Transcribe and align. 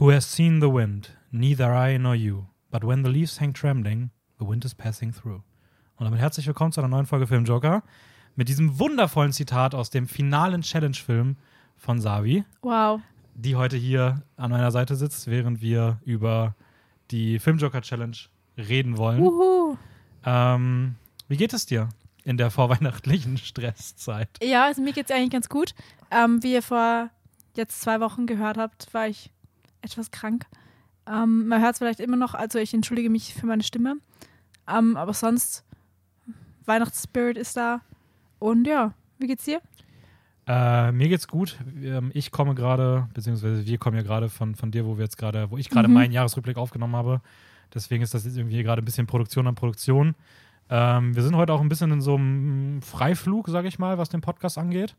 Who 0.00 0.10
has 0.12 0.24
seen 0.24 0.60
the 0.62 0.68
wind? 0.72 1.10
Neither 1.30 1.74
I 1.74 1.98
nor 1.98 2.14
you. 2.14 2.46
But 2.70 2.84
when 2.84 3.02
the 3.04 3.10
leaves 3.10 3.38
hang 3.38 3.52
trembling, 3.52 4.10
the 4.38 4.46
wind 4.46 4.64
is 4.64 4.74
passing 4.74 5.12
through. 5.12 5.42
Und 5.96 6.04
damit 6.06 6.20
herzlich 6.20 6.46
willkommen 6.46 6.72
zu 6.72 6.80
einer 6.80 6.88
neuen 6.88 7.04
Folge 7.04 7.26
Film 7.26 7.44
Joker. 7.44 7.82
Mit 8.34 8.48
diesem 8.48 8.78
wundervollen 8.78 9.32
Zitat 9.32 9.74
aus 9.74 9.90
dem 9.90 10.08
finalen 10.08 10.62
Challenge-Film 10.62 11.36
von 11.76 12.00
Savi, 12.00 12.44
Wow. 12.62 13.02
die 13.34 13.56
heute 13.56 13.76
hier 13.76 14.22
an 14.38 14.50
meiner 14.52 14.70
Seite 14.70 14.96
sitzt, 14.96 15.26
während 15.26 15.60
wir 15.60 16.00
über 16.06 16.54
die 17.10 17.38
Film 17.38 17.58
Joker 17.58 17.82
Challenge 17.82 18.16
reden 18.56 18.96
wollen. 18.96 19.20
Wuhu. 19.20 19.76
Ähm, 20.24 20.94
wie 21.28 21.36
geht 21.36 21.52
es 21.52 21.66
dir 21.66 21.90
in 22.24 22.38
der 22.38 22.50
vorweihnachtlichen 22.50 23.36
Stresszeit? 23.38 24.30
Ja, 24.42 24.64
also 24.64 24.80
mir 24.80 24.94
geht's 24.94 25.10
eigentlich 25.10 25.30
ganz 25.30 25.50
gut. 25.50 25.74
Ähm, 26.10 26.42
wie 26.42 26.54
ihr 26.54 26.62
vor 26.62 27.10
jetzt 27.54 27.82
zwei 27.82 28.00
Wochen 28.00 28.26
gehört 28.26 28.56
habt, 28.56 28.94
war 28.94 29.06
ich 29.06 29.30
etwas 29.82 30.10
krank. 30.10 30.46
Ähm, 31.06 31.48
man 31.48 31.60
hört 31.60 31.72
es 31.72 31.78
vielleicht 31.78 32.00
immer 32.00 32.16
noch, 32.16 32.34
also 32.34 32.58
ich 32.58 32.72
entschuldige 32.74 33.10
mich 33.10 33.34
für 33.34 33.46
meine 33.46 33.62
Stimme. 33.62 33.96
Ähm, 34.68 34.96
aber 34.96 35.14
sonst, 35.14 35.64
Weihnachtsspirit 36.66 37.36
ist 37.36 37.56
da. 37.56 37.80
Und 38.38 38.66
ja, 38.66 38.92
wie 39.18 39.26
geht's 39.26 39.44
dir? 39.44 39.60
Äh, 40.46 40.92
mir 40.92 41.08
geht's 41.08 41.28
gut. 41.28 41.58
Ähm, 41.82 42.10
Ich 42.14 42.30
komme 42.30 42.54
gerade, 42.54 43.08
beziehungsweise 43.14 43.66
wir 43.66 43.78
kommen 43.78 43.96
ja 43.96 44.02
gerade 44.02 44.28
von, 44.28 44.54
von 44.54 44.70
dir, 44.70 44.84
wo 44.86 44.96
wir 44.96 45.04
jetzt 45.04 45.18
gerade, 45.18 45.50
wo 45.50 45.58
ich 45.58 45.68
gerade 45.68 45.88
Mhm. 45.88 45.94
meinen 45.94 46.12
Jahresrückblick 46.12 46.56
aufgenommen 46.56 46.96
habe. 46.96 47.20
Deswegen 47.74 48.02
ist 48.02 48.14
das 48.14 48.24
jetzt 48.24 48.36
irgendwie 48.36 48.62
gerade 48.62 48.82
ein 48.82 48.84
bisschen 48.84 49.06
Produktion 49.06 49.46
an 49.46 49.54
Produktion. 49.54 50.14
Ähm, 50.70 51.14
wir 51.14 51.22
sind 51.22 51.36
heute 51.36 51.52
auch 51.52 51.60
ein 51.60 51.68
bisschen 51.68 51.90
in 51.92 52.00
so 52.00 52.14
einem 52.16 52.82
Freiflug, 52.82 53.48
sage 53.48 53.68
ich 53.68 53.78
mal, 53.78 53.98
was 53.98 54.08
den 54.08 54.20
Podcast 54.20 54.58
angeht. 54.58 54.94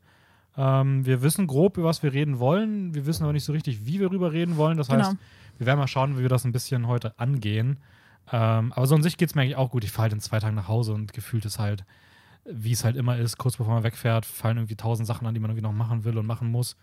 Ähm, 0.58 1.06
wir 1.06 1.22
wissen 1.22 1.48
grob, 1.48 1.78
über 1.78 1.88
was 1.88 2.04
wir 2.04 2.12
reden 2.14 2.40
wollen. 2.40 2.94
Wir 2.94 3.06
wissen 3.06 3.24
aber 3.24 3.34
nicht 3.34 3.46
so 3.46 3.54
richtig, 3.54 3.86
wie 3.86 4.00
wir 4.00 4.08
darüber 4.10 4.32
reden 4.34 4.58
wollen. 4.58 4.78
Das 4.78 4.90
heißt, 4.90 5.10
Genau. 5.12 5.22
wir 5.58 5.68
werden 5.68 5.80
mal 5.80 5.88
schauen, 5.88 6.18
wie 6.18 6.22
wir 6.22 6.30
das 6.30 6.44
ein 6.46 6.52
bisschen 6.52 6.88
heute 6.88 7.18
angehen. 7.20 7.78
Ähm, 8.32 8.72
aber 8.74 8.86
so 8.88 8.96
an 8.96 9.04
sich 9.04 9.18
geht 9.18 9.30
es 9.30 9.36
mir 9.36 9.42
eigentlich 9.44 9.56
auch 9.56 9.72
gut. 9.72 9.84
Ich 9.84 9.92
fahre 9.92 10.04
halt 10.04 10.14
in 10.14 10.20
zwei 10.20 10.40
Tagen 10.40 10.56
nach 10.56 10.68
Hause 10.68 10.94
und 10.94 11.14
gefühlt 11.14 11.46
ist 11.46 11.58
halt, 11.60 11.86
wie 12.46 12.72
es 12.72 12.84
halt 12.84 12.96
immer 12.96 13.18
ist, 13.18 13.38
kurz 13.38 13.58
bevor 13.58 13.74
man 13.76 13.84
wegfährt, 13.84 14.26
fallen 14.26 14.58
irgendwie 14.58 14.76
tausend 14.76 15.08
Sachen 15.08 15.26
an, 15.28 15.34
die 15.34 15.40
man 15.40 15.52
irgendwie 15.52 15.64
noch 15.68 15.74
machen 15.74 16.04
will 16.04 16.18
und 16.18 16.26
machen 16.26 16.50
muss. 16.52 16.76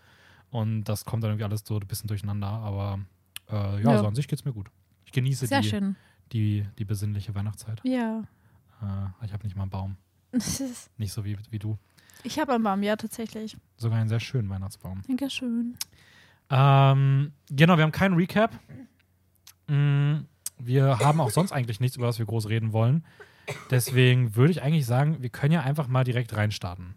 Und 0.51 0.85
das 0.85 1.05
kommt 1.05 1.23
dann 1.23 1.31
irgendwie 1.31 1.43
alles 1.45 1.63
so 1.65 1.75
ein 1.77 1.87
bisschen 1.87 2.07
durcheinander. 2.07 2.47
Aber 2.47 2.99
äh, 3.51 3.83
ja, 3.83 3.91
Ja. 3.91 3.97
so 3.99 4.07
an 4.07 4.15
sich 4.15 4.27
geht 4.27 4.39
es 4.39 4.45
mir 4.45 4.53
gut. 4.53 4.67
Ich 5.05 5.11
genieße 5.11 5.47
Sehr 5.47 5.61
die, 5.61 5.69
schön. 5.69 5.95
die, 6.33 6.65
die 6.77 6.85
besinnliche 6.85 7.33
Weihnachtszeit. 7.35 7.81
Ja. 7.83 8.23
Äh, 8.81 9.25
ich 9.25 9.33
habe 9.33 9.43
nicht 9.43 9.55
mal 9.55 9.63
einen 9.63 9.71
Baum. 9.71 9.97
Nicht 10.97 11.11
so 11.11 11.25
wie, 11.25 11.37
wie 11.49 11.57
du. 11.59 11.77
Ich 12.23 12.39
habe 12.39 12.53
einen 12.53 12.63
Baum, 12.63 12.83
ja, 12.83 12.95
tatsächlich. 12.95 13.57
Sogar 13.77 13.99
einen 13.99 14.09
sehr 14.09 14.19
schönen 14.19 14.49
Weihnachtsbaum. 14.49 15.01
Dankeschön. 15.07 15.75
Ähm, 16.49 17.31
genau, 17.49 17.77
wir 17.77 17.83
haben 17.83 17.91
keinen 17.91 18.15
Recap. 18.15 18.51
Mm, 19.67 20.21
Wir 20.57 20.99
haben 20.99 21.21
auch 21.21 21.29
sonst 21.29 21.51
eigentlich 21.51 21.79
nichts, 21.79 21.95
über 21.97 22.07
was 22.07 22.19
wir 22.19 22.25
groß 22.25 22.49
reden 22.49 22.73
wollen. 22.73 23.05
Deswegen 23.71 24.35
würde 24.35 24.51
ich 24.51 24.61
eigentlich 24.61 24.85
sagen, 24.85 25.21
wir 25.21 25.29
können 25.29 25.53
ja 25.53 25.61
einfach 25.61 25.87
mal 25.87 26.03
direkt 26.03 26.35
reinstarten. 26.35 26.95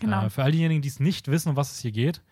Genau. 0.00 0.26
Äh, 0.26 0.30
für 0.30 0.42
all 0.42 0.52
diejenigen, 0.52 0.82
die 0.82 0.88
es 0.88 1.00
nicht 1.00 1.28
wissen, 1.28 1.50
um 1.50 1.56
was 1.56 1.72
es 1.72 1.80
hier 1.80 1.92
geht, 1.92 2.22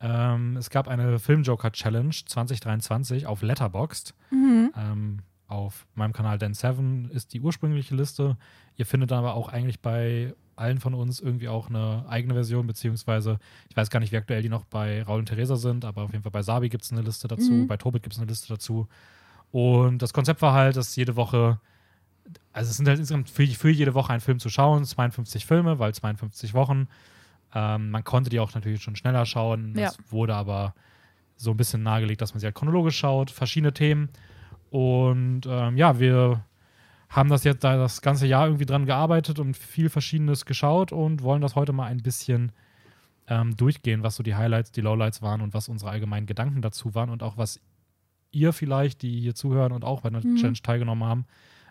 ähm, 0.00 0.56
es 0.56 0.70
gab 0.70 0.88
eine 0.88 1.18
Filmjoker 1.18 1.72
Challenge 1.72 2.10
2023 2.10 3.26
auf 3.26 3.42
Letterboxd. 3.42 4.14
Mhm. 4.30 4.72
Ähm, 4.76 5.18
auf 5.46 5.86
meinem 5.94 6.12
Kanal 6.12 6.38
Dan 6.38 6.54
7 6.54 7.10
ist 7.10 7.32
die 7.32 7.40
ursprüngliche 7.40 7.94
Liste. 7.94 8.36
Ihr 8.76 8.86
findet 8.86 9.12
aber 9.12 9.34
auch 9.34 9.48
eigentlich 9.48 9.80
bei 9.80 10.34
allen 10.58 10.78
von 10.80 10.94
uns 10.94 11.20
irgendwie 11.20 11.48
auch 11.48 11.68
eine 11.68 12.04
eigene 12.08 12.34
Version, 12.34 12.66
beziehungsweise 12.66 13.38
ich 13.68 13.76
weiß 13.76 13.90
gar 13.90 14.00
nicht, 14.00 14.12
wie 14.12 14.16
aktuell 14.16 14.42
die 14.42 14.48
noch 14.48 14.64
bei 14.64 15.02
Raul 15.02 15.20
und 15.20 15.26
Theresa 15.26 15.56
sind, 15.56 15.84
aber 15.84 16.02
auf 16.02 16.10
jeden 16.12 16.22
Fall 16.22 16.32
bei 16.32 16.42
Sabi 16.42 16.68
gibt 16.68 16.84
es 16.84 16.92
eine 16.92 17.02
Liste 17.02 17.28
dazu, 17.28 17.50
Mhm. 17.52 17.66
bei 17.68 17.76
Tobit 17.76 18.02
gibt 18.02 18.14
es 18.14 18.18
eine 18.20 18.28
Liste 18.28 18.48
dazu. 18.48 18.88
Und 19.50 20.02
das 20.02 20.12
Konzept 20.12 20.42
war 20.42 20.52
halt, 20.52 20.76
dass 20.76 20.94
jede 20.96 21.16
Woche, 21.16 21.58
also 22.52 22.70
es 22.70 22.76
sind 22.76 22.86
halt 22.88 22.98
insgesamt 22.98 23.30
für, 23.30 23.46
für 23.46 23.70
jede 23.70 23.94
Woche 23.94 24.12
ein 24.12 24.20
Film 24.20 24.38
zu 24.38 24.48
schauen, 24.50 24.84
52 24.84 25.46
Filme, 25.46 25.78
weil 25.78 25.94
52 25.94 26.52
Wochen. 26.54 26.88
Ähm, 27.54 27.90
man 27.90 28.04
konnte 28.04 28.28
die 28.28 28.40
auch 28.40 28.52
natürlich 28.54 28.82
schon 28.82 28.96
schneller 28.96 29.24
schauen. 29.24 29.74
Ja. 29.78 29.88
Es 29.88 29.98
wurde 30.10 30.34
aber 30.34 30.74
so 31.36 31.52
ein 31.52 31.56
bisschen 31.56 31.82
nahegelegt, 31.82 32.20
dass 32.20 32.34
man 32.34 32.40
sie 32.40 32.46
halt 32.46 32.54
chronologisch 32.56 32.98
schaut, 32.98 33.30
verschiedene 33.30 33.72
Themen. 33.72 34.10
Und 34.70 35.42
ähm, 35.48 35.76
ja, 35.78 35.98
wir 35.98 36.44
haben 37.08 37.30
das 37.30 37.44
jetzt 37.44 37.64
da 37.64 37.76
das 37.76 38.02
ganze 38.02 38.26
Jahr 38.26 38.46
irgendwie 38.46 38.66
dran 38.66 38.86
gearbeitet 38.86 39.38
und 39.38 39.56
viel 39.56 39.88
Verschiedenes 39.88 40.44
geschaut 40.44 40.92
und 40.92 41.22
wollen 41.22 41.40
das 41.40 41.54
heute 41.54 41.72
mal 41.72 41.86
ein 41.86 42.02
bisschen 42.02 42.52
ähm, 43.28 43.56
durchgehen, 43.56 44.02
was 44.02 44.16
so 44.16 44.22
die 44.22 44.34
Highlights, 44.34 44.72
die 44.72 44.80
Lowlights 44.80 45.22
waren 45.22 45.40
und 45.40 45.54
was 45.54 45.68
unsere 45.68 45.90
allgemeinen 45.90 46.26
Gedanken 46.26 46.62
dazu 46.62 46.94
waren 46.94 47.10
und 47.10 47.22
auch 47.22 47.36
was 47.36 47.60
ihr 48.30 48.52
vielleicht, 48.52 49.02
die 49.02 49.20
hier 49.20 49.34
zuhören 49.34 49.72
und 49.72 49.84
auch 49.84 50.02
bei 50.02 50.10
der 50.10 50.24
Mhm. 50.24 50.36
Challenge 50.36 50.58
teilgenommen 50.62 51.08
haben, 51.08 51.26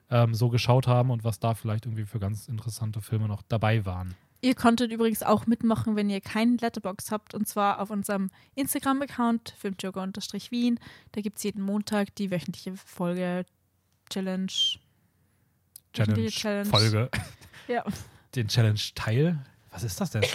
ähm, 0.09 0.33
so 0.33 0.49
geschaut 0.49 0.87
haben 0.87 1.11
und 1.11 1.23
was 1.23 1.39
da 1.39 1.53
vielleicht 1.53 1.85
irgendwie 1.85 2.05
für 2.05 2.19
ganz 2.19 2.47
interessante 2.47 3.01
Filme 3.01 3.27
noch 3.27 3.41
dabei 3.43 3.85
waren. 3.85 4.15
Ihr 4.41 4.53
konntet 4.53 4.91
übrigens 4.91 5.23
auch 5.23 5.47
mitmachen, 5.47 5.95
wenn 5.95 6.09
ihr 6.09 6.21
keinen 6.21 6.57
Letterbox 6.57 7.11
habt, 7.11 7.33
und 7.33 7.47
zwar 7.47 7.79
auf 7.81 7.89
unserem 7.89 8.29
Instagram-Account, 8.55 9.55
filmjoker-wien. 9.57 10.79
Da 11.11 11.21
gibt 11.21 11.37
es 11.37 11.43
jeden 11.43 11.61
Montag 11.63 12.13
die 12.15 12.29
wöchentliche 12.29 12.75
Folge 12.75 13.45
Challenge. 14.09 14.51
Challenge, 15.97 16.17
Wöchentliche 16.17 16.39
Challenge. 16.39 16.65
Folge, 16.69 17.09
Ja. 17.67 17.83
den 18.35 18.47
Challenge-Teil. 18.47 19.39
Was 19.71 19.83
ist 19.83 19.99
das 20.01 20.11
denn? 20.11 20.23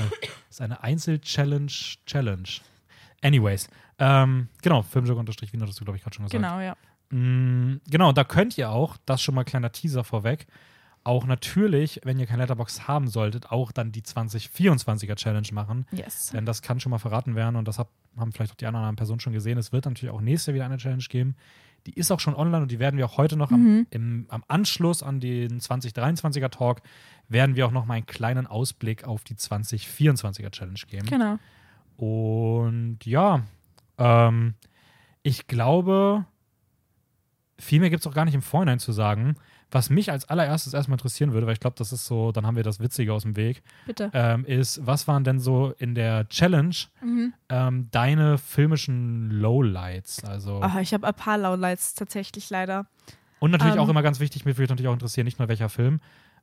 Das 0.53 0.59
ist 0.59 0.61
eine 0.61 0.83
Einzel-Challenge-Challenge. 0.83 2.49
Anyways, 3.23 3.69
ähm, 3.99 4.49
genau, 4.61 4.83
Filmjoker-Wien 4.83 5.62
hattest 5.62 5.81
du, 5.81 5.84
glaube 5.84 5.97
ich, 5.97 6.03
gerade 6.03 6.15
schon 6.15 6.27
gesagt. 6.27 6.43
Genau, 6.43 6.61
ja. 6.61 6.77
Mm, 7.11 7.81
genau, 7.89 8.12
da 8.12 8.25
könnt 8.25 8.59
ihr 8.59 8.71
auch, 8.71 8.97
das 9.06 9.23
schon 9.23 9.34
mal 9.34 9.45
kleiner 9.45 9.73
Teaser 9.73 10.05
vorweg, 10.05 10.47
auch 11.05 11.25
natürlich, 11.25 12.00
wenn 12.05 12.19
ihr 12.19 12.27
kein 12.27 12.39
Letterbox 12.39 12.87
haben 12.87 13.09
solltet, 13.09 13.50
auch 13.50 13.73
dann 13.73 13.93
die 13.93 14.03
2024er 14.03 15.17
Challenge 15.17 15.49
machen. 15.53 15.87
Yes. 15.91 16.31
Denn 16.31 16.47
das 16.47 16.62
kann 16.62 16.81
schon 16.81 16.91
mal 16.91 16.99
verraten 16.99 17.34
werden 17.34 17.56
und 17.56 17.67
das 17.67 17.79
hab, 17.79 17.89
haben 18.17 18.33
vielleicht 18.33 18.53
auch 18.53 18.56
die 18.56 18.67
anderen 18.67 18.94
Personen 18.97 19.21
schon 19.21 19.33
gesehen. 19.33 19.59
Es 19.59 19.73
wird 19.73 19.87
natürlich 19.87 20.15
auch 20.15 20.21
nächstes 20.21 20.49
Jahr 20.49 20.55
wieder 20.55 20.65
eine 20.67 20.77
Challenge 20.77 21.03
geben. 21.09 21.34
Die 21.87 21.94
ist 21.94 22.10
auch 22.12 22.20
schon 22.20 22.34
online 22.37 22.62
und 22.62 22.70
die 22.70 22.78
werden 22.78 22.97
wir 22.97 23.06
auch 23.06 23.16
heute 23.19 23.37
noch 23.37 23.50
am, 23.50 23.62
Mhm. 23.62 23.87
im, 23.91 24.26
am 24.28 24.44
Anschluss 24.48 25.03
an 25.03 25.19
den 25.20 25.60
2023er 25.60 26.48
Talk, 26.50 26.81
werden 27.28 27.56
wir 27.56 27.66
auch 27.66 27.72
noch 27.72 27.87
mal 27.87 27.94
einen 27.94 28.06
kleinen 28.06 28.47
Ausblick 28.47 29.04
auf 29.04 29.25
die 29.25 29.34
2024er 29.34 30.50
Challenge 30.50 30.78
geben. 30.87 31.06
Genau. 31.06 31.38
Und 31.97 32.98
ja, 33.04 33.43
ähm, 33.98 34.54
ich 35.22 35.47
glaube, 35.47 36.25
viel 37.59 37.81
mehr 37.81 37.91
gibt 37.91 38.00
es 38.00 38.06
auch 38.06 38.14
gar 38.14 38.25
nicht 38.25 38.34
im 38.34 38.43
Vorhinein 38.43 38.78
zu 38.78 38.93
sagen. 38.93 39.37
Was 39.75 39.88
mich 39.91 40.10
als 40.12 40.28
allererstes 40.28 40.75
erstmal 40.75 40.97
interessieren 40.97 41.33
würde, 41.33 41.47
weil 41.47 41.55
ich 41.55 41.60
glaube, 41.60 41.77
das 41.78 41.93
ist 41.93 42.05
so, 42.06 42.31
dann 42.31 42.47
haben 42.47 42.56
wir 42.56 42.62
das 42.62 42.78
Witzige 42.78 43.12
aus 43.15 43.22
dem 43.22 43.37
Weg, 43.37 43.62
Bitte. 43.87 44.10
ähm, 44.12 44.44
ist, 44.44 44.87
was 44.87 45.09
waren 45.09 45.25
denn 45.25 45.41
so 45.41 45.72
in 45.78 45.94
der 45.94 46.28
Challenge 46.28 46.75
Mhm. 47.03 47.33
ähm, 47.49 47.88
deine 47.91 48.37
filmischen 48.38 49.31
Lowlights? 49.31 50.25
Also, 50.25 50.61
Ah, 50.62 50.81
ich 50.81 50.93
habe 50.94 51.06
ein 51.06 51.15
paar 51.15 51.38
Lowlights 51.38 51.94
tatsächlich 51.94 52.50
leider. 52.50 52.87
und 53.41 53.50
natürlich 53.50 53.75
ähm, 53.75 53.81
auch 53.81 53.88
immer 53.88 54.03
ganz 54.03 54.21
wichtig, 54.21 54.44
mich 54.44 54.59
würde 54.59 54.72
natürlich 54.72 54.88
auch 54.88 54.93
interessieren, 54.94 55.25
nicht 55.25 55.38
nur 55.38 55.49
welcher 55.49 55.69
Film. 55.69 56.00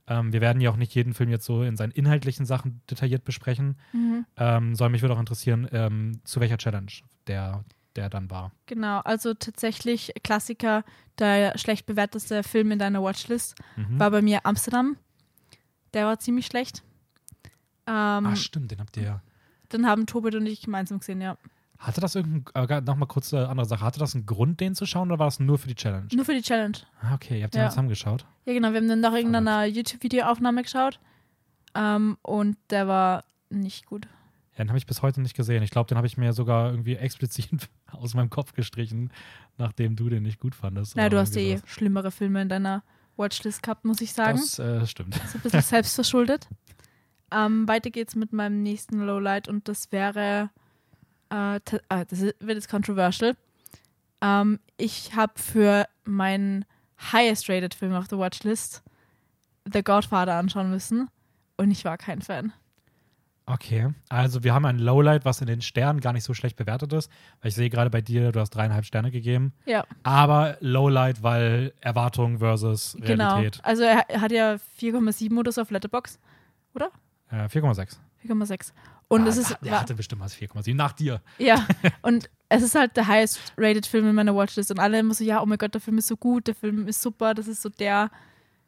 Ähm, 0.08 0.34
wir 0.34 0.42
werden 0.42 0.60
ja 0.60 0.72
auch 0.72 0.76
nicht 0.76 0.96
jeden 0.96 1.14
Film 1.14 1.30
jetzt 1.30 1.46
so 1.46 1.62
in 1.62 1.78
seinen 1.78 1.92
inhaltlichen 1.92 2.46
Sachen 2.48 2.82
detailliert 2.90 3.24
besprechen, 3.26 3.78
Mhm. 3.94 4.26
ähm, 4.38 4.74
sondern 4.76 4.94
mich 4.94 5.04
würde 5.04 5.14
auch 5.14 5.20
interessieren, 5.20 5.68
ähm, 5.72 6.20
zu 6.24 6.40
welcher 6.40 6.58
Challenge 6.58 6.92
der, 7.28 7.64
der 8.00 8.10
dann 8.10 8.30
war. 8.30 8.52
Genau, 8.66 9.00
also 9.00 9.34
tatsächlich 9.34 10.14
Klassiker, 10.24 10.84
der 11.20 11.58
schlecht 11.58 11.86
bewerteste 11.86 12.44
Film 12.44 12.72
in 12.72 12.80
deiner 12.80 13.04
Watchlist 13.04 13.56
Mhm. 13.76 14.00
war 14.00 14.10
bei 14.12 14.22
mir 14.22 14.46
Amsterdam. 14.46 14.96
Der 15.94 16.06
war 16.06 16.20
ziemlich 16.20 16.46
schlecht. 16.46 16.84
Ähm, 17.88 18.26
Ah, 18.28 18.36
stimmt, 18.36 18.72
den 18.72 18.80
habt 18.80 18.96
ihr 18.98 19.04
ja. 19.04 19.22
dann 19.70 19.86
haben 19.88 20.06
Tobit 20.06 20.36
und 20.36 20.46
ich 20.46 20.62
gemeinsam 20.62 21.00
gesehen, 21.00 21.22
ja. 21.22 21.38
Hatte 21.78 22.02
das 22.02 22.16
irgendein, 22.16 22.70
äh, 22.70 22.82
nochmal 22.82 23.08
kurz 23.08 23.34
eine 23.34 23.48
andere 23.50 23.66
Sache, 23.66 23.84
hatte 23.86 24.00
das 24.00 24.14
einen 24.14 24.26
Grund, 24.26 24.60
den 24.60 24.76
zu 24.76 24.86
schauen 24.86 25.10
oder 25.10 25.20
war 25.20 25.28
das 25.28 25.40
nur 25.40 25.58
für 25.58 25.68
die 25.70 25.76
Challenge? 25.76 26.08
Nur 26.14 26.26
für 26.26 26.34
die 26.34 26.42
Challenge. 26.42 26.78
Ah, 27.02 27.14
okay, 27.16 27.38
ihr 27.40 27.44
habt 27.46 27.54
den 27.54 27.60
Ja. 27.60 27.66
ja. 27.66 27.70
zusammengeschaut. 27.70 28.26
Ja, 28.46 28.54
genau, 28.54 28.72
wir 28.72 28.78
haben 28.82 28.88
dann 28.90 29.00
nach 29.00 29.14
irgendeiner 29.14 29.64
YouTube-Videoaufnahme 29.66 30.62
geschaut. 30.64 31.00
Ähm, 31.76 32.18
und 32.22 32.58
der 32.70 32.88
war 32.88 33.24
nicht 33.50 33.86
gut. 33.86 34.08
Ja, 34.60 34.66
den 34.66 34.72
habe 34.72 34.78
ich 34.78 34.86
bis 34.86 35.02
heute 35.02 35.22
nicht 35.22 35.38
gesehen. 35.38 35.64
Ich 35.64 35.72
glaube, 35.72 35.88
den 35.88 35.98
habe 35.98 36.06
ich 36.06 36.18
mir 36.18 36.34
sogar 36.34 36.70
irgendwie 36.70 36.96
explizit 36.96 37.48
aus 37.94 38.14
meinem 38.14 38.30
Kopf 38.30 38.52
gestrichen, 38.52 39.10
nachdem 39.58 39.96
du 39.96 40.10
den 40.10 40.24
nicht 40.24 40.38
gut 40.38 40.54
fandest. 40.54 40.98
Naja, 40.98 41.08
oder 41.08 41.16
du 41.16 41.22
hast 41.22 41.36
irgendwie 41.38 41.64
eh 41.64 41.68
schlimmere 41.68 42.12
Filme 42.12 42.42
in 42.42 42.50
deiner 42.50 42.84
Watchlist 43.16 43.64
gehabt, 43.64 43.86
muss 43.86 44.02
ich 44.02 44.12
sagen. 44.12 44.38
Das 44.38 44.60
äh, 44.60 44.86
stimmt. 44.86 45.16
ist 45.16 45.36
ein 45.36 45.42
bisschen 45.42 45.62
selbstverschuldet. 45.62 46.50
Ähm, 47.32 47.70
weiter 47.70 47.90
geht's 47.90 48.16
mit 48.16 48.34
meinem 48.34 48.62
nächsten 48.62 49.00
Lowlight 49.00 49.48
und 49.48 49.70
das 49.70 49.94
wäre, 49.94 50.50
äh, 51.30 51.60
ah, 51.88 52.06
das 52.10 52.20
wird 52.20 52.42
jetzt 52.42 52.70
controversial. 52.70 53.38
Ähm, 54.20 54.60
ich 54.76 55.16
habe 55.16 55.34
für 55.38 55.88
meinen 56.04 56.66
highest 57.14 57.48
rated 57.50 57.74
Film 57.74 57.94
auf 57.94 58.10
der 58.10 58.20
Watchlist 58.20 58.84
The 59.72 59.84
Godfather 59.84 60.34
anschauen 60.34 60.70
müssen 60.70 61.08
und 61.56 61.72
ich 61.72 61.86
war 61.86 61.98
kein 61.98 62.22
Fan. 62.22 62.52
Okay, 63.52 63.90
also 64.10 64.44
wir 64.44 64.54
haben 64.54 64.66
ein 64.66 64.78
Lowlight, 64.78 65.26
was 65.26 65.42
in 65.42 65.48
den 65.48 65.62
Sternen 65.62 66.02
gar 66.02 66.14
nicht 66.14 66.24
so 66.24 66.36
schlecht 66.36 66.56
bewertet 66.56 66.94
ist. 66.94 67.12
Weil 67.42 67.50
ich 67.50 67.56
sehe 67.56 67.70
gerade 67.70 67.90
bei 67.90 68.02
dir, 68.02 68.32
du 68.32 68.40
hast 68.40 68.52
dreieinhalb 68.52 68.86
Sterne 68.86 69.10
gegeben. 69.10 69.54
Ja, 69.66 69.86
Aber 70.04 70.58
Lowlight, 70.60 71.24
weil 71.24 71.74
Erwartung 71.82 72.38
versus 72.38 72.96
genau. 73.02 73.36
Realität. 73.36 73.60
Also 73.64 73.84
er 73.84 74.06
hat 74.22 74.32
ja 74.32 74.58
4,7 74.80 75.38
oder 75.38 75.52
so 75.52 75.62
auf 75.62 75.72
Letterbox. 75.72 76.20
Äh, 77.32 77.46
4,6. 77.46 77.98
4,6. 78.26 78.72
Und 79.08 79.24
ah, 79.24 79.28
es 79.28 79.38
ist. 79.38 79.58
Er 79.64 79.82
hatte 79.82 79.96
bestimmt 79.96 80.22
was 80.22 80.36
4,7 80.36 80.76
nach 80.76 80.94
dir. 80.94 81.22
Ja, 81.38 81.66
und 82.02 82.30
es 82.50 82.64
ist 82.64 82.76
halt 82.76 82.96
der 82.98 83.08
highest 83.08 83.40
rated 83.58 83.86
Film 83.86 84.08
in 84.08 84.16
meiner 84.16 84.36
Watchlist 84.36 84.72
und 84.72 84.80
alle 84.80 85.00
immer 85.00 85.14
so, 85.14 85.24
ja, 85.24 85.42
oh 85.42 85.46
mein 85.46 85.58
Gott, 85.58 85.74
der 85.74 85.82
Film 85.82 85.98
ist 85.98 86.08
so 86.08 86.18
gut, 86.18 86.48
der 86.48 86.56
Film 86.56 86.88
ist 86.88 87.02
super, 87.02 87.34
das 87.34 87.48
ist 87.48 87.62
so 87.62 87.70
der 87.70 88.12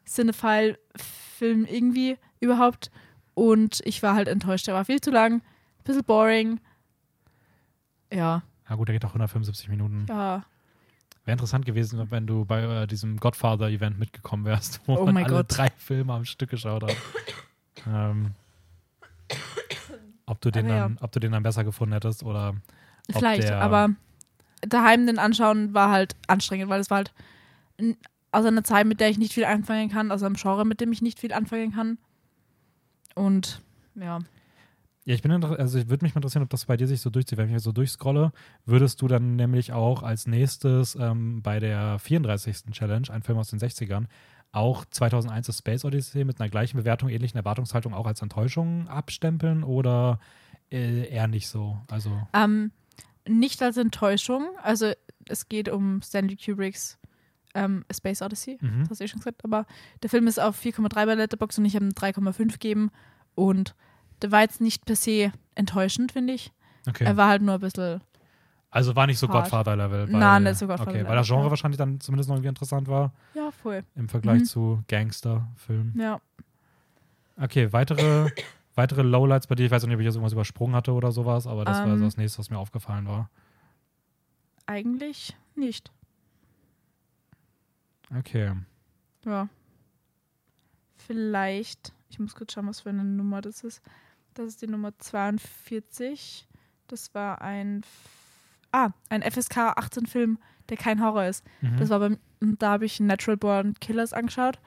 Cinephile-Film 0.06 1.64
irgendwie 1.66 2.16
überhaupt. 2.40 2.90
Und 3.34 3.80
ich 3.84 4.02
war 4.02 4.14
halt 4.14 4.28
enttäuscht, 4.28 4.66
der 4.66 4.74
war 4.74 4.84
viel 4.84 5.00
zu 5.00 5.10
lang, 5.10 5.36
ein 5.36 5.42
bisschen 5.84 6.04
boring. 6.04 6.60
Ja, 8.12 8.42
Ja 8.68 8.74
gut, 8.76 8.88
der 8.88 8.94
geht 8.94 9.04
auch 9.04 9.10
175 9.10 9.68
Minuten. 9.68 10.06
ja, 10.08 10.44
Wäre 11.24 11.34
interessant 11.36 11.64
gewesen, 11.64 12.10
wenn 12.10 12.26
du 12.26 12.44
bei 12.44 12.62
äh, 12.82 12.86
diesem 12.86 13.16
Godfather-Event 13.18 13.98
mitgekommen 13.98 14.44
wärst, 14.44 14.80
wo 14.86 14.96
Oh 14.98 15.06
man 15.06 15.16
alle 15.18 15.28
Gott. 15.28 15.46
drei 15.48 15.70
Filme 15.78 16.12
am 16.12 16.24
Stück 16.24 16.50
geschaut 16.50 16.82
hat. 16.82 16.96
ähm, 17.86 18.32
ob, 20.26 20.40
du 20.40 20.50
den 20.50 20.66
Aber 20.66 20.74
ja. 20.74 20.82
dann, 20.88 20.98
ob 21.00 21.12
du 21.12 21.20
den 21.20 21.32
dann 21.32 21.42
besser 21.42 21.64
gefunden 21.64 21.92
hättest 21.92 22.22
oder 22.24 22.54
vielleicht, 23.10 23.44
der- 23.48 23.60
aber 23.60 23.90
daheim 24.62 25.06
den 25.06 25.18
anschauen 25.18 25.74
war 25.74 25.90
halt 25.90 26.16
anstrengend, 26.26 26.68
weil 26.68 26.80
es 26.80 26.90
war 26.90 26.98
halt 26.98 27.12
aus 28.32 28.44
einer 28.44 28.64
Zeit, 28.64 28.86
mit 28.86 29.00
der 29.00 29.08
ich 29.10 29.18
nicht 29.18 29.32
viel 29.32 29.44
anfangen 29.44 29.90
kann, 29.90 30.10
aus 30.12 30.22
einem 30.22 30.34
Genre, 30.36 30.64
mit 30.64 30.80
dem 30.80 30.92
ich 30.92 31.02
nicht 31.02 31.18
viel 31.20 31.32
anfangen 31.32 31.72
kann. 31.72 31.98
Und 33.14 33.60
ja, 33.94 34.20
Ja, 35.04 35.14
ich 35.14 35.22
bin 35.22 35.32
also 35.32 35.78
ich 35.78 35.88
würde 35.88 36.04
mich 36.04 36.14
mal 36.14 36.20
interessieren, 36.20 36.44
ob 36.44 36.50
das 36.50 36.66
bei 36.66 36.76
dir 36.76 36.86
sich 36.86 37.00
so 37.00 37.10
durchzieht. 37.10 37.38
Wenn 37.38 37.54
ich 37.54 37.62
so 37.62 37.72
durchscrolle, 37.72 38.32
würdest 38.64 39.02
du 39.02 39.08
dann 39.08 39.36
nämlich 39.36 39.72
auch 39.72 40.02
als 40.02 40.26
nächstes 40.26 40.94
ähm, 40.94 41.42
bei 41.42 41.58
der 41.58 41.98
34. 41.98 42.70
Challenge, 42.70 43.08
ein 43.10 43.22
Film 43.22 43.38
aus 43.38 43.50
den 43.50 43.58
60ern, 43.58 44.06
auch 44.52 44.84
2001 44.84 45.46
das 45.46 45.58
Space 45.58 45.84
Odyssey 45.84 46.24
mit 46.24 46.40
einer 46.40 46.50
gleichen 46.50 46.76
Bewertung, 46.76 47.08
ähnlichen 47.08 47.38
Erwartungshaltung 47.38 47.94
auch 47.94 48.06
als 48.06 48.22
Enttäuschung 48.22 48.86
abstempeln 48.88 49.64
oder 49.64 50.20
äh, 50.70 51.08
eher 51.08 51.26
nicht 51.26 51.48
so? 51.48 51.78
Also, 51.90 52.10
Ähm, 52.32 52.70
nicht 53.26 53.62
als 53.62 53.76
Enttäuschung. 53.76 54.46
Also 54.62 54.92
es 55.26 55.48
geht 55.48 55.68
um 55.68 56.02
Stanley 56.02 56.36
Kubricks 56.36 56.98
ähm, 57.54 57.84
A 57.90 57.94
Space 57.94 58.22
Odyssey, 58.22 58.58
mhm. 58.60 58.80
das 58.80 58.90
hast 58.90 59.00
du 59.00 59.04
eh 59.04 59.08
schon 59.08 59.20
gesagt. 59.20 59.44
Aber 59.44 59.66
der 60.02 60.10
Film 60.10 60.26
ist 60.26 60.40
auf 60.40 60.60
4,3 60.60 61.06
bei 61.06 61.14
Letterboxd 61.14 61.58
und 61.58 61.64
ich 61.66 61.74
habe 61.74 61.84
ihm 61.84 61.90
3,5 61.92 62.52
gegeben. 62.52 62.90
Und 63.34 63.74
der 64.22 64.30
war 64.32 64.40
jetzt 64.40 64.60
nicht 64.60 64.84
per 64.84 64.96
se 64.96 65.32
enttäuschend, 65.54 66.12
finde 66.12 66.32
ich. 66.34 66.52
okay. 66.88 67.04
Er 67.04 67.16
war 67.16 67.28
halt 67.28 67.42
nur 67.42 67.54
ein 67.54 67.60
bisschen, 67.60 68.00
also 68.70 68.96
war 68.96 69.06
nicht 69.06 69.18
so. 69.18 69.28
Godfather-Level. 69.28 70.06
Nein, 70.08 70.44
nicht 70.44 70.56
so 70.56 70.64
Okay, 70.64 70.72
Godfather-Level, 70.76 71.08
weil 71.08 71.16
das 71.16 71.26
Genre 71.26 71.44
ja. 71.44 71.50
wahrscheinlich 71.50 71.76
dann 71.78 72.00
zumindest 72.00 72.28
noch 72.30 72.36
irgendwie 72.36 72.48
interessant 72.48 72.88
war 72.88 73.12
ja, 73.34 73.50
voll. 73.50 73.82
im 73.96 74.08
Vergleich 74.08 74.40
Mhm. 74.40 74.44
zu 74.46 74.82
Gangster-Filmen. 74.88 75.98
Ja. 75.98 76.20
Okay, 77.36 77.72
weitere, 77.72 78.30
weitere 78.74 79.02
Lowlights 79.02 79.46
bei 79.46 79.54
dir. 79.56 79.66
Ich 79.66 79.70
weiß 79.72 79.84
nicht, 79.84 79.94
ob 79.94 80.00
ich 80.00 80.04
jetzt 80.06 80.14
irgendwas 80.14 80.32
übersprungen 80.32 80.74
hatte 80.74 80.92
oder 80.92 81.12
sowas, 81.12 81.46
aber 81.46 81.64
das 81.66 81.78
war 81.80 81.88
so 81.88 81.92
Ähm. 81.94 82.02
das 82.02 82.16
nächste, 82.16 82.38
was 82.38 82.48
mir 82.50 82.58
aufgefallen 82.58 83.06
war. 83.06 83.28
Eigentlich 84.66 85.36
nicht. 85.54 85.90
Okay. 88.16 88.52
Ja. 89.24 89.48
Vielleicht, 90.96 91.92
ich 92.10 92.18
muss 92.18 92.34
kurz 92.34 92.52
schauen, 92.52 92.68
was 92.68 92.80
für 92.80 92.90
eine 92.90 93.04
Nummer 93.04 93.40
das 93.40 93.64
ist. 93.64 93.82
Das 94.34 94.46
ist 94.48 94.62
die 94.62 94.66
Nummer 94.66 94.96
42. 94.98 96.46
Das 96.88 97.14
war 97.14 97.40
ein, 97.42 97.80
F- 97.80 98.48
ah, 98.72 98.90
ein 99.08 99.22
FSK 99.22 99.58
18 99.76 100.06
Film, 100.06 100.38
der 100.68 100.76
kein 100.76 101.02
Horror 101.02 101.24
ist. 101.26 101.44
Mhm. 101.60 101.76
Das 101.78 101.88
war 101.90 101.98
beim, 101.98 102.18
da 102.40 102.72
habe 102.72 102.84
ich 102.84 103.00
Natural 103.00 103.36
Born 103.36 103.74
Killers 103.80 104.12
angeschaut. 104.12 104.60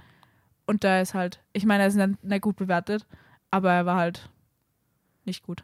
Und 0.66 0.84
da 0.84 1.00
ist 1.02 1.14
halt, 1.14 1.42
ich 1.54 1.66
meine, 1.66 1.84
er 1.84 1.90
ist 1.90 1.96
nicht, 1.96 2.24
nicht 2.24 2.42
gut 2.42 2.56
bewertet, 2.56 3.06
aber 3.52 3.72
er 3.72 3.86
war 3.86 3.98
halt 3.98 4.30
nicht 5.24 5.44
gut. 5.44 5.64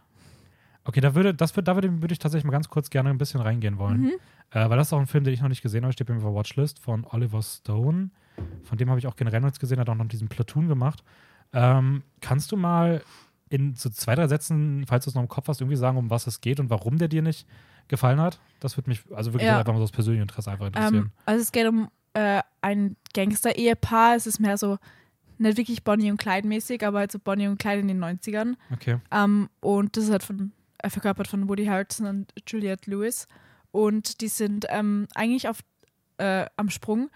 Okay, 0.84 1.00
da 1.02 1.14
würde, 1.16 1.34
das 1.34 1.56
würde, 1.56 1.66
da 1.66 1.76
würde, 1.76 2.02
würde 2.02 2.14
ich 2.14 2.20
tatsächlich 2.20 2.46
mal 2.46 2.52
ganz 2.52 2.70
kurz 2.70 2.90
gerne 2.90 3.10
ein 3.10 3.18
bisschen 3.18 3.40
reingehen 3.42 3.78
wollen. 3.78 4.02
Mhm. 4.02 4.12
Äh, 4.52 4.70
weil 4.70 4.78
das 4.78 4.88
ist 4.88 4.94
auch 4.94 5.00
ein 5.00 5.08
Film, 5.08 5.24
den 5.24 5.34
ich 5.34 5.42
noch 5.42 5.50
nicht 5.50 5.62
gesehen 5.62 5.84
habe, 5.84 5.94
steht 5.94 6.08
bei 6.08 6.14
mir 6.14 6.20
auf 6.20 6.26
der 6.26 6.34
Watchlist 6.36 6.80
von 6.80 7.06
Oliver 7.10 7.42
Stone. 7.42 8.10
Von 8.64 8.78
dem 8.78 8.90
habe 8.90 9.00
ich 9.00 9.08
auch 9.08 9.16
generell 9.16 9.40
noch 9.42 9.48
nichts 9.48 9.60
gesehen, 9.60 9.80
hat 9.80 9.90
auch 9.90 9.96
noch 9.96 10.08
diesen 10.08 10.28
Platoon 10.28 10.68
gemacht. 10.68 11.04
Ähm, 11.54 12.04
kannst 12.22 12.52
du 12.52 12.58
mal 12.58 13.04
in 13.50 13.76
so 13.76 13.90
zwei, 13.90 14.16
drei 14.16 14.28
Sätzen, 14.28 14.86
falls 14.88 15.04
du 15.06 15.10
es 15.12 15.16
noch 15.16 15.22
im 15.22 15.28
Kopf 15.28 15.48
hast, 15.50 15.62
irgendwie 15.62 15.76
sagen, 15.78 15.98
um 15.98 16.10
was 16.10 16.26
es 16.26 16.42
geht 16.42 16.60
und 16.60 16.70
warum 16.70 16.98
der 16.98 17.10
dir 17.10 17.22
nicht 17.22 17.46
gefallen 17.90 18.20
hat? 18.22 18.40
Das 18.62 18.78
würde 18.78 18.90
mich, 18.90 19.04
also 19.14 19.34
wirklich 19.34 19.50
Ja. 19.50 19.60
einfach 19.60 19.74
mal 19.74 19.80
so 19.80 19.84
aus 19.84 19.92
persönlichem 19.92 20.24
Interesse 20.24 20.52
einfach 20.52 20.68
interessieren. 20.68 20.96
Ähm, 20.96 21.12
also 21.26 21.42
es 21.42 21.52
geht 21.52 21.68
um 21.68 21.90
äh, 22.14 22.42
ein 22.62 22.96
Gangster-Ehepaar. 23.14 24.16
Es 24.16 24.28
ist 24.28 24.40
mehr 24.40 24.58
so, 24.58 24.78
nicht 25.38 25.58
wirklich 25.58 25.84
Bonnie 25.84 26.12
und 26.12 26.18
Clyde 26.18 26.48
mäßig, 26.48 26.86
aber 26.86 27.00
halt 27.00 27.12
so 27.12 27.20
Bonnie 27.20 27.48
und 27.48 27.58
Clyde 27.60 27.80
in 27.80 27.88
den 27.90 28.04
90ern. 28.04 28.56
okay. 28.72 28.98
Ähm, 29.12 29.50
und 29.60 29.98
das 29.98 30.06
ist 30.06 30.12
halt 30.12 30.24
von, 30.24 30.52
verkörpert 30.90 31.28
von 31.28 31.48
Woody 31.48 31.66
Harrelson 31.66 32.08
und 32.08 32.34
Juliette 32.48 32.90
Lewis. 32.90 33.28
Und 33.72 34.22
die 34.22 34.28
sind 34.28 34.66
ähm, 34.70 35.08
eigentlich 35.16 35.48
auf, 35.48 35.60
äh, 36.18 36.46
am 36.58 36.70
Sprung 36.70 37.10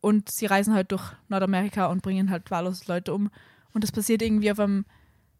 und 0.00 0.30
sie 0.30 0.46
reisen 0.46 0.74
halt 0.74 0.92
durch 0.92 1.12
Nordamerika 1.28 1.86
und 1.86 2.02
bringen 2.02 2.30
halt 2.30 2.50
wahllos 2.50 2.86
Leute 2.88 3.14
um. 3.14 3.30
Und 3.72 3.84
das 3.84 3.92
passiert 3.92 4.22
irgendwie 4.22 4.50
auf 4.50 4.58
einem 4.58 4.84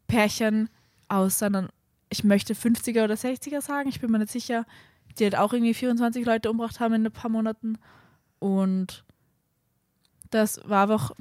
Pärchen 0.06 0.68
aus 1.08 1.42
einer, 1.42 1.68
ich 2.08 2.24
möchte 2.24 2.54
50er 2.54 3.04
oder 3.04 3.14
60er 3.14 3.60
sagen, 3.60 3.88
ich 3.88 4.00
bin 4.00 4.10
mir 4.10 4.18
nicht 4.18 4.30
sicher, 4.30 4.66
die 5.18 5.24
halt 5.24 5.36
auch 5.36 5.52
irgendwie 5.52 5.74
24 5.74 6.24
Leute 6.24 6.50
umgebracht 6.50 6.80
haben 6.80 6.94
in 6.94 7.06
ein 7.06 7.12
paar 7.12 7.30
Monaten. 7.30 7.78
Und 8.38 9.04
das 10.30 10.60
war 10.68 10.82
einfach, 10.84 11.12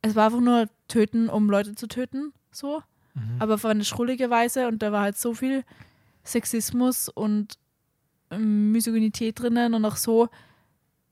es 0.00 0.14
war 0.14 0.26
einfach 0.26 0.40
nur 0.40 0.68
töten, 0.88 1.28
um 1.28 1.50
Leute 1.50 1.74
zu 1.74 1.86
töten, 1.86 2.32
so 2.50 2.82
Mhm. 3.14 3.36
aber 3.38 3.54
auf 3.54 3.64
eine 3.64 3.84
schrullige 3.84 4.30
Weise 4.30 4.68
und 4.68 4.82
da 4.82 4.92
war 4.92 5.02
halt 5.02 5.18
so 5.18 5.34
viel 5.34 5.64
Sexismus 6.24 7.08
und 7.08 7.58
ähm, 8.30 8.72
Misogynität 8.72 9.38
drinnen 9.40 9.74
und 9.74 9.84
auch 9.84 9.96
so 9.96 10.28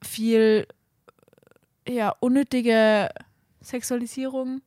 viel 0.03 0.67
ja, 1.87 2.15
unnötige 2.21 3.11
Sexualisierung 3.61 4.63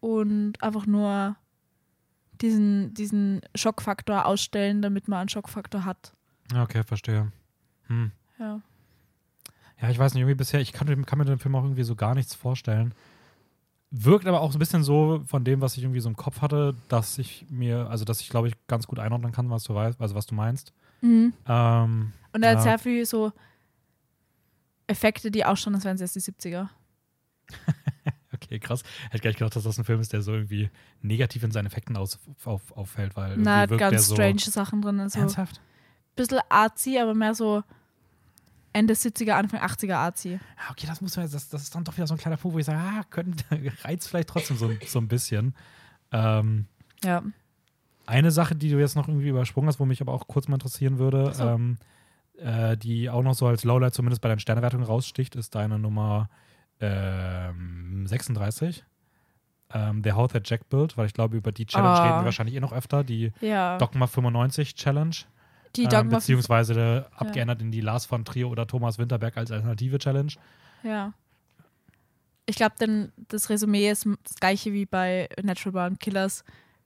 und 0.00 0.62
einfach 0.62 0.86
nur 0.86 1.36
diesen, 2.40 2.94
diesen 2.94 3.42
Schockfaktor 3.54 4.26
ausstellen, 4.26 4.82
damit 4.82 5.08
man 5.08 5.20
einen 5.20 5.28
Schockfaktor 5.28 5.84
hat. 5.84 6.12
Okay, 6.54 6.82
verstehe. 6.82 7.30
Hm. 7.86 8.12
Ja. 8.38 8.60
Ja, 9.80 9.88
ich 9.88 9.98
weiß 9.98 10.12
nicht, 10.12 10.22
irgendwie 10.22 10.36
bisher, 10.36 10.60
ich 10.60 10.72
kann, 10.72 11.06
kann 11.06 11.18
mir 11.18 11.24
den 11.24 11.38
Film 11.38 11.54
auch 11.54 11.62
irgendwie 11.62 11.84
so 11.84 11.96
gar 11.96 12.14
nichts 12.14 12.34
vorstellen. 12.34 12.94
Wirkt 13.92 14.26
aber 14.26 14.40
auch 14.40 14.52
so 14.52 14.56
ein 14.56 14.60
bisschen 14.60 14.84
so 14.84 15.22
von 15.26 15.42
dem, 15.44 15.60
was 15.60 15.76
ich 15.76 15.82
irgendwie 15.82 16.00
so 16.00 16.08
im 16.08 16.16
Kopf 16.16 16.40
hatte, 16.42 16.74
dass 16.88 17.18
ich 17.18 17.44
mir, 17.50 17.88
also 17.90 18.04
dass 18.04 18.20
ich 18.20 18.28
glaube 18.28 18.46
ich 18.48 18.54
ganz 18.68 18.86
gut 18.86 18.98
einordnen 19.00 19.32
kann, 19.32 19.50
was 19.50 19.64
du 19.64 19.74
weißt, 19.74 20.00
also 20.00 20.14
was 20.14 20.26
du 20.26 20.34
meinst. 20.34 20.72
Mhm. 21.00 21.32
Ähm, 21.48 22.12
Und 22.32 22.42
er 22.42 22.52
Ja. 22.52 22.56
hat 22.58 22.62
sehr 22.62 22.78
viel 22.78 23.04
so 23.04 23.32
Effekte, 24.86 25.30
die 25.30 25.44
ausschauen, 25.44 25.74
als 25.74 25.84
wären 25.84 25.96
es 25.96 26.00
erst 26.00 26.16
die 26.16 26.20
70er. 26.20 26.68
okay, 28.34 28.58
krass. 28.58 28.82
Hätte 29.10 29.22
gar 29.22 29.30
nicht 29.30 29.38
gedacht, 29.38 29.56
dass 29.56 29.64
das 29.64 29.78
ein 29.78 29.84
Film 29.84 30.00
ist, 30.00 30.12
der 30.12 30.22
so 30.22 30.32
irgendwie 30.34 30.70
negativ 31.02 31.42
in 31.42 31.50
seinen 31.50 31.66
Effekten 31.66 31.96
aus, 31.96 32.18
auf, 32.44 32.72
auffällt, 32.76 33.16
weil 33.16 33.36
Na, 33.38 33.60
hat 33.62 33.70
wirkt 33.70 33.80
der 33.80 33.90
ganz 33.90 34.06
so. 34.06 34.14
strange 34.14 34.40
Sachen 34.40 34.82
drin. 34.82 35.00
Also 35.00 35.18
Ernsthaft? 35.20 35.60
bisschen 36.16 36.40
artsy, 36.48 36.98
aber 36.98 37.14
mehr 37.14 37.34
so 37.34 37.62
Ende 38.72 38.94
70er, 38.94 39.32
Anfang 39.32 39.60
80er 39.60 39.94
artsy. 39.94 40.32
Ja, 40.32 40.70
okay, 40.70 40.86
das 40.86 41.00
muss 41.00 41.16
man, 41.16 41.30
das, 41.30 41.48
das 41.48 41.62
ist 41.62 41.74
dann 41.74 41.84
doch 41.84 41.96
wieder 41.96 42.06
so 42.06 42.14
ein 42.14 42.18
kleiner 42.18 42.36
Punkt, 42.36 42.54
wo 42.54 42.58
ich 42.60 42.66
sage, 42.66 42.78
ah, 42.78 43.02
könnte, 43.10 43.44
reizt 43.84 44.08
vielleicht 44.08 44.28
trotzdem 44.28 44.56
so, 44.56 44.70
so 44.86 44.98
ein 45.00 45.08
bisschen. 45.08 45.54
Ähm, 46.12 46.66
Ja. 47.04 47.22
Eine 48.06 48.30
Sache, 48.30 48.54
die 48.56 48.70
du 48.70 48.78
jetzt 48.78 48.96
noch 48.96 49.06
irgendwie 49.08 49.28
übersprungen 49.28 49.68
hast, 49.68 49.78
wo 49.80 49.84
mich 49.84 50.00
aber 50.00 50.12
auch 50.12 50.26
kurz 50.26 50.48
mal 50.48 50.54
interessieren 50.56 50.98
würde, 50.98 51.32
so. 51.32 51.44
ähm, 51.44 51.78
äh, 52.38 52.76
die 52.76 53.08
auch 53.10 53.22
noch 53.22 53.34
so 53.34 53.46
als 53.46 53.62
Lowlight 53.64 53.94
zumindest 53.94 54.20
bei 54.22 54.28
deinen 54.28 54.40
Sternewertungen 54.40 54.84
raussticht, 54.86 55.36
ist 55.36 55.54
deine 55.54 55.78
Nummer 55.78 56.28
ähm, 56.80 58.06
36. 58.06 58.84
Ähm, 59.72 60.02
The 60.02 60.12
How 60.12 60.32
That 60.32 60.48
Jack 60.48 60.68
Built, 60.68 60.96
weil 60.96 61.06
ich 61.06 61.12
glaube, 61.14 61.36
über 61.36 61.52
die 61.52 61.66
Challenge 61.66 61.90
Ah. 61.90 62.02
reden 62.04 62.18
wir 62.20 62.24
wahrscheinlich 62.24 62.56
eh 62.56 62.60
noch 62.60 62.72
öfter, 62.72 63.04
die 63.04 63.32
Ja. 63.40 63.78
Dogma 63.78 64.06
95 64.06 64.74
Challenge. 64.74 65.14
Die 65.76 65.84
ähm, 65.84 65.90
Dogma. 65.90 66.18
beziehungsweise 66.18 67.08
abgeändert 67.14 67.60
in 67.62 67.70
die 67.70 67.80
Lars 67.80 68.06
von 68.06 68.24
Trio 68.24 68.48
oder 68.48 68.66
Thomas 68.66 68.98
Winterberg 68.98 69.36
als 69.36 69.50
alternative 69.50 69.98
Challenge. 69.98 70.32
ja. 70.82 71.12
Ich 72.46 72.56
glaube, 72.56 72.74
denn 72.80 73.12
das 73.28 73.48
Resümee 73.48 73.88
ist 73.88 74.08
das 74.24 74.34
gleiche 74.34 74.72
wie 74.72 74.84
bei 74.84 75.28
Natural 75.40 75.72
Born 75.72 75.98
Killers. 76.00 76.42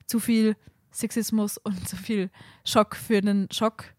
Zu 0.07 0.21
viel 0.21 0.57
Sexismus 0.93 1.57
und 1.57 1.89
zu 1.89 1.97
viel 1.97 2.31
Schock 2.67 2.95
für 2.97 3.23
den 3.23 3.49
Schock. 3.51 3.95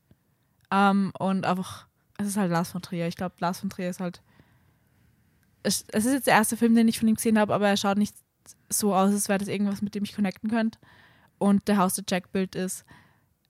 Ähm, 0.69 1.11
und 1.17 1.43
einfach, 1.43 1.87
es 2.19 2.27
ist 2.27 2.37
halt 2.37 2.51
Lars 2.51 2.71
von 2.71 2.83
Trier. 2.83 3.07
Ich 3.07 3.15
glaube, 3.15 3.35
Lars 3.39 3.61
von 3.61 3.71
Trier 3.71 3.89
ist 3.89 3.99
halt. 3.99 4.21
Es, 5.63 5.85
es 5.91 6.05
ist 6.05 6.13
jetzt 6.13 6.27
der 6.27 6.35
erste 6.35 6.55
Film, 6.55 6.75
den 6.75 6.87
ich 6.87 6.99
von 6.99 7.07
ihm 7.07 7.15
gesehen 7.15 7.39
habe, 7.39 7.51
aber 7.51 7.67
er 7.67 7.77
schaut 7.77 7.97
nicht 7.97 8.15
so 8.69 8.93
aus, 8.93 9.11
als 9.11 9.27
wäre 9.27 9.39
das 9.39 9.47
irgendwas, 9.47 9.81
mit 9.81 9.95
dem 9.95 10.03
ich 10.03 10.13
connecten 10.13 10.51
könnte. 10.51 10.77
und 11.39 11.67
der 11.67 11.77
Haus 11.77 11.95
der 11.95 12.05
Jack-Bild 12.07 12.55
ist. 12.55 12.85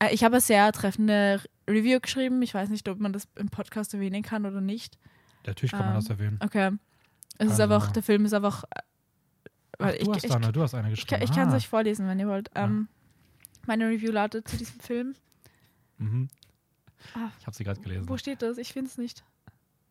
Äh, 0.10 0.14
ich 0.14 0.24
habe 0.24 0.36
eine 0.36 0.42
sehr 0.42 0.72
treffende 0.72 1.42
Review 1.70 2.00
geschrieben. 2.00 2.42
Ich 2.42 2.54
weiß 2.54 2.70
nicht, 2.70 2.88
ob 2.90 3.00
man 3.00 3.14
das 3.14 3.28
im 3.36 3.50
Podcast 3.50 3.94
erwähnen 3.94 4.24
kann 4.24 4.46
oder 4.46 4.62
nicht. 4.62 4.98
Natürlich 5.46 5.72
kann 5.72 5.82
man 5.82 5.90
Ähm, 5.90 5.96
das 5.96 6.10
erwähnen. 6.10 6.40
Okay. 6.42 6.72
Es 7.38 7.52
ist 7.52 7.60
einfach, 7.60 7.92
der 7.92 8.04
Film 8.04 8.26
ist 8.26 8.34
einfach. 8.34 8.64
äh, 8.64 8.80
Ach, 9.80 9.92
du, 10.04 10.14
hast 10.14 10.24
ich, 10.24 10.32
eine, 10.32 10.46
ich, 10.46 10.52
du 10.54 10.62
hast 10.62 10.74
eine 10.74 10.92
ich, 10.92 11.02
geschrieben. 11.06 11.24
ich 11.24 11.32
kann 11.32 11.48
es 11.50 11.54
Ah. 11.54 11.58
euch 11.58 11.68
vorlesen, 11.68 12.08
wenn 12.08 12.20
ihr 12.20 12.28
wollt. 12.28 12.50
Ja. 12.56 12.64
Ähm, 12.64 12.88
meine 13.68 13.88
Review 13.90 14.12
lautet 14.12 14.48
zu 14.48 14.58
diesem 14.58 14.80
Film. 14.80 15.16
Mhm. 15.98 16.30
Ah, 17.14 17.30
Ich 17.40 17.46
habe 17.46 17.56
sie 17.56 17.64
gerade 17.64 17.82
gelesen. 17.82 18.08
Wo 18.08 18.18
steht 18.18 18.42
das? 18.42 18.58
Ich 18.58 18.74
finde 18.74 18.90
es 18.90 18.98
nicht. 18.98 19.24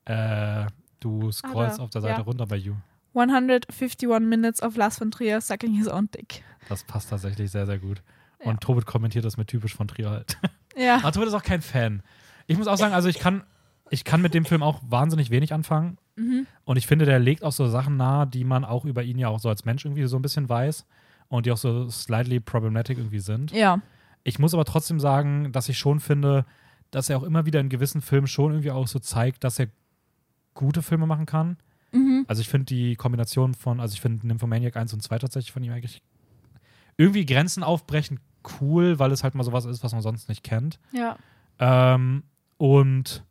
Äh, 0.06 0.66
du 1.00 1.30
scrollst 1.32 1.78
da, 1.78 1.82
auf 1.82 1.90
der 1.90 2.00
Seite 2.00 2.14
ja. 2.20 2.22
runter 2.22 2.46
bei 2.46 2.56
You. 2.56 2.74
151 3.14 4.08
Minutes 4.20 4.62
of 4.62 4.76
Lars 4.76 4.98
von 4.98 5.10
Trier 5.10 5.40
sucking 5.40 5.72
his 5.74 5.86
own 5.88 6.10
dick. 6.10 6.42
Das 6.68 6.82
passt 6.84 7.10
tatsächlich 7.10 7.50
sehr, 7.50 7.66
sehr 7.66 7.78
gut. 7.78 8.02
Ja. 8.44 8.50
Und 8.50 8.60
Tobit 8.60 8.86
kommentiert 8.86 9.24
das 9.24 9.36
mit 9.36 9.48
typisch 9.48 9.74
von 9.74 9.88
Trier 9.88 10.10
halt. 10.10 10.38
Ja. 10.76 10.96
Aber 10.96 11.12
Tobit 11.12 11.28
ist 11.28 11.34
auch 11.34 11.42
kein 11.44 11.62
Fan. 11.62 12.02
Ich 12.48 12.58
muss 12.58 12.66
auch 12.66 12.76
sagen, 12.76 12.94
also 12.94 13.08
ich 13.08 13.20
kann, 13.20 13.44
ich 13.90 14.02
kann 14.02 14.20
mit 14.20 14.34
dem 14.34 14.44
Film 14.44 14.60
auch 14.60 14.80
wahnsinnig 14.84 15.30
wenig 15.30 15.52
anfangen. 15.52 15.98
Mhm. 16.16 16.48
Und 16.64 16.78
ich 16.78 16.88
finde, 16.88 17.04
der 17.04 17.20
legt 17.20 17.44
auch 17.44 17.52
so 17.52 17.68
Sachen 17.68 17.96
nahe, 17.96 18.26
die 18.26 18.42
man 18.42 18.64
auch 18.64 18.84
über 18.84 19.04
ihn 19.04 19.16
ja 19.16 19.28
auch 19.28 19.38
so 19.38 19.48
als 19.48 19.64
Mensch 19.64 19.84
irgendwie 19.84 20.04
so 20.06 20.16
ein 20.16 20.22
bisschen 20.22 20.48
weiß. 20.48 20.84
Und 21.28 21.46
die 21.46 21.52
auch 21.52 21.56
so 21.58 21.88
slightly 21.90 22.40
problematic 22.40 22.98
irgendwie 22.98 23.20
sind. 23.20 23.52
Ja. 23.52 23.80
Ich 24.24 24.40
muss 24.40 24.52
aber 24.52 24.64
trotzdem 24.64 24.98
sagen, 24.98 25.52
dass 25.52 25.68
ich 25.68 25.78
schon 25.78 26.00
finde, 26.00 26.44
dass 26.90 27.08
er 27.08 27.18
auch 27.18 27.22
immer 27.22 27.46
wieder 27.46 27.60
in 27.60 27.68
gewissen 27.68 28.00
Filmen 28.02 28.26
schon 28.26 28.50
irgendwie 28.50 28.72
auch 28.72 28.88
so 28.88 28.98
zeigt, 28.98 29.44
dass 29.44 29.60
er 29.60 29.68
gute 30.54 30.82
Filme 30.82 31.06
machen 31.06 31.26
kann. 31.26 31.56
Mhm. 31.92 32.24
Also 32.26 32.40
ich 32.40 32.48
finde 32.48 32.66
die 32.66 32.96
Kombination 32.96 33.54
von, 33.54 33.80
also 33.80 33.94
ich 33.94 34.00
finde 34.00 34.26
Nymphomaniac 34.26 34.76
1 34.76 34.92
und 34.92 35.02
2 35.02 35.18
tatsächlich 35.18 35.52
von 35.52 35.62
ihm 35.62 35.72
eigentlich 35.72 36.02
irgendwie 36.96 37.26
Grenzen 37.26 37.62
aufbrechend 37.62 38.20
cool, 38.60 38.98
weil 38.98 39.12
es 39.12 39.24
halt 39.24 39.34
mal 39.34 39.44
sowas 39.44 39.64
ist, 39.64 39.82
was 39.82 39.92
man 39.92 40.02
sonst 40.02 40.28
nicht 40.28 40.42
kennt. 40.42 40.78
Ja. 40.92 41.16
Ähm, 41.58 42.24
und 42.56 43.24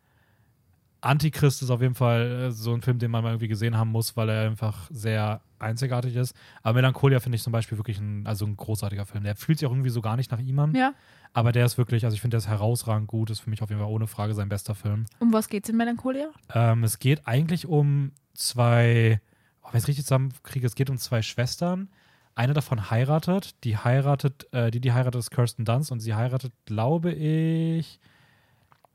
Antichrist 1.01 1.61
ist 1.61 1.69
auf 1.69 1.81
jeden 1.81 1.95
Fall 1.95 2.47
äh, 2.47 2.51
so 2.51 2.73
ein 2.73 2.81
Film, 2.81 2.97
den 2.97 3.11
man 3.11 3.23
mal 3.23 3.31
irgendwie 3.31 3.49
gesehen 3.49 3.77
haben 3.77 3.91
muss, 3.91 4.15
weil 4.15 4.29
er 4.29 4.47
einfach 4.47 4.87
sehr 4.89 5.41
einzigartig 5.59 6.15
ist. 6.15 6.33
Aber 6.61 6.75
Melancholia 6.75 7.19
finde 7.19 7.35
ich 7.35 7.43
zum 7.43 7.51
Beispiel 7.51 7.77
wirklich 7.77 7.99
ein, 7.99 8.25
also 8.25 8.45
ein 8.45 8.55
großartiger 8.55 9.05
Film. 9.05 9.23
Der 9.23 9.35
fühlt 9.35 9.59
sich 9.59 9.67
auch 9.67 9.71
irgendwie 9.71 9.89
so 9.89 10.01
gar 10.01 10.15
nicht 10.15 10.31
nach 10.31 10.39
ihm 10.39 10.59
an. 10.59 10.73
Ja. 10.75 10.93
Aber 11.33 11.51
der 11.51 11.65
ist 11.65 11.77
wirklich, 11.77 12.05
also 12.05 12.15
ich 12.15 12.21
finde, 12.21 12.35
der 12.35 12.39
ist 12.39 12.47
herausragend 12.47 13.07
gut. 13.07 13.29
Ist 13.29 13.39
für 13.39 13.49
mich 13.49 13.61
auf 13.61 13.69
jeden 13.69 13.81
Fall 13.81 13.89
ohne 13.89 14.07
Frage 14.07 14.33
sein 14.33 14.49
bester 14.49 14.75
Film. 14.75 15.05
Um 15.19 15.33
was 15.33 15.49
geht's 15.49 15.67
in 15.67 15.77
Melancholia? 15.77 16.29
Ähm, 16.53 16.83
es 16.83 16.99
geht 16.99 17.27
eigentlich 17.27 17.65
um 17.65 18.11
zwei, 18.33 19.19
oh, 19.61 19.67
wenn 19.71 19.77
ich 19.77 19.83
es 19.83 19.87
richtig 19.89 20.05
zusammenkriege, 20.05 20.65
es 20.65 20.75
geht 20.75 20.89
um 20.89 20.97
zwei 20.97 21.21
Schwestern. 21.21 21.89
Eine 22.35 22.53
davon 22.53 22.89
heiratet, 22.89 23.63
die 23.63 23.77
heiratet, 23.77 24.51
äh, 24.53 24.71
die, 24.71 24.81
die 24.81 24.91
heiratet, 24.91 25.19
ist 25.19 25.31
Kirsten 25.31 25.65
Dunst 25.65 25.91
und 25.91 25.99
sie 25.99 26.15
heiratet, 26.15 26.51
glaube 26.65 27.11
ich, 27.11 27.99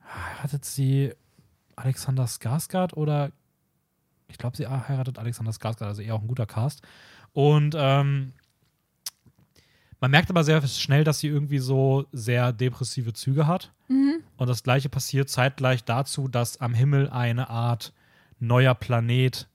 heiratet 0.04 0.64
sie 0.64 1.12
Alexander 1.76 2.24
Skarsgård 2.24 2.94
oder 2.94 3.30
ich 4.26 4.38
glaube, 4.38 4.56
sie 4.56 4.66
heiratet 4.66 5.18
Alexander 5.18 5.52
Skarsgård, 5.52 5.86
also 5.86 6.02
eher 6.02 6.14
auch 6.14 6.22
ein 6.22 6.28
guter 6.28 6.46
Cast. 6.46 6.82
Und 7.32 7.74
ähm, 7.78 8.32
man 10.00 10.10
merkt 10.10 10.30
aber 10.30 10.44
sehr 10.44 10.64
schnell, 10.66 11.04
dass 11.04 11.20
sie 11.20 11.28
irgendwie 11.28 11.58
so 11.58 12.06
sehr 12.12 12.52
depressive 12.52 13.12
Züge 13.12 13.46
hat. 13.46 13.72
Mhm. 13.88 14.22
Und 14.36 14.48
das 14.48 14.62
gleiche 14.62 14.88
passiert 14.88 15.28
zeitgleich 15.28 15.84
dazu, 15.84 16.28
dass 16.28 16.60
am 16.60 16.74
Himmel 16.74 17.08
eine 17.10 17.48
Art 17.48 17.92
neuer 18.38 18.74
Planet 18.74 19.48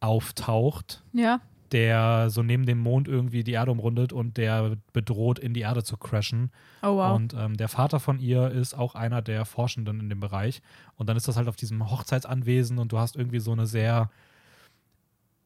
auftaucht, 0.00 1.02
Ja. 1.12 1.40
Der 1.72 2.30
so 2.30 2.42
neben 2.42 2.66
dem 2.66 2.78
Mond 2.78 3.08
irgendwie 3.08 3.44
die 3.44 3.52
Erde 3.52 3.70
umrundet 3.70 4.12
und 4.12 4.36
der 4.36 4.76
bedroht, 4.92 5.38
in 5.38 5.54
die 5.54 5.60
Erde 5.60 5.82
zu 5.84 5.96
crashen. 5.96 6.50
Oh 6.82 6.96
wow. 6.96 7.16
Und 7.16 7.34
ähm, 7.34 7.56
der 7.56 7.68
Vater 7.68 8.00
von 8.00 8.18
ihr 8.18 8.50
ist 8.50 8.74
auch 8.74 8.94
einer 8.94 9.22
der 9.22 9.44
Forschenden 9.44 10.00
in 10.00 10.08
dem 10.08 10.20
Bereich. 10.20 10.62
Und 10.96 11.08
dann 11.08 11.16
ist 11.16 11.28
das 11.28 11.36
halt 11.36 11.48
auf 11.48 11.56
diesem 11.56 11.90
Hochzeitsanwesen 11.90 12.78
und 12.78 12.92
du 12.92 12.98
hast 12.98 13.16
irgendwie 13.16 13.40
so 13.40 13.52
eine 13.52 13.66
sehr. 13.66 14.10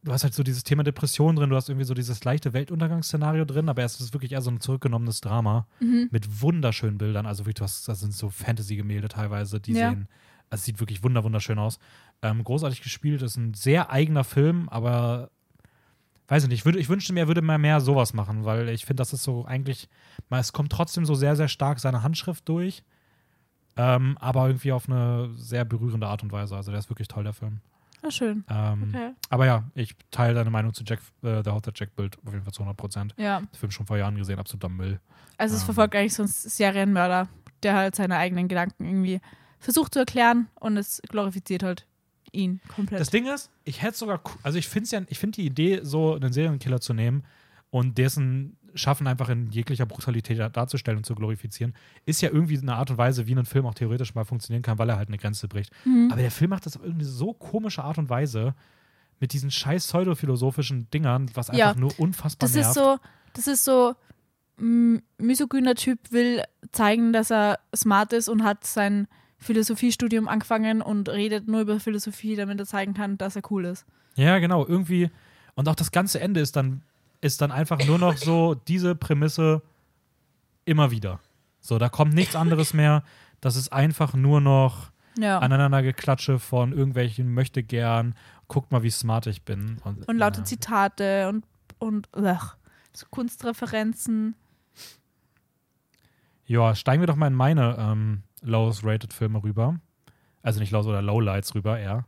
Du 0.02 0.12
hast 0.12 0.24
halt 0.24 0.32
so 0.32 0.42
dieses 0.42 0.64
Thema 0.64 0.82
Depression 0.82 1.36
drin, 1.36 1.50
du 1.50 1.56
hast 1.56 1.68
irgendwie 1.68 1.84
so 1.84 1.92
dieses 1.92 2.24
leichte 2.24 2.54
Weltuntergangsszenario 2.54 3.44
drin, 3.44 3.68
aber 3.68 3.82
es 3.82 4.00
ist 4.00 4.14
wirklich 4.14 4.32
eher 4.32 4.40
so 4.40 4.50
ein 4.50 4.58
zurückgenommenes 4.58 5.20
Drama 5.20 5.66
mhm. 5.78 6.08
mit 6.10 6.40
wunderschönen 6.40 6.96
Bildern. 6.96 7.26
Also 7.26 7.44
wie 7.44 7.52
du 7.52 7.62
hast, 7.62 7.86
das 7.86 8.00
sind 8.00 8.14
so 8.14 8.30
Fantasy-Gemälde 8.30 9.08
teilweise, 9.08 9.60
die 9.60 9.74
Ja. 9.74 9.90
sehen, 9.90 10.08
also 10.48 10.60
es 10.60 10.64
sieht 10.64 10.80
wirklich 10.80 11.02
wunder 11.02 11.22
wunderschön 11.22 11.58
aus. 11.58 11.78
Ähm, 12.22 12.42
großartig 12.42 12.80
gespielt, 12.80 13.20
ist 13.20 13.36
ein 13.36 13.52
sehr 13.52 13.90
eigener 13.90 14.24
Film, 14.24 14.70
aber 14.70 15.30
weiß 16.30 16.44
ich 16.44 16.48
nicht, 16.48 16.60
ich, 16.60 16.64
würde, 16.64 16.78
ich 16.78 16.88
wünschte 16.88 17.12
mir, 17.12 17.20
er 17.20 17.28
würde 17.28 17.42
mal 17.42 17.58
mehr 17.58 17.80
sowas 17.80 18.14
machen, 18.14 18.44
weil 18.44 18.68
ich 18.70 18.86
finde, 18.86 19.00
das 19.02 19.12
ist 19.12 19.22
so 19.24 19.44
eigentlich, 19.44 19.88
es 20.30 20.52
kommt 20.52 20.72
trotzdem 20.72 21.04
so 21.04 21.14
sehr, 21.14 21.36
sehr 21.36 21.48
stark 21.48 21.80
seine 21.80 22.02
Handschrift 22.02 22.48
durch, 22.48 22.82
ähm, 23.76 24.16
aber 24.20 24.46
irgendwie 24.46 24.72
auf 24.72 24.88
eine 24.88 25.30
sehr 25.34 25.64
berührende 25.64 26.06
Art 26.06 26.22
und 26.22 26.32
Weise. 26.32 26.56
Also 26.56 26.70
der 26.70 26.78
ist 26.80 26.88
wirklich 26.90 27.08
toll, 27.08 27.24
der 27.24 27.32
Film. 27.32 27.60
Ah, 28.02 28.10
schön. 28.10 28.44
Ähm, 28.48 28.88
Okay. 28.94 29.10
Aber 29.28 29.44
ja, 29.46 29.64
ich 29.74 29.94
teile 30.10 30.34
deine 30.34 30.50
Meinung 30.50 30.72
zu 30.72 30.84
Jack, 30.86 31.00
äh, 31.22 31.42
der 31.42 31.52
Haut 31.52 31.66
der 31.66 31.74
Jack-Bild 31.76 32.16
auf 32.24 32.32
jeden 32.32 32.44
Fall 32.44 32.52
zu 32.52 32.62
100 32.62 32.76
Prozent. 32.76 33.14
Ja. 33.18 33.40
Den 33.40 33.48
Film 33.58 33.70
schon 33.72 33.86
vor 33.86 33.98
Jahren 33.98 34.16
gesehen, 34.16 34.38
absoluter 34.38 34.68
Müll. 34.70 35.00
Also 35.36 35.54
es 35.54 35.62
Ähm. 35.62 35.66
verfolgt 35.66 35.94
eigentlich 35.96 36.14
so 36.14 36.22
einen 36.22 36.30
Serienmörder, 36.32 37.28
der 37.62 37.74
halt 37.74 37.94
seine 37.94 38.16
eigenen 38.16 38.48
Gedanken 38.48 38.86
irgendwie 38.86 39.20
versucht 39.58 39.92
zu 39.92 39.98
erklären 40.00 40.48
und 40.58 40.76
es 40.78 41.02
glorifiziert 41.08 41.62
halt 41.62 41.86
ihn 42.32 42.60
komplett. 42.74 43.00
Das 43.00 43.10
Ding 43.10 43.26
ist, 43.26 43.50
ich 43.64 43.82
hätte 43.82 43.96
sogar, 43.98 44.20
also 44.42 44.58
ich 44.58 44.68
finde 44.68 44.88
ja, 44.90 45.00
ich 45.08 45.18
finde 45.18 45.36
die 45.36 45.46
Idee, 45.46 45.80
so 45.82 46.14
einen 46.14 46.32
Serienkiller 46.32 46.80
zu 46.80 46.94
nehmen 46.94 47.24
und 47.70 47.98
dessen 47.98 48.56
Schaffen 48.74 49.08
einfach 49.08 49.28
in 49.30 49.50
jeglicher 49.50 49.84
Brutalität 49.86 50.38
da- 50.38 50.48
darzustellen 50.48 50.98
und 50.98 51.04
zu 51.04 51.16
glorifizieren, 51.16 51.74
ist 52.06 52.20
ja 52.22 52.30
irgendwie 52.30 52.56
eine 52.58 52.74
Art 52.76 52.90
und 52.90 52.98
Weise, 52.98 53.26
wie 53.26 53.34
ein 53.34 53.44
Film 53.44 53.66
auch 53.66 53.74
theoretisch 53.74 54.14
mal 54.14 54.24
funktionieren 54.24 54.62
kann, 54.62 54.78
weil 54.78 54.88
er 54.88 54.96
halt 54.96 55.08
eine 55.08 55.18
Grenze 55.18 55.48
bricht. 55.48 55.72
Mhm. 55.84 56.08
Aber 56.12 56.20
der 56.20 56.30
Film 56.30 56.50
macht 56.50 56.66
das 56.66 56.76
auf 56.76 56.84
irgendwie 56.84 57.04
so 57.04 57.32
komische 57.32 57.82
Art 57.82 57.98
und 57.98 58.08
Weise 58.08 58.54
mit 59.18 59.32
diesen 59.32 59.50
scheiß 59.50 59.86
pseudophilosophischen 59.88 60.88
Dingern, 60.90 61.30
was 61.34 61.50
einfach 61.50 61.58
Ja, 61.58 61.74
nur 61.74 61.92
unfassbar 61.98 62.48
das 62.48 62.54
nervt. 62.54 62.68
ist 62.68 62.74
so, 62.74 62.98
das 63.32 63.46
ist 63.48 63.64
so, 63.64 63.94
ein 64.58 65.02
misogyner 65.18 65.74
Typ 65.74 65.98
will 66.12 66.42
zeigen, 66.70 67.12
dass 67.12 67.30
er 67.30 67.58
smart 67.74 68.12
ist 68.12 68.28
und 68.28 68.44
hat 68.44 68.64
sein 68.64 69.08
Philosophiestudium 69.40 70.28
angefangen 70.28 70.82
und 70.82 71.08
redet 71.08 71.48
nur 71.48 71.62
über 71.62 71.80
Philosophie, 71.80 72.36
damit 72.36 72.60
er 72.60 72.66
zeigen 72.66 72.94
kann, 72.94 73.18
dass 73.18 73.36
er 73.36 73.42
cool 73.50 73.64
ist. 73.64 73.86
Ja, 74.14 74.38
genau, 74.38 74.66
irgendwie. 74.66 75.10
Und 75.54 75.68
auch 75.68 75.74
das 75.74 75.90
ganze 75.92 76.20
Ende 76.20 76.40
ist 76.40 76.56
dann, 76.56 76.82
ist 77.20 77.40
dann 77.40 77.50
einfach 77.50 77.84
nur 77.86 77.98
noch 77.98 78.16
so 78.16 78.54
diese 78.54 78.94
Prämisse 78.94 79.62
immer 80.66 80.90
wieder. 80.90 81.20
So, 81.60 81.78
da 81.78 81.88
kommt 81.88 82.14
nichts 82.14 82.36
anderes 82.36 82.74
mehr. 82.74 83.02
Das 83.40 83.56
ist 83.56 83.72
einfach 83.72 84.14
nur 84.14 84.40
noch 84.40 84.90
Ja. 85.18 85.38
Aneinandergeklatsche 85.38 86.38
von 86.38 86.72
irgendwelchen 86.72 87.32
möchte 87.32 87.62
gern, 87.62 88.14
guck 88.46 88.70
mal, 88.70 88.82
wie 88.82 88.90
smart 88.90 89.26
ich 89.26 89.42
bin. 89.42 89.78
Und, 89.84 90.06
Und 90.06 90.18
lauter 90.18 90.40
ja. 90.40 90.44
Zitate 90.44 91.28
und, 91.28 91.44
und 91.78 92.08
ugh, 92.14 92.56
so 92.92 93.06
Kunstreferenzen. 93.10 94.34
Ja, 96.46 96.74
steigen 96.74 97.00
wir 97.00 97.06
doch 97.06 97.16
mal 97.16 97.28
in 97.28 97.34
meine 97.34 97.76
ähm, 97.78 98.22
lowest 98.42 98.84
rated 98.84 99.12
Filme 99.12 99.42
rüber. 99.42 99.78
Also 100.42 100.60
nicht 100.60 100.70
lowest 100.72 100.88
oder 100.88 101.02
lowlights 101.02 101.54
rüber, 101.54 101.78
eher. 101.78 102.06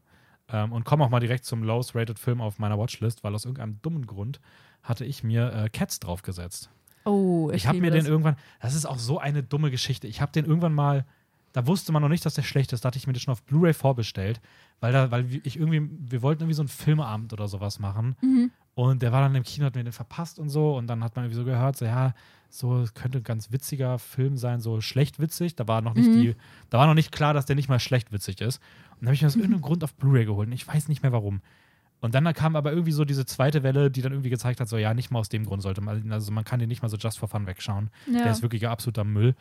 Ähm, 0.49 0.73
und 0.73 0.85
kommen 0.85 1.03
auch 1.03 1.11
mal 1.11 1.21
direkt 1.21 1.45
zum 1.45 1.63
lowest 1.63 1.95
rated 1.95 2.19
Film 2.19 2.41
auf 2.41 2.59
meiner 2.59 2.79
Watchlist, 2.79 3.23
weil 3.25 3.35
aus 3.35 3.45
irgendeinem 3.45 3.81
dummen 3.83 4.07
Grund 4.07 4.41
hatte 4.83 5.05
ich 5.05 5.23
mir 5.23 5.53
äh, 5.53 5.69
Cats 5.69 6.01
draufgesetzt. 6.01 6.71
Oh, 7.05 7.51
ich, 7.51 7.57
Ich 7.63 7.67
habe 7.67 7.81
mir 7.81 7.91
den 7.91 8.01
das. 8.01 8.09
irgendwann, 8.09 8.37
das 8.61 8.75
ist 8.75 8.87
auch 8.87 8.99
so 8.99 9.19
eine 9.19 9.43
dumme 9.43 9.71
Geschichte. 9.71 10.07
Ich 10.07 10.21
habe 10.21 10.33
den 10.33 10.45
irgendwann 10.45 10.75
mal, 10.75 11.05
da 11.53 11.67
wusste 11.67 11.93
man 11.93 12.01
noch 12.03 12.09
nicht, 12.09 12.25
dass 12.25 12.35
der 12.35 12.43
schlecht 12.43 12.73
ist. 12.73 12.85
Da 12.85 12.89
hatte 12.89 12.99
ich 12.99 13.07
mir 13.07 13.13
den 13.13 13.21
schon 13.21 13.33
auf 13.33 13.43
Blu-ray 13.43 13.75
vorbestellt, 13.75 14.41
weil 14.81 14.93
da, 14.93 15.11
weil 15.11 15.27
ich 15.45 15.59
irgendwie, 15.59 15.89
wir 16.11 16.23
wollten 16.23 16.43
irgendwie 16.43 16.55
so 16.55 16.63
einen 16.63 16.69
Filmeabend 16.69 17.33
oder 17.33 17.49
sowas 17.49 17.79
machen. 17.79 18.17
Mhm. 18.23 18.51
Und 18.75 19.03
der 19.03 19.13
war 19.13 19.21
dann 19.21 19.35
im 19.35 19.43
Kino, 19.43 19.67
hat 19.67 19.75
mir 19.75 19.85
den 19.85 19.93
verpasst 19.93 20.39
und 20.39 20.49
so. 20.49 20.77
Und 20.77 20.87
dann 20.87 21.05
hat 21.05 21.15
man 21.15 21.27
irgendwie 21.27 21.39
so 21.41 21.45
gehört, 21.45 21.77
so 21.77 21.85
ja, 21.85 22.15
so 22.49 22.85
könnte 22.95 23.19
ein 23.19 23.25
ganz 23.25 23.53
witziger 23.53 23.99
Film 23.99 24.37
sein, 24.37 24.61
so 24.61 24.81
schlecht 24.81 25.19
witzig. 25.21 25.57
Da 25.57 25.69
war 25.69 25.81
noch 25.83 25.95
nicht 25.95 26.09
Mhm. 26.09 26.21
die, 26.21 26.37
da 26.71 26.79
war 26.79 26.87
noch 26.87 26.95
nicht 26.95 27.13
klar, 27.13 27.35
dass 27.35 27.45
der 27.47 27.57
nicht 27.57 27.69
mal 27.69 27.79
schlecht 27.81 28.13
witzig 28.13 28.41
ist. 28.41 28.59
Und 28.93 29.03
dann 29.03 29.09
habe 29.09 29.15
ich 29.15 29.23
mir 29.23 29.29
aus 29.29 29.37
irgendeinem 29.37 29.61
Grund 29.63 29.85
auf 29.85 29.95
Blu-ray 29.95 30.25
geholt. 30.25 30.49
Und 30.49 30.53
ich 30.55 30.67
weiß 30.67 30.89
nicht 30.89 31.03
mehr 31.03 31.13
warum. 31.13 31.41
Und 32.01 32.15
dann 32.17 32.25
kam 32.35 32.57
aber 32.57 32.73
irgendwie 32.73 32.91
so 32.93 33.05
diese 33.05 33.25
zweite 33.27 33.63
Welle, 33.63 33.91
die 33.91 34.03
dann 34.03 34.13
irgendwie 34.13 34.31
gezeigt 34.31 34.59
hat, 34.61 34.69
so 34.69 34.77
ja, 34.77 34.93
nicht 34.93 35.11
mal 35.11 35.21
aus 35.21 35.29
dem 35.29 35.45
Grund 35.45 35.63
sollte 35.63 35.81
man, 35.81 36.11
also 36.11 36.33
man 36.33 36.45
kann 36.45 36.59
den 36.59 36.69
nicht 36.69 36.83
mal 36.83 36.89
so 36.89 36.97
just 36.97 37.19
for 37.19 37.29
fun 37.29 37.47
wegschauen. 37.47 37.91
Ja. 38.11 38.25
Der 38.25 38.33
ist 38.33 38.43
wirklich 38.43 38.67
ein 38.67 38.73
absoluter 38.73 39.05
Müll. 39.05 39.37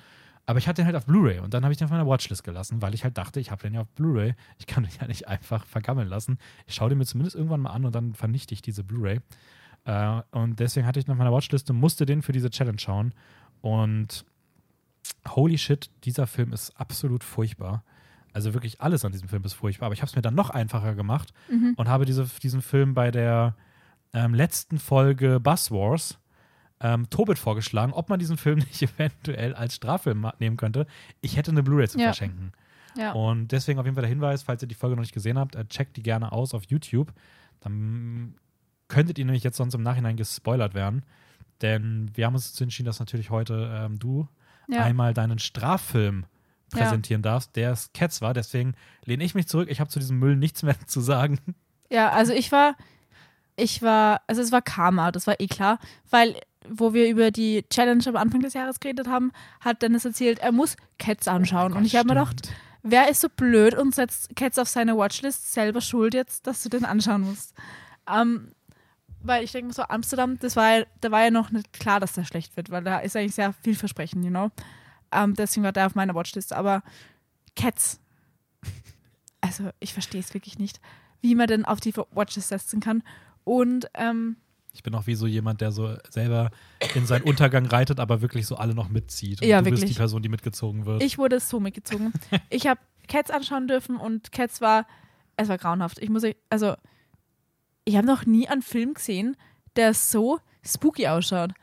Aber 0.45 0.57
ich 0.60 0.67
hatte 0.67 0.81
den 0.81 0.86
halt 0.88 0.95
auf 0.95 1.05
Blu-ray 1.05 1.39
und 1.39 1.53
dann 1.53 1.63
habe 1.63 1.71
ich 1.71 1.77
den 1.77 1.86
auf 1.86 1.91
meiner 1.91 2.07
Watchlist 2.07 2.43
gelassen, 2.43 2.81
weil 2.81 2.93
ich 2.93 3.03
halt 3.03 3.17
dachte, 3.17 3.39
ich 3.39 3.51
habe 3.51 3.62
den 3.62 3.74
ja 3.74 3.81
auf 3.81 3.88
Blu-ray. 3.89 4.33
Ich 4.57 4.67
kann 4.67 4.83
den 4.83 4.91
ja 5.00 5.07
nicht 5.07 5.27
einfach 5.27 5.65
vergammeln 5.65 6.07
lassen. 6.07 6.38
Ich 6.65 6.75
schaue 6.75 6.89
den 6.89 6.98
mir 6.98 7.05
zumindest 7.05 7.36
irgendwann 7.36 7.62
mal 7.62 7.69
an 7.71 7.86
und 7.86 7.93
dann 7.95 8.13
vernichte 8.15 8.53
ich 8.53 8.62
diese 8.62 8.83
Blu-ray. 8.83 9.19
Äh, 9.86 10.21
und 10.31 10.60
deswegen 10.60 10.86
hatte 10.88 11.00
ich 11.00 11.07
ihn 11.07 11.12
auf 11.12 11.17
meiner 11.17 11.31
Watchlist 11.31 11.69
und 11.69 11.77
musste 11.77 12.05
den 12.05 12.21
für 12.21 12.31
diese 12.31 12.50
Challenge 12.50 12.79
schauen. 12.79 13.13
Und 13.62 14.25
holy 15.27 15.57
shit, 15.57 15.89
dieser 16.03 16.27
Film 16.27 16.53
ist 16.53 16.71
absolut 16.79 17.24
furchtbar. 17.24 17.83
Also 18.33 18.53
wirklich 18.53 18.81
alles 18.81 19.05
an 19.05 19.12
diesem 19.12 19.27
Film 19.29 19.43
ist 19.43 19.53
furchtbar. 19.53 19.88
Aber 19.88 19.93
ich 19.93 20.01
habe 20.01 20.10
es 20.10 20.15
mir 20.15 20.21
dann 20.21 20.36
noch 20.36 20.50
einfacher 20.50 20.95
gemacht 20.95 21.33
Mhm. 21.50 21.74
und 21.77 21.88
habe 21.88 22.05
diese, 22.05 22.25
diesen 22.41 22.62
Film 22.62 22.93
bei 22.93 23.12
der 23.12 23.55
ähm, 24.13 24.33
letzten 24.33 24.79
Folge 24.79 25.39
Bus 25.39 25.69
Wars 25.71 26.17
ähm, 26.81 27.09
Tobit 27.09 27.38
vorgeschlagen, 27.39 27.93
ob 27.93 28.09
man 28.09 28.19
diesen 28.19 28.38
Film 28.38 28.59
nicht 28.69 28.81
eventuell 28.81 29.53
als 29.53 29.75
Straffilm 29.75 30.29
nehmen 30.39 30.57
könnte. 30.57 30.88
Ich 31.21 31.38
hätte 31.38 31.51
eine 31.51 31.63
Blu-ray 31.63 31.88
zu 31.88 31.97
Ja. 32.00 32.05
verschenken. 32.07 32.51
Ja. 32.97 33.13
Und 33.13 33.50
deswegen 33.53 33.79
auf 33.79 33.85
jeden 33.85 33.95
Fall 33.95 34.01
der 34.01 34.09
Hinweis, 34.09 34.43
falls 34.43 34.61
ihr 34.61 34.67
die 34.67 34.75
Folge 34.75 34.95
noch 34.95 35.01
nicht 35.01 35.13
gesehen 35.13 35.38
habt, 35.39 35.55
äh, 35.55 35.65
checkt 35.65 35.95
die 35.95 36.03
gerne 36.03 36.31
aus 36.31 36.53
auf 36.53 36.63
YouTube. 36.65 37.13
Dann 37.61 38.35
könntet 38.88 39.17
ihr 39.17 39.25
nämlich 39.25 39.43
jetzt 39.43 39.57
sonst 39.57 39.73
im 39.75 39.83
Nachhinein 39.83 40.17
gespoilert 40.17 40.73
werden. 40.73 41.03
Denn 41.61 42.11
wir 42.15 42.25
haben 42.25 42.33
uns 42.33 42.51
dazu 42.51 42.63
entschieden, 42.63 42.88
dass 42.88 43.00
natürlich 43.00 43.29
heute 43.29 43.71
ähm, 43.85 44.00
du 44.00 44.27
ja. 44.67 44.83
einmal 44.83 45.13
deinen 45.13 45.39
Straffilm 45.39 46.25
Ja. 46.73 46.79
präsentieren 46.79 47.21
darfst, 47.21 47.55
der 47.55 47.71
es 47.71 47.93
Cats 47.93 48.21
war. 48.21 48.33
Deswegen 48.33 48.73
lehne 49.05 49.23
ich 49.23 49.35
mich 49.35 49.47
zurück. 49.47 49.69
Ich 49.69 49.79
habe 49.79 49.89
zu 49.89 50.00
diesem 50.00 50.17
Müll 50.19 50.35
nichts 50.35 50.63
mehr 50.63 50.75
zu 50.88 51.00
sagen. 51.00 51.39
Ja, 51.89 52.09
also 52.09 52.33
ich 52.33 52.51
war, 52.51 52.75
ich 53.55 53.81
war, 53.81 54.21
also 54.27 54.41
es 54.41 54.51
war 54.51 54.61
Karma, 54.61 55.11
das 55.11 55.27
war 55.27 55.39
eh 55.39 55.47
klar, 55.47 55.79
weil 56.09 56.35
wo 56.68 56.94
wir 56.94 57.10
über 57.10 57.32
die 57.32 57.65
Challenge 57.70 58.03
am 58.08 58.15
Anfang 58.15 58.41
des 58.41 58.53
Jahres 58.53 58.80
geredet 58.80 59.08
haben, 59.08 59.32
hat 59.60 59.82
Dennis 59.82 60.06
erzählt, 60.06 60.39
er 60.39 60.51
muss 60.51 60.75
Cats 61.00 61.27
anschauen. 61.27 61.74
und 61.74 61.86
ich 61.86 61.96
habe 61.96 62.08
mir 62.08 62.15
gedacht, 62.15 62.50
wer 62.84 63.10
ist 63.10 63.22
so 63.22 63.30
blöd 63.30 63.75
und 63.75 63.96
setzt 63.96 64.36
Cats 64.36 64.60
auf 64.60 64.68
seine 64.68 64.98
Watchlist 64.98 65.53
selber 65.53 65.82
schuld 65.82 66.13
jetzt, 66.13 66.48
dass 66.48 66.63
du 66.63 66.70
den 66.70 66.86
anschauen 66.86 67.22
musst? 67.22 67.53
Ähm, 68.10 68.51
weil 69.24 69.44
ich 69.44 69.51
denke 69.51 69.68
mir 69.68 69.74
so, 69.74 69.84
Amsterdam, 69.84 70.39
das 70.39 70.56
war 70.56 70.80
ja, 70.80 70.86
da 71.00 71.12
war 71.12 71.24
ja 71.24 71.32
noch 71.32 71.51
nicht 71.51 71.74
klar, 71.74 72.00
dass 72.00 72.13
der 72.13 72.24
schlecht 72.24 72.58
wird, 72.58 72.72
weil 72.72 72.84
da 72.84 73.00
ist 73.00 73.15
eigentlich 73.15 73.36
sehr 73.36 73.53
vielversprechend, 73.53 74.24
you 74.24 74.32
know. 74.32 74.50
Ähm, 75.12 75.36
deswegen 75.36 75.63
war 75.63 75.72
der 75.72 75.86
auf 75.86 75.96
meiner 75.96 76.15
Watchlist. 76.15 76.53
Aber 76.53 76.84
Cats, 77.56 78.00
also 79.41 79.70
ich 79.80 79.94
verstehe 79.94 80.22
es 80.22 80.34
wirklich 80.34 80.58
nicht, 80.58 80.80
wie 81.22 81.36
man 81.36 81.48
denn 81.48 81.65
auf 81.65 81.80
die 81.80 81.96
Watchlist 81.96 82.50
setzen 82.50 82.80
kann. 82.80 83.03
Und 83.44 83.89
ähm, 83.94 84.38
Ich 84.73 84.83
bin 84.83 84.95
auch 84.95 85.05
wie 85.07 85.15
so 85.15 85.27
jemand, 85.27 85.59
der 85.61 85.71
so 85.71 85.95
selber 86.09 86.49
in 86.95 87.05
seinen 87.05 87.23
Untergang 87.23 87.65
reitet, 87.65 87.99
aber 87.99 88.21
wirklich 88.21 88.47
so 88.47 88.55
alle 88.55 88.73
noch 88.73 88.89
mitzieht. 88.89 89.41
Und 89.41 89.47
Ja, 89.47 89.57
du 89.61 89.69
bist 89.69 89.81
wirklich. 89.81 89.95
die 89.95 89.99
Person, 89.99 90.21
die 90.21 90.29
mitgezogen 90.29 90.85
wird. 90.85 91.03
ich 91.03 91.17
wurde 91.17 91.39
so 91.39 91.59
mitgezogen. 91.59 92.13
ich 92.49 92.67
habe 92.67 92.79
Cats 93.07 93.31
anschauen 93.31 93.67
dürfen 93.67 93.97
und 93.97 94.31
Cats 94.31 94.61
war, 94.61 94.85
es 95.35 95.49
war 95.49 95.57
grauenhaft. 95.57 95.99
Ich 95.99 96.09
muss, 96.09 96.23
also 96.49 96.75
ich 97.83 97.95
habe 97.97 98.07
noch 98.07 98.25
nie 98.25 98.47
einen 98.47 98.61
Film 98.61 98.93
gesehen, 98.93 99.35
der 99.75 99.93
so 99.93 100.39
spooky 100.63 101.07
ausschaut. 101.07 101.51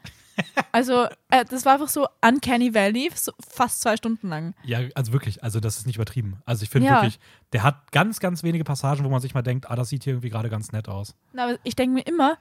Also, 0.71 1.07
äh, 1.31 1.45
das 1.51 1.65
war 1.65 1.73
einfach 1.73 1.89
so 1.89 2.07
Uncanny 2.25 2.73
Valley, 2.73 3.11
so 3.13 3.33
fast 3.51 3.81
zwei 3.81 3.97
Stunden 3.97 4.29
lang. 4.29 4.55
ja, 4.63 4.79
also 4.95 5.13
wirklich, 5.13 5.43
also 5.43 5.59
das 5.59 5.79
ist 5.79 5.87
nicht 5.89 5.97
übertrieben. 5.97 6.37
Also 6.45 6.63
ich 6.63 6.71
finde 6.71 6.87
Ja. 6.87 6.95
wirklich, 7.03 7.19
der 7.53 7.65
hat 7.65 7.91
ganz, 7.91 8.21
ganz 8.21 8.45
wenige 8.45 8.63
Passagen, 8.63 9.03
wo 9.05 9.09
man 9.09 9.21
sich 9.21 9.35
mal 9.35 9.43
denkt, 9.43 9.69
ah, 9.69 9.75
das 9.75 9.89
sieht 9.89 10.05
hier 10.05 10.13
irgendwie 10.13 10.31
gerade 10.31 10.49
ganz 10.49 10.71
nett 10.71 10.89
aus. 10.89 11.17
Na, 11.33 11.43
aber 11.49 11.59
ich 11.65 11.75
denke 11.75 11.93
mir 11.95 12.03
immer, 12.07 12.39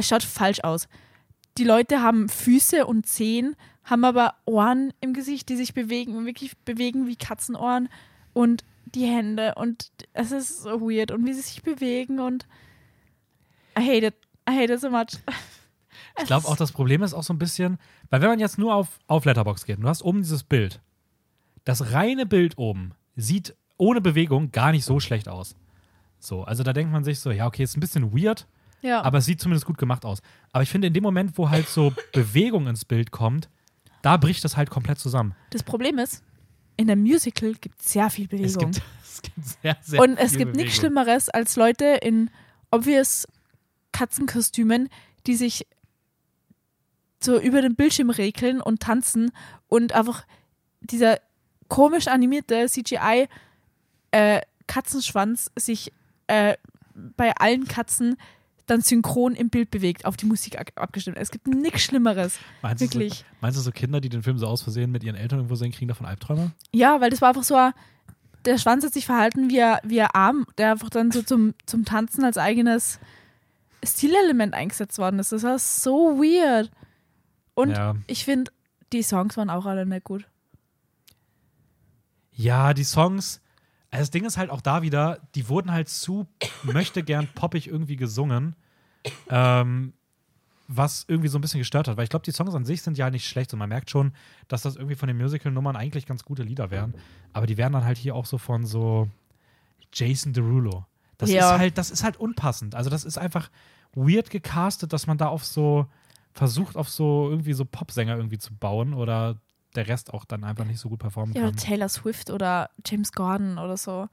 es 0.00 0.08
schaut 0.08 0.22
falsch 0.22 0.60
aus. 0.60 0.88
Die 1.58 1.64
Leute 1.64 2.02
haben 2.02 2.28
Füße 2.28 2.86
und 2.86 3.06
Zehen, 3.06 3.54
haben 3.84 4.04
aber 4.04 4.34
Ohren 4.44 4.92
im 5.00 5.12
Gesicht, 5.12 5.48
die 5.48 5.56
sich 5.56 5.74
bewegen, 5.74 6.26
wirklich 6.26 6.56
bewegen 6.58 7.06
wie 7.06 7.16
Katzenohren 7.16 7.88
und 8.32 8.64
die 8.94 9.06
Hände 9.06 9.54
und 9.56 9.90
es 10.12 10.32
ist 10.32 10.62
so 10.62 10.80
weird 10.80 11.10
und 11.12 11.24
wie 11.26 11.32
sie 11.32 11.42
sich 11.42 11.62
bewegen 11.62 12.18
und 12.18 12.46
I 13.78 13.82
hate 13.82 14.06
it. 14.06 14.14
I 14.48 14.56
hate 14.56 14.72
it 14.72 14.80
so 14.80 14.90
much. 14.90 15.18
Ich 16.18 16.26
glaube 16.26 16.48
auch, 16.48 16.56
das 16.56 16.72
Problem 16.72 17.02
ist 17.02 17.14
auch 17.14 17.22
so 17.22 17.32
ein 17.32 17.38
bisschen, 17.38 17.78
weil 18.10 18.20
wenn 18.20 18.28
man 18.28 18.38
jetzt 18.40 18.58
nur 18.58 18.74
auf, 18.74 18.98
auf 19.06 19.24
Letterbox 19.24 19.64
geht 19.64 19.76
und 19.76 19.84
du 19.84 19.88
hast 19.88 20.02
oben 20.02 20.22
dieses 20.22 20.42
Bild, 20.42 20.80
das 21.64 21.92
reine 21.92 22.26
Bild 22.26 22.58
oben 22.58 22.92
sieht 23.16 23.54
ohne 23.76 24.00
Bewegung 24.00 24.50
gar 24.50 24.72
nicht 24.72 24.84
so 24.84 25.00
schlecht 25.00 25.28
aus. 25.28 25.54
So, 26.18 26.42
also 26.42 26.62
da 26.62 26.72
denkt 26.72 26.92
man 26.92 27.04
sich 27.04 27.20
so, 27.20 27.30
ja, 27.30 27.46
okay, 27.46 27.62
ist 27.62 27.76
ein 27.76 27.80
bisschen 27.80 28.12
weird, 28.12 28.46
Ja, 28.82 29.02
aber 29.02 29.18
es 29.18 29.26
sieht 29.26 29.40
zumindest 29.40 29.66
gut 29.66 29.78
gemacht 29.78 30.04
aus. 30.04 30.20
Aber 30.52 30.62
ich 30.62 30.70
finde, 30.70 30.88
in 30.88 30.94
dem 30.94 31.02
Moment, 31.02 31.36
wo 31.36 31.50
halt 31.50 31.68
so 31.68 31.92
Bewegung 32.12 32.66
ins 32.66 32.84
Bild 32.84 33.10
kommt, 33.10 33.48
da 34.02 34.16
bricht 34.16 34.42
das 34.44 34.56
halt 34.56 34.70
komplett 34.70 34.98
zusammen. 34.98 35.34
das 35.50 35.62
Problem 35.62 35.98
ist, 35.98 36.22
in 36.76 36.86
der 36.86 36.96
Musical 36.96 37.52
gibt 37.60 37.80
es 37.80 37.92
sehr 37.92 38.08
viel 38.08 38.24
Es 38.24 38.30
Bewegung. 38.30 38.70
gibt, 38.72 38.82
es 39.04 39.22
gibt 39.22 39.46
sehr, 39.62 39.76
sehr 39.82 40.00
Und 40.00 40.16
es 40.16 40.36
gibt 40.36 40.56
nichts. 40.56 40.76
Schlimmeres 40.76 41.28
als 41.28 41.56
Leute 41.56 41.84
in 42.02 42.30
obvious 42.70 43.28
Katzenkostümen, 43.92 44.88
die 45.26 45.34
sich 45.34 45.66
so 47.22 47.38
über 47.38 47.60
den 47.60 47.74
Bildschirm 47.74 48.08
regeln 48.08 48.62
und 48.62 48.80
tanzen 48.80 49.30
und 49.68 49.92
einfach 49.92 50.24
dieser 50.80 51.20
komisch 51.68 52.08
animierte 52.08 52.66
CGI 52.66 53.28
äh, 54.12 54.40
Katzenschwanz 54.66 55.50
sich 55.56 55.92
äh, 56.28 56.56
bei 56.94 57.32
allen 57.36 57.66
Katzen 57.68 58.16
dann 58.70 58.82
synchron 58.82 59.34
im 59.34 59.50
Bild 59.50 59.70
bewegt, 59.70 60.04
auf 60.04 60.16
die 60.16 60.26
Musik 60.26 60.58
ab- 60.58 60.70
abgestimmt. 60.76 61.16
Es 61.18 61.30
gibt 61.30 61.46
nichts 61.46 61.82
Schlimmeres. 61.82 62.38
Meinst 62.62 62.80
du, 62.80 62.86
so, 62.86 62.92
Wirklich. 62.92 63.24
meinst 63.40 63.58
du, 63.58 63.62
so 63.62 63.72
Kinder, 63.72 64.00
die 64.00 64.08
den 64.08 64.22
Film 64.22 64.38
so 64.38 64.46
aus 64.46 64.62
Versehen 64.62 64.90
mit 64.90 65.02
ihren 65.02 65.16
Eltern 65.16 65.40
irgendwo 65.40 65.56
sehen, 65.56 65.72
kriegen 65.72 65.88
davon 65.88 66.06
Albträume? 66.06 66.52
Ja, 66.72 67.00
weil 67.00 67.10
das 67.10 67.20
war 67.20 67.30
einfach 67.30 67.42
so, 67.42 67.56
der 68.44 68.58
Schwanz 68.58 68.84
hat 68.84 68.92
sich 68.92 69.06
verhalten 69.06 69.50
wie 69.50 69.62
ein, 69.62 69.78
wie 69.84 70.00
ein 70.00 70.08
Arm, 70.12 70.46
der 70.56 70.72
einfach 70.72 70.90
dann 70.90 71.10
so 71.10 71.22
zum, 71.22 71.54
zum 71.66 71.84
Tanzen 71.84 72.24
als 72.24 72.38
eigenes 72.38 72.98
Stilelement 73.82 74.54
eingesetzt 74.54 74.98
worden 74.98 75.18
ist. 75.18 75.32
Das 75.32 75.42
war 75.42 75.58
so 75.58 76.18
weird. 76.18 76.70
Und 77.54 77.70
ja. 77.70 77.96
ich 78.06 78.24
finde, 78.24 78.52
die 78.92 79.02
Songs 79.02 79.36
waren 79.36 79.50
auch 79.50 79.66
alle 79.66 79.86
nicht 79.86 80.04
gut. 80.04 80.26
Ja, 82.32 82.72
die 82.72 82.84
Songs, 82.84 83.40
also 83.90 84.02
das 84.02 84.10
Ding 84.10 84.24
ist 84.24 84.36
halt 84.36 84.50
auch 84.50 84.60
da 84.60 84.82
wieder, 84.82 85.18
die 85.34 85.48
wurden 85.48 85.72
halt 85.72 85.88
zu 85.88 86.26
möchte 86.62 87.02
gern 87.02 87.28
poppig 87.34 87.66
irgendwie 87.68 87.96
gesungen, 87.96 88.54
ähm, 89.28 89.92
was 90.68 91.04
irgendwie 91.08 91.28
so 91.28 91.38
ein 91.38 91.40
bisschen 91.40 91.58
gestört 91.58 91.88
hat, 91.88 91.96
weil 91.96 92.04
ich 92.04 92.10
glaube, 92.10 92.24
die 92.24 92.30
Songs 92.30 92.54
an 92.54 92.64
sich 92.64 92.82
sind 92.82 92.96
ja 92.96 93.10
nicht 93.10 93.26
schlecht 93.28 93.52
und 93.52 93.58
man 93.58 93.68
merkt 93.68 93.90
schon, 93.90 94.12
dass 94.46 94.62
das 94.62 94.76
irgendwie 94.76 94.94
von 94.94 95.08
den 95.08 95.16
Musical-Nummern 95.16 95.74
eigentlich 95.74 96.06
ganz 96.06 96.24
gute 96.24 96.44
Lieder 96.44 96.70
wären, 96.70 96.94
aber 97.32 97.46
die 97.46 97.56
werden 97.56 97.72
dann 97.72 97.84
halt 97.84 97.98
hier 97.98 98.14
auch 98.14 98.26
so 98.26 98.38
von 98.38 98.64
so 98.64 99.08
Jason 99.92 100.32
Derulo. 100.32 100.86
Das 101.18 101.30
Ja. 101.30 101.54
ist 101.54 101.58
halt, 101.58 101.78
das 101.78 101.90
ist 101.90 102.04
halt 102.04 102.16
unpassend. 102.16 102.74
Also 102.76 102.88
das 102.88 103.04
ist 103.04 103.18
einfach 103.18 103.50
weird 103.94 104.30
gecastet, 104.30 104.92
dass 104.92 105.06
man 105.08 105.18
da 105.18 105.26
auf 105.26 105.44
so 105.44 105.86
versucht, 106.32 106.76
auf 106.76 106.88
so 106.88 107.28
irgendwie 107.28 107.52
so 107.52 107.64
Popsänger 107.64 108.16
irgendwie 108.16 108.38
zu 108.38 108.54
bauen 108.54 108.94
oder 108.94 109.36
der 109.74 109.86
Rest 109.88 110.12
auch 110.12 110.24
dann 110.24 110.44
einfach 110.44 110.64
nicht 110.64 110.80
so 110.80 110.88
gut 110.88 110.98
performen 111.00 111.34
Ja, 111.34 111.42
kann. 111.42 111.50
oder 111.50 111.56
Taylor 111.58 111.88
Swift 111.88 112.30
oder 112.30 112.70
James 112.84 113.12
Gordon 113.12 113.58
oder 113.58 113.76
so. 113.76 114.08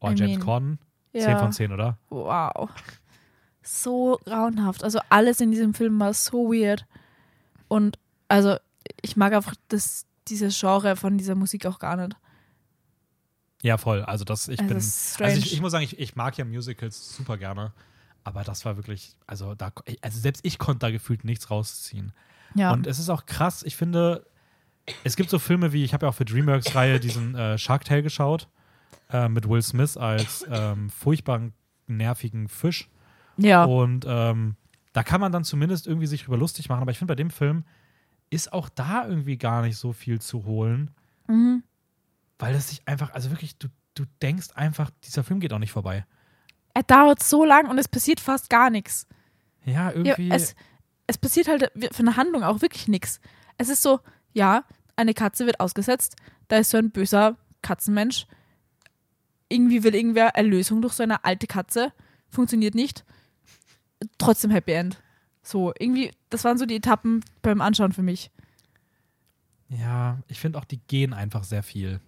Oh, 0.00 0.08
I 0.08 0.14
James 0.14 0.20
mean, 0.36 0.40
Corden, 0.40 0.78
Ja. 1.12 1.24
10 1.24 1.38
von 1.38 1.52
10, 1.52 1.72
oder? 1.72 1.98
Wow. 2.10 2.70
So 3.62 4.18
grauenhaft. 4.24 4.84
Also 4.84 5.00
alles 5.08 5.40
in 5.40 5.50
diesem 5.50 5.74
Film 5.74 5.98
war 6.00 6.14
so 6.14 6.50
weird. 6.52 6.86
Und 7.68 7.98
also 8.28 8.56
ich 9.02 9.16
mag 9.16 9.32
einfach 9.32 9.54
das, 9.68 10.06
dieses 10.28 10.58
Genre 10.58 10.96
von 10.96 11.18
dieser 11.18 11.34
Musik 11.34 11.66
auch 11.66 11.78
gar 11.78 11.96
nicht. 11.96 12.16
Ja, 13.62 13.76
voll. 13.76 14.02
Also 14.02 14.24
das, 14.24 14.48
ich 14.48 14.58
Es 14.60 15.16
bin, 15.18 15.26
also 15.26 15.38
ich, 15.38 15.52
ich 15.52 15.60
muss 15.60 15.72
sagen, 15.72 15.84
ich, 15.84 15.98
ich 15.98 16.16
mag 16.16 16.38
ja 16.38 16.44
Musicals 16.46 17.14
super 17.14 17.36
gerne, 17.36 17.72
aber 18.24 18.42
das 18.42 18.64
war 18.64 18.76
wirklich, 18.76 19.16
also 19.26 19.54
da, 19.54 19.70
also 20.00 20.18
selbst 20.18 20.44
ich 20.46 20.58
konnte 20.58 20.78
da 20.78 20.90
gefühlt 20.90 21.24
nichts 21.24 21.50
rausziehen. 21.50 22.12
Ja. 22.54 22.72
Und 22.72 22.86
es 22.86 22.98
ist 22.98 23.10
auch 23.10 23.26
krass, 23.26 23.62
ich 23.62 23.76
finde, 23.76 24.26
es 25.04 25.16
gibt 25.16 25.30
so 25.30 25.38
Filme 25.38 25.72
wie, 25.72 25.84
ich 25.84 25.92
habe 25.94 26.06
ja 26.06 26.10
auch 26.10 26.14
für 26.14 26.24
DreamWorks-Reihe 26.24 27.00
diesen 27.00 27.34
äh, 27.34 27.58
Shark 27.58 27.84
Tale 27.84 28.02
geschaut, 28.02 28.48
äh, 29.10 29.28
mit 29.28 29.48
Will 29.48 29.62
Smith 29.62 29.96
als 29.96 30.44
ähm, 30.50 30.90
furchtbar 30.90 31.50
nervigen 31.86 32.48
Fisch. 32.48 32.88
ja. 33.36 33.64
Und 33.64 34.04
ähm, 34.08 34.56
da 34.92 35.02
kann 35.04 35.20
man 35.20 35.30
dann 35.32 35.44
zumindest 35.44 35.86
irgendwie 35.86 36.06
sich 36.08 36.24
drüber 36.24 36.36
lustig 36.36 36.68
machen. 36.68 36.82
Aber 36.82 36.90
ich 36.90 36.98
finde, 36.98 37.12
bei 37.12 37.16
dem 37.16 37.30
Film 37.30 37.64
ist 38.30 38.52
auch 38.52 38.68
da 38.68 39.06
irgendwie 39.06 39.36
gar 39.38 39.62
nicht 39.62 39.76
so 39.76 39.92
viel 39.92 40.20
zu 40.20 40.44
holen, 40.44 40.90
Mhm. 41.28 41.62
weil 42.38 42.52
das 42.52 42.70
sich 42.70 42.82
einfach, 42.86 43.12
also 43.14 43.30
wirklich, 43.30 43.56
du, 43.58 43.68
du 43.94 44.04
denkst 44.22 44.48
einfach, 44.54 44.90
dieser 45.04 45.22
Film 45.24 45.38
geht 45.40 45.52
auch 45.52 45.58
nicht 45.60 45.70
vorbei. 45.72 46.04
Er 46.74 46.82
dauert 46.84 47.22
so 47.22 47.44
lang 47.44 47.68
und 47.68 47.78
es 47.78 47.86
passiert 47.88 48.18
fast 48.20 48.50
gar 48.50 48.70
nichts. 48.70 49.06
Ja, 49.64 49.90
Ja, 49.90 49.92
irgendwie. 49.92 50.30
es, 50.30 50.54
es 51.06 51.18
passiert 51.18 51.46
halt 51.48 51.70
von 51.92 52.06
der 52.06 52.16
Handlung 52.16 52.42
auch 52.44 52.62
wirklich 52.62 52.88
nichts. 52.88 53.20
Es 53.58 53.68
ist 53.68 53.82
so, 53.82 54.00
ja, 54.32 54.64
eine 55.00 55.14
Katze 55.14 55.46
wird 55.46 55.60
ausgesetzt, 55.60 56.16
da 56.48 56.58
ist 56.58 56.70
so 56.70 56.78
ein 56.78 56.90
böser 56.90 57.36
Katzenmensch. 57.62 58.26
Irgendwie 59.48 59.82
will 59.82 59.94
irgendwer 59.94 60.28
Erlösung 60.36 60.80
durch 60.82 60.94
so 60.94 61.02
eine 61.02 61.24
alte 61.24 61.46
Katze. 61.46 61.92
Funktioniert 62.28 62.74
nicht. 62.74 63.04
Trotzdem 64.18 64.50
Happy 64.50 64.72
End. 64.72 65.02
So, 65.42 65.72
irgendwie, 65.78 66.12
das 66.28 66.44
waren 66.44 66.58
so 66.58 66.66
die 66.66 66.76
Etappen 66.76 67.24
beim 67.42 67.60
Anschauen 67.60 67.92
für 67.92 68.02
mich. 68.02 68.30
ja, 69.68 70.18
ich 70.28 70.38
finde 70.38 70.58
auch, 70.58 70.64
die 70.64 70.78
gehen 70.78 71.12
einfach 71.12 71.44
sehr 71.44 71.62
viel. 71.62 72.00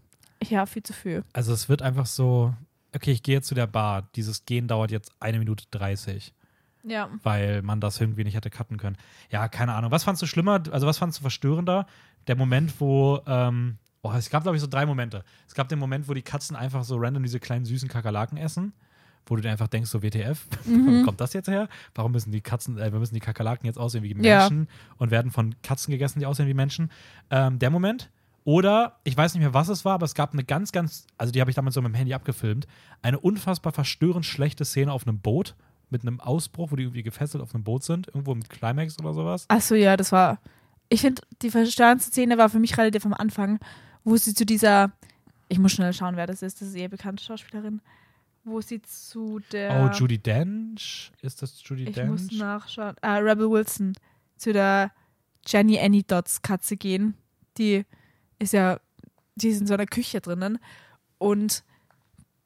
Ja, 0.42 0.66
viel 0.66 0.82
zu 0.82 0.92
viel. 0.92 1.24
Also 1.32 1.52
es 1.52 1.68
wird 1.68 1.82
einfach 1.82 2.06
so, 2.06 2.54
okay, 2.94 3.12
ich 3.12 3.22
gehe 3.22 3.36
jetzt 3.36 3.48
zu 3.48 3.54
der 3.54 3.66
Bar. 3.66 4.08
Dieses 4.14 4.44
Gehen 4.44 4.68
dauert 4.68 4.90
jetzt 4.90 5.12
eine 5.20 5.38
Minute 5.38 5.64
30, 5.70 6.34
Ja. 6.84 7.08
weil 7.22 7.62
man 7.62 7.80
das 7.80 8.00
irgendwie 8.00 8.24
nicht 8.24 8.34
hätte 8.34 8.50
cutten 8.50 8.76
können. 8.76 8.96
Ja, 9.30 9.48
keine 9.48 9.74
Ahnung. 9.74 9.90
Was 9.90 10.04
fandst 10.04 10.20
du 10.22 10.26
schlimmer, 10.26 10.62
also 10.72 10.86
was 10.86 10.98
fandst 10.98 11.18
du 11.18 11.22
verstörender? 11.22 11.86
Der 12.26 12.36
Moment, 12.36 12.80
wo, 12.80 13.20
ähm, 13.26 13.78
oh, 14.02 14.12
es 14.12 14.30
gab, 14.30 14.42
glaube 14.42 14.56
ich, 14.56 14.60
so 14.60 14.66
drei 14.68 14.84
Momente. 14.86 15.24
Es 15.46 15.54
gab 15.54 15.68
den 15.68 15.78
Moment, 15.78 16.08
wo 16.08 16.14
die 16.14 16.22
Katzen 16.22 16.56
einfach 16.56 16.84
so 16.84 16.96
random 16.96 17.22
diese 17.22 17.38
kleinen 17.40 17.64
süßen 17.64 17.88
Kakerlaken 17.88 18.36
essen, 18.38 18.72
wo 19.26 19.36
du 19.36 19.42
dir 19.42 19.50
einfach 19.50 19.68
denkst, 19.68 19.90
so 19.90 20.02
WTF, 20.02 20.46
Mhm. 20.64 21.00
wo 21.02 21.04
kommt 21.04 21.20
das 21.20 21.32
jetzt 21.34 21.48
her? 21.48 21.68
Warum 21.94 22.10
müssen 22.12 22.32
die 22.32 22.40
Katzen, 22.40 22.78
äh, 22.78 22.92
wir 22.92 22.98
müssen 22.98 23.14
die 23.14 23.20
Kakerlaken 23.20 23.66
jetzt 23.66 23.78
aussehen 23.78 24.02
wie 24.02 24.12
Ja. 24.24 24.40
Menschen 24.40 24.68
und 24.96 25.10
werden 25.12 25.30
von 25.30 25.54
Katzen 25.62 25.92
gegessen, 25.92 26.18
die 26.18 26.26
aussehen 26.26 26.48
wie 26.48 26.54
Menschen? 26.54 26.90
Ähm, 27.30 27.58
der 27.60 27.70
Moment. 27.70 28.10
Oder, 28.44 28.98
ich 29.04 29.16
weiß 29.16 29.34
nicht 29.34 29.40
mehr, 29.40 29.54
was 29.54 29.68
es 29.68 29.84
war, 29.84 29.94
aber 29.94 30.04
es 30.04 30.14
gab 30.16 30.32
eine 30.32 30.42
ganz, 30.42 30.72
ganz, 30.72 31.06
also 31.16 31.32
die 31.32 31.40
habe 31.40 31.50
ich 31.50 31.54
damals 31.54 31.76
so 31.76 31.80
mit 31.82 31.92
dem 31.92 31.94
Handy 31.94 32.12
abgefilmt, 32.12 32.66
eine 33.00 33.20
unfassbar 33.20 33.72
verstörend 33.72 34.26
schlechte 34.26 34.64
Szene 34.64 34.92
auf 34.92 35.06
einem 35.06 35.20
Boot 35.20 35.54
mit 35.92 36.02
einem 36.02 36.20
Ausbruch, 36.20 36.72
wo 36.72 36.76
die 36.76 36.82
irgendwie 36.84 37.02
gefesselt 37.02 37.42
auf 37.42 37.54
einem 37.54 37.64
Boot 37.64 37.84
sind, 37.84 38.08
irgendwo 38.08 38.32
im 38.32 38.42
Climax 38.42 38.98
oder 38.98 39.14
sowas. 39.14 39.44
Achso, 39.48 39.74
ja, 39.74 39.96
das 39.96 40.10
war. 40.10 40.40
Ich 40.88 41.02
finde, 41.02 41.22
die 41.42 41.50
verstörendste 41.50 42.10
Szene 42.10 42.38
war 42.38 42.48
für 42.48 42.58
mich 42.58 42.76
relativ 42.76 43.06
am 43.06 43.14
Anfang, 43.14 43.60
wo 44.04 44.16
sie 44.16 44.34
zu 44.34 44.44
dieser. 44.44 44.92
Ich 45.48 45.58
muss 45.58 45.72
schnell 45.72 45.92
schauen, 45.92 46.16
wer 46.16 46.26
das 46.26 46.42
ist. 46.42 46.60
Das 46.60 46.68
ist 46.68 46.74
eher 46.74 46.88
bekannte 46.88 47.22
Schauspielerin. 47.22 47.80
Wo 48.44 48.60
sie 48.60 48.82
zu 48.82 49.40
der. 49.52 49.84
Oh, 49.92 49.96
Judy 49.96 50.18
Dench? 50.18 51.12
Ist 51.20 51.42
das 51.42 51.62
Judy 51.64 51.84
Ich 51.84 51.94
Dench? 51.94 52.10
muss 52.10 52.32
nachschauen. 52.32 52.96
Ah, 53.00 53.18
Rebel 53.18 53.48
Wilson. 53.50 53.92
Zu 54.36 54.52
der 54.52 54.90
Jenny 55.46 55.78
Annie 55.78 56.02
Dots 56.02 56.42
Katze 56.42 56.76
gehen. 56.76 57.14
Die 57.58 57.84
ist 58.38 58.52
ja. 58.52 58.80
Die 59.36 59.48
ist 59.48 59.60
in 59.60 59.66
so 59.66 59.74
einer 59.74 59.86
Küche 59.86 60.20
drinnen. 60.20 60.58
Und 61.18 61.62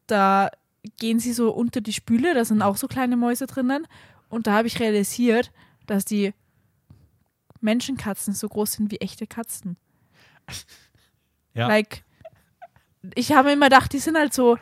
da 0.07 0.51
gehen 0.99 1.19
sie 1.21 1.33
so 1.33 1.51
unter 1.53 1.81
die 1.81 1.93
Spüle. 1.93 2.35
Da 2.35 2.45
sind 2.45 2.63
auch 2.63 2.77
so 2.77 2.89
kleine 2.89 3.17
Mäuse 3.17 3.47
drinnen. 3.47 3.87
Und 4.29 4.47
da 4.47 4.53
habe 4.55 4.67
ich 4.69 4.81
realisiert, 4.81 5.53
dass 5.87 6.05
die 6.05 6.33
Menschenkatzen 7.61 8.35
so 8.35 8.49
groß 8.49 8.73
sind 8.73 8.91
wie 8.91 8.99
echte 8.99 9.27
Katzen. 9.27 9.77
Ja. 11.55 11.69
Like, 11.69 12.05
ich 13.15 13.33
habe 13.33 13.53
immer 13.53 13.67
gedacht, 13.67 13.93
die 13.93 13.99
sind 13.99 14.17
halt 14.17 14.35
so 14.35 14.59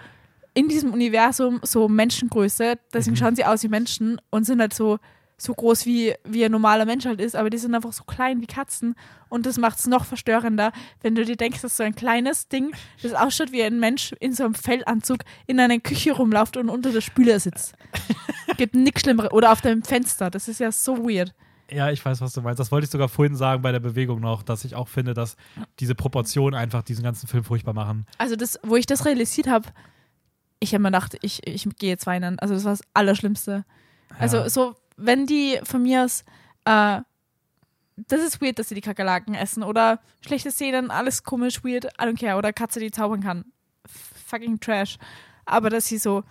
in 0.55 0.69
diesem 0.69 0.93
Universum 0.93 1.61
so 1.65 1.89
Menschengröße, 1.89 2.79
deswegen 2.93 3.15
Mhm. 3.15 3.19
schauen 3.19 3.37
sie 3.37 3.45
aus 3.45 3.63
wie 3.65 3.69
Menschen 3.69 4.21
und 4.31 4.45
sind 4.45 4.61
halt 4.61 4.73
so, 4.73 4.99
so 5.37 5.53
groß 5.55 5.85
wie, 5.87 6.15
wie 6.25 6.45
ein 6.45 6.53
normaler 6.53 6.85
Mensch 6.85 7.05
halt 7.07 7.21
ist, 7.21 7.35
aber 7.37 7.51
die 7.51 7.59
sind 7.59 7.75
einfach 7.75 7.93
so 7.93 8.05
klein 8.05 8.41
wie 8.41 8.47
Katzen 8.47 8.95
und 9.29 9.47
das 9.47 9.59
macht 9.59 9.79
es 9.79 9.87
noch 9.87 10.05
verstörender, 10.05 10.73
wenn 11.03 11.15
du 11.15 11.25
dir 11.25 11.37
denkst, 11.37 11.61
dass 11.63 11.77
so 11.77 11.83
ein 11.83 11.95
kleines 11.95 12.49
Ding, 12.49 12.73
das 13.03 13.15
ausschaut 13.15 13.51
wie 13.53 13.63
ein 13.63 13.81
Mensch 13.81 14.13
in 14.21 14.33
so 14.33 14.45
einem 14.45 14.55
Fellanzug, 14.55 15.21
in 15.47 15.59
einer 15.59 15.79
Küche 15.81 16.13
rumläuft 16.13 16.57
und 16.57 16.69
unter 16.71 16.93
der 16.93 17.01
Spüle 17.01 17.39
sitzt. 17.41 17.75
Gibt 18.57 18.75
nichts 18.75 19.01
Schlimmeres. 19.01 19.33
Oder 19.33 19.51
auf 19.53 19.61
dem 19.61 19.83
Fenster, 19.83 20.31
das 20.31 20.47
ist 20.49 20.61
ja 20.61 20.71
so 20.71 20.99
weird. 20.99 21.35
Ja, 21.71 21.91
ich 21.91 22.05
weiß, 22.05 22.21
was 22.21 22.33
du 22.35 22.43
meinst. 22.43 22.61
Das 22.61 22.71
wollte 22.71 22.85
ich 22.85 22.91
sogar 22.91 23.09
vorhin 23.09 23.35
sagen 23.35 23.63
bei 23.63 23.73
der 23.73 23.81
Bewegung 23.81 24.21
noch, 24.21 24.43
dass 24.43 24.65
ich 24.65 24.75
auch 24.75 24.87
finde, 24.87 25.15
dass 25.15 25.37
diese 25.81 25.95
Proportionen 25.95 26.55
einfach 26.55 26.83
diesen 26.83 27.03
ganzen 27.03 27.27
Film 27.27 27.43
furchtbar 27.43 27.73
machen. 27.73 28.07
Also 28.19 28.37
das, 28.37 28.61
wo 28.63 28.77
ich 28.77 28.87
das 28.87 29.05
realisiert 29.07 29.49
habe, 29.49 29.69
ich 30.61 30.73
habe 30.75 30.83
mir 30.83 30.89
gedacht, 30.89 31.17
ich, 31.23 31.47
ich 31.47 31.67
gehe 31.79 31.89
jetzt 31.91 32.07
weinen. 32.07 32.39
Also 32.39 32.55
das 32.55 32.65
war 32.65 32.73
das 32.73 32.83
Allerschlimmste. 32.93 33.65
Also 34.19 34.37
Ja. 34.39 34.49
so, 34.49 34.77
wenn 34.97 35.27
die 35.27 35.59
von 35.65 35.83
mir 35.83 36.05
aus, 36.05 36.25
äh, 36.65 37.01
das 37.97 38.21
ist 38.23 38.43
weird, 38.43 38.59
dass 38.59 38.69
sie 38.69 38.75
die 38.75 38.81
Kakerlaken 38.81 39.35
essen 39.35 39.63
oder 39.63 40.01
schlechte 40.21 40.51
Szenen, 40.51 40.91
alles 40.91 41.23
komisch, 41.23 41.65
weird, 41.65 41.85
I 41.85 42.05
don't 42.05 42.19
care. 42.19 42.37
Oder 42.37 42.53
Katze, 42.53 42.81
die 42.81 42.91
zaubern 42.91 43.23
kann. 43.23 43.45
Fucking 44.27 44.59
Trash. 44.61 44.99
Aber 45.45 45.71
dass 45.71 45.87
sie 45.87 45.99
so 45.99 46.25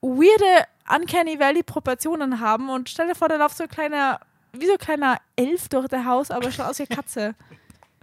weirde 0.00 0.66
Uncanny 0.88 1.38
Valley 1.38 1.62
Proportionen 1.62 2.40
haben 2.40 2.70
und 2.70 2.88
stell 2.88 3.08
dir 3.08 3.14
vor, 3.14 3.28
da 3.28 3.36
läuft 3.36 3.56
so 3.56 3.64
ein 3.64 3.68
kleiner, 3.68 4.20
wie 4.52 4.66
so 4.66 4.72
ein 4.72 4.78
kleiner 4.78 5.18
Elf 5.36 5.68
durch 5.68 5.88
das 5.88 6.04
Haus, 6.04 6.30
aber 6.30 6.50
schaut 6.50 6.66
aus 6.66 6.78
wie 6.78 6.86
Katze. 6.86 7.34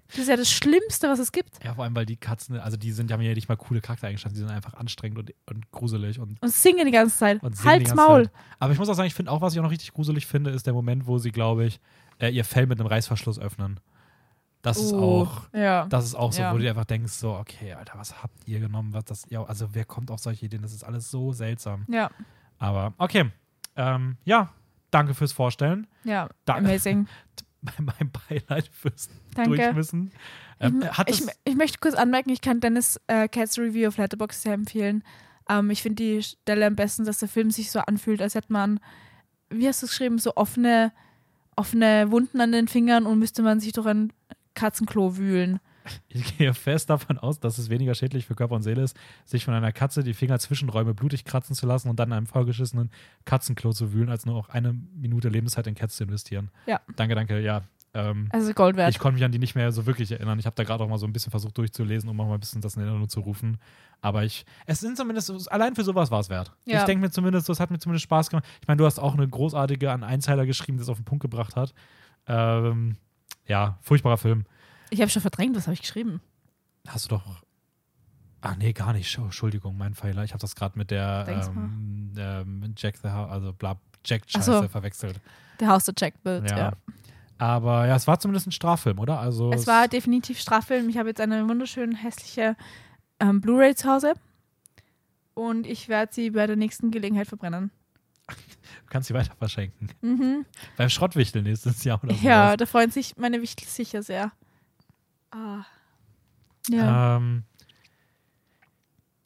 Das 0.09 0.19
ist 0.19 0.27
ja 0.29 0.35
das 0.37 0.49
Schlimmste, 0.51 1.07
was 1.09 1.19
es 1.19 1.31
gibt. 1.31 1.63
Ja, 1.63 1.73
vor 1.75 1.83
allem, 1.83 1.95
weil 1.95 2.05
die 2.05 2.15
Katzen, 2.17 2.59
also 2.59 2.77
die 2.77 2.91
sind, 2.91 3.09
die 3.09 3.13
haben 3.13 3.21
ja 3.21 3.33
nicht 3.33 3.49
mal 3.49 3.57
coole 3.57 3.81
Charaktereigenschaften, 3.81 4.35
die 4.35 4.39
sind 4.45 4.49
einfach 4.55 4.73
anstrengend 4.75 5.19
und, 5.19 5.33
und 5.49 5.71
gruselig 5.71 6.19
und, 6.19 6.41
Und 6.41 6.53
singen 6.53 6.85
die 6.85 6.91
ganze 6.91 7.17
Zeit. 7.17 7.43
und 7.43 7.63
Halt's 7.65 7.93
Maul. 7.93 8.25
Zeit. 8.25 8.33
Aber 8.59 8.71
ich 8.73 8.79
muss 8.79 8.87
auch 8.89 8.93
sagen, 8.93 9.07
ich 9.07 9.13
finde 9.13 9.31
auch, 9.31 9.41
was 9.41 9.53
ich 9.53 9.59
auch 9.59 9.63
noch 9.63 9.71
richtig 9.71 9.91
gruselig 9.93 10.25
finde, 10.25 10.51
ist 10.51 10.65
der 10.65 10.73
Moment, 10.73 11.07
wo 11.07 11.17
sie, 11.17 11.31
glaube 11.31 11.65
ich, 11.65 11.79
äh, 12.19 12.29
ihr 12.29 12.45
Fell 12.45 12.67
mit 12.67 12.79
einem 12.79 12.87
Reißverschluss 12.87 13.37
öffnen. 13.39 13.79
Das 14.61 14.77
ist 14.77 14.91
Oh, 14.93 15.21
auch, 15.23 15.53
Ja. 15.53 15.85
das 15.85 16.05
ist 16.05 16.15
auch 16.15 16.31
so, 16.33 16.41
Ja. 16.41 16.51
wo 16.51 16.57
du 16.57 16.63
dir 16.63 16.71
einfach 16.71 16.85
denkst, 16.85 17.13
so, 17.13 17.33
okay, 17.35 17.73
Alter, 17.73 17.93
was 17.97 18.21
habt 18.23 18.47
ihr 18.47 18.59
genommen? 18.59 18.91
Was 18.93 19.05
das, 19.05 19.25
ja, 19.29 19.43
also 19.43 19.69
wer 19.73 19.85
kommt 19.85 20.09
auf 20.11 20.19
solche 20.19 20.45
Ideen? 20.47 20.61
Das 20.61 20.73
ist 20.73 20.83
alles 20.83 21.09
so 21.11 21.31
seltsam. 21.31 21.85
Ja, 21.87 22.09
Aber 22.57 22.93
okay. 22.97 23.31
Ähm, 23.75 24.17
ja, 24.25 24.49
danke 24.89 25.13
fürs 25.13 25.31
Vorstellen. 25.31 25.85
ja. 26.03 26.29
Da- 26.45 26.55
Amazing. 26.55 27.07
mein 27.79 28.11
Beileid 28.11 28.69
fürs 28.71 29.09
Danke. 29.35 29.57
Durchwissen. 29.57 30.11
Ähm, 30.59 30.81
ich, 30.81 30.97
hat 30.97 31.09
ich, 31.09 31.21
es, 31.21 31.27
ich 31.45 31.55
möchte 31.55 31.79
kurz 31.79 31.95
anmerken, 31.95 32.29
ich 32.29 32.41
kann 32.41 32.59
Dennis 32.59 32.99
äh, 33.07 33.27
Cats 33.27 33.57
Review 33.57 33.87
auf 33.87 33.97
Letterboxd 33.97 34.41
sehr 34.41 34.53
empfehlen. 34.53 35.03
Ähm, 35.49 35.69
ich 35.69 35.81
finde 35.81 36.03
die 36.03 36.23
Stelle 36.23 36.65
am 36.65 36.75
besten, 36.75 37.05
dass 37.05 37.19
der 37.19 37.29
Film 37.29 37.51
sich 37.51 37.71
so 37.71 37.79
anfühlt, 37.79 38.21
als 38.21 38.35
hätte 38.35 38.51
man, 38.51 38.79
wie 39.49 39.67
hast 39.67 39.81
du 39.81 39.85
es 39.85 39.91
geschrieben, 39.91 40.17
so 40.19 40.35
offene, 40.35 40.91
offene 41.55 42.11
Wunden 42.11 42.41
an 42.41 42.51
den 42.51 42.67
Fingern 42.67 43.05
und 43.05 43.19
müsste 43.19 43.41
man 43.43 43.59
sich 43.59 43.73
durch 43.73 43.87
ein 43.87 44.11
Katzenklo 44.55 45.17
wühlen. 45.17 45.59
Ich 46.07 46.37
gehe 46.37 46.53
fest 46.53 46.89
davon 46.89 47.17
aus, 47.17 47.39
dass 47.39 47.57
es 47.57 47.69
weniger 47.69 47.95
schädlich 47.95 48.25
für 48.25 48.35
Körper 48.35 48.55
und 48.55 48.63
Seele 48.63 48.83
ist, 48.83 48.97
sich 49.25 49.45
von 49.45 49.53
einer 49.53 49.71
Katze 49.71 50.03
die 50.03 50.13
Fingerzwischenräume 50.13 50.93
blutig 50.93 51.25
kratzen 51.25 51.55
zu 51.55 51.65
lassen 51.65 51.89
und 51.89 51.99
dann 51.99 52.09
in 52.09 52.13
einem 52.13 52.27
vollgeschissenen 52.27 52.91
Katzenklo 53.25 53.71
zu 53.73 53.93
wühlen, 53.93 54.09
als 54.09 54.25
nur 54.25 54.35
auch 54.35 54.49
eine 54.49 54.73
Minute 54.73 55.29
Lebenszeit 55.29 55.67
in 55.67 55.75
Cats 55.75 55.97
zu 55.97 56.03
investieren. 56.03 56.49
Ja. 56.65 56.81
Danke, 56.95 57.15
danke, 57.15 57.39
ja. 57.41 57.63
Ähm, 57.93 58.27
Also 58.31 58.53
Gold 58.53 58.75
wert. 58.75 58.89
ich 58.91 58.99
konnte 58.99 59.15
mich 59.15 59.23
an 59.23 59.31
die 59.31 59.39
nicht 59.39 59.55
mehr 59.55 59.71
so 59.71 59.85
wirklich 59.85 60.11
erinnern. 60.11 60.37
Ich 60.39 60.45
habe 60.45 60.55
da 60.55 60.63
gerade 60.63 60.83
auch 60.83 60.89
mal 60.89 60.97
so 60.97 61.05
ein 61.07 61.13
bisschen 61.13 61.31
versucht 61.31 61.57
durchzulesen, 61.57 62.09
um 62.09 62.19
auch 62.19 62.27
mal 62.27 62.33
ein 62.35 62.39
bisschen 62.39 62.61
das 62.61 62.75
in 62.75 62.81
Erinnerung 62.83 63.09
zu 63.09 63.21
rufen. 63.21 63.57
Aber 64.01 64.23
ich, 64.23 64.45
es 64.65 64.81
sind 64.81 64.97
zumindest, 64.97 65.51
allein 65.51 65.73
für 65.73 65.83
sowas 65.83 66.11
war 66.11 66.19
es 66.19 66.29
wert. 66.29 66.53
Ja. 66.65 66.79
Ich 66.79 66.83
denke 66.83 67.05
mir 67.05 67.11
zumindest, 67.11 67.49
das 67.49 67.59
hat 67.59 67.71
mir 67.71 67.79
zumindest 67.79 68.03
Spaß 68.03 68.29
gemacht. 68.29 68.45
Ich 68.61 68.67
meine, 68.67 68.77
du 68.77 68.85
hast 68.85 68.99
auch 68.99 69.13
eine 69.13 69.27
großartige 69.27 69.91
an 69.91 70.03
Einzeiler 70.03 70.45
geschrieben, 70.45 70.77
die 70.77 70.83
es 70.83 70.89
auf 70.89 70.97
den 70.97 71.05
Punkt 71.05 71.21
gebracht 71.21 71.55
hat. 71.55 71.73
Ähm, 72.27 72.97
ja, 73.47 73.79
furchtbarer 73.81 74.17
Film. 74.17 74.45
Ich 74.89 75.01
habe 75.01 75.09
schon 75.09 75.21
verdrängt, 75.21 75.55
was 75.55 75.67
habe 75.67 75.73
ich 75.73 75.81
geschrieben? 75.81 76.21
Hast 76.87 77.05
du 77.05 77.09
doch. 77.15 77.23
Ach 78.41 78.55
nee, 78.55 78.71
gar 78.73 78.93
nicht. 78.93 79.17
Entschuldigung, 79.17 79.77
mein 79.77 79.95
Fehler. 79.95 80.23
Ich 80.23 80.31
habe 80.31 80.41
das 80.41 80.55
gerade 80.55 80.77
mit 80.77 80.91
der 80.91 81.25
ähm, 81.27 82.13
ähm, 82.17 82.73
Jack 82.77 82.97
the 82.97 83.09
Ho- 83.09 83.25
also 83.25 83.51
bla, 83.53 83.77
Jack 84.05 84.23
Scheiße 84.27 84.51
so. 84.61 84.67
verwechselt. 84.67 85.19
Der 85.59 85.69
House 85.69 85.89
of 85.89 85.95
Jack 85.97 86.21
Bild, 86.23 86.49
Ja. 86.49 86.57
ja. 86.57 86.73
Aber 87.39 87.85
ja, 87.87 87.95
es 87.95 88.07
war 88.07 88.19
zumindest 88.19 88.47
ein 88.47 88.51
Straffilm, 88.51 88.97
oder? 88.99 89.19
Also 89.19 89.51
Es 89.51 89.67
war 89.67 89.87
definitiv 89.87 90.39
Straffilm. 90.39 90.89
Ich 90.89 90.97
habe 90.97 91.09
jetzt 91.09 91.21
eine 91.21 91.47
wunderschön 91.47 91.93
hässliche 91.95 92.55
ähm, 93.19 93.41
Blu-ray 93.41 93.75
zu 93.75 93.89
Hause. 93.91 94.13
Und 95.35 95.67
ich 95.67 95.87
werde 95.87 96.13
sie 96.13 96.31
bei 96.31 96.47
der 96.47 96.55
nächsten 96.55 96.89
Gelegenheit 96.89 97.27
verbrennen. 97.27 97.69
du 98.27 98.35
kannst 98.89 99.07
sie 99.07 99.13
weiter 99.13 99.35
verschenken. 99.35 99.89
Mhm. 100.01 100.45
Beim 100.77 100.89
Schrottwichteln 100.89 101.43
nächstes 101.43 101.83
Jahr 101.83 102.03
oder 102.03 102.15
so. 102.15 102.25
Ja, 102.25 102.57
da 102.57 102.65
freuen 102.65 102.89
sich 102.89 103.15
meine 103.17 103.39
Wichtel 103.41 103.67
sicher 103.67 104.01
sehr. 104.01 104.31
Ah. 105.37 105.65
Ja. 106.69 107.17
Ähm, 107.17 107.43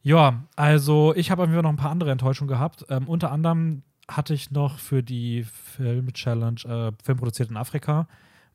ja, 0.04 0.43
also 0.56 1.13
ich 1.15 1.32
habe 1.32 1.43
irgendwie 1.43 1.62
noch 1.62 1.69
ein 1.69 1.76
paar 1.78 1.91
andere 1.91 2.12
Enttäuschungen 2.12 2.50
gehabt. 2.50 2.86
Ähm, 2.89 3.08
unter 3.08 3.32
anderem 3.32 3.84
hatte 4.08 4.34
ich 4.34 4.52
noch 4.52 4.78
für 4.78 5.04
die 5.04 5.43
Film-Challenge 5.43 6.62
äh, 6.65 6.91
Film 7.04 7.17
produziert 7.17 7.50
in 7.50 7.58
Afrika 7.58 8.08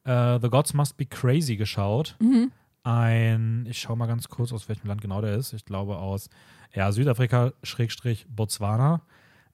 äh, 0.05 0.39
The 0.41 0.49
Gods 0.49 0.75
Must 0.75 0.97
Be 0.97 1.07
Crazy 1.07 1.57
geschaut. 1.57 2.17
Mhm. 2.21 2.53
Ein, 2.83 3.67
ich 3.69 3.79
schaue 3.79 3.97
mal 3.97 4.07
ganz 4.07 4.29
kurz, 4.29 4.53
aus 4.53 4.69
welchem 4.69 4.87
Land 4.87 5.01
genau 5.01 5.21
der 5.21 5.35
ist. 5.35 5.53
Ich 5.53 5.65
glaube 5.65 5.97
aus 5.99 6.31
ja, 6.75 6.93
Südafrika, 6.93 7.53
Schrägstrich, 7.63 8.27
Botswana. 8.29 9.01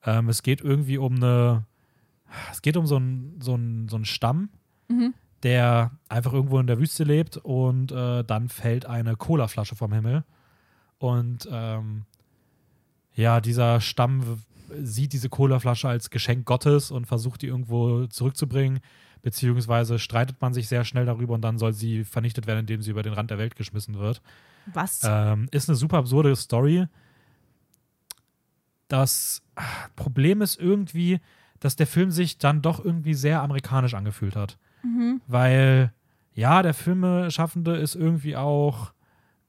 Ähm, 0.04 0.28
es 0.28 0.42
geht 0.42 0.60
irgendwie 0.60 0.98
um 0.98 1.16
eine, 1.16 1.64
es 2.50 2.60
geht 2.62 2.76
um 2.76 2.86
so 2.86 2.96
einen 2.96 3.40
so 3.40 3.52
so 3.88 3.96
einen 3.96 4.04
Stamm, 4.04 4.50
Mhm. 4.88 5.14
Der 5.42 5.90
einfach 6.08 6.32
irgendwo 6.32 6.58
in 6.58 6.66
der 6.66 6.78
Wüste 6.78 7.04
lebt 7.04 7.36
und 7.36 7.90
äh, 7.92 8.22
dann 8.24 8.48
fällt 8.48 8.86
eine 8.86 9.16
Colaflasche 9.16 9.74
vom 9.74 9.92
Himmel. 9.92 10.24
Und 10.98 11.48
ähm, 11.50 12.04
ja, 13.14 13.40
dieser 13.40 13.80
Stamm 13.80 14.40
sieht 14.80 15.12
diese 15.12 15.28
Colaflasche 15.28 15.88
als 15.88 16.10
Geschenk 16.10 16.46
Gottes 16.46 16.90
und 16.90 17.06
versucht 17.06 17.42
die 17.42 17.48
irgendwo 17.48 18.06
zurückzubringen, 18.06 18.80
beziehungsweise 19.20 19.98
streitet 19.98 20.40
man 20.40 20.54
sich 20.54 20.68
sehr 20.68 20.84
schnell 20.84 21.06
darüber 21.06 21.34
und 21.34 21.42
dann 21.42 21.58
soll 21.58 21.72
sie 21.72 22.04
vernichtet 22.04 22.46
werden, 22.46 22.60
indem 22.60 22.82
sie 22.82 22.90
über 22.90 23.02
den 23.02 23.12
Rand 23.12 23.30
der 23.30 23.38
Welt 23.38 23.56
geschmissen 23.56 23.98
wird. 23.98 24.22
Was? 24.66 25.00
Ähm, 25.04 25.48
ist 25.50 25.68
eine 25.68 25.76
super 25.76 25.98
absurde 25.98 26.34
Story. 26.36 26.86
Das 28.88 29.42
ah, 29.56 29.62
Problem 29.96 30.40
ist 30.40 30.58
irgendwie, 30.58 31.20
dass 31.60 31.76
der 31.76 31.86
Film 31.86 32.10
sich 32.10 32.38
dann 32.38 32.62
doch 32.62 32.84
irgendwie 32.84 33.14
sehr 33.14 33.42
amerikanisch 33.42 33.94
angefühlt 33.94 34.36
hat. 34.36 34.58
Mhm. 34.82 35.20
Weil, 35.26 35.92
ja, 36.34 36.62
der 36.62 36.74
Filmeschaffende 36.74 37.76
ist 37.76 37.94
irgendwie 37.94 38.36
auch 38.36 38.92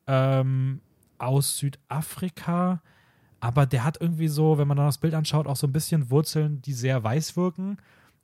ähm, 0.08 0.82
aus 1.18 1.58
Südafrika, 1.58 2.82
aber 3.40 3.66
der 3.66 3.84
hat 3.84 4.00
irgendwie 4.00 4.28
so, 4.30 4.58
wenn 4.58 4.68
man 4.68 4.78
dann 4.78 4.86
das 4.86 4.98
Bild 4.98 5.14
anschaut, 5.14 5.48
auch 5.48 5.56
so 5.56 5.68
ein 5.68 5.74
bisschen 5.74 6.10
Wurzeln, 6.10 6.62
die 6.62 6.74
sehr 6.74 7.04
weiß 7.04 7.36
wirken. 7.36 7.78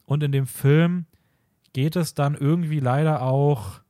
Und 0.05 0.23
in 0.23 0.31
dem 0.31 0.47
Film 0.47 1.05
geht 1.73 1.95
es 1.95 2.13
dann 2.13 2.35
irgendwie 2.35 2.79
leider 2.79 3.21
auch 3.21 3.81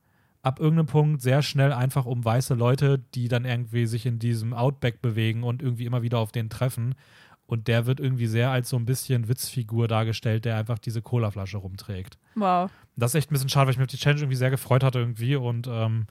ab 0.42 0.58
irgendeinem 0.58 0.86
Punkt 0.86 1.22
sehr 1.22 1.42
schnell 1.42 1.72
einfach 1.72 2.06
um 2.06 2.24
weiße 2.24 2.54
Leute, 2.54 2.98
die 3.14 3.28
dann 3.28 3.44
irgendwie 3.44 3.86
sich 3.86 4.06
in 4.06 4.18
diesem 4.18 4.54
Outback 4.54 5.02
bewegen 5.02 5.42
und 5.42 5.62
irgendwie 5.62 5.84
immer 5.84 6.02
wieder 6.02 6.18
auf 6.18 6.32
den 6.32 6.48
treffen. 6.48 6.94
Und 7.50 7.66
der 7.66 7.84
wird 7.86 7.98
irgendwie 7.98 8.28
sehr 8.28 8.50
als 8.50 8.68
so 8.68 8.76
ein 8.76 8.86
bisschen 8.86 9.26
Witzfigur 9.28 9.88
dargestellt, 9.88 10.44
der 10.44 10.56
einfach 10.56 10.78
diese 10.78 11.02
Colaflasche 11.02 11.56
rumträgt. 11.58 12.16
Wow. 12.36 12.70
Das 12.94 13.10
ist 13.10 13.16
echt 13.16 13.30
ein 13.30 13.34
bisschen 13.34 13.48
schade, 13.48 13.66
weil 13.66 13.72
ich 13.72 13.78
mich 13.78 13.86
auf 13.86 13.90
die 13.90 13.96
Challenge 13.96 14.20
irgendwie 14.20 14.36
sehr 14.36 14.50
gefreut 14.50 14.84
hatte 14.84 15.00
irgendwie. 15.00 15.34
Und 15.34 15.66
ähm, 15.68 16.06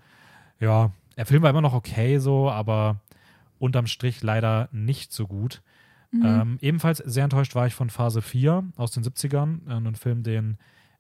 ja, 0.60 0.92
der 1.16 1.26
Film 1.26 1.42
war 1.42 1.50
immer 1.50 1.62
noch 1.62 1.74
okay 1.74 2.18
so, 2.18 2.50
aber 2.52 3.00
unterm 3.58 3.88
Strich 3.88 4.22
leider 4.22 4.68
nicht 4.74 5.14
so 5.14 5.28
gut. 5.28 5.62
Mhm. 6.12 6.26
Ähm, 6.26 6.58
ebenfalls 6.60 6.98
sehr 6.98 7.24
enttäuscht 7.24 7.56
war 7.56 7.68
ich 7.68 7.74
von 7.74 7.90
Phase 7.90 8.22
4 8.22 8.66
aus 8.76 8.92
den 8.92 9.04
70ern, 9.06 9.60
äh, 9.70 9.76
ein 9.76 9.96
Film, 9.96 10.24
den, 10.24 10.58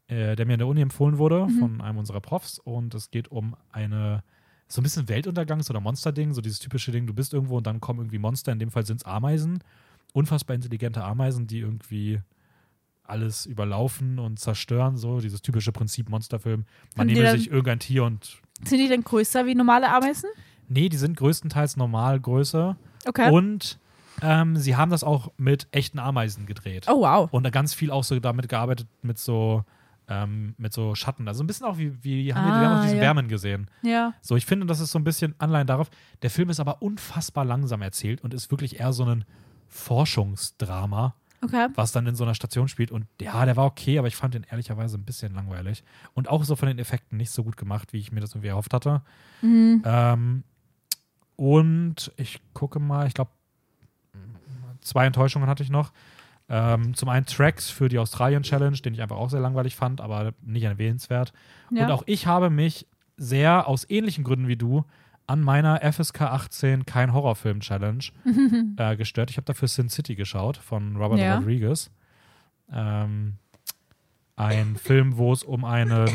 äh, 0.07 0.37
der 0.37 0.45
mir 0.45 0.53
in 0.53 0.59
der 0.59 0.67
Uni 0.67 0.81
empfohlen 0.81 1.17
wurde 1.17 1.47
Mhm. 1.47 1.59
von 1.59 1.81
einem 1.81 1.97
unserer 1.97 2.21
Profs. 2.21 2.59
Und 2.59 2.93
es 2.95 3.11
geht 3.11 3.27
um 3.29 3.57
eine, 3.73 4.23
so 4.69 4.79
ein 4.79 4.83
bisschen 4.83 5.07
Weltuntergangs- 5.07 5.69
oder 5.69 5.81
Monsterding, 5.81 6.33
so 6.33 6.39
dieses 6.39 6.59
typische 6.59 6.93
Ding, 6.93 7.07
du 7.07 7.13
bist 7.13 7.33
irgendwo 7.33 7.57
und 7.57 7.67
dann 7.67 7.81
kommen 7.81 7.99
irgendwie 7.99 8.19
Monster, 8.19 8.53
in 8.53 8.59
dem 8.59 8.71
Fall 8.71 8.85
sind 8.85 9.01
es 9.01 9.05
Ameisen, 9.05 9.59
unfassbar 10.13 10.55
intelligente 10.55 11.03
Ameisen, 11.03 11.47
die 11.47 11.59
irgendwie 11.59 12.19
alles 13.03 13.45
überlaufen 13.47 14.19
und 14.19 14.39
zerstören, 14.39 14.95
so 14.97 15.19
dieses 15.19 15.41
typische 15.41 15.71
Prinzip 15.71 16.09
Monsterfilm. 16.09 16.65
Man 16.95 17.07
Sind 17.07 17.15
nehme 17.15 17.27
dann- 17.29 17.37
sich 17.39 17.49
irgendein 17.49 17.79
Tier 17.79 18.03
und 18.03 18.37
Sind 18.63 18.77
die 18.79 18.87
denn 18.87 19.03
größer 19.03 19.45
wie 19.45 19.55
normale 19.55 19.89
Ameisen? 19.91 20.29
Nee, 20.67 20.89
die 20.89 20.97
sind 20.97 21.17
größtenteils 21.17 21.77
Normalgröße. 21.77 22.75
Okay. 23.07 23.31
Und 23.31 23.79
ähm, 24.21 24.57
sie 24.57 24.75
haben 24.75 24.91
das 24.91 25.03
auch 25.03 25.31
mit 25.37 25.67
echten 25.71 25.97
Ameisen 25.97 26.45
gedreht. 26.45 26.85
oh, 26.87 27.01
wow. 27.01 27.29
Und 27.31 27.43
da 27.43 27.49
ganz 27.49 27.73
viel 27.73 27.89
auch 27.89 28.03
so 28.03 28.19
damit 28.19 28.49
gearbeitet 28.49 28.87
mit 29.01 29.17
so, 29.17 29.63
ähm, 30.07 30.53
mit 30.57 30.73
so 30.73 30.93
Schatten. 30.93 31.27
Also 31.27 31.43
ein 31.43 31.47
bisschen 31.47 31.65
auch 31.65 31.77
wie, 31.79 32.03
wie 32.03 32.33
haben 32.33 32.45
wir, 32.45 32.51
wir 32.59 32.67
haben 32.67 32.75
Ah, 32.75 32.79
auch 32.79 32.83
diesen 32.83 32.97
ja. 32.97 33.03
Wärmen 33.03 33.27
gesehen. 33.29 33.71
Ja. 33.81 34.13
So, 34.21 34.35
ich 34.35 34.45
finde, 34.45 34.67
das 34.67 34.79
ist 34.81 34.91
so 34.91 34.99
ein 34.99 35.03
bisschen 35.03 35.33
Anleihen 35.39 35.65
darauf. 35.65 35.89
Der 36.21 36.29
Film 36.29 36.49
ist 36.49 36.59
aber 36.59 36.81
unfassbar 36.83 37.45
langsam 37.45 37.81
erzählt 37.81 38.21
und 38.21 38.33
ist 38.35 38.51
wirklich 38.51 38.79
eher 38.79 38.91
so 38.93 39.05
ein 39.05 39.23
Forschungsdrama, 39.69 41.15
Okay. 41.41 41.67
was 41.75 41.93
dann 41.93 42.05
in 42.05 42.15
so 42.15 42.25
einer 42.25 42.35
Station 42.35 42.67
spielt. 42.67 42.91
Und 42.91 43.05
ja, 43.21 43.45
der 43.45 43.55
war 43.55 43.65
okay, 43.65 43.97
aber 43.97 44.09
ich 44.09 44.15
fand 44.17 44.33
den 44.33 44.43
ehrlicherweise 44.43 44.97
ein 44.97 45.05
bisschen 45.05 45.33
langweilig. 45.33 45.83
Und 46.13 46.27
auch 46.27 46.43
so 46.43 46.55
von 46.57 46.67
den 46.67 46.79
Effekten 46.79 47.17
nicht 47.17 47.31
so 47.31 47.43
gut 47.43 47.55
gemacht, 47.55 47.93
wie 47.93 47.99
ich 47.99 48.11
mir 48.11 48.19
das 48.19 48.31
irgendwie 48.31 48.49
erhofft 48.49 48.73
hatte. 48.73 49.01
Mhm. 49.41 49.81
Ähm, 49.85 50.43
und 51.37 52.11
ich 52.17 52.41
gucke 52.53 52.79
mal, 52.79 53.07
ich 53.07 53.13
glaube, 53.13 53.31
zwei 54.81 55.05
Enttäuschungen 55.05 55.47
hatte 55.47 55.63
ich 55.63 55.69
noch. 55.69 55.93
Ähm, 56.49 56.95
zum 56.95 57.09
einen 57.09 57.25
Tracks 57.25 57.69
für 57.69 57.89
die 57.89 57.99
Australien 57.99 58.43
Challenge, 58.43 58.75
den 58.77 58.93
ich 58.93 59.01
einfach 59.01 59.17
auch 59.17 59.29
sehr 59.29 59.39
langweilig 59.39 59.75
fand, 59.75 60.01
aber 60.01 60.33
nicht 60.41 60.63
erwähnenswert. 60.63 61.31
Ja. 61.71 61.85
Und 61.85 61.91
auch 61.91 62.03
ich 62.07 62.25
habe 62.27 62.49
mich 62.49 62.87
sehr 63.17 63.67
aus 63.67 63.89
ähnlichen 63.89 64.23
Gründen 64.23 64.47
wie 64.47 64.57
du 64.57 64.83
an 65.29 65.41
meiner 65.41 65.79
FSK 65.91 66.21
18 66.21 66.85
kein 66.85 67.13
Horrorfilm 67.13 67.59
Challenge 67.59 68.03
äh, 68.77 68.95
gestört. 68.95 69.29
Ich 69.29 69.37
habe 69.37 69.45
dafür 69.45 69.67
Sin 69.67 69.87
City 69.89 70.15
geschaut 70.15 70.57
von 70.57 70.95
Robert 70.95 71.19
Ja. 71.19 71.35
Rodriguez. 71.37 71.91
Ähm, 72.71 73.35
ein 74.35 74.75
Film, 74.75 75.17
wo 75.17 75.31
es 75.31 75.43
um 75.43 75.65
einen 75.65 76.09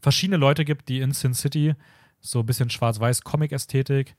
verschiedene 0.00 0.36
Leute 0.36 0.64
gibt, 0.64 0.88
die 0.88 1.00
in 1.00 1.12
Sin 1.12 1.34
City 1.34 1.74
so 2.20 2.40
ein 2.40 2.46
bisschen 2.46 2.70
schwarz-weiß 2.70 3.22
Comic-Ästhetik 3.22 4.14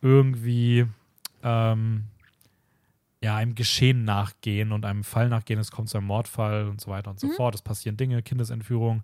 irgendwie 0.00 0.86
ähm, 1.42 2.04
ja, 3.22 3.36
einem 3.36 3.54
Geschehen 3.54 4.04
nachgehen 4.04 4.72
und 4.72 4.84
einem 4.84 5.04
Fall 5.04 5.28
nachgehen. 5.28 5.58
Es 5.58 5.70
kommt 5.70 5.88
zu 5.88 5.98
einem 5.98 6.06
Mordfall 6.06 6.68
und 6.68 6.80
so 6.80 6.90
weiter 6.90 7.10
und 7.10 7.18
so 7.18 7.26
Mhm. 7.28 7.32
fort. 7.32 7.54
Es 7.54 7.62
passieren 7.62 7.96
Dinge, 7.96 8.22
Kindesentführung. 8.22 9.02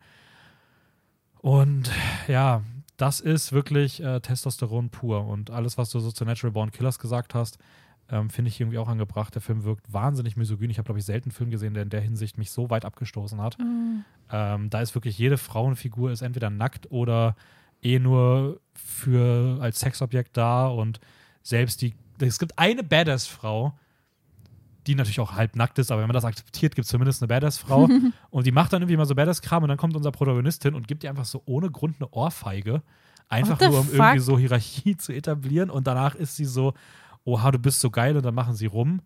Und 1.40 1.90
ja, 2.26 2.62
das 2.98 3.20
ist 3.20 3.52
wirklich 3.52 4.02
äh, 4.02 4.20
Testosteron 4.20 4.90
pur. 4.90 5.26
Und 5.26 5.50
alles, 5.50 5.78
was 5.78 5.90
du 5.90 6.00
so 6.00 6.10
zu 6.10 6.24
Natural 6.24 6.52
Born 6.52 6.72
Killers 6.72 6.98
gesagt 6.98 7.34
hast, 7.34 7.58
ähm, 8.10 8.28
finde 8.28 8.50
ich 8.50 8.60
irgendwie 8.60 8.78
auch 8.78 8.88
angebracht. 8.88 9.34
Der 9.34 9.42
Film 9.42 9.64
wirkt 9.64 9.92
wahnsinnig 9.92 10.36
misogyn. 10.36 10.70
Ich 10.70 10.78
habe, 10.78 10.86
glaube 10.86 10.98
ich, 10.98 11.04
selten 11.04 11.28
einen 11.28 11.32
Film 11.32 11.50
gesehen, 11.50 11.74
der 11.74 11.84
in 11.84 11.90
der 11.90 12.00
Hinsicht 12.00 12.38
mich 12.38 12.50
so 12.50 12.70
weit 12.70 12.84
abgestoßen 12.84 13.40
hat. 13.40 13.58
Mhm. 13.58 14.04
Ähm, 14.30 14.70
da 14.70 14.80
ist 14.80 14.94
wirklich 14.94 15.16
jede 15.16 15.38
Frauenfigur 15.38 16.10
ist 16.10 16.22
entweder 16.22 16.50
nackt 16.50 16.90
oder 16.90 17.36
eh 17.82 17.98
nur 17.98 18.60
für 18.74 19.58
als 19.60 19.78
Sexobjekt 19.78 20.36
da 20.36 20.66
und 20.66 21.00
selbst 21.42 21.80
die 21.82 21.94
es 22.20 22.40
gibt 22.40 22.58
eine 22.58 22.82
Badass-Frau, 22.82 23.78
die 24.88 24.94
natürlich 24.96 25.20
auch 25.20 25.32
halb 25.34 25.54
nackt 25.54 25.78
ist, 25.78 25.92
aber 25.92 26.00
wenn 26.00 26.08
man 26.08 26.14
das 26.14 26.24
akzeptiert, 26.24 26.74
gibt 26.74 26.84
es 26.86 26.90
zumindest 26.90 27.22
eine 27.22 27.28
Badass-Frau 27.28 27.88
und 28.30 28.46
die 28.46 28.50
macht 28.52 28.72
dann 28.72 28.82
irgendwie 28.82 28.96
mal 28.96 29.06
so 29.06 29.14
Badass-Kram 29.14 29.62
und 29.62 29.68
dann 29.68 29.78
kommt 29.78 29.94
unser 29.94 30.10
Protagonist 30.10 30.62
hin 30.64 30.74
und 30.74 30.88
gibt 30.88 31.04
ihr 31.04 31.10
einfach 31.10 31.24
so 31.26 31.42
ohne 31.46 31.70
Grund 31.70 31.96
eine 32.00 32.10
Ohrfeige, 32.10 32.82
einfach 33.28 33.60
nur 33.60 33.78
um 33.80 33.84
fuck? 33.86 33.94
irgendwie 33.94 34.18
so 34.18 34.38
Hierarchie 34.38 34.96
zu 34.96 35.12
etablieren 35.12 35.70
und 35.70 35.86
danach 35.86 36.14
ist 36.16 36.34
sie 36.36 36.44
so, 36.46 36.74
oha, 37.24 37.50
du 37.52 37.58
bist 37.58 37.78
so 37.80 37.90
geil 37.90 38.16
und 38.16 38.24
dann 38.24 38.34
machen 38.34 38.54
sie 38.54 38.66
rum 38.66 39.02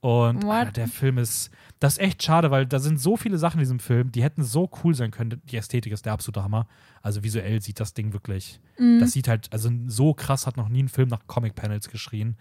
und? 0.00 0.44
Alter, 0.44 0.72
der 0.72 0.88
Film 0.88 1.16
ist, 1.18 1.50
das 1.78 1.92
ist 1.94 1.98
echt 2.00 2.22
schade, 2.24 2.50
weil 2.50 2.66
da 2.66 2.80
sind 2.80 3.00
so 3.00 3.16
viele 3.16 3.38
Sachen 3.38 3.58
in 3.58 3.62
diesem 3.62 3.78
Film, 3.78 4.10
die 4.10 4.22
hätten 4.24 4.42
so 4.42 4.68
cool 4.82 4.94
sein 4.96 5.12
können. 5.12 5.40
Die 5.44 5.56
Ästhetik 5.56 5.92
ist 5.92 6.04
der 6.06 6.12
absolute 6.12 6.42
Hammer. 6.42 6.66
Also 7.02 7.22
visuell 7.22 7.62
sieht 7.62 7.78
das 7.78 7.94
Ding 7.94 8.12
wirklich, 8.12 8.60
Mhm. 8.78 8.98
das 8.98 9.12
sieht 9.12 9.28
halt, 9.28 9.52
also 9.52 9.70
so 9.86 10.12
krass 10.12 10.46
hat 10.46 10.56
noch 10.56 10.68
nie 10.68 10.82
ein 10.82 10.88
Film 10.88 11.08
nach 11.08 11.20
Comic-Panels 11.28 11.88
geschrien. 11.88 12.36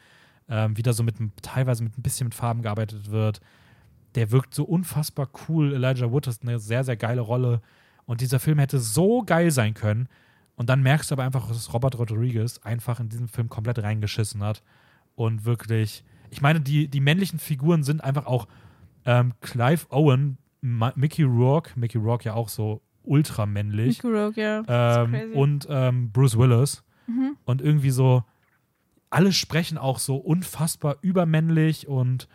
Ähm, 0.51 0.75
wie 0.75 0.83
da 0.83 0.91
so 0.91 1.01
mit 1.01 1.15
teilweise 1.41 1.81
mit 1.81 1.97
ein 1.97 2.01
bisschen 2.01 2.27
mit 2.27 2.35
Farben 2.35 2.61
gearbeitet 2.61 3.09
wird. 3.09 3.39
Der 4.15 4.31
wirkt 4.31 4.53
so 4.53 4.65
unfassbar 4.65 5.29
cool. 5.47 5.73
Elijah 5.73 6.11
Wood 6.11 6.27
ist 6.27 6.43
eine 6.43 6.59
sehr, 6.59 6.83
sehr 6.83 6.97
geile 6.97 7.21
Rolle. 7.21 7.61
Und 8.05 8.19
dieser 8.19 8.39
Film 8.39 8.59
hätte 8.59 8.79
so 8.79 9.23
geil 9.23 9.51
sein 9.51 9.73
können. 9.73 10.09
Und 10.57 10.69
dann 10.69 10.83
merkst 10.83 11.09
du 11.09 11.15
aber 11.15 11.23
einfach, 11.23 11.47
dass 11.47 11.73
Robert 11.73 11.97
Rodriguez 11.97 12.59
einfach 12.63 12.99
in 12.99 13.07
diesem 13.07 13.29
Film 13.29 13.47
komplett 13.47 13.79
reingeschissen 13.79 14.43
hat. 14.43 14.61
Und 15.15 15.45
wirklich, 15.45 16.03
ich 16.29 16.41
meine, 16.41 16.59
die, 16.59 16.89
die 16.89 16.99
männlichen 16.99 17.39
Figuren 17.39 17.83
sind 17.83 18.03
einfach 18.03 18.25
auch 18.25 18.47
ähm, 19.05 19.33
Clive 19.39 19.85
Owen, 19.89 20.37
Ma 20.59 20.91
Mickey 20.95 21.23
Rourke, 21.23 21.71
Mickey 21.79 21.97
Rourke 21.97 22.25
ja 22.25 22.33
auch 22.33 22.49
so 22.49 22.81
ultramännlich. 23.03 24.03
Mickey 24.03 24.15
Rourke, 24.15 24.41
ja. 24.41 25.03
Ähm, 25.03 25.33
und 25.33 25.67
ähm, 25.69 26.11
Bruce 26.11 26.37
Willis. 26.37 26.83
Mhm. 27.07 27.37
Und 27.45 27.61
irgendwie 27.61 27.91
so, 27.91 28.23
alle 29.11 29.33
sprechen 29.33 29.77
auch 29.77 29.99
so 29.99 30.15
unfassbar 30.15 30.97
übermännlich 31.01 31.87
und 31.87 32.27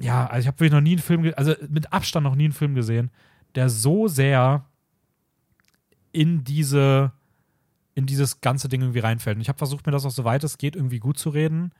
ja, 0.00 0.26
also 0.26 0.40
ich 0.40 0.46
habe 0.46 0.58
wirklich 0.58 0.72
noch 0.72 0.80
nie 0.80 0.92
einen 0.92 0.98
Film, 0.98 1.32
also 1.36 1.54
mit 1.68 1.92
Abstand 1.92 2.24
noch 2.24 2.34
nie 2.34 2.44
einen 2.44 2.54
Film 2.54 2.74
gesehen, 2.74 3.10
der 3.54 3.68
so 3.68 4.08
sehr 4.08 4.64
in 6.10 6.42
diese, 6.42 7.12
in 7.94 8.06
dieses 8.06 8.40
ganze 8.40 8.68
Ding 8.68 8.80
irgendwie 8.80 9.00
reinfällt. 9.00 9.36
Und 9.36 9.42
ich 9.42 9.48
habe 9.48 9.58
versucht, 9.58 9.84
mir 9.84 9.92
das 9.92 10.06
auch 10.06 10.10
so 10.10 10.24
weit 10.24 10.42
es 10.42 10.56
geht, 10.56 10.74
irgendwie 10.74 10.98
gut 10.98 11.18
zu 11.18 11.28
reden. 11.28 11.72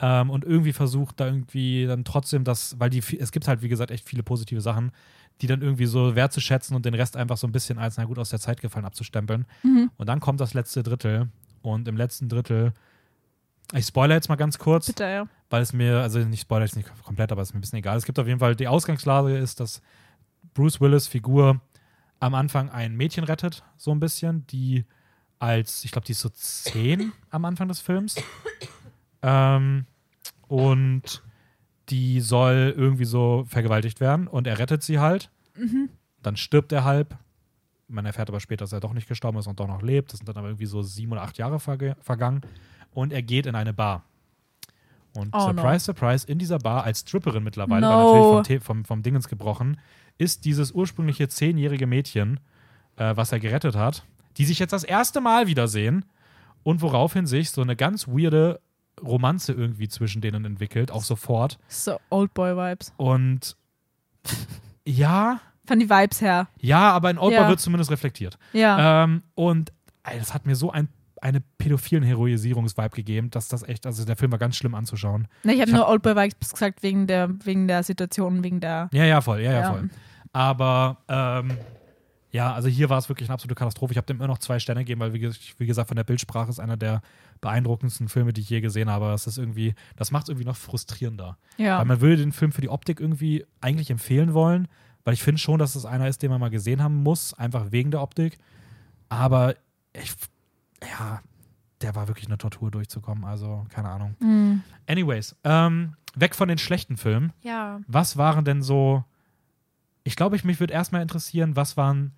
Ähm, 0.00 0.30
und 0.30 0.44
irgendwie 0.44 0.72
versucht, 0.72 1.18
da 1.18 1.26
irgendwie 1.26 1.84
dann 1.86 2.04
trotzdem 2.04 2.44
das, 2.44 2.78
weil 2.78 2.90
die, 2.90 3.02
es 3.18 3.32
gibt 3.32 3.48
halt, 3.48 3.62
wie 3.62 3.68
gesagt, 3.68 3.90
echt 3.90 4.08
viele 4.08 4.22
positive 4.22 4.60
Sachen, 4.60 4.92
die 5.40 5.48
dann 5.48 5.60
irgendwie 5.60 5.86
so 5.86 6.14
wertzuschätzen 6.14 6.76
und 6.76 6.86
den 6.86 6.94
Rest 6.94 7.16
einfach 7.16 7.36
so 7.36 7.48
ein 7.48 7.52
bisschen 7.52 7.78
als, 7.78 7.96
na 7.96 8.04
gut, 8.04 8.20
aus 8.20 8.30
der 8.30 8.38
Zeit 8.38 8.60
gefallen 8.60 8.84
abzustempeln. 8.84 9.46
Mhm. 9.64 9.90
Und 9.96 10.08
dann 10.08 10.20
kommt 10.20 10.40
das 10.40 10.54
letzte 10.54 10.84
Drittel. 10.84 11.28
Und 11.62 11.88
im 11.88 11.96
letzten 11.96 12.28
Drittel, 12.28 12.72
ich 13.74 13.86
spoilere 13.86 14.16
jetzt 14.16 14.28
mal 14.28 14.36
ganz 14.36 14.58
kurz, 14.58 14.86
Bitte, 14.86 15.04
ja. 15.04 15.28
weil 15.50 15.62
es 15.62 15.72
mir, 15.72 16.00
also 16.00 16.18
nicht 16.20 16.42
spoilere 16.42 16.66
jetzt 16.66 16.76
nicht 16.76 16.90
komplett, 17.04 17.32
aber 17.32 17.42
es 17.42 17.48
ist 17.48 17.54
mir 17.54 17.58
ein 17.58 17.62
bisschen 17.62 17.78
egal. 17.78 17.96
Es 17.96 18.04
gibt 18.04 18.18
auf 18.18 18.26
jeden 18.26 18.40
Fall, 18.40 18.56
die 18.56 18.68
Ausgangslage 18.68 19.36
ist, 19.36 19.60
dass 19.60 19.82
Bruce 20.54 20.80
Willis 20.80 21.06
Figur 21.06 21.60
am 22.20 22.34
Anfang 22.34 22.70
ein 22.70 22.96
Mädchen 22.96 23.24
rettet, 23.24 23.62
so 23.76 23.90
ein 23.92 24.00
bisschen, 24.00 24.46
die 24.48 24.84
als, 25.38 25.84
ich 25.84 25.92
glaube, 25.92 26.06
die 26.06 26.12
ist 26.12 26.20
so 26.20 26.28
zehn 26.30 27.12
am 27.30 27.44
Anfang 27.44 27.68
des 27.68 27.80
Films. 27.80 28.16
Ähm, 29.22 29.86
und 30.46 31.22
die 31.88 32.20
soll 32.20 32.74
irgendwie 32.76 33.04
so 33.04 33.44
vergewaltigt 33.48 34.00
werden 34.00 34.28
und 34.28 34.46
er 34.46 34.58
rettet 34.58 34.82
sie 34.82 34.98
halt. 34.98 35.30
Mhm. 35.56 35.90
Dann 36.22 36.36
stirbt 36.36 36.72
er 36.72 36.84
halb. 36.84 37.16
Man 37.88 38.04
erfährt 38.06 38.28
aber 38.28 38.40
später, 38.40 38.64
dass 38.64 38.72
er 38.72 38.80
doch 38.80 38.92
nicht 38.92 39.08
gestorben 39.08 39.38
ist 39.38 39.46
und 39.46 39.58
doch 39.60 39.66
noch 39.66 39.82
lebt. 39.82 40.12
Das 40.12 40.18
sind 40.18 40.28
dann 40.28 40.36
aber 40.36 40.48
irgendwie 40.48 40.66
so 40.66 40.82
sieben 40.82 41.12
oder 41.12 41.22
acht 41.22 41.38
Jahre 41.38 41.58
verge 41.58 41.96
vergangen. 42.00 42.42
Und 42.92 43.12
er 43.12 43.22
geht 43.22 43.46
in 43.46 43.54
eine 43.54 43.72
Bar. 43.72 44.04
Und 45.16 45.30
Oh, 45.32 45.40
surprise, 45.40 45.90
no. 45.90 45.94
surprise, 45.94 46.26
in 46.28 46.38
dieser 46.38 46.58
Bar 46.58 46.84
als 46.84 47.00
Stripperin 47.00 47.42
mittlerweile, 47.42 47.80
No. 47.86 47.90
weil 47.90 48.36
natürlich 48.36 48.62
vom, 48.62 48.76
vom, 48.80 48.84
vom 48.84 49.02
Dingens 49.02 49.26
gebrochen, 49.28 49.80
ist 50.18 50.44
dieses 50.44 50.72
ursprüngliche 50.72 51.28
zehnjährige 51.28 51.86
Mädchen, 51.86 52.40
äh, 52.96 53.16
was 53.16 53.32
er 53.32 53.40
gerettet 53.40 53.74
hat, 53.74 54.04
die 54.36 54.44
sich 54.44 54.58
jetzt 54.58 54.72
das 54.72 54.84
erste 54.84 55.20
Mal 55.20 55.46
wiedersehen 55.46 56.04
und 56.62 56.82
woraufhin 56.82 57.26
sich 57.26 57.50
so 57.50 57.62
eine 57.62 57.74
ganz 57.76 58.06
weirde 58.06 58.60
Romanze 59.02 59.52
irgendwie 59.52 59.88
zwischen 59.88 60.20
denen 60.20 60.44
entwickelt, 60.44 60.90
auch 60.90 61.04
sofort. 61.04 61.58
So 61.68 61.98
Oldboy-Vibes. 62.10 62.92
Und 62.96 63.56
ja, 64.84 65.40
Von 65.68 65.78
die 65.78 65.88
Vibes 65.88 66.20
her. 66.20 66.48
ja, 66.60 66.90
aber 66.92 67.10
in 67.10 67.18
Oldboy 67.18 67.42
Ja. 67.42 67.48
wird 67.48 67.60
zumindest 67.60 67.90
reflektiert. 67.90 68.38
Ja. 68.52 69.04
Ähm, 69.04 69.22
und 69.34 69.72
ey, 70.02 70.18
das 70.18 70.32
hat 70.34 70.46
mir 70.46 70.56
so 70.56 70.72
ein, 70.72 70.88
eine 71.20 71.40
pädophilen 71.58 72.02
Heroisierungsvibe 72.04 72.90
gegeben, 72.96 73.30
dass 73.30 73.48
das 73.48 73.62
echt, 73.62 73.86
also 73.86 74.04
der 74.04 74.16
Film 74.16 74.32
war 74.32 74.38
ganz 74.38 74.56
schlimm 74.56 74.74
anzuschauen. 74.74 75.28
Ne, 75.44 75.52
ich 75.54 75.60
habe 75.60 75.70
ich 75.70 75.76
nur 75.76 75.86
Oldboy-Vibes 75.88 76.52
gesagt 76.52 76.82
wegen 76.82 77.06
der, 77.06 77.28
wegen 77.44 77.68
der 77.68 77.82
Situation, 77.82 78.42
wegen 78.42 78.60
der. 78.60 78.88
Ja, 78.92 79.04
ja, 79.04 79.20
voll, 79.20 79.40
ja, 79.40 79.52
ja, 79.52 79.60
Ja. 79.60 79.70
voll. 79.72 79.90
Aber 80.32 80.98
ähm, 81.08 81.58
Ja, 82.30 82.52
also 82.52 82.68
hier 82.68 82.90
war 82.90 82.98
es 82.98 83.08
wirklich 83.08 83.28
eine 83.28 83.34
absolute 83.34 83.54
Katastrophe. 83.54 83.92
Ich 83.92 83.96
habe 83.96 84.06
dem 84.06 84.18
immer 84.18 84.26
noch 84.26 84.38
zwei 84.38 84.58
Sterne 84.58 84.80
gegeben, 84.82 85.00
weil, 85.00 85.14
wie, 85.14 85.30
wie, 85.56 85.66
gesagt, 85.66 85.88
von 85.88 85.96
der 85.96 86.04
Bildsprache 86.04 86.50
ist 86.50 86.60
einer 86.60 86.76
der 86.76 87.00
beeindruckendsten 87.40 88.08
Filme, 88.08 88.34
die 88.34 88.42
ich 88.42 88.50
je 88.50 88.60
gesehen 88.60 88.90
habe. 88.90 89.06
Das 89.06 89.26
ist 89.26 89.38
irgendwie, 89.38 89.74
das 89.96 90.10
macht 90.10 90.24
es 90.24 90.28
irgendwie 90.28 90.44
noch 90.44 90.56
frustrierender. 90.56 91.38
Ja. 91.56 91.78
Weil 91.78 91.86
man 91.86 92.00
würde 92.02 92.18
den 92.18 92.32
Film 92.32 92.52
für 92.52 92.60
die 92.60 92.68
Optik 92.68 93.00
irgendwie 93.00 93.46
eigentlich 93.62 93.90
empfehlen 93.90 94.34
wollen, 94.34 94.68
weil 95.08 95.14
ich 95.14 95.22
finde 95.22 95.38
schon, 95.40 95.58
dass 95.58 95.74
es 95.74 95.86
einer 95.86 96.06
ist, 96.06 96.20
den 96.22 96.30
man 96.30 96.38
mal 96.38 96.50
gesehen 96.50 96.82
haben 96.82 97.02
muss, 97.02 97.32
einfach 97.32 97.72
wegen 97.72 97.90
der 97.90 98.02
Optik. 98.02 98.36
Aber 99.08 99.54
ich, 99.94 100.12
ja, 100.82 101.22
der 101.80 101.94
war 101.94 102.08
wirklich 102.08 102.26
eine 102.26 102.36
Tortur 102.36 102.70
durchzukommen. 102.70 103.24
Also, 103.24 103.64
keine 103.70 103.88
Ahnung. 103.88 104.16
Mhm. 104.20 104.60
Anyways, 104.86 105.34
ähm, 105.44 105.94
weg 106.14 106.34
von 106.34 106.46
den 106.48 106.58
schlechten 106.58 106.98
Filmen. 106.98 107.32
Ja. 107.40 107.80
Was 107.86 108.18
waren 108.18 108.44
denn 108.44 108.60
so. 108.60 109.02
Ich 110.04 110.14
glaube, 110.14 110.36
ich 110.36 110.44
mich 110.44 110.60
würde 110.60 110.74
erstmal 110.74 111.00
interessieren, 111.00 111.56
was 111.56 111.78
waren 111.78 112.12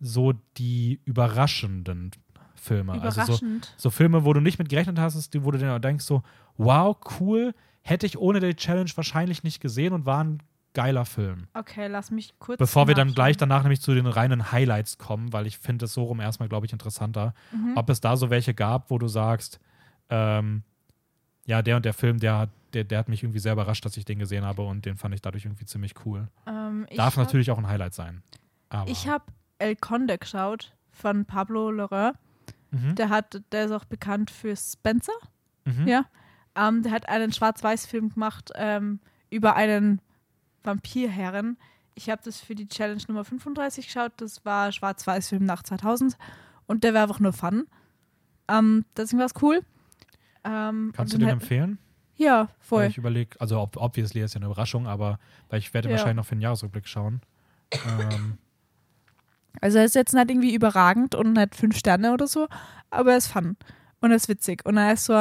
so 0.00 0.32
die 0.58 0.98
überraschenden 1.04 2.10
Filme? 2.56 2.94
Also 2.94 3.08
so, 3.20 3.22
Überraschend. 3.22 3.72
so 3.76 3.90
Filme, 3.90 4.24
wo 4.24 4.32
du 4.32 4.40
nicht 4.40 4.58
mit 4.58 4.68
gerechnet 4.68 4.98
hast, 4.98 5.32
die- 5.32 5.44
wo 5.44 5.52
du 5.52 5.58
dir 5.58 5.78
denkst 5.78 6.04
so, 6.04 6.24
wow, 6.56 6.96
cool, 7.20 7.54
hätte 7.82 8.04
ich 8.06 8.18
ohne 8.18 8.40
die 8.40 8.56
Challenge 8.56 8.90
wahrscheinlich 8.96 9.44
nicht 9.44 9.60
gesehen 9.60 9.92
und 9.92 10.06
war 10.06 10.24
ein 10.24 10.42
geiler 10.74 11.04
Film. 11.04 11.46
okay, 11.54 11.86
lass 11.88 12.10
mich 12.10 12.34
kurz. 12.38 12.58
Bevor 12.58 12.88
wir 12.88 12.94
dann 12.94 13.14
gleich 13.14 13.36
danach 13.36 13.62
nämlich 13.62 13.80
zu 13.82 13.94
den 13.94 14.06
reinen 14.06 14.52
Highlights 14.52 14.98
kommen, 14.98 15.32
weil 15.32 15.46
ich 15.46 15.58
finde 15.58 15.84
es 15.84 15.94
so 15.94 16.04
rum 16.04 16.20
erstmal, 16.20 16.48
glaube 16.48 16.66
ich, 16.66 16.72
interessanter. 16.72 17.34
Mhm. 17.52 17.76
Ob 17.76 17.90
es 17.90 18.00
da 18.00 18.16
so 18.16 18.30
welche 18.30 18.54
gab, 18.54 18.90
wo 18.90 18.98
du 18.98 19.08
sagst, 19.08 19.60
ähm, 20.08 20.62
ja, 21.46 21.60
der 21.62 21.76
und 21.76 21.84
der 21.84 21.92
Film, 21.94 22.18
der, 22.20 22.38
hat- 22.38 22.50
der, 22.72 22.84
der 22.84 22.98
hat 23.00 23.08
mich 23.08 23.22
irgendwie 23.22 23.38
sehr 23.40 23.52
überrascht, 23.52 23.84
dass 23.84 23.96
ich 23.96 24.04
den 24.04 24.18
gesehen 24.18 24.44
habe 24.44 24.62
und 24.62 24.86
den 24.86 24.96
fand 24.96 25.14
ich 25.14 25.20
dadurch 25.20 25.44
irgendwie 25.44 25.64
ziemlich 25.66 25.94
cool. 26.06 26.28
Ähm, 26.46 26.86
Darf 26.96 27.16
hab- 27.16 27.24
natürlich 27.24 27.50
auch 27.50 27.58
ein 27.58 27.66
Highlight 27.68 27.94
sein. 27.94 28.22
Ich 28.86 29.06
habe 29.08 29.24
El 29.58 29.76
Conde 29.76 30.16
geschaut 30.16 30.72
von 30.90 31.24
Pablo 31.26 31.70
Lorrain. 31.70 32.12
Mhm. 32.70 32.94
Der 32.94 33.10
hat, 33.10 33.42
der 33.52 33.66
ist 33.66 33.72
auch 33.72 33.84
bekannt 33.84 34.30
für 34.30 34.56
Spencer. 34.56 35.12
Mhm. 35.64 35.86
Ja. 35.86 36.04
Ähm, 36.54 36.82
der 36.82 36.92
hat 36.92 37.08
einen 37.08 37.32
Schwarz-Weiß-Film 37.32 38.10
gemacht 38.14 38.50
ähm, 38.54 39.00
über 39.30 39.56
einen 39.56 40.00
Vampirherren. 40.64 41.56
Ich 41.94 42.08
habe 42.10 42.22
das 42.24 42.40
für 42.40 42.54
die 42.54 42.68
Challenge 42.68 43.02
Nummer 43.08 43.24
35 43.24 43.86
geschaut. 43.86 44.12
Das 44.16 44.44
war 44.44 44.72
Schwarz-Weiß-Film 44.72 45.44
nach 45.44 45.62
2000 45.62 46.16
und 46.66 46.84
der 46.84 46.94
war 46.94 47.02
einfach 47.02 47.20
nur 47.20 47.32
Fun. 47.32 47.66
Ähm, 48.48 48.84
deswegen 48.96 49.18
war 49.18 49.26
es 49.26 49.34
cool. 49.42 49.60
Ähm, 50.44 50.92
Kannst 50.96 51.12
du 51.14 51.18
den 51.18 51.28
empfehlen? 51.28 51.78
Ja, 52.16 52.40
Weil 52.40 52.48
voll. 52.60 52.84
ich 52.84 52.98
überlege, 52.98 53.40
also 53.40 53.60
ob, 53.60 53.76
obviously 53.76 54.22
ist 54.22 54.34
ja 54.34 54.38
eine 54.38 54.46
Überraschung, 54.46 54.86
aber 54.86 55.18
weil 55.48 55.58
ich 55.58 55.72
werde 55.74 55.88
Ja. 55.88 55.92
wahrscheinlich 55.92 56.16
noch 56.16 56.26
für 56.26 56.34
den 56.34 56.40
Jahresrückblick 56.42 56.86
schauen. 56.88 57.20
Ähm, 57.72 58.38
Also 59.60 59.76
er 59.78 59.84
ist 59.84 59.94
jetzt 59.94 60.14
nicht 60.14 60.30
irgendwie 60.30 60.54
überragend 60.54 61.14
und 61.14 61.34
nicht 61.34 61.54
fünf 61.54 61.76
Sterne 61.76 62.14
oder 62.14 62.26
so, 62.26 62.48
aber 62.88 63.10
er 63.12 63.18
ist 63.18 63.26
fun 63.26 63.54
und 64.00 64.10
er 64.10 64.16
ist 64.16 64.28
witzig 64.30 64.64
und 64.64 64.78
er 64.78 64.94
ist 64.94 65.04
so 65.04 65.12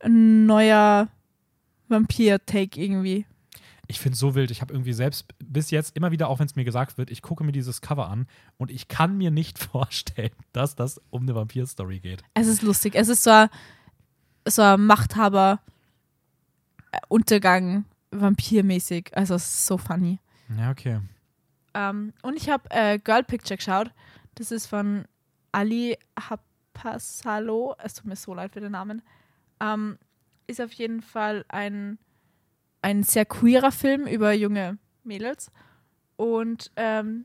ein 0.00 0.44
neuer 0.44 1.06
Vampir-Take 1.88 2.80
irgendwie. 2.80 3.26
Ich 3.88 3.98
finde 3.98 4.14
es 4.14 4.20
so 4.20 4.34
wild. 4.34 4.50
Ich 4.50 4.60
habe 4.60 4.72
irgendwie 4.72 4.92
selbst 4.92 5.26
bis 5.38 5.70
jetzt 5.70 5.96
immer 5.96 6.12
wieder, 6.12 6.28
auch 6.28 6.38
wenn 6.38 6.46
es 6.46 6.54
mir 6.54 6.64
gesagt 6.64 6.98
wird, 6.98 7.10
ich 7.10 7.22
gucke 7.22 7.42
mir 7.42 7.52
dieses 7.52 7.80
Cover 7.80 8.08
an 8.08 8.26
und 8.58 8.70
ich 8.70 8.86
kann 8.88 9.16
mir 9.16 9.30
nicht 9.30 9.58
vorstellen, 9.58 10.30
dass 10.52 10.76
das 10.76 11.00
um 11.10 11.22
eine 11.22 11.34
Vampir-Story 11.34 12.00
geht. 12.00 12.22
Es 12.34 12.46
ist 12.46 12.62
lustig. 12.62 12.94
Es 12.94 13.08
ist 13.08 13.22
so 13.22 13.30
ein, 13.30 13.48
so 14.46 14.62
ein 14.62 14.84
Machthaber 14.84 15.60
äh, 16.92 16.98
Untergang 17.08 17.86
vampirmäßig. 18.10 19.16
Also 19.16 19.34
es 19.34 19.44
ist 19.44 19.66
so 19.66 19.78
funny. 19.78 20.20
Ja, 20.56 20.70
okay. 20.70 21.00
Ähm, 21.74 22.12
und 22.22 22.36
ich 22.36 22.50
habe 22.50 22.70
äh, 22.70 22.98
Girl 22.98 23.24
Picture 23.24 23.56
geschaut. 23.56 23.90
Das 24.34 24.50
ist 24.50 24.66
von 24.66 25.04
Ali 25.52 25.96
Hapasalo. 26.18 27.74
Es 27.82 27.94
tut 27.94 28.06
mir 28.06 28.16
so 28.16 28.34
leid 28.34 28.52
für 28.52 28.60
den 28.60 28.72
Namen. 28.72 29.02
Ähm, 29.60 29.98
ist 30.46 30.60
auf 30.60 30.72
jeden 30.72 31.02
Fall 31.02 31.44
ein, 31.48 31.98
ein 32.82 33.02
sehr 33.02 33.24
queerer 33.24 33.72
Film 33.72 34.06
über 34.06 34.32
junge 34.32 34.78
Mädels. 35.04 35.50
Und 36.16 36.70
ähm, 36.76 37.24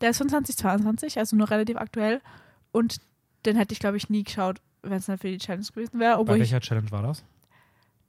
der 0.00 0.10
ist 0.10 0.18
von 0.18 0.28
2022, 0.28 1.18
also 1.18 1.36
nur 1.36 1.50
relativ 1.50 1.76
aktuell. 1.76 2.20
Und 2.72 3.00
den 3.46 3.56
hätte 3.56 3.72
ich, 3.72 3.80
glaube 3.80 3.96
ich, 3.96 4.08
nie 4.08 4.24
geschaut, 4.24 4.60
wenn 4.82 4.92
es 4.94 5.08
nicht 5.08 5.20
für 5.20 5.28
die 5.28 5.38
Challenge 5.38 5.66
gewesen 5.66 5.98
wäre. 6.00 6.24
Bei 6.24 6.38
welcher 6.38 6.60
Challenge 6.60 6.90
war 6.90 7.02
das? 7.02 7.24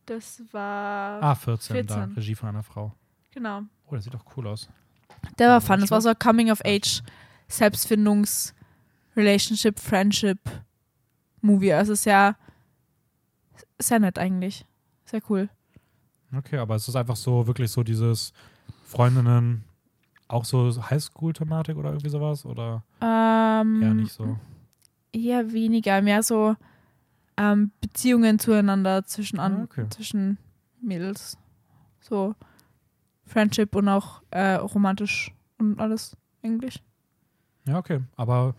das 0.05 0.41
war. 0.51 1.21
Ah, 1.21 1.35
14, 1.35 1.87
da. 1.87 1.95
14. 1.95 2.13
Regie 2.15 2.35
von 2.35 2.49
einer 2.49 2.63
Frau. 2.63 2.93
Genau. 3.31 3.61
Oh, 3.87 3.95
das 3.95 4.03
sieht 4.03 4.13
doch 4.13 4.25
cool 4.35 4.47
aus. 4.47 4.69
Der 5.39 5.49
war 5.49 5.61
fun. 5.61 5.79
Das 5.79 5.91
war 5.91 6.01
so 6.01 6.09
ein 6.09 6.19
Coming-of-Age, 6.19 7.01
Selbstfindungs-, 7.49 8.53
Relationship, 9.15 9.79
Friendship 9.79 10.39
Movie. 11.41 11.73
Also 11.73 11.95
sehr, 11.95 12.35
sehr 13.79 13.99
nett 13.99 14.19
eigentlich. 14.19 14.65
Sehr 15.05 15.21
cool. 15.29 15.49
Okay, 16.35 16.57
aber 16.57 16.75
es 16.75 16.87
ist 16.87 16.95
einfach 16.95 17.15
so, 17.15 17.45
wirklich 17.47 17.71
so 17.71 17.83
dieses 17.83 18.33
Freundinnen, 18.85 19.63
auch 20.27 20.45
so 20.45 20.71
Highschool-Thematik 20.89 21.77
oder 21.77 21.89
irgendwie 21.89 22.09
sowas? 22.09 22.45
Oder 22.45 22.83
Ähm, 23.01 23.81
eher 23.81 23.93
nicht 23.93 24.13
so? 24.13 24.37
Eher 25.11 25.51
weniger, 25.51 26.01
mehr 26.01 26.23
so 26.23 26.55
ähm, 27.37 27.71
Beziehungen 27.81 28.39
zueinander 28.39 29.05
zwischen, 29.05 29.39
an, 29.39 29.61
Ah, 29.61 29.63
okay. 29.63 29.85
zwischen 29.89 30.37
Mädels. 30.81 31.37
So 32.01 32.35
Friendship 33.25 33.75
und 33.75 33.87
auch 33.89 34.21
äh, 34.31 34.53
romantisch 34.55 35.31
und 35.59 35.79
alles 35.79 36.17
eigentlich. 36.43 36.81
Ja, 37.65 37.77
okay. 37.77 38.01
Aber 38.15 38.55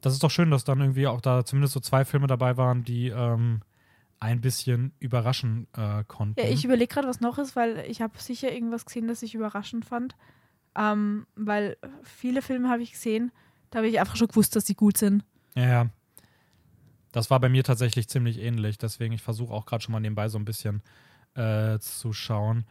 das 0.00 0.12
ist 0.12 0.22
doch 0.22 0.30
schön, 0.30 0.50
dass 0.50 0.64
dann 0.64 0.80
irgendwie 0.80 1.06
auch 1.06 1.20
da 1.20 1.44
zumindest 1.44 1.74
so 1.74 1.80
zwei 1.80 2.04
Filme 2.04 2.26
dabei 2.26 2.56
waren, 2.56 2.84
die 2.84 3.08
ähm, 3.08 3.60
ein 4.18 4.40
bisschen 4.40 4.92
überraschen 4.98 5.66
äh, 5.76 6.04
konnten. 6.04 6.40
Ja, 6.40 6.48
ich 6.48 6.64
überlege 6.64 6.92
gerade, 6.92 7.08
was 7.08 7.20
noch 7.20 7.38
ist, 7.38 7.56
weil 7.56 7.84
ich 7.88 8.00
habe 8.00 8.18
sicher 8.18 8.52
irgendwas 8.52 8.84
gesehen, 8.84 9.08
das 9.08 9.22
ich 9.22 9.34
überraschend 9.34 9.84
fand. 9.84 10.14
Ähm, 10.74 11.26
weil 11.36 11.76
viele 12.02 12.42
Filme 12.42 12.68
habe 12.68 12.82
ich 12.82 12.92
gesehen, 12.92 13.32
da 13.70 13.78
habe 13.78 13.88
ich 13.88 13.98
einfach 13.98 14.16
schon 14.16 14.28
gewusst, 14.28 14.56
dass 14.56 14.66
sie 14.66 14.74
gut 14.74 14.96
sind. 14.96 15.24
Ja, 15.54 15.66
ja. 15.66 15.86
Das 17.12 17.30
war 17.30 17.40
bei 17.40 17.48
mir 17.48 17.64
tatsächlich 17.64 18.08
ziemlich 18.08 18.38
ähnlich. 18.40 18.78
Deswegen, 18.78 19.14
ich 19.14 19.22
versuche 19.22 19.52
auch 19.52 19.64
gerade 19.64 19.82
schon 19.82 19.92
mal 19.92 20.00
nebenbei 20.00 20.28
so 20.28 20.38
ein 20.38 20.44
bisschen 20.44 20.82
äh, 21.34 21.78
zu 21.78 22.12
schauen. 22.12 22.66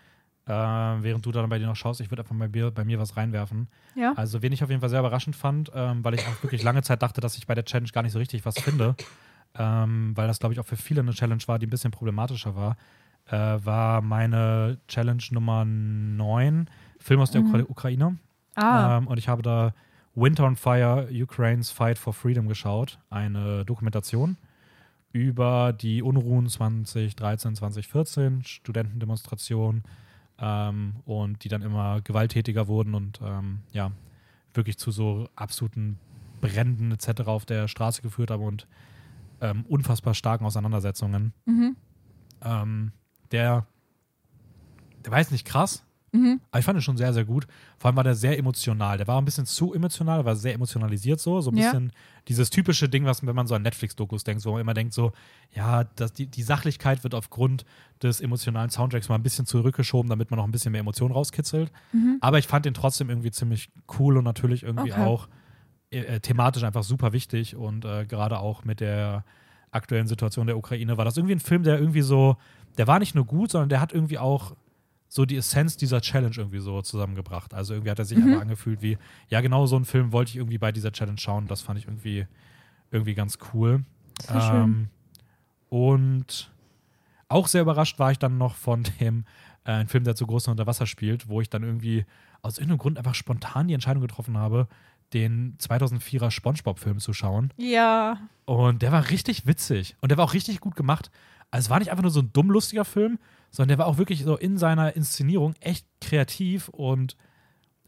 Äh, 0.45 0.51
während 0.51 1.25
du 1.25 1.31
dann 1.31 1.49
bei 1.49 1.57
dir 1.57 1.65
noch 1.65 1.75
schaust, 1.75 1.99
ich 2.01 2.11
würde 2.11 2.21
einfach 2.21 2.35
bei 2.35 2.47
mir, 2.47 2.69
bei 2.69 2.85
mir 2.85 2.99
was 2.99 3.17
reinwerfen. 3.17 3.67
Ja. 3.95 4.13
Also, 4.15 4.43
wen 4.43 4.51
ich 4.51 4.63
auf 4.63 4.69
jeden 4.69 4.81
Fall 4.81 4.89
sehr 4.89 4.99
überraschend 4.99 5.35
fand, 5.35 5.71
ähm, 5.73 6.03
weil 6.03 6.13
ich 6.13 6.21
auch 6.21 6.43
wirklich 6.43 6.61
lange 6.61 6.83
Zeit 6.83 7.01
dachte, 7.01 7.21
dass 7.21 7.37
ich 7.37 7.47
bei 7.47 7.55
der 7.55 7.65
Challenge 7.65 7.89
gar 7.89 8.03
nicht 8.03 8.11
so 8.11 8.19
richtig 8.19 8.45
was 8.45 8.59
finde, 8.59 8.95
ähm, 9.57 10.11
weil 10.15 10.27
das, 10.27 10.39
glaube 10.39 10.53
ich, 10.53 10.59
auch 10.59 10.65
für 10.65 10.75
viele 10.77 11.01
eine 11.01 11.11
Challenge 11.13 11.41
war, 11.47 11.59
die 11.59 11.67
ein 11.67 11.69
bisschen 11.69 11.91
problematischer 11.91 12.55
war, 12.55 12.77
äh, 13.27 13.65
war 13.65 14.01
meine 14.01 14.77
Challenge 14.87 15.23
Nummer 15.31 15.65
9, 15.65 16.69
Film 16.99 17.19
aus 17.19 17.31
der 17.31 17.41
Mhm. 17.41 17.47
Ukra 17.49 17.63
Ukraine. 17.69 18.17
Ah, 18.55 18.97
Ähm, 18.97 19.07
und 19.07 19.17
ich 19.17 19.27
habe 19.27 19.41
da 19.41 19.73
Winter 20.13 20.45
on 20.45 20.55
Fire, 20.55 21.07
Ukraine's 21.11 21.71
Fight 21.71 21.97
for 21.97 22.13
Freedom 22.13 22.47
geschaut, 22.47 22.99
eine 23.09 23.65
Dokumentation 23.65 24.37
über 25.11 25.73
die 25.73 26.01
Unruhen 26.01 26.47
2013, 26.47 27.55
2014, 27.55 28.43
Studentendemonstrationen 28.43 29.83
ähm, 30.39 30.95
und 31.05 31.43
die 31.43 31.49
dann 31.49 31.61
immer 31.61 32.01
gewalttätiger 32.01 32.67
wurden 32.67 32.93
und 32.93 33.19
ähm, 33.23 33.59
ja, 33.71 33.91
wirklich 34.53 34.77
zu 34.77 34.91
so 34.91 35.29
absoluten 35.35 35.97
Bränden 36.41 36.91
etc. 36.91 37.21
auf 37.27 37.45
der 37.45 37.67
Straße 37.67 38.01
geführt 38.01 38.31
haben 38.31 38.43
und 38.43 38.67
ähm, 39.41 39.65
unfassbar 39.67 40.13
starken 40.13 40.45
Auseinandersetzungen. 40.45 41.33
mhm. 41.45 41.75
Ähm, 42.43 42.91
der, 43.31 43.65
der 45.03 45.11
war 45.11 45.19
jetzt 45.19 45.31
nicht 45.31 45.45
krass, 45.45 45.83
Mhm. 46.11 46.39
aber 46.49 46.59
ich 46.59 46.65
fand 46.65 46.77
ihn 46.79 46.81
schon 46.81 46.95
sehr, 46.95 47.11
sehr 47.13 47.25
gut. 47.25 47.45
Vor 47.77 47.89
allem 47.89 47.97
war 47.97 48.03
der 48.05 48.15
sehr 48.15 48.37
emotional. 48.39 48.97
Der 48.97 49.05
war 49.07 49.19
ein 49.19 49.25
bisschen 49.25 49.45
zu 49.45 49.73
emotional, 49.73 50.23
war 50.23 50.35
sehr 50.37 50.53
emotionalisiert 50.53 51.19
so. 51.19 51.41
So 51.41 51.51
ein 51.51 51.57
Ja. 51.57 51.71
bisschen 51.71 51.91
dieses 52.29 52.49
typische 52.49 52.87
Ding, 52.87 53.03
was, 53.03 53.25
wenn 53.25 53.35
man 53.35 53.47
so 53.47 53.55
an 53.55 53.63
Netflix-Dokus 53.63 54.23
denkt, 54.23 54.45
wo 54.45 54.53
man 54.53 54.61
immer 54.61 54.73
denkt 54.73 54.93
so, 54.93 55.11
ja, 55.51 55.83
das, 55.83 56.13
die, 56.13 56.27
die 56.27 56.43
Sachlichkeit 56.43 57.03
wird 57.03 57.13
aufgrund 57.15 57.65
des 58.01 58.21
emotionalen 58.21 58.69
Soundtracks 58.69 59.09
mal 59.09 59.15
ein 59.15 59.23
bisschen 59.23 59.45
zurückgeschoben, 59.45 60.09
damit 60.09 60.31
man 60.31 60.37
noch 60.37 60.45
ein 60.45 60.51
bisschen 60.51 60.71
mehr 60.71 60.81
Emotionen 60.81 61.13
rauskitzelt. 61.13 61.69
Mhm. 61.91 62.17
Aber 62.21 62.39
ich 62.39 62.47
fand 62.47 62.65
den 62.65 62.73
trotzdem 62.73 63.09
irgendwie 63.09 63.31
ziemlich 63.31 63.69
cool 63.99 64.17
und 64.17 64.23
natürlich 64.23 64.63
irgendwie 64.63 64.93
Okay. 64.93 65.01
auch 65.01 65.27
äh, 65.91 65.99
äh, 65.99 66.19
thematisch 66.19 66.63
einfach 66.63 66.83
super 66.83 67.13
wichtig 67.13 67.55
und 67.55 67.85
äh, 67.85 68.05
gerade 68.05 68.39
auch 68.39 68.63
mit 68.63 68.79
der 68.79 69.23
aktuellen 69.71 70.07
Situation 70.07 70.47
der 70.47 70.57
Ukraine 70.57 70.97
war 70.97 71.05
das 71.05 71.17
irgendwie 71.17 71.35
ein 71.35 71.39
Film, 71.39 71.63
der 71.63 71.79
irgendwie 71.79 72.01
so, 72.01 72.37
der 72.77 72.87
war 72.87 72.99
nicht 72.99 73.13
nur 73.15 73.25
gut, 73.25 73.51
sondern 73.51 73.69
der 73.69 73.81
hat 73.81 73.91
irgendwie 73.93 74.17
auch 74.17 74.55
so 75.07 75.25
die 75.25 75.35
Essenz 75.35 75.77
dieser 75.77 76.01
Challenge 76.01 76.35
irgendwie 76.35 76.59
so 76.59 76.81
zusammengebracht. 76.81 77.53
Also 77.53 77.73
irgendwie 77.73 77.91
hat 77.91 77.99
er 77.99 78.05
sich 78.05 78.17
Mhm. 78.17 78.27
einfach 78.27 78.41
angefühlt 78.41 78.81
wie, 78.81 78.97
ja, 79.29 79.41
genau 79.41 79.65
so 79.65 79.75
einen 79.75 79.85
Film 79.85 80.11
wollte 80.11 80.29
ich 80.29 80.37
irgendwie 80.37 80.57
bei 80.57 80.71
dieser 80.71 80.91
Challenge 80.91 81.17
schauen. 81.17 81.47
Das 81.47 81.61
fand 81.61 81.77
ich 81.79 81.85
irgendwie, 81.87 82.25
irgendwie 82.91 83.13
ganz 83.15 83.37
cool. 83.53 83.83
Ähm, 84.29 84.87
und 85.69 86.51
auch 87.27 87.47
sehr 87.47 87.61
überrascht 87.61 87.99
war 87.99 88.11
ich 88.11 88.19
dann 88.19 88.37
noch 88.37 88.55
von 88.55 88.83
dem, 88.99 89.25
äh, 89.65 89.71
ein 89.71 89.87
Film, 89.87 90.03
der 90.03 90.15
zu 90.15 90.25
groß 90.27 90.47
unter 90.47 90.67
Wasser 90.67 90.85
spielt, 90.85 91.27
wo 91.27 91.41
ich 91.41 91.49
dann 91.49 91.63
irgendwie 91.63 92.05
aus 92.41 92.57
irgendeinem 92.57 92.77
Grund 92.79 92.97
einfach 92.97 93.15
spontan 93.15 93.67
die 93.67 93.73
Entscheidung 93.73 94.01
getroffen 94.01 94.37
habe, 94.37 94.67
den 95.15 95.57
2004er 95.57 96.29
SpongeBob-Film 96.29 96.99
zu 96.99 97.13
schauen. 97.13 97.51
Ja. 97.57 98.19
Und 98.43 98.81
der 98.81 98.91
war 98.91 99.09
richtig 99.09 99.47
witzig. 99.47 99.95
Und 100.01 100.09
der 100.09 100.17
war 100.17 100.25
auch 100.25 100.33
richtig 100.33 100.59
gut 100.59 100.75
gemacht. 100.75 101.09
Also 101.49 101.67
es 101.67 101.69
war 101.69 101.79
nicht 101.79 101.89
einfach 101.89 102.03
nur 102.03 102.11
so 102.11 102.19
ein 102.19 102.33
dumm 102.33 102.51
lustiger 102.51 102.85
Film, 102.85 103.17
sondern 103.49 103.69
der 103.69 103.77
war 103.77 103.87
auch 103.87 103.97
wirklich 103.97 104.23
so 104.23 104.35
in 104.35 104.57
seiner 104.57 104.95
Inszenierung 104.95 105.55
echt 105.61 105.87
kreativ 106.01 106.67
und 106.67 107.15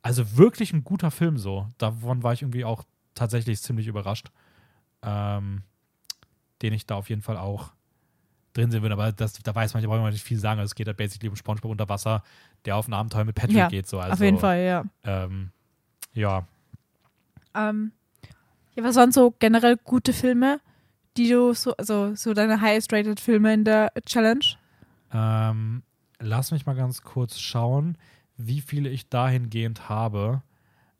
also 0.01 0.38
wirklich 0.38 0.71
ein 0.71 0.86
guter 0.86 1.11
Film 1.11 1.38
so. 1.38 1.67
Davon 1.78 2.23
war 2.23 2.32
ich 2.32 2.43
irgendwie 2.43 2.63
auch 2.63 2.86
tatsächlich 3.13 3.61
ziemlich 3.61 3.88
überrascht. 3.88 4.32
Ähm, 5.03 5.63
den 6.61 6.73
ich 6.73 6.86
da 6.86 6.95
auf 6.95 7.09
jeden 7.09 7.21
Fall 7.21 7.38
auch 7.38 7.73
drin 8.53 8.71
sehen 8.71 8.82
würde. 8.82 8.93
Aber 8.93 9.11
das, 9.11 9.34
da 9.34 9.53
weiß 9.53 9.73
man, 9.73 9.84
da 9.84 9.89
braucht 9.89 10.01
man 10.01 10.11
nicht 10.11 10.23
viel 10.23 10.39
sagen. 10.39 10.59
Also 10.59 10.71
es 10.71 10.75
geht 10.75 10.88
halt 10.88 10.97
basically 10.97 11.30
um 11.30 11.36
SpongeBob 11.36 11.71
unter 11.71 11.89
Wasser, 11.89 12.23
der 12.65 12.78
auf 12.78 12.88
ein 12.88 12.93
Abenteuer 12.93 13.25
mit 13.25 13.36
Patrick 13.36 13.57
Ja, 13.57 13.67
geht. 13.67 13.86
So. 13.86 13.99
Also, 13.99 14.13
auf 14.13 14.21
jeden 14.21 14.39
Fall, 14.39 14.61
ja. 14.61 14.86
Ähm, 15.03 15.51
ja, 16.13 16.47
Ähm, 17.57 17.91
ja, 18.75 18.83
was 18.83 18.95
waren 18.95 19.11
so 19.11 19.33
generell 19.39 19.77
gute 19.83 20.13
Filme, 20.13 20.59
die 21.17 21.29
du 21.29 21.53
so, 21.53 21.75
also 21.77 22.13
so 22.15 22.33
deine 22.33 22.61
highest-rated 22.61 23.19
Filme 23.19 23.53
in 23.53 23.63
der 23.63 23.91
Challenge? 24.05 24.45
Ähm, 25.11 25.81
lass 26.19 26.51
mich 26.51 26.65
mal 26.65 26.75
ganz 26.75 27.01
kurz 27.01 27.39
schauen, 27.39 27.97
wie 28.37 28.61
viele 28.61 28.89
ich 28.89 29.09
dahingehend 29.09 29.89
habe. 29.89 30.43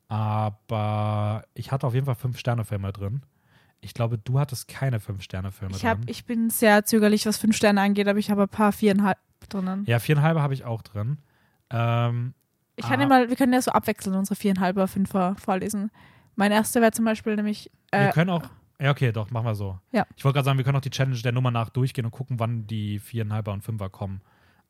Aber 0.08 1.44
ich 1.54 1.70
hatte 1.70 1.86
auf 1.86 1.94
jeden 1.94 2.06
Fall 2.06 2.14
Fünf-Sterne-Filme 2.14 2.92
drin. 2.92 3.22
Ich 3.80 3.94
glaube, 3.94 4.18
du 4.18 4.40
hattest 4.40 4.66
keine 4.66 4.98
Fünf-Sterne-Filme 4.98 5.76
Ich, 5.76 5.84
hab, 5.86 5.98
drin. 5.98 6.06
ich 6.08 6.24
bin 6.24 6.50
sehr 6.50 6.84
zögerlich, 6.84 7.26
was 7.26 7.36
fünf 7.36 7.54
Sterne 7.56 7.80
angeht, 7.82 8.08
aber 8.08 8.18
ich 8.18 8.30
habe 8.30 8.42
ein 8.42 8.48
paar 8.48 8.72
viereinhalb 8.72 9.18
drinnen. 9.48 9.84
ja, 9.86 9.98
viereinhalb 10.00 10.38
habe 10.38 10.54
ich 10.54 10.64
auch 10.64 10.82
drin. 10.82 11.18
Ähm, 11.70 12.34
Ich 12.76 12.84
kann 12.84 12.98
Ah. 12.98 13.02
ja 13.02 13.08
mal, 13.08 13.28
wir 13.28 13.36
können 13.36 13.52
ja 13.52 13.62
so 13.62 13.70
abwechseln 13.70 14.16
unsere 14.16 14.34
viereinhalber, 14.34 14.88
fünfer 14.88 15.36
vorlesen. 15.36 15.90
Mein 16.38 16.52
erster 16.52 16.80
wäre 16.80 16.92
zum 16.92 17.04
Beispiel 17.04 17.34
nämlich, 17.34 17.68
wir 17.90 18.00
äh, 18.08 18.12
können 18.12 18.30
auch. 18.30 18.44
Ja, 18.80 18.92
okay, 18.92 19.10
doch, 19.10 19.30
machen 19.32 19.46
wir 19.46 19.56
so. 19.56 19.76
Ja. 19.90 20.06
Ich 20.16 20.24
wollte 20.24 20.34
gerade 20.36 20.44
sagen, 20.44 20.56
wir 20.58 20.64
können 20.64 20.76
auch 20.76 20.80
die 20.82 20.90
Challenge 20.90 21.18
der 21.18 21.32
Nummer 21.32 21.50
nach 21.50 21.68
durchgehen 21.68 22.04
und 22.04 22.12
gucken, 22.12 22.38
wann 22.38 22.64
die 22.68 23.00
Viereinhalber 23.00 23.52
und 23.52 23.62
Fünfer 23.62 23.90
kommen. 23.90 24.20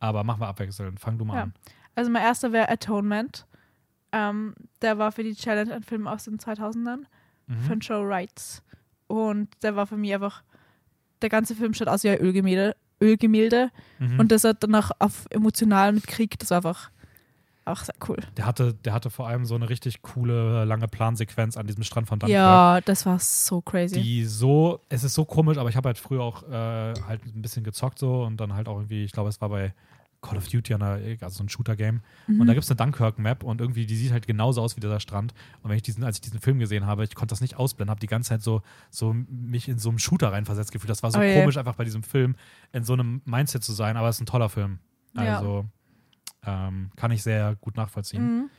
Aber 0.01 0.25
machen 0.25 0.41
wir 0.41 0.49
abwechselnd. 0.49 0.99
Fang 0.99 1.19
du 1.19 1.27
mal 1.27 1.37
Ja. 1.37 1.43
an. 1.43 1.55
also 1.95 2.11
mein 2.11 2.23
erster 2.23 2.53
wäre 2.53 2.71
Atonement. 2.71 3.47
Ähm, 4.13 4.55
der 4.81 4.97
war 4.97 5.13
für 5.13 5.23
die 5.25 5.35
Challenge 5.35 5.75
ein 5.75 5.83
Film 5.83 6.07
aus 6.07 6.25
den 6.25 6.39
2000ern 6.39 7.07
Mhm. 7.49 7.61
von 7.61 7.81
Joe 7.81 8.09
Wrights. 8.09 8.63
Und 9.09 9.49
der 9.63 9.77
war 9.77 9.87
für 9.87 9.97
mich 9.99 10.15
einfach, 10.15 10.43
der 11.21 11.29
ganze 11.29 11.55
Film 11.55 11.75
schaut 11.75 11.89
aus 11.89 12.03
wie 12.05 12.09
ein 12.11 12.19
Ölgemälde. 12.19 12.77
Ölgemälde. 13.03 13.71
Mhm. 13.99 14.19
Und 14.21 14.33
das 14.33 14.45
hat 14.45 14.63
dann 14.63 14.75
auch 14.75 14.91
auf 14.99 15.27
emotional 15.31 15.93
mit 15.93 16.07
Krieg, 16.07 16.39
das 16.39 16.51
war 16.51 16.59
einfach 16.59 16.91
auch 17.69 17.79
sehr 17.79 17.95
cool. 18.09 18.19
der, 18.37 18.47
hatte, 18.47 18.75
der 18.75 18.93
hatte 18.93 19.11
vor 19.11 19.29
allem 19.29 19.45
so 19.45 19.55
eine 19.55 19.69
richtig 19.69 20.03
coole, 20.03 20.65
lange 20.65 20.89
Plansequenz 20.89 21.57
an 21.57 21.67
diesem 21.67 21.83
Strand 21.83 22.09
von 22.09 22.19
Dunkirk. 22.19 22.35
Ja, 22.35 22.81
das 22.81 23.07
war 23.07 23.19
so 23.19 23.61
crazy. 23.61 24.01
die 24.01 24.25
so, 24.25 24.81
es 24.89 25.05
ist 25.05 25.15
so 25.15 25.25
komisch, 25.25 25.59
aber 25.59 25.69
ich 25.69 25.77
habe 25.77 25.89
halt 25.89 25.99
früher 25.99 26.23
auch 26.23 26.43
äh, 26.45 26.95
halt 27.07 27.25
ein 27.25 27.43
bisschen 27.43 27.65
gezockt 27.65 27.99
so 27.99 28.23
und 28.25 28.39
dann 28.39 28.55
halt 28.55 28.69
auch 28.69 28.77
irgendwie, 28.77 29.05
ich 29.05 29.13
glaube, 29.13 29.29
es 29.29 29.41
war 29.41 29.49
bei 29.49 29.75
Call 30.21 30.37
of 30.37 30.49
Duty, 30.49 30.75
also 30.75 31.29
so 31.29 31.45
ein 31.45 31.49
Shooter-Game. 31.49 32.01
Mhm. 32.27 32.41
Und 32.41 32.47
da 32.49 32.53
gibt 32.55 32.65
es 32.65 32.71
eine 32.71 32.77
Dunkirk-Map 32.77 33.45
und 33.45 33.61
irgendwie, 33.61 33.87
die 33.87 33.97
sieht 33.97 34.11
halt 34.11 34.27
genauso 34.27 34.61
aus 34.63 34.77
wie 34.77 34.81
dieser 34.81 34.99
Strand. 34.99 35.33
Und 35.63 35.71
wenn 35.71 35.77
ich 35.77 35.83
diesen, 35.83 36.03
als 36.03 36.17
ich 36.17 36.21
diesen 36.23 36.41
Film 36.41 36.59
gesehen 36.59 36.87
habe, 36.87 37.05
ich 37.05 37.15
konnte 37.15 37.33
das 37.33 37.41
nicht 37.41 37.57
ausblenden, 37.57 37.91
habe 37.91 38.01
die 38.01 38.09
ganze 38.09 38.31
Zeit 38.31 38.43
so, 38.43 38.63
so 38.91 39.15
mich 39.29 39.69
in 39.69 39.79
so 39.79 39.91
einem 39.91 39.99
Shooter 39.99 40.33
reinversetzt 40.33 40.73
gefühlt. 40.73 40.91
Das 40.91 41.03
war 41.03 41.13
so 41.13 41.21
Oh 41.21 41.35
komisch, 41.35 41.57
einfach 41.57 41.77
bei 41.77 41.85
diesem 41.85 42.03
Film 42.03 42.35
in 42.73 42.83
so 42.83 42.95
einem 42.95 43.23
Mindset 43.27 43.63
zu 43.63 43.73
sein, 43.73 43.97
aber 43.97 44.09
es 44.09 44.17
ist 44.17 44.23
ein 44.23 44.27
toller 44.27 44.49
Film. 44.49 44.81
Ja. 45.15 45.41
Ähm, 46.49 46.91
kann 46.97 47.11
ich 47.11 47.23
sehr 47.23 47.57
gut 47.61 47.77
nachvollziehen. 47.77 48.23
Mhm. 48.23 48.51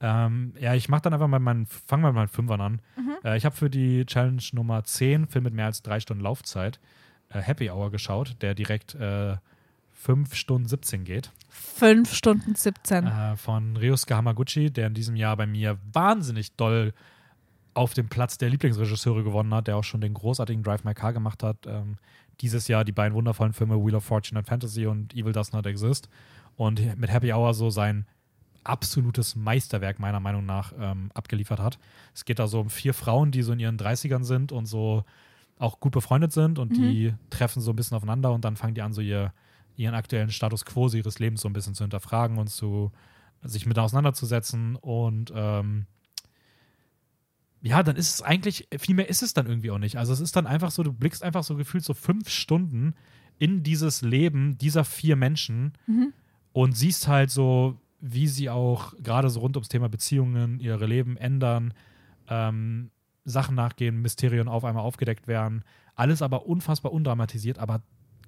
Ähm, 0.00 0.54
ja, 0.58 0.74
ich 0.74 0.88
mache 0.88 1.02
dann 1.02 1.12
einfach 1.14 1.28
mal 1.28 1.38
meinen, 1.38 1.66
fangen 1.66 2.02
wir 2.02 2.08
mit 2.08 2.16
meinen 2.16 2.28
Fünfern 2.28 2.60
an. 2.60 2.80
Mhm. 2.96 3.16
Äh, 3.24 3.36
ich 3.36 3.44
habe 3.44 3.56
für 3.56 3.70
die 3.70 4.04
Challenge 4.06 4.42
Nummer 4.52 4.84
10, 4.84 5.26
Film 5.26 5.44
mit 5.44 5.54
mehr 5.54 5.66
als 5.66 5.82
drei 5.82 6.00
Stunden 6.00 6.22
Laufzeit, 6.22 6.80
äh, 7.28 7.40
Happy 7.40 7.70
Hour 7.70 7.90
geschaut, 7.90 8.36
der 8.40 8.54
direkt 8.54 8.94
äh, 8.94 9.36
5 9.92 10.34
Stunden 10.34 10.68
17 10.68 11.04
geht. 11.04 11.30
Fünf 11.48 12.12
Stunden 12.14 12.54
17. 12.54 13.06
Äh, 13.06 13.36
von 13.36 13.76
Ryusuke 13.76 14.16
Hamaguchi, 14.16 14.70
der 14.70 14.88
in 14.88 14.94
diesem 14.94 15.16
Jahr 15.16 15.36
bei 15.36 15.46
mir 15.46 15.78
wahnsinnig 15.92 16.56
doll 16.56 16.92
auf 17.74 17.94
dem 17.94 18.08
Platz 18.08 18.38
der 18.38 18.50
Lieblingsregisseure 18.50 19.22
gewonnen 19.22 19.54
hat, 19.54 19.68
der 19.68 19.76
auch 19.76 19.84
schon 19.84 20.00
den 20.00 20.14
großartigen 20.14 20.62
Drive 20.62 20.84
My 20.84 20.94
Car 20.94 21.12
gemacht 21.12 21.42
hat. 21.42 21.66
Ähm, 21.66 21.96
dieses 22.40 22.68
Jahr 22.68 22.84
die 22.84 22.92
beiden 22.92 23.14
wundervollen 23.14 23.52
Filme 23.52 23.76
Wheel 23.76 23.94
of 23.94 24.04
Fortune 24.04 24.38
and 24.38 24.48
Fantasy 24.48 24.86
und 24.86 25.14
Evil 25.14 25.32
Does 25.32 25.52
Not 25.52 25.66
Exist. 25.66 26.08
Und 26.56 26.80
mit 26.98 27.10
Happy 27.10 27.32
Hour 27.32 27.54
so 27.54 27.70
sein 27.70 28.06
absolutes 28.64 29.34
Meisterwerk 29.34 29.98
meiner 29.98 30.20
Meinung 30.20 30.46
nach 30.46 30.72
ähm, 30.78 31.10
abgeliefert 31.14 31.58
hat. 31.58 31.78
Es 32.14 32.24
geht 32.24 32.38
da 32.38 32.46
so 32.46 32.60
um 32.60 32.70
vier 32.70 32.94
Frauen, 32.94 33.32
die 33.32 33.42
so 33.42 33.52
in 33.52 33.58
ihren 33.58 33.76
30ern 33.76 34.22
sind 34.22 34.52
und 34.52 34.66
so 34.66 35.04
auch 35.58 35.80
gut 35.80 35.92
befreundet 35.92 36.32
sind 36.32 36.58
und 36.58 36.72
Mhm. 36.72 36.74
die 36.74 37.14
treffen 37.30 37.60
so 37.60 37.72
ein 37.72 37.76
bisschen 37.76 37.96
aufeinander 37.96 38.32
und 38.32 38.44
dann 38.44 38.56
fangen 38.56 38.74
die 38.74 38.82
an, 38.82 38.92
so 38.92 39.00
ihr, 39.00 39.32
ihren 39.76 39.94
aktuellen 39.94 40.30
Status 40.30 40.64
quo 40.64 40.88
ihres 40.88 41.18
Lebens 41.18 41.40
so 41.40 41.48
ein 41.48 41.52
bisschen 41.52 41.74
zu 41.74 41.82
hinterfragen 41.84 42.38
und 42.38 42.48
zu 42.50 42.92
sich 43.42 43.66
mit 43.66 43.78
auseinanderzusetzen 43.78 44.76
und 44.76 45.32
ähm, 45.34 45.86
ja, 47.62 47.82
dann 47.82 47.96
ist 47.96 48.14
es 48.14 48.22
eigentlich, 48.22 48.68
viel 48.78 48.94
mehr 48.96 49.08
ist 49.08 49.22
es 49.22 49.34
dann 49.34 49.46
irgendwie 49.46 49.70
auch 49.70 49.78
nicht. 49.78 49.96
Also 49.96 50.12
es 50.12 50.20
ist 50.20 50.34
dann 50.34 50.46
einfach 50.48 50.70
so, 50.72 50.82
du 50.82 50.92
blickst 50.92 51.22
einfach 51.22 51.44
so 51.44 51.56
gefühlt 51.56 51.84
so 51.84 51.94
fünf 51.94 52.28
Stunden 52.28 52.94
in 53.38 53.62
dieses 53.62 54.02
Leben 54.02 54.58
dieser 54.58 54.84
vier 54.84 55.16
Menschen 55.16 55.72
Mhm. 55.86 56.12
Und 56.52 56.76
siehst 56.76 57.08
halt 57.08 57.30
so, 57.30 57.78
wie 58.00 58.26
sie 58.26 58.50
auch 58.50 58.94
gerade 59.02 59.30
so 59.30 59.40
rund 59.40 59.56
ums 59.56 59.68
Thema 59.68 59.88
Beziehungen 59.88 60.58
ihre 60.60 60.86
Leben 60.86 61.16
ändern, 61.16 61.72
ähm, 62.28 62.90
Sachen 63.24 63.54
nachgehen, 63.54 64.02
Mysterien 64.02 64.48
auf 64.48 64.64
einmal 64.64 64.82
aufgedeckt 64.82 65.28
werden. 65.28 65.64
Alles 65.94 66.22
aber 66.22 66.46
unfassbar 66.46 66.92
undramatisiert, 66.92 67.58
aber 67.58 67.82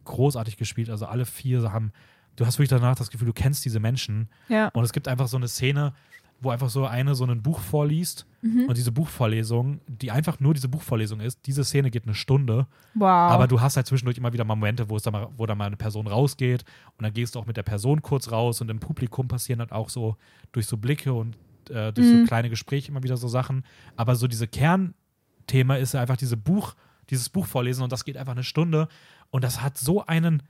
großartig 0.05 0.57
gespielt. 0.57 0.91
Also 0.91 1.07
alle 1.07 1.27
vier 1.27 1.73
haben, 1.73 1.93
du 2.37 2.47
hast 2.47 2.59
wirklich 2.59 2.69
danach 2.69 2.95
das 2.95 3.11
Gefühl, 3.11 3.27
du 3.27 3.33
kennst 3.33 3.65
diese 3.65 3.81
Menschen. 3.81 4.29
Ja. 4.49 4.69
Und 4.69 4.85
es 4.85 4.93
gibt 4.93 5.09
einfach 5.09 5.27
so 5.27 5.37
eine 5.37 5.49
Szene, 5.49 5.95
wo 6.41 6.51
einfach 6.51 6.69
so 6.69 6.87
eine 6.87 7.15
so 7.15 7.25
ein 7.25 7.43
Buch 7.43 7.61
vorliest 7.61 8.27
Mhm. 8.43 8.67
und 8.69 8.77
diese 8.77 8.93
Buchvorlesung, 8.93 9.81
die 9.87 10.11
einfach 10.11 10.39
nur 10.39 10.53
diese 10.53 10.69
Buchvorlesung 10.69 11.21
ist, 11.21 11.47
diese 11.47 11.65
Szene 11.65 11.91
geht 11.91 12.05
eine 12.05 12.15
Stunde, 12.15 12.67
Wow. 12.95 13.07
aber 13.33 13.47
du 13.49 13.63
hast 13.63 13.77
halt 13.77 13.87
zwischendurch 13.87 14.19
immer 14.19 14.33
wieder 14.35 14.45
mal 14.45 14.55
Momente, 14.55 14.91
wo 14.91 14.97
es 14.97 15.03
da 15.03 15.11
mal, 15.11 15.29
wo 15.39 15.47
da 15.47 15.55
mal 15.55 15.65
eine 15.67 15.77
Person 15.79 16.07
rausgeht 16.07 16.65
und 16.99 17.03
dann 17.05 17.15
gehst 17.15 17.35
du 17.35 17.39
auch 17.39 17.47
mit 17.47 17.57
der 17.57 17.63
Person 17.63 18.03
kurz 18.03 18.31
raus 18.31 18.61
und 18.61 18.71
im 18.71 18.81
Publikum 18.81 19.29
passieren 19.29 19.61
halt 19.61 19.73
auch 19.73 19.89
so 19.89 20.17
durch 20.53 20.67
so 20.67 20.77
Blicke 20.77 21.15
und 21.15 21.39
äh, 21.71 21.91
durch 21.95 22.07
Mhm. 22.07 22.21
so 22.21 22.27
kleine 22.27 22.51
Gespräche 22.51 22.91
immer 22.91 23.03
wieder 23.03 23.17
so 23.17 23.29
Sachen. 23.29 23.65
Aber 23.97 24.15
so 24.17 24.27
diese 24.29 24.47
Kernthema 24.47 25.77
ist 25.77 25.95
ja 25.95 26.01
einfach 26.03 26.17
diese 26.19 26.37
Buch, 26.37 26.75
dieses 27.11 27.29
Buch 27.31 27.47
vorlesen 27.47 27.83
und 27.83 27.93
das 27.93 28.05
geht 28.05 28.17
einfach 28.17 28.33
eine 28.33 28.45
Stunde 28.45 28.89
und 29.31 29.45
das 29.45 29.63
hat 29.63 29.79
so 29.79 30.05
einen 30.07 30.43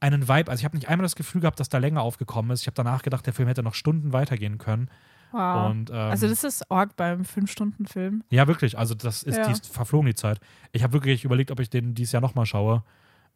einen 0.00 0.28
Vibe. 0.28 0.48
Also 0.48 0.60
ich 0.60 0.64
habe 0.64 0.76
nicht 0.76 0.88
einmal 0.88 1.04
das 1.04 1.16
Gefühl 1.16 1.40
gehabt, 1.40 1.58
dass 1.58 1.68
da 1.70 1.78
länger 1.78 2.02
aufgekommen 2.02 2.52
ist. 2.52 2.60
Ich 2.60 2.68
habe 2.68 2.76
danach 2.76 3.02
gedacht, 3.02 3.26
der 3.26 3.32
Film 3.32 3.48
hätte 3.48 3.64
noch 3.64 3.74
Stunden 3.74 4.12
weitergehen 4.12 4.56
können. 4.58 4.88
Wow. 5.32 5.70
Und, 5.70 5.90
ähm, 5.90 5.96
also 5.96 6.28
das 6.28 6.44
ist 6.44 6.70
arg 6.70 6.96
beim 6.96 7.22
5-Stunden-Film. 7.22 8.24
Ja, 8.30 8.46
wirklich. 8.46 8.78
Also 8.78 8.94
das 8.94 9.22
ist, 9.22 9.36
Ja. 9.36 9.46
die 9.46 9.52
ist 9.52 9.66
verflogen, 9.66 10.06
die 10.06 10.14
Zeit. 10.14 10.40
Ich 10.72 10.82
habe 10.82 10.92
wirklich 10.92 11.24
überlegt, 11.24 11.50
ob 11.50 11.60
ich 11.60 11.70
den 11.70 11.94
dieses 11.94 12.12
Jahr 12.12 12.22
nochmal 12.22 12.46
schaue. 12.46 12.82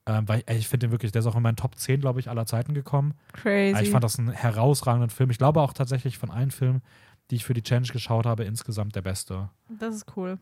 Ähm, 0.04 0.26
weil 0.28 0.42
ey, 0.46 0.56
ich 0.58 0.66
finde 0.68 0.86
den 0.88 0.90
wirklich, 0.90 1.12
der 1.12 1.20
ist 1.20 1.26
auch 1.26 1.36
in 1.36 1.42
meinen 1.42 1.54
Top 1.56 1.76
10, 1.76 2.00
glaube 2.00 2.18
ich, 2.18 2.28
aller 2.28 2.44
Zeiten 2.44 2.74
gekommen. 2.74 3.14
Crazy. 3.34 3.82
Ich 3.84 3.90
fand 3.90 4.02
das 4.02 4.18
einen 4.18 4.32
herausragenden 4.32 5.10
Film. 5.10 5.30
Ich 5.30 5.38
glaube 5.38 5.60
auch 5.60 5.72
tatsächlich 5.72 6.18
von 6.18 6.30
allen 6.30 6.50
Filmen, 6.50 6.82
die 7.30 7.36
ich 7.36 7.44
für 7.44 7.54
die 7.54 7.62
Challenge 7.62 7.86
geschaut 7.86 8.26
habe, 8.26 8.42
insgesamt 8.44 8.96
der 8.96 9.02
beste. 9.02 9.48
das 9.68 9.94
ist 9.94 10.16
cool. 10.16 10.38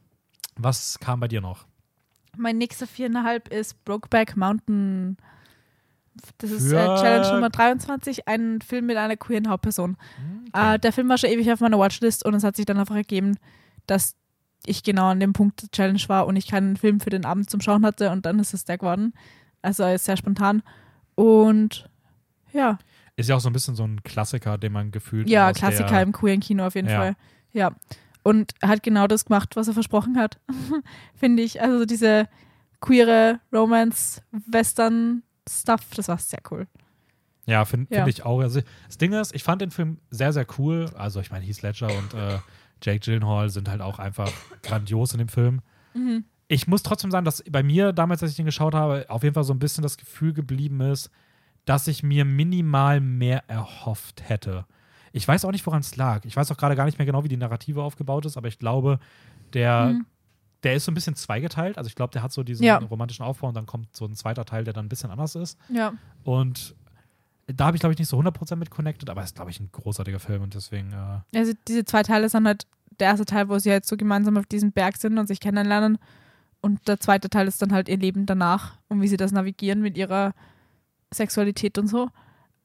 Was 0.57 0.98
kam 0.98 1.20
bei 1.20 1.28
dir 1.28 1.40
noch? 1.42 1.66
Mein 2.38 2.57
nächster 2.59 2.86
viereinhalb 2.86 3.48
ist 3.48 3.84
Brokeback 3.84 4.36
Mountain. 4.36 5.16
Das 6.38 6.50
ist 6.50 6.66
äh, 6.72 6.76
Challenge 6.76 7.34
Nummer 7.34 7.50
23, 7.50 8.26
ein 8.28 8.61
Film 8.61 8.86
mit 8.86 8.96
einer 8.96 9.16
queeren 9.16 9.48
Hauptperson. 9.48 9.96
Äh, 10.52 10.78
der 10.78 10.92
Film 10.92 11.08
war 11.08 11.18
schon 11.18 11.30
ewig 11.30 11.50
auf 11.52 11.61
meiner 11.61 11.78
Watchlist 11.78 12.24
und 12.24 12.34
es 12.34 12.44
hat 12.44 12.56
sich 12.56 12.66
dann 12.66 12.78
einfach 12.78 12.96
ergeben, 12.96 13.36
dass 13.86 14.16
ich 14.66 14.82
genau 14.82 15.08
an 15.11 15.20
dem 15.20 15.32
Punkt 15.32 15.62
der 15.62 15.70
Challenge 15.70 16.02
war 16.08 16.26
und 16.26 16.36
ich 16.36 16.46
keinen 16.48 16.76
Film 16.76 17.00
für 17.00 17.11
den 17.11 17.24
Abend 17.24 17.48
zum 17.48 17.61
Schauen 17.61 17.86
hatte 17.86 18.11
und 18.11 18.26
dann 18.26 18.38
ist 18.38 18.52
es 18.52 18.64
der 18.64 18.76
geworden. 18.78 19.14
Also 19.62 19.84
ist 19.84 20.04
sehr 20.04 20.16
spontan. 20.16 20.62
Und 21.14 21.88
ja, 22.52 22.78
Ist 23.16 23.28
ja 23.28 23.36
auch 23.36 23.40
so 23.40 23.48
ein 23.48 23.52
bisschen 23.52 23.76
so 23.76 23.84
ein 23.84 24.02
Klassiker, 24.02 24.58
den 24.58 24.72
man 24.72 24.90
gefühlt. 24.90 25.28
ja, 25.30 25.50
aus 25.50 25.56
Klassiker 25.56 26.02
im 26.02 26.12
queeren 26.12 26.40
Kino 26.40 26.64
auf 26.66 26.74
jeden 26.74 26.88
Ja. 26.88 26.96
Fall. 26.98 27.16
Ja. 27.52 27.70
Und 28.22 28.52
er 28.61 28.68
hat 28.68 28.82
genau 28.82 29.06
das 29.06 29.24
gemacht, 29.24 29.56
was 29.56 29.68
er 29.68 29.74
versprochen 29.74 30.18
hat, 30.18 30.38
finde 31.14 31.42
ich. 31.42 31.62
Also 31.62 31.84
diese 31.86 32.28
queere 32.80 33.40
Romance-Western-Stuff, 35.51 35.94
das 35.96 36.09
war 36.09 36.18
sehr 36.18 36.40
cool. 36.51 36.66
Ja, 37.46 37.64
finde 37.64 37.94
Ja. 37.94 38.05
find 38.05 38.16
ich 38.18 38.24
auch. 38.24 38.40
Also, 38.40 38.61
das 38.86 38.98
Ding 38.98 39.12
ist, 39.12 39.34
ich 39.34 39.42
fand 39.42 39.62
den 39.62 39.70
Film 39.70 39.98
sehr, 40.11 40.32
sehr 40.32 40.46
cool. 40.59 40.90
Also, 40.96 41.20
ich 41.20 41.30
meine, 41.30 41.44
Heath 41.44 41.62
Ledger 41.62 41.88
und 41.96 42.14
äh, 42.14 42.38
Jake 42.82 43.01
Gyllenhaal 43.01 43.51
sind 43.51 43.68
halt 43.68 43.80
auch 43.80 43.98
einfach 43.98 44.30
grandios 44.62 45.12
in 45.12 45.18
dem 45.18 45.28
Film. 45.28 45.61
Mhm. 45.94 46.24
Ich 46.48 46.66
muss 46.66 46.82
trotzdem 46.82 47.11
sagen, 47.11 47.24
dass 47.24 47.42
bei 47.51 47.62
mir 47.62 47.92
damals, 47.92 48.22
als 48.22 48.32
ich 48.32 48.36
den 48.36 48.46
geschaut 48.46 48.74
habe, 48.74 49.07
auf 49.09 49.22
jeden 49.22 49.34
Fall 49.34 49.44
so 49.44 49.53
ein 49.53 49.59
bisschen 49.59 49.82
das 49.82 49.96
Gefühl 49.96 50.32
geblieben 50.32 50.80
ist, 50.80 51.11
dass 51.64 51.86
ich 51.86 52.03
mir 52.03 52.24
minimal 52.24 53.01
mehr 53.01 53.48
erhofft 53.48 54.28
hätte. 54.28 54.64
Ich 55.12 55.26
weiß 55.26 55.44
auch 55.44 55.51
nicht, 55.53 55.66
woran 55.66 55.80
es 55.80 55.96
lag. 55.96 56.24
Ich 56.24 56.36
weiß 56.36 56.51
auch 56.51 56.57
gerade 56.57 56.76
gar 56.76 56.84
nicht 56.86 56.98
mehr 56.98 57.07
genau, 57.07 57.22
wie 57.24 57.28
die 57.28 57.36
Narrative 57.36 57.82
aufgebaut 57.82 58.26
ist, 58.26 58.36
aber 58.36 58.48
ich 58.48 58.59
glaube, 58.59 58.98
der, 59.53 59.86
Mhm. 59.94 60.07
Der 60.62 60.74
ist 60.74 60.84
so 60.84 60.90
ein 60.92 60.94
bisschen 60.94 61.16
zweigeteilt. 61.16 61.78
Also 61.78 61.88
ich 61.88 61.94
glaube, 61.94 62.12
der 62.12 62.22
hat 62.22 62.32
so 62.32 62.42
diesen 62.42 62.64
Ja. 62.64 62.76
romantischen 62.78 63.24
Aufbau 63.24 63.48
und 63.48 63.54
dann 63.54 63.66
kommt 63.66 63.94
so 63.96 64.04
ein 64.04 64.14
zweiter 64.14 64.44
Teil, 64.44 64.64
der 64.64 64.74
dann 64.74 64.86
ein 64.86 64.88
bisschen 64.90 65.11
anders 65.11 65.34
ist. 65.34 65.58
Ja. 65.68 65.92
Und 66.24 66.74
da 67.46 67.66
habe 67.66 67.76
ich, 67.76 67.80
glaube 67.80 67.92
ich, 67.94 67.98
nicht 67.98 68.08
so 68.08 68.18
100% 68.18 68.56
mit 68.56 68.70
connected, 68.70 69.08
aber 69.11 69.22
es 69.22 69.28
ist, 69.30 69.36
glaube 69.36 69.50
ich, 69.50 69.58
ein 69.58 69.70
großartiger 69.72 70.20
Film 70.20 70.42
und 70.42 70.54
deswegen, 70.54 70.92
äh, 70.92 71.38
Also 71.38 71.52
diese 71.66 71.84
zwei 71.84 72.02
Teile 72.02 72.28
sind 72.28 72.46
halt 72.46 72.66
der 73.00 73.08
erste 73.08 73.24
Teil, 73.24 73.48
wo 73.48 73.58
sie 73.58 73.70
halt 73.72 73.86
so 73.86 73.96
gemeinsam 73.96 74.36
auf 74.36 74.46
diesem 74.46 74.72
Berg 74.72 74.96
sind 74.98 75.18
und 75.18 75.26
sich 75.26 75.40
kennenlernen. 75.40 75.98
Und 76.61 76.86
der 76.86 77.00
zweite 77.00 77.30
Teil 77.30 77.48
ist 77.48 77.62
dann 77.62 77.72
halt 77.72 77.88
ihr 77.88 77.96
Leben 77.96 78.26
danach 78.26 78.74
und 78.88 79.00
wie 79.00 79.08
sie 79.08 79.16
das 79.16 79.32
navigieren 79.32 79.80
mit 79.80 79.96
ihrer 79.96 80.34
Sexualität 81.12 81.78
und 81.78 81.86
so. 81.88 82.11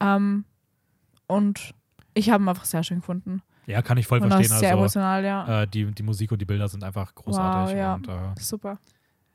Ähm, 0.02 0.43
und 1.28 1.74
ich 2.14 2.30
habe 2.30 2.43
ihn 2.43 2.50
einfach 2.50 2.66
sehr 2.66 2.84
schön 2.84 3.00
gefunden. 3.00 3.41
Ja, 3.68 3.82
kann 3.82 3.97
ich 3.97 4.07
voll 4.07 4.20
und 4.22 4.30
verstehen. 4.30 4.57
sehr 4.59 4.70
Also 4.70 4.80
emotional, 4.80 5.24
ja. 5.26 5.61
äh, 5.63 5.68
die, 5.68 5.86
die 5.91 6.03
Musik 6.03 6.32
und 6.32 6.39
die 6.41 6.45
Bilder 6.45 6.68
sind 6.68 6.84
einfach 6.84 7.13
großartig. 7.16 7.74
Wow, 7.76 7.80
ja. 7.80 7.93
und, 7.95 8.07
äh, 8.07 8.39
Super. 8.39 8.78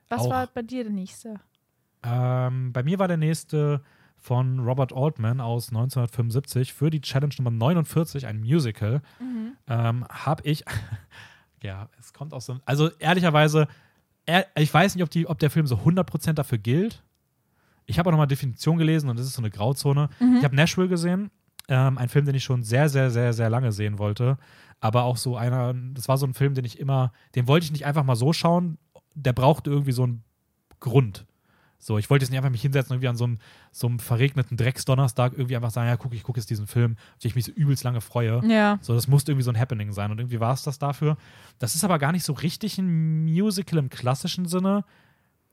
Was 0.08 0.22
auch- 0.22 0.30
war 0.30 0.46
bei 0.48 0.62
dir 0.62 0.84
der 0.84 0.92
nächste? 0.92 1.40
Ähm, 2.02 2.72
bei 2.72 2.82
mir 2.82 2.98
war 2.98 3.08
der 3.08 3.16
nächste 3.18 3.82
von 4.16 4.60
Robert 4.60 4.92
Altman 4.94 5.40
aus 5.40 5.68
1975 5.68 6.72
für 6.74 6.90
die 6.90 7.00
Challenge 7.00 7.34
Nummer 7.38 7.50
49, 7.50 8.26
ein 8.26 8.40
Musical. 8.40 9.02
Ähm, 9.68 10.06
habe 10.10 10.42
ich, 10.44 10.64
ja, 11.62 11.88
es 11.98 12.12
kommt 12.12 12.32
aus 12.34 12.46
so, 12.46 12.58
also 12.64 12.90
ehrlicherweise, 12.98 13.66
er, 14.26 14.46
ich 14.56 14.72
weiß 14.72 14.94
nicht, 14.94 15.02
ob, 15.04 15.10
die, 15.10 15.26
ob 15.26 15.38
der 15.38 15.50
Film 15.50 15.66
so 15.66 15.76
100% 15.76 16.34
dafür 16.34 16.58
gilt. 16.58 17.02
Ich 17.86 17.98
habe 17.98 18.08
auch 18.08 18.12
nochmal 18.12 18.26
Definition 18.28 18.76
gelesen 18.78 19.08
und 19.10 19.18
das 19.18 19.26
ist 19.26 19.32
so 19.34 19.42
eine 19.42 19.50
Grauzone. 19.50 20.10
Ich 20.38 20.44
habe 20.44 20.54
Nashville 20.54 20.86
gesehen, 20.88 21.30
ähm, 21.70 21.96
ein 21.96 22.08
Film, 22.08 22.26
den 22.26 22.34
ich 22.34 22.44
schon 22.44 22.62
sehr, 22.62 22.90
sehr, 22.90 23.10
sehr, 23.10 23.32
sehr 23.32 23.48
lange 23.48 23.72
sehen 23.72 23.98
wollte. 23.98 24.36
Aber 24.80 25.04
auch 25.04 25.16
so 25.16 25.36
einer, 25.36 25.72
das 25.94 26.08
war 26.08 26.18
so 26.18 26.26
ein 26.26 26.34
Film, 26.34 26.54
den 26.54 26.64
ich 26.64 26.78
immer, 26.78 27.12
den 27.34 27.46
wollte 27.46 27.64
ich 27.64 27.72
nicht 27.72 27.86
einfach 27.86 28.04
mal 28.04 28.16
so 28.16 28.32
schauen. 28.32 28.76
Der 29.14 29.32
brauchte 29.32 29.70
irgendwie 29.70 29.92
so 29.92 30.02
einen 30.02 30.24
Grund. 30.80 31.26
So, 31.78 31.96
ich 31.96 32.10
wollte 32.10 32.24
jetzt 32.24 32.30
nicht 32.30 32.38
einfach 32.38 32.50
mich 32.50 32.60
hinsetzen 32.60 32.92
und 32.92 32.96
irgendwie 32.96 33.08
an 33.08 33.16
so 33.16 33.24
einem, 33.24 33.38
so 33.72 33.86
einem 33.86 34.00
verregneten 34.00 34.58
Drecksdonnerstag 34.58 35.32
irgendwie 35.32 35.56
einfach 35.56 35.70
sagen, 35.70 35.88
ja, 35.88 35.96
guck, 35.96 36.12
ich 36.12 36.22
gucke 36.22 36.38
jetzt 36.38 36.50
diesen 36.50 36.66
Film, 36.66 36.96
auf 37.14 37.18
den 37.18 37.28
ich 37.28 37.36
mich 37.36 37.46
so 37.46 37.52
übelst 37.52 37.84
lange 37.84 38.02
freue. 38.02 38.42
Ja. 38.46 38.78
So, 38.82 38.94
das 38.94 39.08
musste 39.08 39.32
irgendwie 39.32 39.44
so 39.44 39.50
ein 39.50 39.58
Happening 39.58 39.92
sein 39.92 40.10
und 40.10 40.18
irgendwie 40.18 40.40
war 40.40 40.52
es 40.52 40.62
das 40.62 40.78
dafür. 40.78 41.16
Das 41.58 41.74
ist 41.74 41.84
aber 41.84 41.98
gar 41.98 42.12
nicht 42.12 42.24
so 42.24 42.34
richtig 42.34 42.76
ein 42.78 43.24
Musical 43.24 43.78
im 43.78 43.88
klassischen 43.88 44.46
Sinne, 44.46 44.84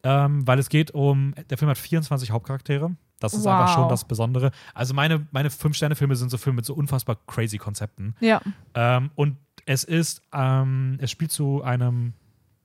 ähm, 0.03 0.45
weil 0.47 0.59
es 0.59 0.69
geht 0.69 0.91
um, 0.91 1.33
der 1.49 1.57
Film 1.57 1.69
hat 1.69 1.77
24 1.77 2.31
Hauptcharaktere. 2.31 2.95
Das 3.19 3.33
ist 3.33 3.47
einfach 3.47 3.67
Wow. 3.69 3.73
schon 3.75 3.89
das 3.89 4.05
Besondere. 4.07 4.51
Also 4.75 4.93
meine, 4.93 5.25
meine 5.31 5.49
Fünf-Sterne-Filme 5.49 6.15
sind 6.15 6.29
so 6.29 6.37
Filme 6.37 6.57
mit 6.57 6.65
so 6.65 6.75
unfassbar 6.75 7.17
crazy 7.25 7.57
Konzepten. 7.57 8.15
Ja. 8.19 8.41
Ähm, 8.75 9.09
und 9.15 9.37
es 9.65 9.83
ist, 9.83 10.21
ähm, 10.33 10.97
es 11.01 11.09
spielt 11.09 11.31
zu 11.31 11.63
einem, 11.63 12.13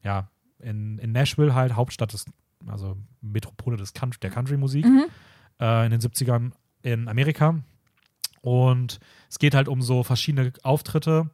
ja, 0.05 0.29
in, 0.59 0.99
in 0.99 1.13
Nashville 1.13 1.55
halt, 1.55 1.75
Hauptstadt 1.75 2.13
des, 2.13 2.27
also 2.67 2.97
Metropole 3.23 3.77
des 3.79 3.95
Country, 3.95 4.19
der 4.21 4.31
Country-Musik 4.31 4.85
Mhm. 4.85 5.07
äh, 5.59 5.87
in 5.87 5.91
den 5.91 6.01
70ern 6.01 6.53
in 6.83 7.09
Amerika. 7.09 7.61
Und 8.41 9.01
es 9.31 9.39
geht 9.39 9.55
halt 9.55 9.69
um 9.69 9.83
so 9.83 10.03
verschiedene 10.03 10.53
Auftritte. 10.63 11.31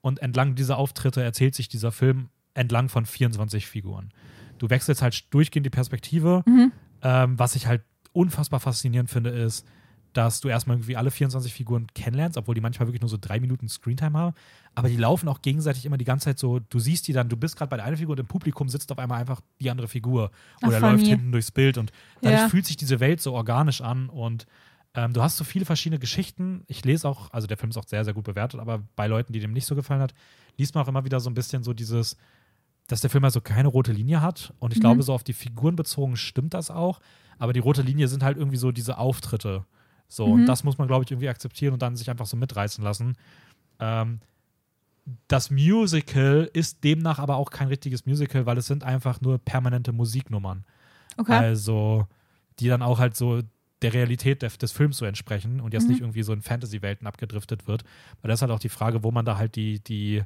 Und 0.00 0.20
entlang 0.20 0.54
dieser 0.54 0.76
Auftritte 0.76 1.22
erzählt 1.22 1.54
sich 1.54 1.68
dieser 1.68 1.90
Film 1.92 2.28
entlang 2.54 2.88
von 2.88 3.06
24 3.06 3.66
Figuren. 3.66 4.12
Du 4.58 4.70
wechselst 4.70 5.02
halt 5.02 5.32
durchgehend 5.32 5.66
die 5.66 5.70
Perspektive. 5.70 6.42
Mhm. 6.46 6.72
Ähm, 7.02 7.38
was 7.38 7.54
ich 7.56 7.66
halt 7.66 7.82
unfassbar 8.12 8.60
faszinierend 8.60 9.10
finde, 9.10 9.30
ist, 9.30 9.66
dass 10.14 10.40
du 10.40 10.48
erstmal 10.48 10.76
irgendwie 10.78 10.96
alle 10.96 11.10
24 11.10 11.52
Figuren 11.52 11.86
kennenlernst, 11.94 12.36
obwohl 12.38 12.54
die 12.54 12.60
manchmal 12.60 12.88
wirklich 12.88 13.02
nur 13.02 13.10
so 13.10 13.18
drei 13.20 13.38
Minuten 13.38 13.68
Screentime 13.68 14.18
haben. 14.18 14.34
Aber 14.74 14.88
die 14.88 14.96
laufen 14.96 15.28
auch 15.28 15.42
gegenseitig 15.42 15.84
immer 15.84 15.98
die 15.98 16.04
ganze 16.06 16.24
Zeit 16.24 16.38
so, 16.38 16.58
du 16.60 16.78
siehst 16.80 17.06
die 17.08 17.12
dann, 17.12 17.28
du 17.28 17.36
bist 17.36 17.56
gerade 17.56 17.68
bei 17.68 17.76
der 17.76 17.84
einen 17.84 17.96
Figur 17.98 18.12
und 18.14 18.20
im 18.20 18.26
Publikum 18.26 18.68
sitzt 18.68 18.90
auf 18.90 18.98
einmal 18.98 19.20
einfach 19.20 19.40
die 19.60 19.70
andere 19.70 19.86
Figur. 19.86 20.30
Ach, 20.62 20.68
Oder 20.68 20.80
läuft 20.80 21.00
funny. 21.00 21.08
hinten 21.10 21.30
durchs 21.32 21.50
Bild 21.52 21.78
und 21.78 21.92
dadurch 22.22 22.40
Ja. 22.40 22.48
fühlt 22.48 22.66
sich 22.66 22.76
diese 22.76 23.00
Welt 23.00 23.20
so 23.20 23.34
organisch 23.34 23.80
an 23.80 24.08
und 24.08 24.46
ähm, 24.94 25.12
du 25.12 25.22
hast 25.22 25.36
so 25.36 25.44
viele 25.44 25.66
verschiedene 25.66 25.98
Geschichten. 26.00 26.64
Ich 26.66 26.84
lese 26.84 27.06
auch, 27.08 27.30
also 27.32 27.46
der 27.46 27.58
Film 27.58 27.70
ist 27.70 27.76
auch 27.76 27.86
sehr, 27.86 28.04
sehr 28.04 28.14
gut 28.14 28.24
bewertet, 28.24 28.58
aber 28.60 28.82
bei 28.96 29.06
Leuten, 29.06 29.32
die 29.34 29.40
dem 29.40 29.52
nicht 29.52 29.66
so 29.66 29.74
gefallen 29.76 30.00
hat, 30.00 30.14
liest 30.56 30.74
man 30.74 30.82
auch 30.82 30.88
immer 30.88 31.04
wieder 31.04 31.20
so 31.20 31.28
ein 31.28 31.34
bisschen 31.34 31.62
so 31.62 31.74
dieses, 31.74 32.16
dass 32.88 33.00
der 33.00 33.10
Film 33.10 33.22
also 33.24 33.40
keine 33.40 33.68
rote 33.68 33.92
Linie 33.92 34.20
hat. 34.20 34.52
Und 34.58 34.72
ich 34.72 34.78
Mhm. 34.78 34.82
glaube, 34.82 35.02
so 35.04 35.12
auf 35.14 35.22
die 35.22 35.32
Figuren 35.34 35.76
bezogen 35.76 36.16
stimmt 36.16 36.54
das 36.54 36.70
auch. 36.70 37.00
Aber 37.38 37.52
die 37.52 37.60
rote 37.60 37.82
Linie 37.82 38.08
sind 38.08 38.24
halt 38.24 38.36
irgendwie 38.36 38.56
so 38.56 38.72
diese 38.72 38.98
Auftritte. 38.98 39.64
So, 40.08 40.26
Mhm. 40.26 40.32
und 40.32 40.46
das 40.46 40.64
muss 40.64 40.76
man, 40.78 40.88
glaube 40.88 41.04
ich, 41.04 41.10
irgendwie 41.12 41.28
akzeptieren 41.28 41.74
und 41.74 41.82
dann 41.82 41.94
sich 41.96 42.10
einfach 42.10 42.26
so 42.26 42.36
mitreißen 42.36 42.82
lassen. 42.82 43.16
Ähm, 43.78 44.18
das 45.28 45.50
Musical 45.50 46.50
ist 46.52 46.84
demnach 46.84 47.18
aber 47.18 47.36
auch 47.36 47.50
kein 47.50 47.68
richtiges 47.68 48.04
Musical, 48.06 48.44
weil 48.46 48.58
es 48.58 48.66
sind 48.66 48.84
einfach 48.84 49.20
nur 49.20 49.38
permanente 49.38 49.92
Musiknummern. 49.92 50.64
Okay. 51.16 51.32
Also, 51.32 52.06
die 52.60 52.68
dann 52.68 52.82
auch 52.82 52.98
halt 52.98 53.16
so 53.16 53.40
der 53.82 53.92
Realität 53.94 54.42
des, 54.42 54.58
des 54.58 54.72
Films 54.72 54.96
so 54.98 55.04
entsprechen 55.04 55.60
und 55.60 55.72
jetzt 55.72 55.84
Mhm. 55.84 55.90
nicht 55.90 56.00
irgendwie 56.00 56.22
so 56.24 56.32
in 56.32 56.42
Fantasy-Welten 56.42 57.06
abgedriftet 57.06 57.68
wird. 57.68 57.84
Weil 58.20 58.28
das 58.28 58.38
ist 58.38 58.42
halt 58.42 58.50
auch 58.50 58.58
die 58.58 58.68
Frage, 58.68 59.04
wo 59.04 59.10
man 59.12 59.24
da 59.24 59.38
halt 59.38 59.54
die, 59.56 59.78
die, 59.80 60.22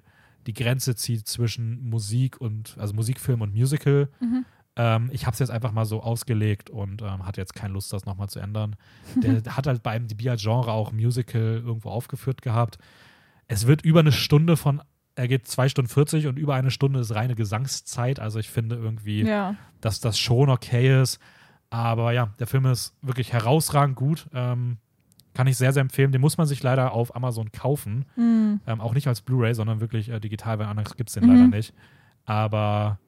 die 0.46 0.52
Grenze 0.52 0.94
zieht 0.94 1.26
zwischen 1.28 1.88
Musik 1.88 2.40
und, 2.40 2.76
also 2.78 2.94
Musikfilm 2.94 3.40
und 3.40 3.54
Musical. 3.54 4.08
Mhm. 4.20 4.44
Ähm, 4.76 5.10
ich 5.12 5.26
habe 5.26 5.34
es 5.34 5.38
jetzt 5.38 5.50
einfach 5.50 5.72
mal 5.72 5.84
so 5.84 6.02
ausgelegt 6.02 6.70
und 6.70 7.02
ähm, 7.02 7.26
hatte 7.26 7.40
jetzt 7.40 7.54
keine 7.54 7.74
Lust, 7.74 7.92
das 7.92 8.06
nochmal 8.06 8.28
zu 8.28 8.38
ändern. 8.38 8.76
Der 9.16 9.56
hat 9.56 9.66
halt 9.66 9.82
bei 9.82 9.96
IMDb 9.96 10.28
als 10.28 10.42
Genre 10.42 10.72
auch 10.72 10.92
Musical 10.92 11.62
irgendwo 11.64 11.90
aufgeführt 11.90 12.42
gehabt. 12.42 12.78
Es 13.48 13.66
wird 13.66 13.82
über 13.82 14.00
eine 14.00 14.12
Stunde 14.12 14.56
von, 14.56 14.80
er 15.14 15.28
geht 15.28 15.46
zwei 15.46 15.68
Stunden 15.68 15.90
40 15.90 16.26
und 16.26 16.38
über 16.38 16.54
eine 16.54 16.70
Stunde 16.70 17.00
ist 17.00 17.14
reine 17.14 17.34
Gesangszeit. 17.34 18.18
Also 18.18 18.38
ich 18.38 18.48
finde 18.48 18.76
irgendwie, 18.76 19.24
ja. 19.24 19.56
dass 19.80 20.00
das 20.00 20.18
schon 20.18 20.48
okay 20.48 21.02
ist. 21.02 21.18
Aber 21.68 22.12
ja, 22.12 22.34
der 22.38 22.46
Film 22.46 22.66
ist 22.66 22.94
wirklich 23.02 23.32
herausragend 23.32 23.96
gut. 23.96 24.26
Ähm, 24.32 24.78
kann 25.34 25.46
ich 25.46 25.56
sehr, 25.56 25.72
sehr 25.72 25.80
empfehlen. 25.80 26.12
Den 26.12 26.20
muss 26.20 26.36
man 26.38 26.46
sich 26.46 26.62
leider 26.62 26.92
auf 26.92 27.14
Amazon 27.16 27.52
kaufen. 27.52 28.04
Mhm. 28.16 28.60
Ähm, 28.66 28.80
auch 28.80 28.94
nicht 28.94 29.06
als 29.08 29.20
Blu-ray, 29.22 29.54
sondern 29.54 29.80
wirklich 29.80 30.08
äh, 30.10 30.20
digital, 30.20 30.58
weil 30.58 30.66
anders 30.66 30.96
gibt 30.96 31.10
es 31.10 31.14
den 31.14 31.24
Mhm. 31.24 31.30
leider 31.30 31.48
nicht. 31.48 31.74
Aber 32.24 32.98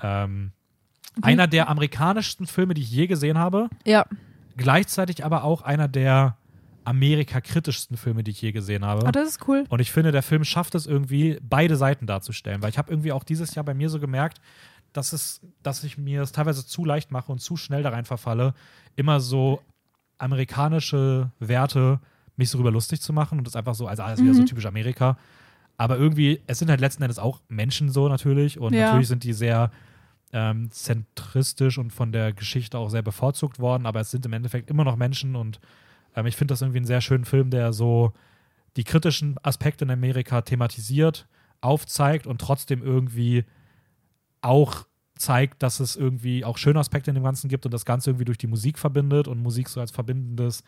ähm, 0.00 0.52
einer 1.22 1.46
der 1.46 1.68
amerikanischsten 1.68 2.46
Filme, 2.46 2.74
die 2.74 2.82
ich 2.82 2.90
je 2.90 3.06
gesehen 3.06 3.38
habe. 3.38 3.68
Ja. 3.86 4.04
Gleichzeitig 4.56 5.24
aber 5.24 5.44
auch 5.44 5.62
einer 5.62 5.88
der 5.88 6.36
Amerika-kritischsten 6.84 7.96
Filme, 7.96 8.22
die 8.22 8.30
ich 8.30 8.42
je 8.42 8.52
gesehen 8.52 8.84
habe. 8.84 9.06
Ah, 9.06 9.12
das 9.12 9.28
ist 9.28 9.48
cool. 9.48 9.64
Und 9.68 9.80
ich 9.80 9.90
finde, 9.90 10.12
der 10.12 10.22
Film 10.22 10.44
schafft 10.44 10.74
es 10.74 10.86
irgendwie, 10.86 11.38
beide 11.42 11.76
Seiten 11.76 12.06
darzustellen. 12.06 12.62
Weil 12.62 12.70
ich 12.70 12.78
habe 12.78 12.90
irgendwie 12.90 13.12
auch 13.12 13.24
dieses 13.24 13.54
Jahr 13.54 13.64
bei 13.64 13.74
mir 13.74 13.88
so 13.88 13.98
gemerkt, 13.98 14.38
dass, 14.92 15.12
es, 15.12 15.40
dass 15.62 15.82
ich 15.82 15.98
mir 15.98 16.22
es 16.22 16.32
teilweise 16.32 16.66
zu 16.66 16.84
leicht 16.84 17.10
mache 17.10 17.32
und 17.32 17.40
zu 17.40 17.56
schnell 17.56 17.82
da 17.82 17.90
rein 17.90 18.04
verfalle, 18.04 18.54
immer 18.96 19.18
so 19.20 19.60
amerikanische 20.18 21.30
Werte 21.38 22.00
mich 22.36 22.50
so 22.50 22.58
rüber 22.58 22.70
lustig 22.70 23.00
zu 23.00 23.12
machen 23.12 23.38
und 23.38 23.46
das 23.46 23.56
einfach 23.56 23.74
so, 23.74 23.86
also 23.86 24.02
alles 24.02 24.20
wieder 24.22 24.34
so 24.34 24.42
Mhm. 24.42 24.46
typisch 24.46 24.66
Amerika. 24.66 25.16
Aber 25.76 25.98
irgendwie, 25.98 26.40
es 26.46 26.58
sind 26.58 26.70
halt 26.70 26.80
letzten 26.80 27.02
Endes 27.02 27.18
auch 27.18 27.40
Menschen 27.48 27.88
so 27.90 28.08
natürlich 28.08 28.58
und 28.58 28.74
Ja. 28.74 28.82
natürlich 28.84 29.08
sind 29.08 29.24
die 29.24 29.32
sehr 29.32 29.70
ähm, 30.32 30.70
zentristisch 30.70 31.78
und 31.78 31.92
von 31.92 32.10
der 32.10 32.32
Geschichte 32.32 32.76
auch 32.78 32.88
sehr 32.88 33.02
bevorzugt 33.02 33.58
worden, 33.60 33.86
aber 33.86 34.00
es 34.00 34.10
sind 34.10 34.26
im 34.26 34.32
Endeffekt 34.32 34.68
immer 34.68 34.82
noch 34.84 34.96
Menschen 34.96 35.36
und 35.36 35.60
ähm, 36.16 36.26
ich 36.26 36.34
finde 36.36 36.52
das 36.52 36.62
irgendwie 36.62 36.78
einen 36.78 36.86
sehr 36.86 37.00
schönen 37.00 37.24
Film, 37.24 37.50
der 37.50 37.72
so 37.72 38.12
die 38.76 38.82
kritischen 38.84 39.36
Aspekte 39.44 39.84
in 39.84 39.90
Amerika 39.92 40.42
thematisiert, 40.42 41.28
aufzeigt 41.60 42.26
und 42.26 42.40
trotzdem 42.40 42.82
irgendwie 42.82 43.44
auch 44.42 44.86
zeigt, 45.24 45.62
dass 45.62 45.80
es 45.80 45.96
irgendwie 45.96 46.44
auch 46.44 46.58
schöne 46.58 46.78
Aspekte 46.78 47.10
in 47.10 47.14
dem 47.14 47.24
Ganzen 47.24 47.48
gibt 47.48 47.64
und 47.64 47.72
das 47.72 47.84
Ganze 47.84 48.10
irgendwie 48.10 48.24
durch 48.26 48.38
die 48.38 48.46
Musik 48.46 48.78
verbindet 48.78 49.28
und 49.28 49.42
Musik 49.42 49.68
so 49.68 49.80
als 49.80 49.90
verbindendes 49.90 50.62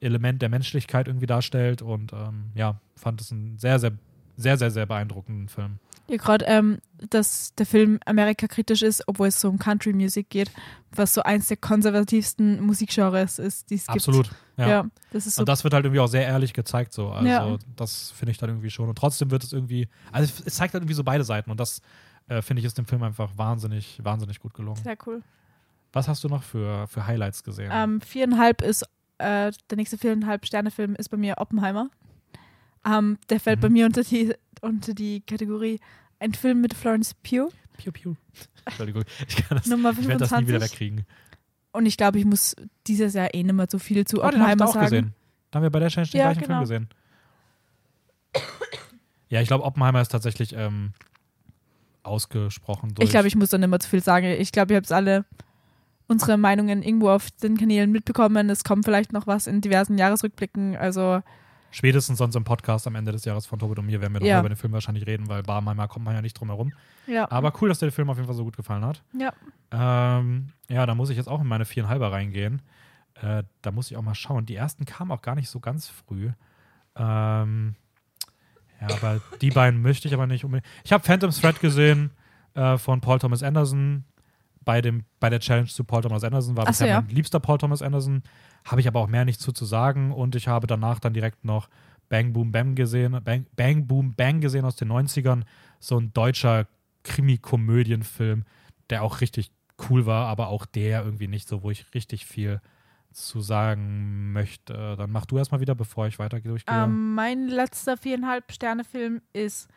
Element 0.00 0.40
der 0.42 0.48
Menschlichkeit 0.48 1.08
irgendwie 1.08 1.26
darstellt 1.26 1.82
und 1.82 2.12
ähm, 2.12 2.52
ja, 2.54 2.80
fand 2.96 3.20
es 3.20 3.32
einen 3.32 3.58
sehr, 3.58 3.78
sehr, 3.78 3.92
sehr, 4.36 4.56
sehr, 4.56 4.70
sehr 4.70 4.86
beeindruckenden 4.86 5.48
Film. 5.48 5.78
Ja, 6.08 6.16
gerade, 6.16 6.44
ähm, 6.46 6.78
dass 7.10 7.54
der 7.54 7.66
Film 7.66 8.00
Amerika 8.04 8.48
kritisch 8.48 8.82
ist, 8.82 9.06
obwohl 9.06 9.28
es 9.28 9.40
so 9.40 9.48
um 9.48 9.58
Country 9.58 9.92
Music 9.92 10.28
geht, 10.28 10.50
was 10.90 11.14
so 11.14 11.22
eins 11.22 11.46
der 11.46 11.56
konservativsten 11.56 12.60
Musikgenres 12.60 13.38
ist, 13.38 13.70
die 13.70 13.76
es 13.76 13.86
gibt. 13.86 13.96
Absolut. 13.98 14.30
Ja. 14.56 14.68
Ja. 14.68 14.86
das 15.12 15.26
ist 15.26 15.36
so. 15.36 15.42
Und 15.42 15.48
das 15.48 15.62
wird 15.62 15.72
halt 15.74 15.84
irgendwie 15.84 16.00
auch 16.00 16.08
sehr 16.08 16.24
ehrlich 16.26 16.52
gezeigt, 16.52 16.92
so. 16.92 17.10
Also, 17.10 17.28
Ja. 17.28 17.56
das 17.76 18.10
finde 18.10 18.32
ich 18.32 18.38
dann 18.38 18.50
irgendwie 18.50 18.70
schon. 18.70 18.88
Und 18.88 18.96
trotzdem 18.98 19.30
wird 19.30 19.44
es 19.44 19.52
irgendwie, 19.52 19.88
also 20.10 20.32
es 20.44 20.54
zeigt 20.56 20.74
halt 20.74 20.82
irgendwie 20.82 20.94
so 20.94 21.04
beide 21.04 21.22
Seiten 21.22 21.50
und 21.50 21.60
das 21.60 21.80
äh, 22.30 22.42
finde 22.42 22.60
ich 22.60 22.66
ist 22.66 22.78
dem 22.78 22.86
Film 22.86 23.02
einfach 23.02 23.30
wahnsinnig, 23.36 23.98
wahnsinnig 24.02 24.40
gut 24.40 24.54
gelungen. 24.54 24.82
sehr 24.82 24.96
cool. 25.06 25.22
Was 25.92 26.06
hast 26.08 26.22
du 26.24 26.28
noch 26.28 26.42
für, 26.44 26.86
für 26.86 27.06
Highlights 27.06 27.42
gesehen? 27.42 27.70
Ähm, 27.74 28.00
viereinhalb 28.00 28.62
ist, 28.62 28.84
äh, 29.18 29.50
der 29.68 29.76
nächste 29.76 29.98
viereinhalb 29.98 30.46
Sterne-Film 30.46 30.94
ist 30.94 31.08
bei 31.08 31.16
mir 31.16 31.34
Oppenheimer. 31.38 31.90
Ähm, 32.86 33.18
der 33.28 33.40
fällt 33.40 33.58
Mhm. 33.58 33.62
bei 33.62 33.68
mir 33.70 33.86
unter 33.86 34.02
die, 34.04 34.32
unter 34.62 34.94
die 34.94 35.20
Kategorie 35.22 35.80
ein 36.20 36.32
Film 36.32 36.60
mit 36.60 36.74
Florence 36.74 37.14
Pugh, 37.14 37.50
Piu, 37.76 37.90
piu. 37.92 38.14
Entschuldigung, 38.66 39.02
ich 39.26 39.36
kann 39.36 39.58
das, 39.58 39.66
Nummer 39.66 39.90
ich 39.90 40.06
werde 40.06 40.18
das 40.18 40.30
nie 40.32 40.46
wieder 40.46 40.60
25. 40.60 40.62
wegkriegen. 40.72 41.06
Und 41.72 41.86
ich 41.86 41.96
glaube, 41.96 42.18
ich 42.18 42.24
muss 42.24 42.54
dieses 42.86 43.14
Jahr 43.14 43.34
eh 43.34 43.42
nicht 43.42 43.52
mehr 43.54 43.66
so 43.68 43.78
viel 43.78 44.06
zu 44.06 44.18
Oh, 44.18 44.20
den 44.20 44.28
Oppenheimer 44.40 44.56
da 44.56 44.64
auch 44.66 44.74
sagen. 44.74 44.84
gesehen. 44.86 45.14
Da 45.50 45.56
haben 45.56 45.62
wir 45.64 45.70
bei 45.70 45.80
der 45.80 45.88
Challenge 45.88 46.10
den 46.10 46.18
Ja, 46.18 46.24
gleichen 46.26 46.42
genau. 46.42 46.54
Film 46.58 46.60
gesehen. 46.60 46.88
Ja, 49.28 49.40
ich 49.40 49.48
glaube, 49.48 49.64
Oppenheimer 49.64 50.00
ist 50.00 50.08
tatsächlich 50.10 50.52
ähm, 50.54 50.92
ausgesprochen 52.02 52.94
durch. 52.94 53.04
Ich 53.06 53.10
glaube, 53.10 53.28
ich 53.28 53.36
muss 53.36 53.50
dann 53.50 53.62
immer 53.62 53.78
zu 53.78 53.88
viel 53.88 54.02
sagen. 54.02 54.26
Ich 54.26 54.52
glaube, 54.52 54.72
ihr 54.74 54.76
habt 54.78 54.90
alle 54.92 55.24
unsere 56.08 56.36
Meinungen 56.36 56.82
irgendwo 56.82 57.10
auf 57.10 57.30
den 57.30 57.56
Kanälen 57.56 57.92
mitbekommen. 57.92 58.50
Es 58.50 58.64
kommt 58.64 58.84
vielleicht 58.84 59.12
noch 59.12 59.26
was 59.26 59.46
in 59.46 59.60
diversen 59.60 59.96
Jahresrückblicken. 59.98 60.76
Also 60.76 61.22
Spätestens 61.72 62.18
sonst 62.18 62.34
im 62.34 62.42
Podcast 62.42 62.88
am 62.88 62.96
Ende 62.96 63.12
des 63.12 63.24
Jahres 63.24 63.46
von 63.46 63.60
Tobit 63.60 63.78
und 63.78 63.86
mir 63.86 64.00
werden 64.00 64.14
wir 64.14 64.22
Ja. 64.26 64.40
über 64.40 64.48
den 64.48 64.56
Film 64.56 64.72
wahrscheinlich 64.72 65.06
reden, 65.06 65.28
weil 65.28 65.44
Barmheimer 65.44 65.86
kommt 65.86 66.04
man 66.04 66.14
ja 66.16 66.20
nicht 66.22 66.34
drum 66.34 66.48
herum. 66.48 66.72
ja. 67.06 67.30
Aber 67.30 67.52
cool, 67.60 67.68
dass 67.68 67.78
dir 67.78 67.86
der 67.86 67.92
Film 67.92 68.10
auf 68.10 68.16
jeden 68.16 68.26
Fall 68.26 68.34
so 68.36 68.42
gut 68.44 68.56
gefallen 68.56 68.84
hat. 68.84 69.02
ja. 69.16 69.32
Ähm, 69.72 70.48
ja, 70.68 70.84
da 70.84 70.96
muss 70.96 71.10
ich 71.10 71.16
jetzt 71.16 71.28
auch 71.28 71.40
in 71.40 71.46
meine 71.46 71.64
viereinhalber 71.64 72.10
reingehen. 72.10 72.60
Äh, 73.22 73.44
da 73.62 73.70
muss 73.70 73.88
ich 73.88 73.96
auch 73.96 74.02
mal 74.02 74.16
schauen. 74.16 74.44
Die 74.46 74.56
ersten 74.56 74.84
kamen 74.84 75.12
auch 75.12 75.22
gar 75.22 75.36
nicht 75.36 75.48
so 75.48 75.60
ganz 75.60 75.86
früh. 75.86 76.30
Ähm, 76.96 77.76
ja, 78.80 78.88
aber 78.88 79.20
die 79.40 79.50
beiden 79.50 79.82
möchte 79.82 80.08
ich 80.08 80.14
aber 80.14 80.26
nicht 80.26 80.44
unbedingt. 80.44 80.66
Ich 80.84 80.92
habe 80.92 81.04
Phantom 81.04 81.30
Thread 81.30 81.60
gesehen 81.60 82.10
äh, 82.54 82.78
von 82.78 83.00
Paul 83.00 83.18
Thomas 83.18 83.42
Anderson. 83.42 84.04
Bei, 84.62 84.80
dem, 84.80 85.04
bei 85.20 85.30
der 85.30 85.40
Challenge 85.40 85.68
zu 85.68 85.84
Paul 85.84 86.02
Thomas 86.02 86.22
Anderson 86.22 86.56
war 86.56 86.64
Ach 86.64 86.74
so, 86.74 86.84
bisher 86.84 86.86
ja. 86.88 87.00
mein 87.00 87.10
liebster 87.10 87.40
Paul 87.40 87.58
Thomas 87.58 87.82
Anderson. 87.82 88.22
Habe 88.64 88.80
ich 88.80 88.88
aber 88.88 89.00
auch 89.00 89.08
mehr 89.08 89.24
nicht 89.24 89.40
zu, 89.40 89.52
zu 89.52 89.64
sagen. 89.64 90.12
Und 90.12 90.34
ich 90.34 90.48
habe 90.48 90.66
danach 90.66 90.98
dann 90.98 91.14
direkt 91.14 91.44
noch 91.44 91.68
Bang 92.08 92.32
Boom 92.32 92.52
Bang 92.52 92.74
gesehen. 92.74 93.18
Bang, 93.24 93.46
Bang 93.56 93.86
Boom 93.86 94.14
Bang 94.14 94.40
gesehen 94.40 94.64
aus 94.64 94.76
den 94.76 94.90
90ern. 94.90 95.42
So 95.78 95.98
ein 95.98 96.12
deutscher 96.12 96.66
Krimi-Komödienfilm, 97.04 98.44
der 98.90 99.02
auch 99.02 99.20
richtig 99.20 99.50
cool 99.88 100.04
war, 100.04 100.26
aber 100.26 100.48
auch 100.48 100.66
der 100.66 101.04
irgendwie 101.04 101.28
nicht 101.28 101.48
so, 101.48 101.62
wo 101.62 101.70
ich 101.70 101.86
richtig 101.94 102.26
viel 102.26 102.60
zu 103.12 103.40
sagen 103.40 104.32
möchte. 104.32 104.96
Dann 104.96 105.10
mach 105.10 105.26
du 105.26 105.38
erstmal 105.38 105.60
wieder, 105.60 105.74
bevor 105.74 106.06
ich 106.06 106.18
weiter 106.18 106.40
durchgehe. 106.40 106.84
Ähm, 106.84 107.14
mein 107.14 107.48
letzter 107.48 107.96
viereinhalb 107.96 108.52
Sterne 108.52 108.84
Film 108.84 109.20
ist 109.32 109.68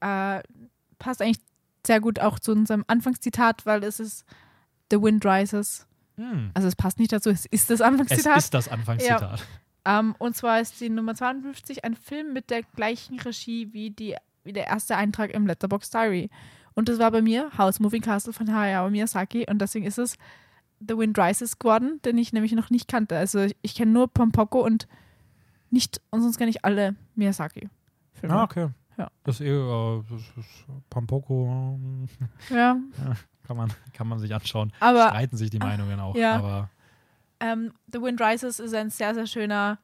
äh, 0.00 0.42
passt 0.98 1.22
eigentlich 1.22 1.40
sehr 1.86 2.00
gut 2.00 2.20
auch 2.20 2.38
zu 2.38 2.52
unserem 2.52 2.84
Anfangszitat, 2.86 3.66
weil 3.66 3.82
es 3.84 4.00
ist 4.00 4.24
The 4.90 5.00
Wind 5.00 5.24
Rises. 5.24 5.86
Hm. 6.16 6.50
Also 6.54 6.68
es 6.68 6.76
passt 6.76 6.98
nicht 6.98 7.12
dazu, 7.12 7.30
es 7.30 7.46
ist 7.46 7.70
das 7.70 7.80
Es 7.80 7.86
Anfangszitat. 7.86 8.36
ist 8.36 8.54
das 8.54 8.68
Anfangszitat. 8.68 9.42
Ähm, 9.84 10.14
und 10.18 10.36
zwar 10.36 10.60
ist 10.60 10.80
die 10.80 10.90
Nummer 10.90 11.14
52 11.14 11.84
ein 11.84 11.96
Film 11.96 12.32
mit 12.32 12.50
der 12.50 12.62
gleichen 12.62 13.18
Regie 13.18 13.72
wie, 13.72 13.90
die, 13.90 14.14
wie 14.44 14.52
der 14.52 14.66
erste 14.68 14.96
Eintrag 14.96 15.30
im 15.32 15.46
Letterboxd 15.46 15.92
Diary. 15.92 16.30
Und 16.74 16.88
das 16.88 16.98
war 16.98 17.10
bei 17.10 17.20
mir 17.20 17.50
House 17.58 17.80
Moving 17.80 18.02
Castle 18.02 18.32
von 18.32 18.52
Hayao 18.54 18.90
Miyazaki 18.90 19.46
und 19.50 19.58
deswegen 19.58 19.84
ist 19.84 19.98
es 19.98 20.16
The 20.88 20.96
Wind 20.98 21.18
Rises 21.18 21.58
geworden, 21.58 22.00
den 22.04 22.18
ich 22.18 22.32
nämlich 22.32 22.52
noch 22.52 22.70
nicht 22.70 22.88
kannte. 22.88 23.16
Also 23.16 23.40
ich, 23.40 23.56
ich 23.62 23.74
kenne 23.74 23.92
nur 23.92 24.08
Pompoko 24.08 24.60
und 24.64 24.88
nicht, 25.70 26.00
und 26.10 26.22
sonst 26.22 26.36
kenne 26.38 26.50
ich 26.50 26.64
alle 26.64 26.96
Miyazaki-Filme. 27.14 28.34
Ah, 28.34 28.44
okay. 28.44 28.68
Ja. 28.98 29.10
Das 29.24 29.36
ist 29.40 29.46
eh, 29.46 29.50
äh, 29.50 30.02
das 30.10 30.20
ist 30.20 30.66
Pampoko, 30.90 31.78
Ja, 32.50 32.76
kann 33.46 33.56
man, 33.56 33.72
kann 33.94 34.06
man 34.06 34.18
sich 34.18 34.34
anschauen. 34.34 34.72
aber 34.80 35.08
Streiten 35.08 35.36
sich 35.36 35.50
die 35.50 35.58
Meinungen 35.58 35.98
auch. 35.98 36.14
ja. 36.14 36.36
Aber 36.36 36.70
ähm, 37.40 37.72
The 37.92 38.00
Wind 38.00 38.20
Rises 38.20 38.60
ist 38.60 38.74
ein 38.74 38.90
sehr, 38.90 39.14
sehr 39.14 39.26
schöner 39.26 39.78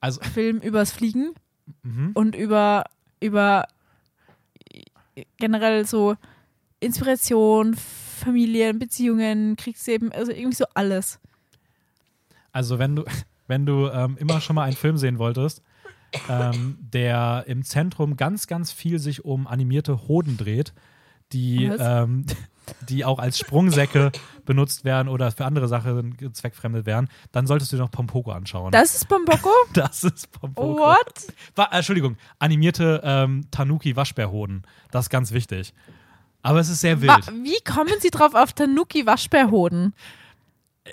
also, 0.00 0.20
Film 0.34 0.58
übers 0.58 0.92
Fliegen. 0.92 1.34
mhm. 1.82 2.12
und 2.14 2.34
über, 2.34 2.84
über 3.20 3.66
generell 5.36 5.86
so 5.86 6.16
Inspiration, 6.80 7.76
Familien, 8.24 8.78
Beziehungen, 8.78 9.56
Kriegsleben, 9.56 10.12
also 10.12 10.32
irgendwie 10.32 10.56
so 10.56 10.64
alles. 10.74 11.20
Also 12.52 12.78
wenn 12.78 12.96
du, 12.96 13.04
wenn 13.46 13.66
du 13.66 13.88
ähm, 13.88 14.16
immer 14.18 14.40
schon 14.40 14.56
mal 14.56 14.64
einen 14.64 14.76
Film 14.76 14.96
sehen 14.96 15.18
wolltest, 15.18 15.62
ähm, 16.28 16.78
der 16.80 17.44
im 17.46 17.64
Zentrum 17.64 18.16
ganz, 18.16 18.46
ganz 18.46 18.72
viel 18.72 18.98
sich 18.98 19.24
um 19.24 19.46
animierte 19.46 20.08
Hoden 20.08 20.36
dreht, 20.36 20.72
die, 21.32 21.64
ähm, 21.64 22.24
die 22.88 23.04
auch 23.04 23.18
als 23.18 23.38
Sprungsäcke 23.38 24.12
benutzt 24.44 24.84
werden 24.84 25.08
oder 25.08 25.30
für 25.32 25.44
andere 25.44 25.68
Sachen 25.68 26.16
zweckfremdet 26.32 26.86
werden, 26.86 27.08
dann 27.32 27.46
solltest 27.46 27.72
du 27.72 27.76
dir 27.76 27.82
noch 27.82 27.90
Pompoko 27.90 28.30
anschauen. 28.30 28.70
Das 28.72 28.94
ist 28.94 29.08
Bomboko? 29.08 29.50
Das 29.74 30.04
ist 30.04 30.30
Pompoko. 30.30 30.78
What? 30.78 31.26
Wa 31.56 31.64
äh, 31.64 31.76
Entschuldigung, 31.76 32.16
animierte 32.38 33.00
ähm, 33.04 33.46
Tanuki-Waschbärhoden. 33.50 34.62
Das 34.90 35.06
ist 35.06 35.10
ganz 35.10 35.32
wichtig. 35.32 35.74
Aber 36.44 36.60
es 36.60 36.68
ist 36.68 36.80
sehr 36.80 37.00
wild. 37.02 37.26
Wie 37.42 37.58
kommen 37.64 37.94
sie 38.00 38.10
drauf 38.10 38.34
auf 38.34 38.52
Tanuki 38.52 39.04
Waschbärhoden? 39.06 39.94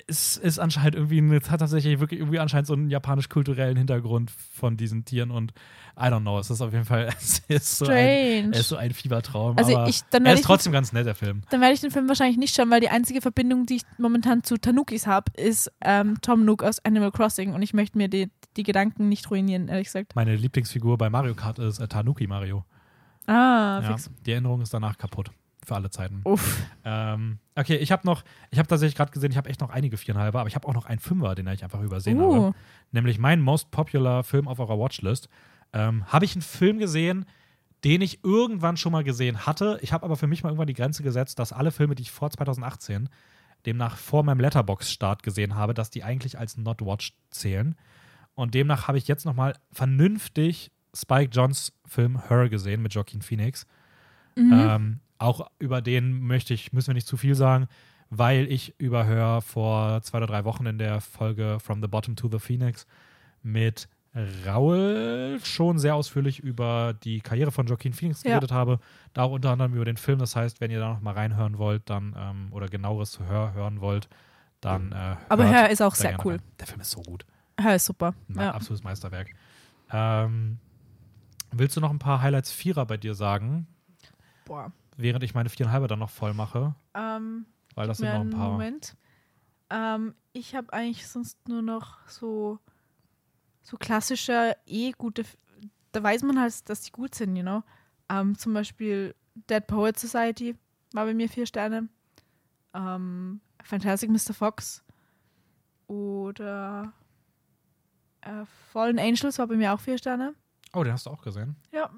es 0.08 0.38
ist 0.38 0.58
anscheinend 0.58 0.94
irgendwie, 0.94 1.36
es 1.36 1.50
hat 1.50 1.60
tatsächlich 1.60 2.00
wirklich 2.00 2.18
irgendwie 2.20 2.38
anscheinend 2.38 2.66
so 2.66 2.72
einen 2.72 2.88
japanisch-kulturellen 2.88 3.76
Hintergrund 3.76 4.30
von 4.30 4.78
diesen 4.78 5.04
Tieren 5.04 5.30
und 5.30 5.52
I 5.98 6.04
don't 6.04 6.22
know, 6.22 6.38
es 6.38 6.48
ist 6.48 6.62
auf 6.62 6.72
jeden 6.72 6.86
Fall, 6.86 7.10
es 7.20 7.40
ist 7.46 7.76
so, 7.76 7.84
ein, 7.88 8.52
es 8.54 8.60
ist 8.60 8.68
so 8.70 8.76
ein 8.76 8.94
Fiebertraum. 8.94 9.58
Also 9.58 9.76
aber 9.76 9.88
ich- 9.90 10.00
dann 10.08 10.24
er 10.24 10.32
ist 10.32 10.40
ich- 10.40 10.46
trotzdem 10.46 10.72
ganz 10.72 10.94
nett, 10.94 11.04
der 11.04 11.14
Film. 11.14 11.42
Dann 11.50 11.60
werde 11.60 11.74
ich 11.74 11.82
den 11.82 11.90
Film 11.90 12.08
wahrscheinlich 12.08 12.38
nicht 12.38 12.54
schauen, 12.56 12.70
weil 12.70 12.80
die 12.80 12.88
einzige 12.88 13.20
Verbindung, 13.20 13.66
die 13.66 13.76
ich 13.76 13.82
momentan 13.98 14.42
zu 14.42 14.56
Tanukis 14.56 15.06
habe, 15.06 15.30
ist 15.36 15.70
ähm, 15.82 16.16
Tom 16.22 16.46
Nook 16.46 16.62
aus 16.62 16.82
Animal 16.86 17.12
Crossing 17.12 17.52
und 17.52 17.60
ich 17.60 17.74
möchte 17.74 17.98
mir 17.98 18.08
die, 18.08 18.30
die 18.56 18.62
Gedanken 18.62 19.10
nicht 19.10 19.30
ruinieren, 19.30 19.68
ehrlich 19.68 19.88
gesagt. 19.88 20.16
Meine 20.16 20.34
Lieblingsfigur 20.36 20.96
bei 20.96 21.10
Mario 21.10 21.34
Kart 21.34 21.58
ist 21.58 21.80
äh, 21.80 21.86
Tanuki 21.88 22.26
Mario. 22.26 22.64
Ah, 23.26 23.80
Ja, 23.82 23.88
fix. 23.88 24.10
die 24.24 24.32
Erinnerung 24.32 24.62
ist 24.62 24.72
danach 24.72 24.96
kaputt. 24.96 25.30
Für 25.64 25.76
alle 25.76 25.90
Zeiten. 25.90 26.22
Uff. 26.24 26.60
Ähm, 26.84 27.38
okay, 27.54 27.76
ich 27.76 27.92
habe 27.92 28.04
noch, 28.04 28.24
ich 28.50 28.58
habe 28.58 28.66
tatsächlich 28.66 28.96
gerade 28.96 29.12
gesehen, 29.12 29.30
ich 29.30 29.36
habe 29.36 29.48
echt 29.48 29.60
noch 29.60 29.70
einige 29.70 29.96
viereinhalber, 29.96 30.40
aber 30.40 30.48
ich 30.48 30.56
habe 30.56 30.66
auch 30.66 30.74
noch 30.74 30.86
einen 30.86 30.98
Fünfer, 30.98 31.36
den 31.36 31.46
ich 31.46 31.62
einfach 31.62 31.80
übersehen 31.80 32.20
habe. 32.20 32.32
Uh. 32.32 32.52
nämlich 32.90 33.18
mein 33.18 33.40
most 33.40 33.70
popular 33.70 34.24
Film 34.24 34.48
auf 34.48 34.58
eurer 34.58 34.78
Watchlist. 34.78 35.28
Ähm, 35.72 36.04
habe 36.06 36.24
ich 36.24 36.34
einen 36.34 36.42
Film 36.42 36.78
gesehen, 36.78 37.26
den 37.84 38.00
ich 38.00 38.24
irgendwann 38.24 38.76
schon 38.76 38.92
mal 38.92 39.04
gesehen 39.04 39.46
hatte. 39.46 39.78
Ich 39.82 39.92
habe 39.92 40.04
aber 40.04 40.16
für 40.16 40.26
mich 40.26 40.42
mal 40.42 40.50
irgendwann 40.50 40.66
die 40.66 40.74
Grenze 40.74 41.02
gesetzt, 41.02 41.38
dass 41.38 41.52
alle 41.52 41.70
Filme, 41.70 41.94
die 41.94 42.02
ich 42.02 42.10
vor 42.10 42.30
2018, 42.30 43.08
demnach 43.66 43.96
vor 43.96 44.22
meinem 44.22 44.40
Letterbox-Start 44.40 45.22
gesehen 45.22 45.54
habe, 45.54 45.74
dass 45.74 45.90
die 45.90 46.02
eigentlich 46.04 46.38
als 46.38 46.56
Not 46.56 46.80
Watched 46.80 47.14
zählen. 47.30 47.76
Und 48.34 48.54
demnach 48.54 48.88
habe 48.88 48.98
ich 48.98 49.08
jetzt 49.08 49.24
noch 49.24 49.34
mal 49.34 49.54
vernünftig 49.70 50.70
Spike 50.94 51.30
Johns 51.32 51.72
Film 51.86 52.28
Her 52.28 52.48
gesehen 52.48 52.82
mit 52.82 52.94
Joaquin 52.94 53.22
Phoenix. 53.22 53.66
Mhm. 54.36 54.52
Ähm, 54.52 55.00
auch 55.18 55.48
über 55.58 55.80
den 55.82 56.20
möchte 56.22 56.52
ich, 56.54 56.72
müssen 56.72 56.88
wir 56.88 56.94
nicht 56.94 57.06
zu 57.06 57.16
viel 57.16 57.34
sagen, 57.34 57.68
weil 58.10 58.50
ich 58.50 58.74
über 58.78 59.06
Hör 59.06 59.40
vor 59.40 60.02
zwei 60.02 60.18
oder 60.18 60.26
drei 60.26 60.44
Wochen 60.44 60.66
in 60.66 60.78
der 60.78 61.00
Folge 61.00 61.58
From 61.60 61.80
the 61.80 61.88
Bottom 61.88 62.16
to 62.16 62.28
the 62.30 62.38
Phoenix 62.38 62.86
mit 63.42 63.88
Raul 64.46 65.38
schon 65.42 65.78
sehr 65.78 65.94
ausführlich 65.94 66.40
über 66.40 66.94
die 67.02 67.20
Karriere 67.20 67.50
von 67.50 67.66
Joaquin 67.66 67.92
Phoenix 67.94 68.22
Ja. 68.22 68.30
geredet 68.32 68.52
habe. 68.52 68.78
Da 69.14 69.22
auch 69.22 69.32
unter 69.32 69.50
anderem 69.50 69.74
über 69.74 69.84
den 69.86 69.96
Film. 69.96 70.18
Das 70.18 70.36
heißt, 70.36 70.60
wenn 70.60 70.70
ihr 70.70 70.80
da 70.80 70.90
noch 70.90 71.00
mal 71.00 71.14
reinhören 71.14 71.56
wollt, 71.58 71.88
dann 71.88 72.14
ähm, 72.18 72.48
oder 72.52 72.68
genaueres 72.68 73.10
zu 73.12 73.24
Hör 73.26 73.54
hören 73.54 73.80
wollt, 73.80 74.08
dann. 74.60 74.92
Äh, 74.92 75.16
Aber 75.28 75.44
Her 75.46 75.70
ist 75.70 75.80
auch 75.80 75.94
sehr 75.94 76.18
cool. 76.24 76.34
rein. 76.34 76.42
Der 76.60 76.66
Film 76.66 76.80
ist 76.80 76.90
so 76.90 77.00
gut. 77.02 77.24
Ja, 77.58 77.72
ist 77.74 77.86
super. 77.86 78.14
Ja. 78.28 78.52
absolutes 78.52 78.84
Meisterwerk. 78.84 79.28
Ähm, 79.90 80.58
willst 81.50 81.76
du 81.76 81.80
noch 81.80 81.90
ein 81.90 81.98
paar 81.98 82.20
Highlights 82.22 82.52
Vierer 82.52 82.84
bei 82.86 82.96
dir 82.96 83.14
sagen, 83.14 83.66
Boah. 84.44 84.72
während 84.96 85.24
ich 85.24 85.34
meine 85.34 85.48
viereinhalber 85.48 85.88
dann 85.88 85.98
noch 85.98 86.10
voll 86.10 86.34
mache? 86.34 86.74
Ähm, 86.94 87.46
Weil 87.74 87.86
das 87.86 87.98
sind 87.98 88.10
noch 88.10 88.20
ein 88.20 88.30
paar. 88.30 88.52
Moment. 88.52 88.96
Ähm, 89.70 90.14
ich 90.32 90.54
habe 90.54 90.72
eigentlich 90.72 91.06
sonst 91.08 91.48
nur 91.48 91.62
noch 91.62 92.06
so, 92.08 92.58
so 93.62 93.76
klassische, 93.76 94.56
eh 94.66 94.92
gute, 94.92 95.24
da 95.92 96.02
weiß 96.02 96.22
man 96.24 96.40
halt, 96.40 96.68
dass 96.68 96.82
die 96.82 96.92
gut 96.92 97.14
sind, 97.14 97.36
you 97.36 97.42
know. 97.42 97.62
Ähm, 98.08 98.36
zum 98.36 98.52
Beispiel 98.52 99.14
Dead 99.48 99.66
Poet 99.66 99.98
Society 99.98 100.56
war 100.92 101.06
bei 101.06 101.14
mir 101.14 101.28
vier 101.28 101.46
Sterne. 101.46 101.88
Ähm, 102.74 103.40
Fantastic 103.62 104.10
Mr. 104.10 104.34
Fox 104.34 104.82
oder 105.86 106.92
äh, 108.22 108.44
Fallen 108.72 108.98
Angels 108.98 109.38
war 109.38 109.46
bei 109.46 109.56
mir 109.56 109.72
auch 109.72 109.80
vier 109.80 109.98
Sterne. 109.98 110.34
Oh, 110.72 110.82
den 110.82 110.92
hast 110.92 111.06
du 111.06 111.10
auch 111.10 111.22
gesehen? 111.22 111.56
Ja, 111.70 111.90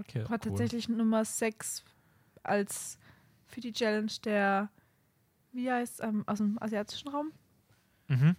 okay. 0.00 0.22
war 0.24 0.32
cool. 0.32 0.38
tatsächlich 0.38 0.88
Nummer 0.88 1.24
6 1.24 1.84
als 2.42 2.98
für 3.46 3.60
die 3.60 3.72
Challenge 3.72 4.10
der, 4.24 4.70
wie 5.52 5.70
heißt 5.70 6.02
ähm, 6.02 6.24
aus 6.26 6.38
dem 6.38 6.60
asiatischen 6.62 7.08
Raum. 7.08 7.32
Mhm. 8.08 8.36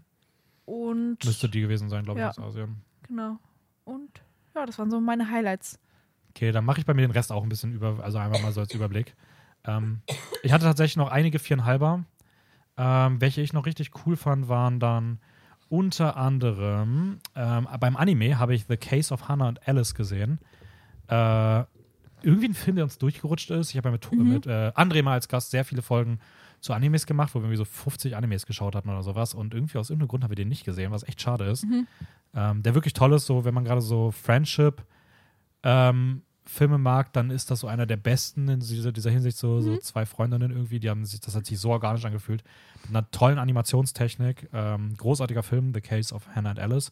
Und 0.65 1.23
Müsste 1.25 1.49
die 1.49 1.61
gewesen 1.61 1.89
sein, 1.89 2.03
glaube 2.03 2.19
ich, 2.19 2.23
Ja. 2.23 2.29
aus 2.29 2.39
Asien. 2.39 2.81
genau. 3.07 3.37
Und 3.85 4.21
ja, 4.55 4.65
das 4.65 4.77
waren 4.79 4.89
so 4.89 4.99
meine 5.01 5.29
Highlights. 5.29 5.79
Okay, 6.29 6.51
dann 6.51 6.65
mache 6.65 6.79
ich 6.79 6.85
bei 6.85 6.93
mir 6.93 7.01
den 7.01 7.11
Rest 7.11 7.31
auch 7.31 7.43
ein 7.43 7.49
bisschen 7.49 7.73
über, 7.73 8.03
also 8.03 8.17
einfach 8.17 8.41
mal 8.41 8.51
so 8.51 8.61
als 8.61 8.73
Überblick. 8.73 9.15
Ähm, 9.65 10.01
ich 10.41 10.51
hatte 10.51 10.65
tatsächlich 10.65 10.97
noch 10.97 11.09
einige 11.11 11.39
viereinhalber. 11.39 12.05
Ähm, 12.77 13.21
welche 13.21 13.41
ich 13.41 13.53
noch 13.53 13.65
richtig 13.65 13.91
cool 14.05 14.15
fand, 14.15 14.47
waren 14.49 14.79
dann 14.79 15.19
unter 15.69 16.17
anderem 16.17 17.19
ähm, 17.35 17.67
beim 17.79 17.95
Anime 17.95 18.37
habe 18.39 18.53
ich 18.55 18.65
The 18.67 18.77
Case 18.77 19.13
of 19.13 19.27
Hannah 19.27 19.47
und 19.49 19.67
Alice 19.67 19.93
gesehen. 19.95 20.39
Äh, 21.13 21.65
irgendwie 22.25 22.47
ein 22.47 22.53
Film, 22.53 22.75
der 22.77 22.85
uns 22.85 22.97
durchgerutscht 22.97 23.51
ist. 23.51 23.71
Ich 23.71 23.77
habe 23.77 23.89
ja 23.89 23.91
mit, 23.91 24.11
Mhm. 24.11 24.29
mit 24.29 24.47
äh, 24.47 24.71
André 24.75 25.03
mal 25.03 25.13
als 25.13 25.27
Gast 25.27 25.51
sehr 25.51 25.65
viele 25.65 25.81
Folgen 25.81 26.19
zu 26.61 26.71
Animes 26.73 27.05
gemacht, 27.05 27.35
wo 27.35 27.39
wir 27.39 27.43
irgendwie 27.45 27.57
so 27.57 27.65
50 27.65 28.15
Animes 28.15 28.45
geschaut 28.45 28.75
hatten 28.75 28.89
oder 28.89 29.03
sowas. 29.03 29.33
Und 29.33 29.53
irgendwie 29.53 29.77
aus 29.77 29.89
irgendeinem 29.89 30.07
Grund 30.07 30.23
haben 30.23 30.31
wir 30.31 30.35
den 30.37 30.47
nicht 30.47 30.63
gesehen, 30.63 30.91
was 30.91 31.03
echt 31.03 31.21
schade 31.21 31.43
ist. 31.43 31.65
Mhm. 31.65 31.85
Ähm, 32.33 32.63
der 32.63 32.73
wirklich 32.75 32.93
toll 32.93 33.11
ist, 33.13 33.25
so 33.25 33.43
wenn 33.43 33.53
man 33.53 33.65
gerade 33.65 33.81
so 33.81 34.11
Friendship 34.11 34.83
ähm, 35.63 36.21
Filme 36.45 36.77
mag, 36.77 37.13
dann 37.13 37.29
ist 37.29 37.51
das 37.51 37.59
so 37.61 37.67
einer 37.67 37.85
der 37.85 37.97
besten 37.97 38.47
in 38.49 38.59
dieser, 38.61 38.91
dieser 38.93 39.11
Hinsicht. 39.11 39.37
So, 39.37 39.59
so 39.61 39.77
zwei 39.77 40.05
Freundinnen 40.05 40.51
irgendwie, 40.51 40.79
die 40.79 40.89
haben 40.89 41.05
sich, 41.05 41.19
das 41.19 41.35
hat 41.35 41.45
sich 41.45 41.59
so 41.59 41.69
organisch 41.71 42.05
angefühlt. 42.05 42.43
Mit 42.83 42.89
einer 42.89 43.09
tollen 43.11 43.37
Animationstechnik. 43.39 44.49
Ähm, 44.53 44.93
großartiger 44.97 45.43
Film, 45.43 45.73
The 45.73 45.81
Case 45.81 46.13
of 46.13 46.27
Hannah 46.35 46.51
and 46.51 46.59
Alice. 46.59 46.91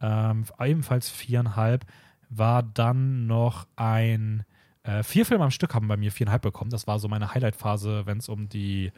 Ähm, 0.00 0.44
ebenfalls 0.60 1.08
viereinhalb. 1.10 1.84
War 2.30 2.62
dann 2.62 3.26
noch 3.26 3.66
ein 3.76 4.44
äh, 4.82 5.02
vier 5.02 5.24
Filme 5.26 5.44
am 5.44 5.50
Stück 5.50 5.74
haben 5.74 5.88
bei 5.88 5.96
mir 5.96 6.12
viereinhalb 6.12 6.42
bekommen. 6.42 6.70
Das 6.70 6.86
war 6.86 6.98
so 6.98 7.08
meine 7.08 7.34
Highlight-Phase, 7.34 8.06
wenn 8.06 8.18
es 8.18 8.28
um 8.28 8.48
die 8.48 8.92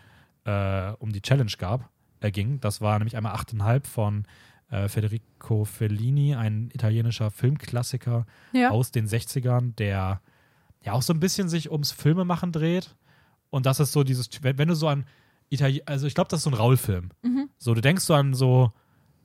äh, 0.45 0.93
um 0.99 1.13
die 1.13 1.21
Challenge 1.23 1.53
gab, 1.59 1.91
äh, 2.21 2.31
ging. 2.31 2.61
Das 2.61 2.81
war 2.81 2.99
nämlich 2.99 3.17
einmal 3.17 3.33
achteinhalb 3.35 3.87
von 3.87 4.25
äh, 4.71 4.89
Federico 4.89 5.65
Fellini, 5.65 6.35
ein 6.35 6.71
italienischer 6.73 7.31
Filmklassiker 7.31 8.25
Ja. 8.53 8.71
aus 8.71 8.91
den 8.91 9.07
60ern, 9.07 9.75
der 9.77 10.21
ja 10.83 10.93
auch 10.93 11.03
so 11.03 11.13
ein 11.13 11.21
bisschen 11.21 11.49
sich 11.49 11.71
ums 11.71 11.93
Filmemachen 11.93 12.53
dreht. 12.53 12.95
Und 13.51 13.67
das 13.67 13.81
ist 13.81 13.93
so 13.93 14.03
dieses, 14.05 14.31
wenn, 14.43 14.57
wenn 14.59 14.69
du 14.69 14.75
so 14.75 14.89
an 14.89 15.05
Italien, 15.51 15.83
also 15.87 16.07
ich 16.07 16.15
glaube, 16.15 16.29
das 16.29 16.39
ist 16.41 16.45
so 16.45 16.51
ein 16.51 16.55
Raul-Film. 16.55 17.11
Mhm. 17.23 17.51
So, 17.59 17.75
du 17.75 17.81
denkst 17.81 18.05
so 18.05 18.15
an 18.15 18.33
so, 18.33 18.73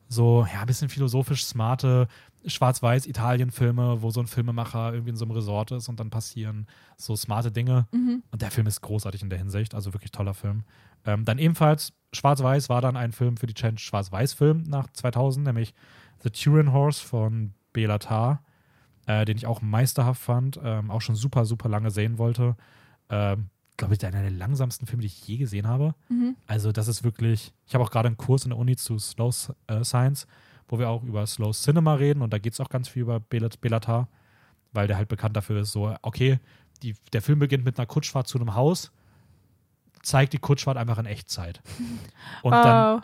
so, 0.09 0.45
ja, 0.51 0.61
ein 0.61 0.67
bisschen 0.67 0.89
philosophisch 0.89 1.45
smarte 1.45 2.07
Schwarz-Weiß-Italien-Filme, 2.45 4.01
wo 4.01 4.09
so 4.11 4.19
ein 4.19 4.27
Filmemacher 4.27 4.93
irgendwie 4.93 5.11
in 5.11 5.15
so 5.15 5.25
einem 5.25 5.31
Resort 5.31 5.71
ist 5.71 5.89
und 5.89 5.99
dann 5.99 6.09
passieren 6.09 6.67
so 6.97 7.15
smarte 7.15 7.51
Dinge. 7.51 7.87
Mhm. 7.91 8.23
Und 8.31 8.41
der 8.41 8.51
Film 8.51 8.67
ist 8.67 8.81
großartig 8.81 9.21
in 9.21 9.29
der 9.29 9.39
Hinsicht, 9.39 9.73
also 9.73 9.93
wirklich 9.93 10.11
toller 10.11 10.33
Film. 10.33 10.63
Ähm, 11.05 11.25
dann 11.25 11.37
ebenfalls 11.37 11.93
Schwarz-Weiß 12.13 12.69
war 12.69 12.81
dann 12.81 12.97
ein 12.97 13.11
Film 13.11 13.37
für 13.37 13.47
die 13.47 13.53
Challenge 13.53 13.79
Schwarz-Weiß-Film 13.79 14.63
nach 14.63 14.87
2000, 14.91 15.45
nämlich 15.45 15.73
The 16.23 16.29
Turin 16.29 16.71
Horse 16.71 17.03
von 17.03 17.53
Bela 17.73 17.99
Tar, 17.99 18.43
äh, 19.05 19.25
den 19.25 19.37
ich 19.37 19.45
auch 19.45 19.61
meisterhaft 19.61 20.21
fand, 20.21 20.59
ähm, 20.63 20.89
auch 20.89 21.01
schon 21.01 21.15
super, 21.15 21.45
super 21.45 21.69
lange 21.69 21.91
sehen 21.91 22.17
wollte. 22.17 22.55
Ähm, 23.09 23.49
Glaube 23.77 23.93
ich, 23.93 24.05
einer 24.05 24.21
der 24.21 24.31
langsamsten 24.31 24.87
Filme, 24.87 25.01
die 25.01 25.07
ich 25.07 25.27
je 25.27 25.35
gesehen 25.35 25.67
habe. 25.67 25.95
Mhm. 26.07 26.37
Also, 26.47 26.71
das 26.71 26.87
ist 26.87 27.03
wirklich. 27.03 27.53
Ich 27.67 27.73
habe 27.73 27.83
auch 27.83 27.91
gerade 27.91 28.07
einen 28.07 28.15
Kurs 28.15 28.45
in 28.45 28.51
der 28.51 28.57
Uni 28.57 28.77
zu 28.77 28.97
Slow 28.97 29.53
äh, 29.67 29.83
Science, 29.83 30.27
wo 30.67 30.79
wir 30.79 30.89
auch 30.89 31.03
über 31.03 31.25
Slow 31.25 31.51
Cinema 31.51 31.95
reden 31.95 32.21
und 32.21 32.33
da 32.33 32.39
geht 32.39 32.53
es 32.53 32.59
auch 32.59 32.69
ganz 32.69 32.87
viel 32.87 33.03
über 33.03 33.19
Belat 33.19 33.61
Belatar, 33.61 34.07
weil 34.73 34.87
der 34.87 34.97
halt 34.97 35.07
bekannt 35.07 35.35
dafür 35.35 35.61
ist, 35.61 35.71
so, 35.71 35.95
okay, 36.01 36.39
die, 36.83 36.95
der 37.13 37.21
Film 37.21 37.39
beginnt 37.39 37.65
mit 37.65 37.77
einer 37.77 37.85
Kutschfahrt 37.85 38.27
zu 38.27 38.37
einem 38.37 38.55
Haus, 38.55 38.91
zeigt 40.01 40.33
die 40.33 40.39
Kutschfahrt 40.39 40.77
einfach 40.77 40.97
in 40.97 41.05
Echtzeit. 41.05 41.61
Und, 42.43 42.51
dann, 42.51 42.97
wow. 42.97 43.03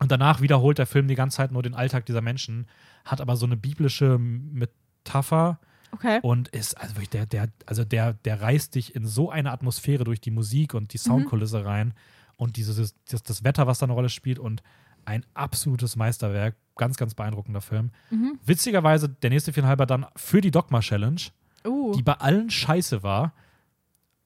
und 0.00 0.12
danach 0.12 0.40
wiederholt 0.40 0.78
der 0.78 0.86
Film 0.86 1.08
die 1.08 1.14
ganze 1.14 1.38
Zeit 1.38 1.52
nur 1.52 1.62
den 1.62 1.74
Alltag 1.74 2.06
dieser 2.06 2.20
Menschen, 2.20 2.66
hat 3.04 3.20
aber 3.20 3.36
so 3.36 3.46
eine 3.46 3.56
biblische 3.56 4.18
Metapher 4.18 5.58
Okay. 5.92 6.20
und 6.22 6.46
ist, 6.48 6.80
also 6.80 6.94
wirklich, 6.94 7.10
der, 7.10 7.26
der, 7.26 7.48
also 7.66 7.84
der, 7.84 8.12
der 8.12 8.40
reißt 8.40 8.76
dich 8.76 8.94
in 8.94 9.06
so 9.06 9.28
eine 9.28 9.50
Atmosphäre 9.50 10.04
durch 10.04 10.20
die 10.20 10.30
Musik 10.30 10.72
und 10.74 10.92
die 10.92 10.98
Soundkulisse 10.98 11.64
rein 11.64 11.94
und 12.36 12.56
dieses, 12.56 12.94
das, 13.10 13.24
das 13.24 13.42
Wetter, 13.42 13.66
was 13.66 13.80
da 13.80 13.86
eine 13.86 13.94
Rolle 13.94 14.08
spielt 14.08 14.38
und 14.38 14.62
ein 15.04 15.26
absolutes 15.34 15.96
Meisterwerk. 15.96 16.56
Ganz, 16.80 16.96
ganz 16.96 17.14
beeindruckender 17.14 17.60
Film. 17.60 17.90
Mhm. 18.08 18.38
Witzigerweise 18.42 19.10
der 19.10 19.28
nächste 19.28 19.52
Viereinhalber 19.52 19.84
dann 19.84 20.06
für 20.16 20.40
die 20.40 20.50
Dogma 20.50 20.80
Challenge, 20.80 21.20
Uh. 21.66 21.92
die 21.92 22.02
bei 22.02 22.14
allen 22.14 22.48
scheiße 22.48 23.02
war, 23.02 23.34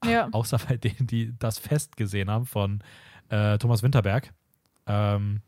ja. 0.05 0.29
außer 0.31 0.57
bei 0.69 0.77
denen, 0.77 1.05
die 1.05 1.33
das 1.37 1.59
Fest 1.59 1.97
gesehen 1.97 2.31
haben 2.31 2.45
von 2.45 2.81
äh, 3.27 3.57
Thomas 3.57 3.83
Winterberg. 3.83 4.31
Ähm, 4.87 5.41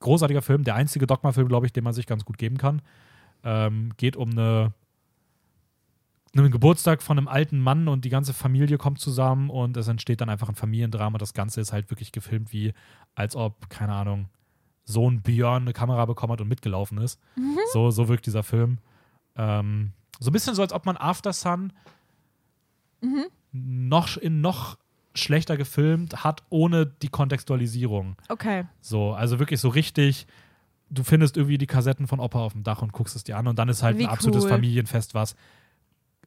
großartiger 0.00 0.42
Film, 0.42 0.64
der 0.64 0.74
einzige 0.74 1.06
Dogma-Film, 1.06 1.48
glaube 1.48 1.64
ich, 1.64 1.72
den 1.72 1.82
man 1.82 1.94
sich 1.94 2.06
ganz 2.06 2.26
gut 2.26 2.36
geben 2.36 2.58
kann. 2.58 2.82
Ähm, 3.42 3.94
geht 3.96 4.16
um 4.16 4.32
eine, 4.32 4.74
einen 6.36 6.50
Geburtstag 6.50 7.02
von 7.02 7.16
einem 7.16 7.26
alten 7.26 7.58
Mann 7.58 7.88
und 7.88 8.04
die 8.04 8.10
ganze 8.10 8.34
Familie 8.34 8.76
kommt 8.76 8.98
zusammen 8.98 9.48
und 9.48 9.78
es 9.78 9.88
entsteht 9.88 10.20
dann 10.20 10.28
einfach 10.28 10.50
ein 10.50 10.56
Familiendrama. 10.56 11.16
Das 11.16 11.32
Ganze 11.32 11.62
ist 11.62 11.72
halt 11.72 11.88
wirklich 11.88 12.12
gefilmt, 12.12 12.52
wie 12.52 12.74
als 13.14 13.34
ob, 13.34 13.70
keine 13.70 13.94
Ahnung, 13.94 14.28
Sohn 14.86 15.20
Björn 15.20 15.64
eine 15.64 15.72
Kamera 15.74 16.06
bekommen 16.06 16.32
hat 16.32 16.40
und 16.40 16.48
mitgelaufen 16.48 16.98
ist. 16.98 17.20
So, 17.72 17.90
so 17.90 18.08
wirkt 18.08 18.24
dieser 18.24 18.42
Film. 18.42 18.78
Ähm, 19.36 19.92
so 20.18 20.30
ein 20.30 20.32
bisschen 20.32 20.54
so, 20.54 20.62
als 20.62 20.72
ob 20.72 20.86
man 20.86 20.96
After 20.96 21.32
Sun 21.32 21.72
noch 23.52 24.16
in 24.16 24.40
noch 24.40 24.78
schlechter 25.14 25.56
gefilmt 25.56 26.24
hat, 26.24 26.42
ohne 26.50 26.86
die 26.86 27.08
Kontextualisierung. 27.08 28.16
Okay. 28.28 28.64
So, 28.80 29.12
also 29.12 29.38
wirklich 29.38 29.60
so 29.60 29.68
richtig, 29.68 30.26
du 30.90 31.02
findest 31.04 31.36
irgendwie 31.36 31.58
die 31.58 31.66
Kassetten 31.66 32.06
von 32.06 32.20
Opa 32.20 32.38
auf 32.40 32.52
dem 32.52 32.62
Dach 32.62 32.82
und 32.82 32.92
guckst 32.92 33.16
es 33.16 33.24
dir 33.24 33.36
an 33.36 33.46
und 33.46 33.58
dann 33.58 33.68
ist 33.68 33.82
halt 33.82 33.98
Wie 33.98 34.04
ein 34.04 34.10
absolutes 34.10 34.44
cool. 34.44 34.50
Familienfest, 34.50 35.14
was 35.14 35.36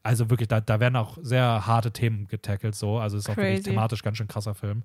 also 0.01 0.29
wirklich, 0.29 0.47
da, 0.47 0.61
da 0.61 0.79
werden 0.79 0.95
auch 0.95 1.17
sehr 1.21 1.65
harte 1.67 1.91
Themen 1.91 2.27
getackelt, 2.27 2.73
so. 2.75 2.99
Also 2.99 3.17
ist 3.17 3.29
auch 3.29 3.35
wirklich 3.35 3.57
Crazy. 3.57 3.69
thematisch 3.71 4.01
ganz 4.01 4.17
schön 4.17 4.27
krasser 4.27 4.55
Film. 4.55 4.83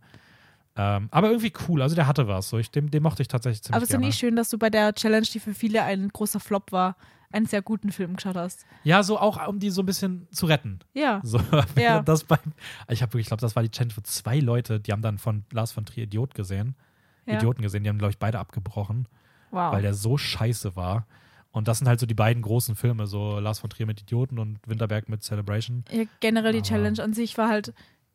Ähm, 0.77 1.09
aber 1.13 1.29
irgendwie 1.29 1.53
cool, 1.69 1.83
also 1.83 1.95
der 1.95 2.07
hatte 2.07 2.27
was. 2.27 2.49
So. 2.49 2.59
Ich, 2.59 2.71
dem, 2.71 2.91
den 2.91 3.03
mochte 3.03 3.23
ich 3.23 3.29
tatsächlich 3.29 3.63
ziemlich 3.63 3.77
Aber 3.77 3.83
es 3.85 3.91
ist 3.91 3.93
ja 3.95 3.99
nie 4.01 4.13
schön, 4.13 4.35
dass 4.37 4.51
du 4.51 4.59
bei 4.59 4.71
der 4.71 4.93
Challenge, 4.95 5.27
die 5.33 5.39
für 5.39 5.55
viele 5.55 5.83
ein 5.83 6.09
großer 6.09 6.41
Flop 6.41 6.73
war, 6.73 6.97
einen 7.33 7.47
sehr 7.47 7.63
guten 7.63 7.91
Film 7.93 8.17
geschaut 8.17 8.37
hast. 8.37 8.65
Ja, 8.85 9.03
so 9.03 9.19
auch, 9.19 9.47
um 9.49 9.59
die 9.59 9.71
so 9.71 9.83
ein 9.83 9.87
bisschen 9.87 10.27
zu 10.31 10.47
retten. 10.47 10.81
Ja. 10.93 11.21
So, 11.25 11.41
Ja. 11.77 12.03
das 12.03 12.25
beim, 12.25 12.39
ich 12.89 13.03
habe 13.03 13.13
wirklich, 13.13 13.25
ich 13.25 13.29
glaube, 13.29 13.41
das 13.41 13.55
war 13.57 13.63
die 13.63 13.71
Challenge, 13.71 13.95
wo 13.97 14.01
zwei 14.03 14.39
Leute, 14.41 14.81
die 14.81 14.93
haben 14.93 15.03
dann 15.03 15.19
von 15.19 15.45
Lars 15.53 15.73
von 15.73 15.85
Trier 15.85 16.05
Idiot 16.05 16.35
gesehen, 16.35 16.75
ja. 17.27 17.35
Idioten 17.37 17.63
gesehen, 17.63 17.83
die 17.85 17.89
haben, 17.89 17.99
glaube 17.99 18.11
ich, 18.13 18.19
beide 18.19 18.39
abgebrochen, 18.39 19.07
Wow. 19.51 19.73
weil 19.73 19.83
der 19.83 19.95
so 19.95 20.17
scheiße 20.19 20.75
war. 20.77 21.07
Und 21.53 21.69
das 21.69 21.79
sind 21.79 21.87
halt 21.87 22.01
so 22.01 22.07
die 22.07 22.15
beiden 22.15 22.43
großen 22.43 22.75
Filme, 22.75 23.07
so 23.07 23.39
Lars 23.39 23.61
von 23.61 23.71
Trier 23.71 23.87
mit 23.87 24.01
Idioten 24.03 24.41
und 24.41 24.59
Winterberg 24.67 25.09
mit 25.09 25.23
Celebration. 25.23 25.85
Ja, 25.93 26.03
generell 26.19 26.51
die 26.53 26.59
Aber- 26.59 26.67
Challenge 26.67 27.01
an 27.03 27.13
sich 27.15 27.39
war 27.39 27.49
halt, 27.49 27.73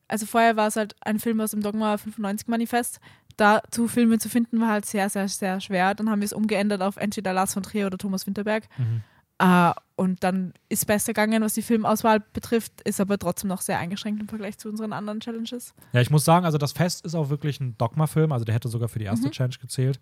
also 0.10 0.26
vorher 0.26 0.55
war 0.57 0.68
es 0.68 0.76
halt 0.76 0.95
ein 1.01 1.20
Film 1.20 1.39
aus 1.39 1.51
dem 1.51 1.62
Dogma 1.62 1.97
95 1.97 2.47
Manifest. 2.49 2.99
Dazu 3.38 3.88
Filme 3.88 4.20
zu 4.20 4.28
finden 4.28 4.60
war 4.60 4.68
halt 4.70 4.86
sehr, 4.86 5.10
sehr, 5.10 5.30
sehr 5.30 5.62
schwer. 5.62 5.95
Dann 5.95 6.10
haben 6.10 6.20
wir 6.20 6.26
es 6.26 6.34
umgeändert 6.34 6.82
auf 6.82 6.97
entweder 6.97 7.32
Lars 7.32 7.53
von 7.53 7.64
Trier 7.64 7.86
oder 7.88 7.97
Thomas 7.97 8.28
Winterberg. 8.28 8.66
Mhm. 8.78 9.01
Äh, 9.41 9.72
und 9.95 10.24
dann 10.24 10.53
ist 10.68 10.86
besser 10.88 11.14
gegangen, 11.14 11.41
was 11.41 11.53
die 11.53 11.62
Filmauswahl 11.62 12.20
betrifft, 12.34 12.82
ist 12.82 12.99
aber 12.99 13.18
trotzdem 13.18 13.47
noch 13.47 13.62
sehr 13.62 13.80
eingeschränkt 13.80 14.20
im 14.20 14.28
Vergleich 14.28 14.57
zu 14.57 14.68
unseren 14.68 14.91
anderen 14.91 15.22
Challenges. 15.22 15.74
Ja, 15.93 16.01
ich 16.01 16.10
muss 16.10 16.26
sagen, 16.26 16.45
also 16.45 16.57
das 16.57 16.74
Fest 16.74 17.05
ist 17.05 17.16
auch 17.16 17.30
wirklich 17.30 17.62
ein 17.62 17.78
Dogma-Film, 17.78 18.34
also 18.34 18.43
der 18.43 18.55
hätte 18.55 18.68
sogar 18.68 18.89
für 18.89 18.99
die 18.99 19.05
erste 19.05 19.28
Mhm. 19.28 19.32
Challenge 19.32 19.55
gezählt. 19.62 19.99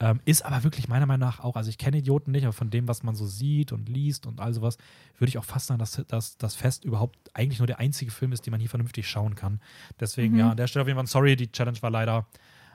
Ähm, 0.00 0.20
ist 0.24 0.44
aber 0.44 0.64
wirklich 0.64 0.88
meiner 0.88 1.06
Meinung 1.06 1.28
nach 1.28 1.38
auch, 1.40 1.54
also 1.54 1.70
ich 1.70 1.78
kenne 1.78 1.98
Idioten 1.98 2.32
nicht, 2.32 2.42
aber 2.44 2.52
von 2.52 2.68
dem, 2.68 2.88
was 2.88 3.04
man 3.04 3.14
so 3.14 3.26
sieht 3.26 3.70
und 3.70 3.88
liest 3.88 4.26
und 4.26 4.40
all 4.40 4.52
sowas, 4.52 4.76
würde 5.18 5.28
ich 5.28 5.38
auch 5.38 5.44
fast 5.44 5.68
sagen, 5.68 5.78
dass, 5.78 6.02
dass 6.08 6.36
das 6.36 6.56
Fest 6.56 6.84
überhaupt 6.84 7.16
eigentlich 7.32 7.60
nur 7.60 7.68
der 7.68 7.78
einzige 7.78 8.10
Film 8.10 8.32
ist, 8.32 8.44
den 8.44 8.50
man 8.50 8.58
hier 8.60 8.68
vernünftig 8.68 9.08
schauen 9.08 9.36
kann. 9.36 9.60
Deswegen, 10.00 10.34
Mhm. 10.34 10.38
ja, 10.40 10.50
an 10.50 10.56
der 10.56 10.66
Stelle 10.66 10.82
auf 10.82 10.88
jeden 10.88 10.98
Fall 10.98 11.06
sorry, 11.06 11.36
die 11.36 11.50
Challenge 11.52 11.80
war 11.80 11.90
leider 11.90 12.26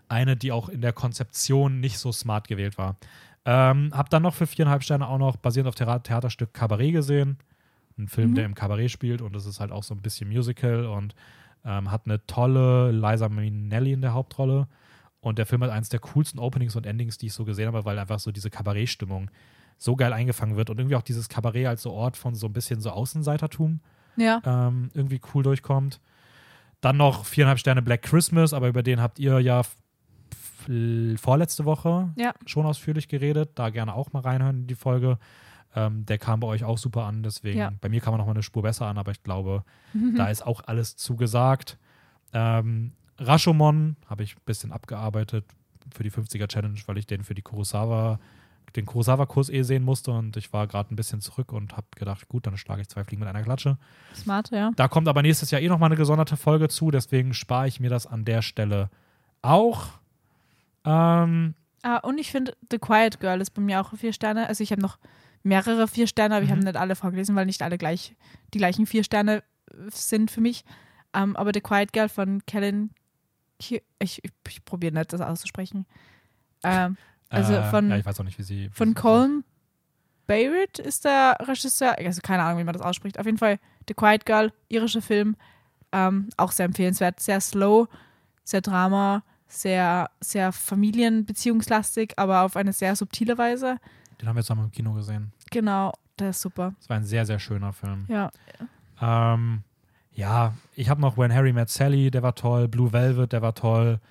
eine, 0.08 0.38
die 0.38 0.52
auch 0.54 0.70
in 0.70 0.80
der 0.82 0.94
Konzeption 0.94 1.82
nicht 1.82 1.98
so 2.00 2.12
smart 2.14 2.48
gewählt 2.48 2.78
war. 2.78 2.96
Ähm, 3.46 3.92
hab 3.94 4.10
dann 4.10 4.24
noch 4.24 4.34
für 4.34 4.48
viereinhalb 4.48 4.84
Sterne 4.84 5.08
auch 5.08 5.18
noch 5.18 5.36
basierend 5.36 5.68
auf 5.68 5.76
Thera- 5.76 6.00
Theaterstück 6.02 6.54
Cabaret 6.54 6.94
gesehen. 6.94 7.38
Ein 7.98 8.08
Film, 8.08 8.32
Mhm. 8.32 8.36
der 8.36 8.46
im 8.46 8.56
Kabarett 8.56 8.92
spielt 8.92 9.22
und 9.22 9.36
es 9.36 9.46
ist 9.46 9.60
halt 9.60 9.72
auch 9.74 9.84
so 9.84 9.94
ein 9.94 10.02
bisschen 10.02 10.30
Musical 10.30 10.86
und 10.86 11.16
ähm, 11.66 11.92
hat 11.92 12.04
eine 12.06 12.26
tolle 12.28 12.92
Liza 12.92 13.28
Minnelli 13.28 13.92
in 13.92 14.02
der 14.02 14.14
Hauptrolle. 14.14 14.68
Und 15.22 15.38
der 15.38 15.46
Film 15.46 15.62
hat 15.64 15.70
eines 15.70 15.90
der 15.90 16.00
coolsten 16.00 16.40
Openings 16.40 16.76
und 16.76 16.86
Endings, 16.86 17.18
die 17.18 17.26
ich 17.28 17.34
so 17.34 17.44
gesehen 17.46 17.68
habe, 17.68 17.84
weil 17.86 18.00
einfach 18.00 18.20
so 18.20 18.32
diese 18.32 18.50
Kabarettstimmung 18.50 19.30
so 19.78 19.96
geil 19.96 20.14
eingefangen 20.14 20.56
wird 20.58 20.70
und 20.70 20.78
irgendwie 20.80 20.96
auch 20.96 21.02
dieses 21.02 21.28
Kabarett 21.30 21.68
als 21.68 21.82
so 21.84 21.92
Ort 21.92 22.18
von 22.18 22.36
so 22.36 22.48
ein 22.48 22.54
bisschen 22.54 22.80
so 22.82 22.90
Außenseitertum 22.92 23.80
Ja. 24.18 24.42
ähm, 24.46 24.90
irgendwie 24.94 25.22
cool 25.34 25.44
durchkommt. 25.44 26.00
Dann 26.82 26.98
noch 26.98 27.26
viereinhalb 27.26 27.60
Sterne 27.60 27.82
Black 27.82 28.02
Christmas, 28.04 28.54
aber 28.54 28.68
über 28.70 28.84
den 28.84 29.02
habt 29.02 29.20
ihr 29.20 29.40
ja 29.40 29.62
vorletzte 31.18 31.66
Woche 31.66 32.10
Ja. 32.16 32.34
schon 32.46 32.66
ausführlich 32.66 33.08
geredet. 33.08 33.52
Da 33.56 33.70
gerne 33.70 33.94
auch 33.96 34.12
mal 34.14 34.20
reinhören 34.22 34.62
in 34.62 34.68
die 34.68 34.76
Folge. 34.76 35.18
Ähm, 35.76 36.06
der 36.06 36.18
kam 36.18 36.40
bei 36.40 36.48
euch 36.48 36.64
auch 36.64 36.78
super 36.78 37.06
an, 37.06 37.24
deswegen 37.24 37.60
Ja. 37.60 37.72
bei 37.80 37.90
mir 37.90 38.02
kam 38.02 38.14
er 38.14 38.18
noch 38.18 38.26
mal 38.26 38.32
eine 38.32 38.44
Spur 38.44 38.64
besser 38.64 38.88
an, 38.88 38.98
aber 38.98 39.12
ich 39.12 39.24
glaube, 39.24 39.64
da 40.16 40.28
ist 40.30 40.46
auch 40.46 40.62
alles 40.66 40.96
zugesagt. 40.96 41.78
Ähm, 42.34 42.94
Rashomon 43.20 43.96
habe 44.08 44.24
ich 44.24 44.36
ein 44.36 44.42
bisschen 44.46 44.72
abgearbeitet 44.72 45.46
für 45.94 46.04
die 46.04 46.12
50er 46.12 46.48
Challenge, 46.48 46.80
weil 46.86 46.98
ich 46.98 47.08
den 47.08 47.24
für 47.24 47.34
die 47.36 47.42
Kurosawa, 47.42 48.20
den 48.76 48.86
Kurosawa-Kurs 48.86 49.50
eh 49.50 49.64
sehen 49.64 49.84
musste 49.84 50.12
und 50.12 50.38
ich 50.38 50.54
war 50.54 50.68
gerade 50.68 50.94
ein 50.94 50.96
bisschen 50.96 51.22
zurück 51.22 51.52
und 51.52 51.76
habe 51.76 51.88
gedacht, 51.96 52.28
gut, 52.30 52.46
dann 52.48 52.58
schlage 52.58 52.82
ich 52.82 52.88
zwei 52.90 53.04
Fliegen 53.04 53.20
mit 53.22 53.30
einer 53.30 53.44
Klatsche. 53.44 53.78
Smart, 54.16 54.52
ja. 54.52 54.72
Da 54.76 54.88
kommt 54.88 55.08
aber 55.08 55.22
nächstes 55.22 55.50
Jahr 55.52 55.62
eh 55.62 55.68
nochmal 55.68 55.88
eine 55.90 55.96
gesonderte 55.98 56.38
Folge 56.38 56.70
zu, 56.70 56.92
deswegen 56.92 57.34
spare 57.34 57.68
ich 57.68 57.80
mir 57.80 57.90
das 57.90 58.06
an 58.08 58.26
der 58.26 58.42
Stelle 58.42 58.90
auch. 59.42 59.88
Ähm, 60.86 61.56
Ah, 61.82 61.98
und 61.98 62.18
ich 62.20 62.30
finde, 62.30 62.58
The 62.72 62.78
Quiet 62.78 63.22
Girl 63.22 63.40
ist 63.40 63.52
bei 63.52 63.62
mir 63.62 63.80
auch 63.80 63.94
vier 63.96 64.12
Sterne. 64.12 64.48
Also 64.50 64.62
ich 64.64 64.72
habe 64.74 64.82
noch 64.82 64.98
mehrere 65.44 65.88
vier 65.88 66.08
Sterne, 66.08 66.36
aber 66.36 66.44
ich 66.44 66.50
Mhm. 66.50 66.56
habe 66.58 66.66
nicht 66.66 66.76
alle 66.76 66.96
vorgelesen, 66.98 67.36
weil 67.38 67.46
nicht 67.46 67.62
alle 67.62 67.78
gleich 67.78 68.16
die 68.54 68.58
gleichen 68.58 68.86
vier 68.86 69.06
Sterne 69.06 69.44
sind 69.88 70.30
für 70.30 70.42
mich. 70.42 70.66
Ähm, 71.14 71.38
aber 71.38 71.52
The 71.54 71.62
Quiet 71.62 71.94
Girl 71.94 72.10
von 72.10 72.46
Kellen, 72.46 72.92
ich, 73.60 73.84
ich, 73.99 74.22
ich 74.47 74.66
probiere 74.66 74.93
nicht, 74.93 75.14
das 75.14 75.22
auszusprechen. 75.22 75.86
Ähm, 76.64 76.97
Also 77.30 77.53
äh, 77.53 77.64
von- 77.70 77.89
ja, 77.89 77.97
ich 77.97 78.05
weiß 78.05 78.20
auch 78.20 78.24
nicht, 78.24 78.39
wie 78.39 78.43
sie. 78.43 78.70
von 78.72 78.88
wie 78.88 78.89
sie- 78.91 78.95
Colm 78.95 79.43
Barrett 80.28 80.78
ist 80.80 81.05
der 81.05 81.38
Regisseur, 81.41 81.97
also 81.97 82.22
keine 82.22 82.43
Ahnung, 82.43 82.60
wie 82.60 82.64
man 82.64 82.74
das 82.74 82.82
ausspricht. 82.84 83.20
Auf 83.20 83.26
jeden 83.26 83.38
Fall 83.39 83.60
The 83.88 83.93
Quiet 83.95 84.26
Girl, 84.26 84.51
irischer 84.68 85.01
Film, 85.01 85.36
ähm, 85.91 86.30
auch 86.38 86.51
sehr 86.51 86.66
empfehlenswert, 86.66 87.20
sehr 87.20 87.41
slow, 87.41 87.88
sehr 88.43 88.62
Drama, 88.62 89.24
sehr, 89.47 90.10
sehr 90.20 90.51
familienbeziehungslastig, 90.51 92.14
aber 92.18 92.43
auf 92.43 92.55
eine 92.55 92.74
sehr 92.74 92.95
subtile 92.95 93.38
Weise. 93.38 93.78
Den 94.22 94.28
haben 94.28 94.36
wir 94.36 94.43
zusammen 94.43 94.66
im 94.66 94.72
Kino 94.72 94.93
gesehen. 94.93 95.32
Genau, 95.49 95.93
der 96.20 96.30
ist 96.32 96.41
super. 96.41 96.74
Das 96.80 96.89
war 96.89 96.97
ein 96.97 97.05
sehr, 97.05 97.26
sehr 97.26 97.39
schöner 97.39 97.74
Film. 97.74 98.05
Ja. 98.07 98.30
Ähm, 99.01 99.64
ja, 100.20 100.54
ich 100.76 100.90
habe 100.90 101.00
noch 101.00 101.18
When 101.18 101.34
Harry 101.34 101.54
Met 101.54 101.70
Sally, 101.70 102.12
der 102.12 102.22
war 102.22 102.36
toll. 102.36 102.68
Blue 102.68 102.92
Velvet, 102.92 103.32
der 103.32 103.42
war 103.42 103.56
toll. 103.56 104.02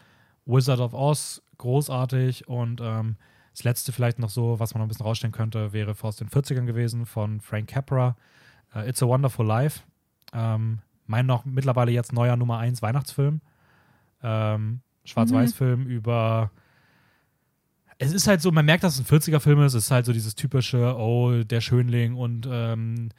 Wizard 0.46 0.80
of 0.80 0.94
Oz, 0.94 1.42
großartig. 1.58 2.48
Und 2.48 2.80
ähm, 2.82 3.16
das 3.52 3.64
letzte 3.64 3.92
vielleicht 3.92 4.18
noch 4.18 4.30
so, 4.30 4.58
was 4.58 4.72
man 4.72 4.80
noch 4.80 4.86
ein 4.86 4.88
bisschen 4.88 5.04
rausstellen 5.04 5.32
könnte, 5.32 5.74
wäre 5.74 5.94
aus 6.00 6.16
den 6.16 6.30
40ern 6.30 6.64
gewesen 6.64 7.04
von 7.04 7.42
Frank 7.42 7.68
Capra. 7.68 8.16
Uh, 8.74 8.80
It's 8.80 9.02
a 9.02 9.06
Wonderful 9.06 9.46
Life. 9.46 9.82
Ähm, 10.32 10.78
mein 11.06 11.26
noch 11.26 11.44
mittlerweile 11.44 11.90
jetzt 11.90 12.14
neuer 12.14 12.36
Nummer 12.36 12.56
1 12.56 12.80
Weihnachtsfilm. 12.80 13.42
Ähm, 14.22 14.80
Schwarz-Weiß-Film 15.04 15.80
mhm. 15.80 15.90
über. 15.90 16.50
Es 17.98 18.14
ist 18.14 18.26
halt 18.26 18.40
so, 18.40 18.50
man 18.50 18.64
merkt, 18.64 18.82
dass 18.82 18.98
es 18.98 19.00
ein 19.00 19.18
40er-Film 19.18 19.60
ist. 19.60 19.74
Es 19.74 19.84
ist 19.84 19.90
halt 19.90 20.06
so 20.06 20.14
dieses 20.14 20.34
typische, 20.34 20.96
oh, 20.96 21.42
der 21.42 21.60
Schönling 21.60 22.14
und 22.14 22.48
ähm, 22.50 23.10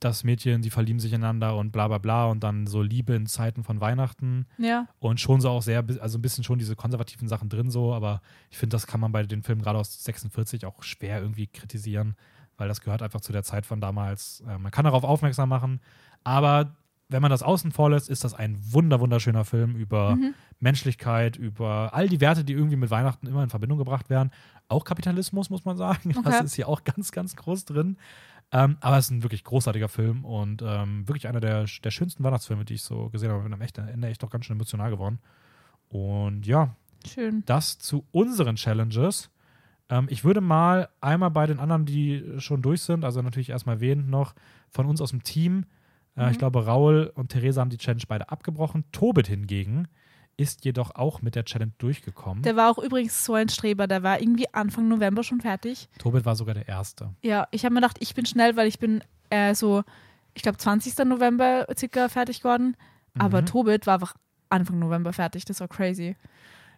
das 0.00 0.22
Mädchen, 0.22 0.62
die 0.62 0.70
verlieben 0.70 1.00
sich 1.00 1.12
ineinander 1.12 1.56
und 1.56 1.72
bla 1.72 1.88
bla 1.88 1.98
bla 1.98 2.26
und 2.26 2.44
dann 2.44 2.66
so 2.66 2.82
Liebe 2.82 3.14
in 3.14 3.26
Zeiten 3.26 3.64
von 3.64 3.80
Weihnachten. 3.80 4.46
Ja. 4.56 4.86
Und 4.98 5.20
schon 5.20 5.40
so 5.40 5.50
auch 5.50 5.62
sehr, 5.62 5.84
also 6.00 6.18
ein 6.18 6.22
bisschen 6.22 6.44
schon 6.44 6.58
diese 6.58 6.76
konservativen 6.76 7.28
Sachen 7.28 7.48
drin 7.48 7.70
so, 7.70 7.92
aber 7.92 8.20
ich 8.50 8.58
finde, 8.58 8.74
das 8.74 8.86
kann 8.86 9.00
man 9.00 9.12
bei 9.12 9.24
den 9.24 9.42
Filmen 9.42 9.62
gerade 9.62 9.78
aus 9.78 10.04
46 10.04 10.66
auch 10.66 10.82
schwer 10.82 11.20
irgendwie 11.20 11.48
kritisieren, 11.48 12.14
weil 12.56 12.68
das 12.68 12.80
gehört 12.80 13.02
einfach 13.02 13.20
zu 13.20 13.32
der 13.32 13.42
Zeit 13.42 13.66
von 13.66 13.80
damals. 13.80 14.42
Äh, 14.48 14.58
man 14.58 14.70
kann 14.70 14.84
darauf 14.84 15.04
aufmerksam 15.04 15.48
machen, 15.48 15.80
aber 16.22 16.76
wenn 17.08 17.22
man 17.22 17.30
das 17.30 17.42
außen 17.42 17.72
vor 17.72 17.90
lässt, 17.90 18.10
ist 18.10 18.22
das 18.22 18.34
ein 18.34 18.56
wunder 18.70 19.00
wunderschöner 19.00 19.44
Film 19.44 19.76
über 19.76 20.16
mhm. 20.16 20.34
Menschlichkeit, 20.60 21.36
über 21.36 21.94
all 21.94 22.08
die 22.08 22.20
Werte, 22.20 22.44
die 22.44 22.52
irgendwie 22.52 22.76
mit 22.76 22.90
Weihnachten 22.90 23.26
immer 23.26 23.42
in 23.42 23.48
Verbindung 23.48 23.78
gebracht 23.78 24.10
werden. 24.10 24.30
Auch 24.68 24.84
Kapitalismus, 24.84 25.48
muss 25.48 25.64
man 25.64 25.76
sagen. 25.76 26.14
Okay. 26.18 26.30
Das 26.30 26.44
ist 26.44 26.54
hier 26.54 26.68
auch 26.68 26.84
ganz, 26.84 27.12
ganz 27.12 27.36
groß 27.36 27.64
drin. 27.64 27.96
Ähm, 28.50 28.78
aber 28.80 28.96
es 28.96 29.06
ist 29.06 29.10
ein 29.10 29.22
wirklich 29.22 29.44
großartiger 29.44 29.88
Film 29.88 30.24
und 30.24 30.62
ähm, 30.62 31.06
wirklich 31.06 31.28
einer 31.28 31.40
der, 31.40 31.66
der 31.84 31.90
schönsten 31.90 32.24
Weihnachtsfilme, 32.24 32.64
die 32.64 32.74
ich 32.74 32.82
so 32.82 33.10
gesehen 33.10 33.30
habe. 33.30 33.40
Ich 33.64 33.72
bin 33.72 33.84
am 33.84 33.88
Ende 33.90 34.08
echt 34.08 34.24
auch 34.24 34.30
ganz 34.30 34.46
schön 34.46 34.56
emotional 34.56 34.90
geworden. 34.90 35.18
Und 35.88 36.46
ja, 36.46 36.74
Schön. 37.06 37.42
das 37.44 37.78
zu 37.78 38.06
unseren 38.10 38.56
Challenges. 38.56 39.30
Ähm, 39.90 40.06
ich 40.08 40.24
würde 40.24 40.40
mal 40.40 40.88
einmal 41.00 41.30
bei 41.30 41.46
den 41.46 41.58
anderen, 41.58 41.84
die 41.84 42.24
schon 42.38 42.62
durch 42.62 42.82
sind, 42.82 43.04
also 43.04 43.20
natürlich 43.20 43.50
erstmal 43.50 43.76
erwähnt 43.76 44.08
noch, 44.08 44.34
von 44.70 44.86
uns 44.86 45.00
aus 45.00 45.10
dem 45.10 45.22
Team. 45.22 45.66
Äh, 46.16 46.24
mhm. 46.24 46.30
Ich 46.30 46.38
glaube, 46.38 46.64
Raul 46.64 47.12
und 47.14 47.28
Theresa 47.28 47.60
haben 47.60 47.70
die 47.70 47.78
Challenge 47.78 48.04
beide 48.08 48.30
abgebrochen. 48.30 48.84
Tobit 48.92 49.28
hingegen 49.28 49.88
ist 50.38 50.64
jedoch 50.64 50.94
auch 50.94 51.20
mit 51.20 51.34
der 51.34 51.44
Challenge 51.44 51.72
durchgekommen. 51.78 52.42
Der 52.44 52.56
war 52.56 52.70
auch 52.70 52.78
übrigens 52.78 53.24
so 53.24 53.34
ein 53.34 53.48
Streber, 53.48 53.86
der 53.86 54.02
war 54.04 54.20
irgendwie 54.20 54.46
Anfang 54.54 54.88
November 54.88 55.24
schon 55.24 55.40
fertig. 55.40 55.88
Tobit 55.98 56.24
war 56.24 56.36
sogar 56.36 56.54
der 56.54 56.68
Erste. 56.68 57.10
Ja, 57.22 57.48
ich 57.50 57.64
habe 57.64 57.74
mir 57.74 57.80
gedacht, 57.80 57.96
ich 58.00 58.14
bin 58.14 58.24
schnell, 58.24 58.56
weil 58.56 58.68
ich 58.68 58.78
bin 58.78 59.02
äh, 59.30 59.54
so, 59.54 59.82
ich 60.34 60.42
glaube 60.42 60.56
20. 60.56 60.96
November 61.06 61.66
circa 61.76 62.08
fertig 62.08 62.38
geworden. 62.38 62.76
Mhm. 63.14 63.20
Aber 63.20 63.44
Tobit 63.44 63.86
war 63.86 63.94
einfach 63.94 64.14
Anfang 64.48 64.78
November 64.78 65.12
fertig, 65.12 65.44
das 65.44 65.58
war 65.58 65.66
crazy. 65.66 66.16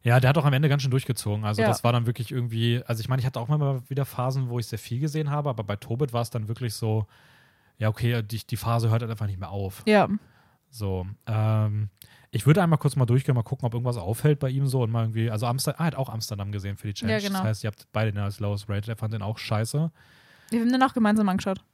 Ja, 0.03 0.19
der 0.19 0.31
hat 0.31 0.39
auch 0.39 0.47
am 0.47 0.55
Ende 0.55 0.71
ganz 0.71 0.81
schön 0.81 0.91
durchgezogen. 0.91 1.45
Also 1.45 1.61
ja. 1.61 1.69
das 1.69 1.85
war 1.85 1.93
dann 1.93 2.07
wirklich 2.07 2.33
irgendwie, 2.33 2.83
also 2.87 3.01
ich 3.01 3.11
meine, 3.11 3.21
ich 3.21 3.27
hatte 3.27 3.39
auch 3.39 3.49
mal 3.49 3.83
wieder 3.89 4.07
Phasen, 4.07 4.49
wo 4.49 4.59
ich 4.59 4.67
sehr 4.67 4.79
viel 4.79 5.01
gesehen 5.01 5.31
habe, 5.31 5.51
aber 5.51 5.65
bei 5.65 5.77
Tobit 5.77 6.15
war 6.15 6.23
es 6.23 6.31
dann 6.31 6.49
wirklich 6.49 6.73
so, 6.73 7.07
ja, 7.77 7.89
okay, 7.89 8.23
die, 8.23 8.47
die 8.47 8.57
Phase 8.57 8.89
hört 8.89 9.03
halt 9.03 9.11
einfach 9.11 9.27
nicht 9.27 9.39
mehr 9.39 9.51
auf. 9.51 9.83
Ja. 9.87 10.09
So, 10.71 11.07
ähm, 11.27 11.91
ich 12.33 12.47
würde 12.47 12.63
einmal 12.63 12.79
kurz 12.79 12.97
mal 12.97 13.07
durchgehen, 13.07 13.35
mal 13.35 13.43
gucken, 13.43 13.67
ob 13.67 13.75
irgendwas 13.75 13.97
auffällt 13.97 14.39
bei 14.39 14.51
ihm 14.51 14.67
so 14.67 14.83
und 14.83 14.91
mal 14.91 15.03
irgendwie, 15.03 15.31
also 15.31 15.47
Amsterdam, 15.47 15.81
er 15.81 15.87
hat 15.87 15.95
auch 15.97 16.09
Amsterdam 16.09 16.53
gesehen 16.53 16.77
für 16.77 16.87
die 16.87 16.95
Challenge. 16.95 17.21
Ja, 17.21 17.27
genau. 17.27 17.41
Das 17.41 17.49
heißt, 17.49 17.65
ihr 17.65 17.69
habt 17.69 17.89
beide 17.93 18.13
den 18.13 18.23
als 18.23 18.39
lowest 18.39 18.69
rated, 18.69 18.89
er 18.89 18.97
fand 18.97 19.13
den 19.13 19.23
auch 19.23 19.39
scheiße. 19.39 19.91
Wir 20.51 20.61
haben 20.61 20.73
den 20.73 20.83
auch 20.83 20.95
gemeinsam 20.95 21.29
angeschaut. 21.29 21.65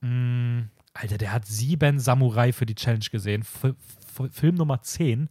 Mm, 0.00 0.62
Alter, 0.94 1.18
der 1.18 1.32
hat 1.32 1.46
sieben 1.46 1.98
Samurai 1.98 2.52
für 2.52 2.66
die 2.66 2.74
Challenge 2.74 3.04
gesehen. 3.10 3.42
F 3.42 3.74
Film 4.32 4.54
Nummer 4.54 4.80
10. 4.80 5.28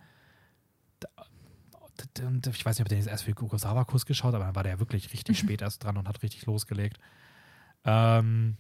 Ich 2.52 2.66
weiß 2.66 2.78
nicht, 2.78 2.86
ob 2.86 2.90
der 2.90 3.00
jetzt 3.00 3.08
erst 3.08 3.24
für 3.24 3.34
Kurosawa-Kurs 3.34 4.06
geschaut 4.06 4.34
hat, 4.34 4.36
aber 4.36 4.46
dann 4.46 4.56
war 4.56 4.64
der 4.64 4.80
wirklich 4.80 5.12
richtig 5.14 5.40
spät 5.40 5.62
erst 5.62 5.84
dran 5.84 5.98
und 5.98 6.08
hat 6.08 6.22
richtig 6.22 6.46
losgelegt. 6.46 7.00
Ähm, 7.86 8.58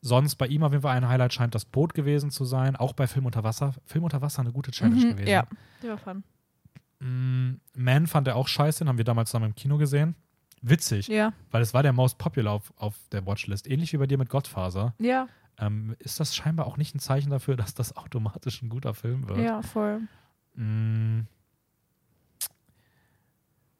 Sonst 0.00 0.36
bei 0.36 0.46
ihm 0.46 0.62
auf 0.62 0.72
jeden 0.72 0.82
Fall 0.82 0.96
ein 0.96 1.08
Highlight 1.08 1.32
scheint 1.32 1.54
das 1.54 1.64
Boot 1.64 1.92
gewesen 1.92 2.30
zu 2.30 2.44
sein. 2.44 2.76
Auch 2.76 2.92
bei 2.92 3.06
Film 3.06 3.26
unter 3.26 3.42
Wasser. 3.42 3.74
Film 3.84 4.04
unter 4.04 4.22
Wasser 4.22 4.40
eine 4.40 4.52
gute 4.52 4.70
Challenge 4.70 5.04
mhm, 5.04 5.10
gewesen. 5.10 5.28
Ja, 5.28 5.46
der 5.82 5.90
war 5.90 5.98
fun. 5.98 6.24
Mm, 7.00 7.60
Man 7.76 8.06
fand 8.06 8.28
er 8.28 8.36
auch 8.36 8.48
scheiße, 8.48 8.80
den 8.80 8.88
haben 8.88 8.98
wir 8.98 9.04
damals 9.04 9.30
zusammen 9.30 9.46
im 9.46 9.54
Kino 9.54 9.76
gesehen. 9.76 10.14
Witzig, 10.60 11.06
ja. 11.06 11.32
weil 11.52 11.62
es 11.62 11.72
war 11.72 11.84
der 11.84 11.92
most 11.92 12.18
popular 12.18 12.54
auf, 12.54 12.72
auf 12.76 12.96
der 13.12 13.24
Watchlist. 13.26 13.70
Ähnlich 13.70 13.92
wie 13.92 13.96
bei 13.96 14.06
dir 14.06 14.18
mit 14.18 14.28
Godfather. 14.28 14.94
Ja. 14.98 15.28
Ähm, 15.58 15.94
ist 16.00 16.18
das 16.20 16.34
scheinbar 16.34 16.66
auch 16.66 16.76
nicht 16.76 16.94
ein 16.94 17.00
Zeichen 17.00 17.30
dafür, 17.30 17.56
dass 17.56 17.74
das 17.74 17.96
automatisch 17.96 18.62
ein 18.62 18.68
guter 18.68 18.94
Film 18.94 19.28
wird? 19.28 19.38
Ja, 19.38 19.62
voll. 19.62 20.02
Mm, 20.54 21.22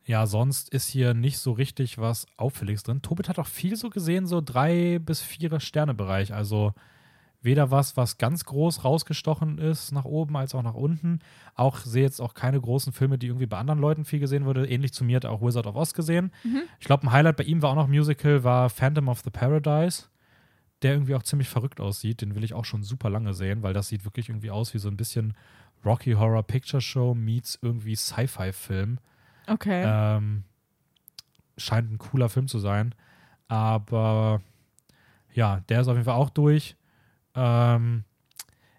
ja, 0.09 0.27
sonst 0.27 0.71
ist 0.71 0.89
hier 0.89 1.13
nicht 1.13 1.39
so 1.39 1.53
richtig 1.53 1.99
was 1.99 2.27
Auffälliges 2.39 2.83
drin. 2.83 3.03
Tobit 3.03 3.29
hat 3.29 3.39
auch 3.39 3.47
viel 3.47 3.77
so 3.77 3.91
gesehen, 3.91 4.27
so 4.27 4.41
drei 4.41 4.99
bis 4.99 5.21
vier 5.21 5.61
Sterne-Bereich. 5.61 6.33
Also 6.33 6.73
weder 7.43 7.71
was, 7.71 7.99
was 7.99 8.17
ganz 8.17 8.47
groß 8.47 8.85
rausgestochen 8.85 9.59
ist 9.59 9.93
nach 9.93 10.07
oben 10.07 10.35
als 10.39 10.55
auch 10.55 10.63
nach 10.63 10.73
unten. 10.73 11.19
Auch 11.55 11.77
sehe 11.77 12.05
jetzt 12.05 12.21
auch 12.23 12.33
keine 12.33 12.59
großen 12.59 12.95
Filme, 12.95 13.19
die 13.19 13.27
irgendwie 13.27 13.45
bei 13.45 13.59
anderen 13.59 13.81
Leuten 13.81 14.07
viel 14.07 14.19
gesehen 14.19 14.47
wurde. 14.47 14.67
Ähnlich 14.67 14.95
zu 14.95 15.05
mir 15.05 15.17
hat 15.17 15.27
auch 15.27 15.43
Wizard 15.43 15.67
of 15.67 15.77
Oz 15.77 15.93
gesehen. 15.93 16.33
Mhm. 16.43 16.63
Ich 16.81 16.87
glaube, 16.87 17.07
ein 17.07 17.13
Highlight 17.13 17.37
bei 17.37 17.45
ihm 17.45 17.61
war 17.61 17.73
auch 17.73 17.75
noch 17.75 17.89
Musical, 17.89 18.45
war 18.45 18.71
Phantom 18.71 19.09
of 19.09 19.21
the 19.21 19.31
Paradise, 19.31 20.05
der 20.81 20.95
irgendwie 20.95 21.17
auch 21.17 21.23
ziemlich 21.23 21.51
verrückt 21.51 21.83
aussieht. 21.83 22.23
Den 22.23 22.35
will 22.35 22.45
ich 22.45 22.55
auch 22.55 22.65
schon 22.65 22.83
super 22.83 23.11
lange 23.11 23.35
sehen, 23.35 23.63
weil 23.63 23.75
das 23.75 23.89
sieht 23.89 24.07
wirklich 24.07 24.31
irgendwie 24.31 24.51
aus 24.51 24.73
wie 24.73 24.79
so 24.79 24.89
ein 24.89 24.97
bisschen 24.97 25.35
Rocky 25.85 26.13
Horror 26.13 26.45
Picture 26.45 26.81
Show 26.81 27.15
meets 27.15 27.59
irgendwie 27.61 27.95
Sci-Fi-Film. 27.95 29.01
Okay. 29.49 29.82
Ähm, 29.84 30.44
scheint 31.57 31.90
ein 31.90 31.99
cooler 31.99 32.28
Film 32.28 32.49
zu 32.49 32.59
sein. 32.59 32.94
Aber 33.49 34.40
ja, 35.32 35.61
der 35.68 35.80
ist 35.80 35.88
auf 35.88 35.94
jeden 35.94 36.05
Fall 36.05 36.14
auch 36.14 36.30
durch. 36.30 36.76
Ähm, 37.34 38.05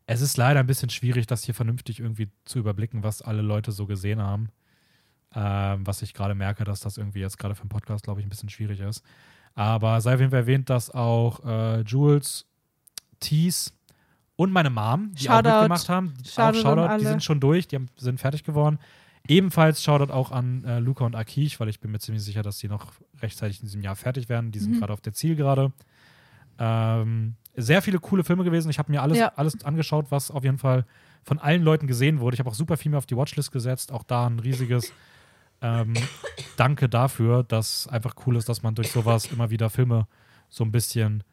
es 0.06 0.22
ist 0.22 0.38
leider 0.38 0.60
ein 0.60 0.68
bisschen 0.68 0.90
schwierig, 0.90 1.28
das 1.28 1.44
hier 1.44 1.54
vernünftig 1.54 2.00
irgendwie 2.00 2.30
zu 2.46 2.60
überblicken, 2.60 3.04
was 3.04 3.22
alle 3.22 3.42
Leute 3.42 3.72
so 3.72 3.86
gesehen 3.86 4.22
haben. 4.22 4.50
Ähm, 5.36 5.86
was 5.86 6.02
ich 6.02 6.14
gerade 6.14 6.34
merke, 6.34 6.64
dass 6.64 6.80
das 6.80 6.98
irgendwie 6.98 7.20
jetzt 7.20 7.38
gerade 7.38 7.54
für 7.54 7.62
einen 7.62 7.70
Podcast, 7.70 8.04
glaube 8.04 8.20
ich, 8.20 8.26
ein 8.26 8.30
bisschen 8.30 8.50
schwierig 8.50 8.80
ist. 8.80 9.04
Aber 9.54 10.02
sei 10.02 10.16
auf 10.16 10.20
jeden 10.20 10.32
Fall 10.32 10.42
erwähnt, 10.42 10.70
dass 10.70 10.90
auch 10.90 11.44
äh, 11.46 11.82
Jules, 11.82 12.48
Tees 13.20 13.72
und 14.36 14.52
meine 14.52 14.70
Mom, 14.70 15.12
die 15.14 15.26
Shoutout. 15.26 15.50
auch 15.50 15.62
mitgemacht 15.62 15.90
haben, 15.90 16.14
Shoutout 16.26 16.58
auch 16.58 16.62
Shoutout, 16.62 16.98
die 17.00 17.06
sind 17.06 17.24
schon 17.24 17.40
durch, 17.40 17.68
die 17.68 17.76
haben, 17.76 17.88
sind 17.98 18.20
fertig 18.20 18.44
geworden. 18.44 18.80
Ebenfalls 19.28 19.84
Shoutout 19.84 20.12
auch 20.12 20.32
an 20.32 20.64
äh, 20.64 20.80
Luca 20.80 21.06
und 21.06 21.16
Akich, 21.16 21.60
weil 21.60 21.70
ich 21.70 21.80
bin 21.80 21.92
mir 21.92 22.00
ziemlich 22.00 22.24
sicher, 22.24 22.42
dass 22.42 22.58
die 22.58 22.68
noch 22.68 22.94
rechtzeitig 23.22 23.60
in 23.60 23.66
diesem 23.66 23.82
Jahr 23.82 23.96
fertig 23.96 24.30
werden. 24.30 24.52
Die 24.52 24.60
sind 24.60 24.76
mhm. 24.76 24.80
gerade 24.80 24.94
auf 24.94 25.02
der 25.02 25.14
Zielgerade. 25.14 25.72
Ähm, 26.58 27.36
sehr 27.56 27.82
viele 27.82 28.00
coole 28.00 28.24
Filme 28.24 28.44
gewesen. 28.44 28.70
Ich 28.70 28.80
habe 28.80 28.92
mir 28.92 29.02
alles, 29.02 29.18
ja. 29.18 29.34
alles 29.36 29.64
angeschaut, 29.64 30.08
was 30.10 30.32
auf 30.32 30.44
jeden 30.44 30.58
Fall 30.58 30.86
von 31.24 31.40
allen 31.40 31.64
Leuten 31.64 31.88
gesehen 31.88 32.20
wurde. 32.20 32.36
Ich 32.36 32.40
habe 32.40 32.50
auch 32.50 32.56
super 32.56 32.78
viel 32.78 32.92
mehr 32.92 32.98
auf 32.98 33.06
die 33.06 33.18
Watchlist 33.18 33.52
gesetzt. 33.52 33.92
Auch 33.92 34.04
da 34.04 34.26
ein 34.28 34.40
riesiges 34.40 34.94
ähm, 35.62 35.94
Danke 36.58 36.90
dafür, 36.90 37.44
dass 37.44 37.88
einfach 37.88 38.16
cool 38.26 38.36
ist, 38.36 38.50
dass 38.50 38.64
man 38.64 38.76
durch 38.76 38.92
sowas 38.92 39.26
immer 39.26 39.50
wieder 39.50 39.70
Filme 39.70 40.08
so 40.50 40.64
ein 40.64 40.72
bisschen 40.72 41.24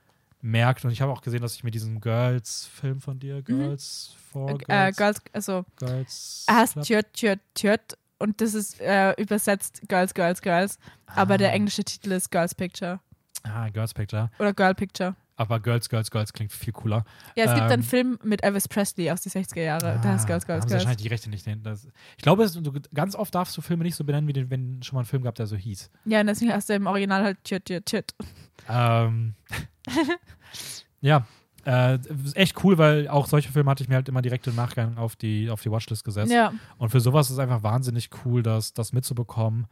merkt. 0.40 0.84
Und 0.84 0.90
ich 0.90 1.00
habe 1.00 1.12
auch 1.12 1.22
gesehen, 1.22 1.42
dass 1.42 1.54
ich 1.54 1.64
mir 1.64 1.70
diesen 1.70 2.00
Girls-Film 2.00 3.00
von 3.00 3.18
dir, 3.18 3.36
mhm. 3.36 3.44
Girls 3.44 4.14
mhm. 4.14 4.18
for 4.32 4.50
äh, 4.68 4.92
Girls, 4.92 4.96
Girls 4.96 5.22
also 5.32 5.64
Girls 5.76 6.44
er 6.46 6.56
heißt 6.56 6.82
Tjöt, 6.82 7.12
Tjöt, 7.12 7.40
Tjöt 7.54 7.98
und 8.18 8.40
das 8.40 8.54
ist 8.54 8.80
äh, 8.80 9.12
übersetzt 9.20 9.82
Girls, 9.88 10.14
Girls, 10.14 10.40
Girls. 10.40 10.78
Ah. 11.06 11.22
Aber 11.22 11.38
der 11.38 11.52
englische 11.52 11.84
Titel 11.84 12.12
ist 12.12 12.30
Girls 12.30 12.54
Picture. 12.54 13.00
Ah, 13.42 13.68
Girls 13.68 13.94
Picture. 13.94 14.30
Oder 14.38 14.52
Girl 14.54 14.74
Picture. 14.74 15.14
Aber 15.36 15.60
Girls, 15.60 15.88
Girls, 15.90 16.10
Girls 16.10 16.32
klingt 16.32 16.50
viel 16.50 16.72
cooler. 16.72 17.04
Ja, 17.36 17.44
es 17.44 17.50
ähm, 17.50 17.56
gibt 17.56 17.70
einen 17.70 17.82
Film 17.82 18.18
mit 18.22 18.42
Elvis 18.42 18.68
Presley 18.68 19.10
aus 19.10 19.20
den 19.20 19.30
60er 19.30 19.62
Jahren. 19.62 19.84
Ah, 19.84 19.98
da 20.02 20.12
heißt 20.14 20.26
Girls, 20.26 20.46
Girls, 20.46 20.64
Girls. 20.64 20.72
wahrscheinlich 20.72 21.02
die 21.02 21.08
Rechte 21.08 21.28
nicht. 21.28 21.46
Das, 21.62 21.86
ich 22.16 22.22
glaube, 22.22 22.48
du, 22.48 22.72
ganz 22.94 23.14
oft 23.14 23.34
darfst 23.34 23.56
du 23.56 23.60
Filme 23.60 23.84
nicht 23.84 23.96
so 23.96 24.04
benennen, 24.04 24.26
wie 24.28 24.32
den, 24.32 24.50
wenn 24.50 24.82
schon 24.82 24.96
mal 24.96 25.02
ein 25.02 25.06
Film 25.06 25.22
gab, 25.22 25.34
der 25.34 25.46
so 25.46 25.56
hieß. 25.56 25.90
Ja, 26.06 26.20
und 26.20 26.26
deswegen 26.26 26.52
hast 26.52 26.70
du 26.70 26.74
im 26.74 26.86
Original 26.86 27.22
halt 27.22 27.44
Tjöt, 27.44 27.66
Tjöt, 27.66 27.86
Tjöt. 27.86 28.14
Ähm, 28.68 29.34
ja, 31.02 31.26
äh, 31.66 31.98
echt 32.34 32.62
cool, 32.64 32.78
weil 32.78 33.08
auch 33.08 33.26
solche 33.26 33.52
Filme 33.52 33.70
hatte 33.70 33.82
ich 33.82 33.88
mir 33.88 33.96
halt 33.96 34.08
immer 34.08 34.22
direkt 34.22 34.46
im 34.46 34.54
Nachgang 34.54 34.96
auf 34.96 35.16
die, 35.16 35.50
auf 35.50 35.60
die 35.60 35.70
Watchlist 35.70 36.04
gesetzt. 36.04 36.32
Ja. 36.32 36.54
Und 36.78 36.90
für 36.90 37.00
sowas 37.00 37.26
ist 37.26 37.34
es 37.34 37.38
einfach 37.38 37.62
wahnsinnig 37.62 38.08
cool, 38.24 38.42
das, 38.42 38.72
das 38.72 38.92
mitzubekommen. 38.92 39.66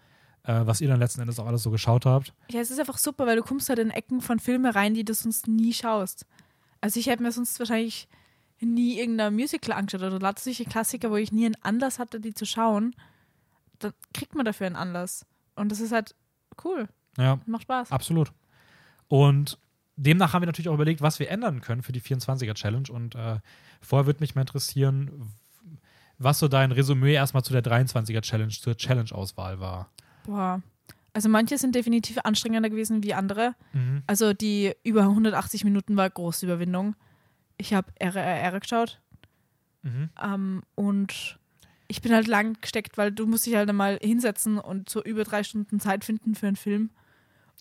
Äh, 0.44 0.60
was 0.64 0.80
ihr 0.80 0.88
dann 0.88 1.00
letzten 1.00 1.20
Endes 1.20 1.38
auch 1.38 1.46
alles 1.46 1.62
so 1.62 1.70
geschaut 1.70 2.06
habt. 2.06 2.32
Ja, 2.50 2.60
es 2.60 2.70
ist 2.70 2.78
einfach 2.78 2.98
super, 2.98 3.26
weil 3.26 3.36
du 3.36 3.42
kommst 3.42 3.68
halt 3.68 3.78
in 3.78 3.90
Ecken 3.90 4.20
von 4.20 4.38
Filmen 4.38 4.70
rein, 4.70 4.94
die 4.94 5.04
du 5.04 5.12
sonst 5.14 5.48
nie 5.48 5.72
schaust. 5.72 6.26
Also 6.80 7.00
ich 7.00 7.06
hätte 7.06 7.22
mir 7.22 7.32
sonst 7.32 7.58
wahrscheinlich 7.58 8.08
nie 8.60 8.98
irgendein 8.98 9.34
Musical 9.34 9.72
angeschaut 9.76 10.02
oder 10.02 10.18
lauter 10.20 10.40
solche 10.42 10.64
Klassiker, 10.64 11.10
wo 11.10 11.16
ich 11.16 11.32
nie 11.32 11.46
einen 11.46 11.56
Anlass 11.62 11.98
hatte, 11.98 12.20
die 12.20 12.34
zu 12.34 12.46
schauen. 12.46 12.94
Dann 13.78 13.92
kriegt 14.12 14.34
man 14.34 14.44
dafür 14.44 14.66
einen 14.66 14.76
Anlass. 14.76 15.26
Und 15.56 15.70
das 15.70 15.80
ist 15.80 15.92
halt 15.92 16.14
cool. 16.64 16.88
Ja, 17.18 17.40
Macht 17.46 17.62
Spaß. 17.64 17.90
absolut. 17.92 18.32
Und 19.08 19.58
demnach 19.96 20.32
haben 20.32 20.42
wir 20.42 20.46
natürlich 20.46 20.68
auch 20.68 20.74
überlegt, 20.74 21.02
was 21.02 21.18
wir 21.18 21.30
ändern 21.30 21.60
können 21.60 21.82
für 21.82 21.92
die 21.92 22.00
24er 22.00 22.54
Challenge. 22.54 22.90
Und 22.90 23.14
äh, 23.14 23.38
vorher 23.80 24.06
würde 24.06 24.20
mich 24.20 24.34
mal 24.34 24.42
interessieren, 24.42 25.32
was 26.18 26.38
so 26.38 26.48
dein 26.48 26.72
Resümee 26.72 27.14
erstmal 27.14 27.44
zu 27.44 27.52
der 27.52 27.62
23er 27.62 28.22
Challenge, 28.22 28.50
zur 28.52 28.76
Challenge-Auswahl 28.76 29.60
war. 29.60 29.90
Boah. 30.24 30.62
Also 31.12 31.28
manche 31.28 31.56
sind 31.58 31.74
definitiv 31.76 32.18
anstrengender 32.24 32.68
gewesen 32.70 33.02
wie 33.04 33.14
andere. 33.14 33.54
Mhm. 33.72 34.02
Also 34.06 34.32
die 34.32 34.72
über 34.82 35.02
180 35.02 35.64
Minuten 35.64 35.96
war 35.96 36.10
große 36.10 36.44
Überwindung. 36.44 36.96
Ich 37.56 37.72
habe 37.72 37.92
RRR 38.00 38.58
geschaut 38.60 39.00
Mhm. 39.82 40.08
ähm, 40.22 40.62
und 40.76 41.38
ich 41.88 42.00
bin 42.00 42.12
halt 42.14 42.26
lang 42.26 42.56
gesteckt, 42.62 42.96
weil 42.96 43.12
du 43.12 43.26
musst 43.26 43.44
dich 43.44 43.54
halt 43.54 43.68
einmal 43.68 43.98
hinsetzen 44.02 44.58
und 44.58 44.88
so 44.88 45.02
über 45.04 45.24
drei 45.24 45.44
Stunden 45.44 45.78
Zeit 45.78 46.04
finden 46.06 46.34
für 46.34 46.46
einen 46.46 46.56
Film. 46.56 46.88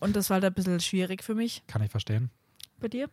Und 0.00 0.16
das 0.16 0.30
war 0.30 0.36
halt 0.36 0.44
ein 0.46 0.54
bisschen 0.54 0.80
schwierig 0.80 1.22
für 1.22 1.34
mich. 1.34 1.62
Kann 1.66 1.82
ich 1.82 1.90
verstehen. 1.90 2.30
Bei 2.80 2.88
dir? 2.88 3.08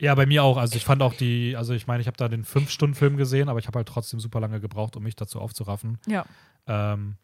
Ja, 0.00 0.14
bei 0.14 0.26
mir 0.26 0.44
auch. 0.44 0.56
Also 0.56 0.76
ich 0.76 0.84
fand 0.84 1.02
auch 1.02 1.12
die, 1.14 1.56
also 1.56 1.74
ich 1.74 1.86
meine, 1.86 2.00
ich 2.00 2.06
habe 2.06 2.16
da 2.16 2.28
den 2.28 2.44
5-Stunden-Film 2.44 3.16
gesehen, 3.16 3.48
aber 3.48 3.58
ich 3.58 3.66
habe 3.66 3.78
halt 3.78 3.88
trotzdem 3.88 4.18
super 4.20 4.40
lange 4.40 4.60
gebraucht, 4.60 4.96
um 4.96 5.02
mich 5.02 5.16
dazu 5.16 5.40
aufzuraffen. 5.40 5.98
Ja. 6.06 6.24
Ähm, 6.66 7.16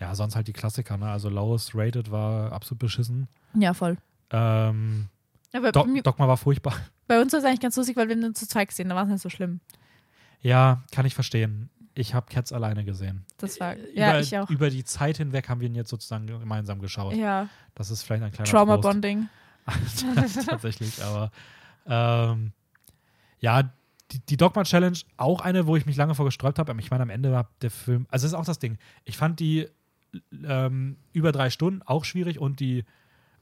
ja, 0.00 0.14
sonst 0.14 0.34
halt 0.36 0.48
die 0.48 0.52
Klassiker, 0.52 0.96
ne? 0.96 1.10
Also 1.10 1.28
Lowest 1.28 1.72
Rated 1.74 2.10
war 2.10 2.52
absolut 2.52 2.78
beschissen. 2.80 3.28
Ja, 3.54 3.74
voll. 3.74 3.98
Ähm, 4.30 5.08
Aber 5.52 5.72
Do 5.72 5.84
mir, 5.84 6.02
Dogma 6.02 6.26
war 6.28 6.36
furchtbar. 6.36 6.74
bei 7.06 7.20
uns 7.20 7.32
war 7.32 7.40
es 7.40 7.44
eigentlich 7.44 7.60
ganz 7.60 7.76
lustig, 7.76 7.96
weil 7.96 8.08
wir 8.08 8.14
haben 8.14 8.22
den 8.22 8.34
zu 8.34 8.46
zweit 8.48 8.68
gesehen, 8.68 8.88
da 8.88 8.94
war 8.94 9.04
es 9.04 9.10
nicht 9.10 9.22
so 9.22 9.28
schlimm. 9.28 9.60
Ja, 10.40 10.82
kann 10.92 11.04
ich 11.06 11.14
verstehen. 11.14 11.68
Ich 11.94 12.14
habe 12.14 12.26
Cats 12.32 12.52
alleine 12.52 12.84
gesehen. 12.84 13.26
Das 13.38 13.58
war, 13.60 13.76
ja, 13.94 14.10
über, 14.12 14.20
ich 14.20 14.38
auch. 14.38 14.48
Über 14.48 14.70
die 14.70 14.84
Zeit 14.84 15.16
hinweg 15.18 15.48
haben 15.48 15.60
wir 15.60 15.68
ihn 15.68 15.74
jetzt 15.74 15.90
sozusagen 15.90 16.26
gemeinsam 16.26 16.80
geschaut. 16.80 17.14
Ja, 17.14 17.48
Das 17.74 17.90
ist 17.90 18.04
vielleicht 18.04 18.22
ein 18.22 18.32
kleiner 18.32 18.48
Trauma 18.48 18.74
Trost. 18.76 18.88
Bonding. 18.88 19.28
Tatsächlich, 20.46 21.02
aber 21.04 21.30
ähm, 21.86 22.52
ja, 23.40 23.64
die, 24.12 24.20
die 24.20 24.36
Dogma 24.36 24.62
Challenge 24.64 24.98
auch 25.16 25.40
eine, 25.40 25.66
wo 25.66 25.76
ich 25.76 25.86
mich 25.86 25.96
lange 25.96 26.14
vor 26.14 26.24
gesträubt 26.24 26.58
habe. 26.58 26.70
Aber 26.70 26.80
ich 26.80 26.90
meine, 26.90 27.02
am 27.02 27.10
Ende 27.10 27.32
war 27.32 27.50
der 27.62 27.70
Film, 27.70 28.06
also 28.10 28.26
ist 28.26 28.34
auch 28.34 28.44
das 28.44 28.58
Ding. 28.58 28.78
Ich 29.04 29.16
fand 29.16 29.40
die 29.40 29.68
ähm, 30.44 30.96
über 31.12 31.32
drei 31.32 31.50
Stunden 31.50 31.82
auch 31.82 32.04
schwierig 32.04 32.38
und 32.38 32.60
die 32.60 32.84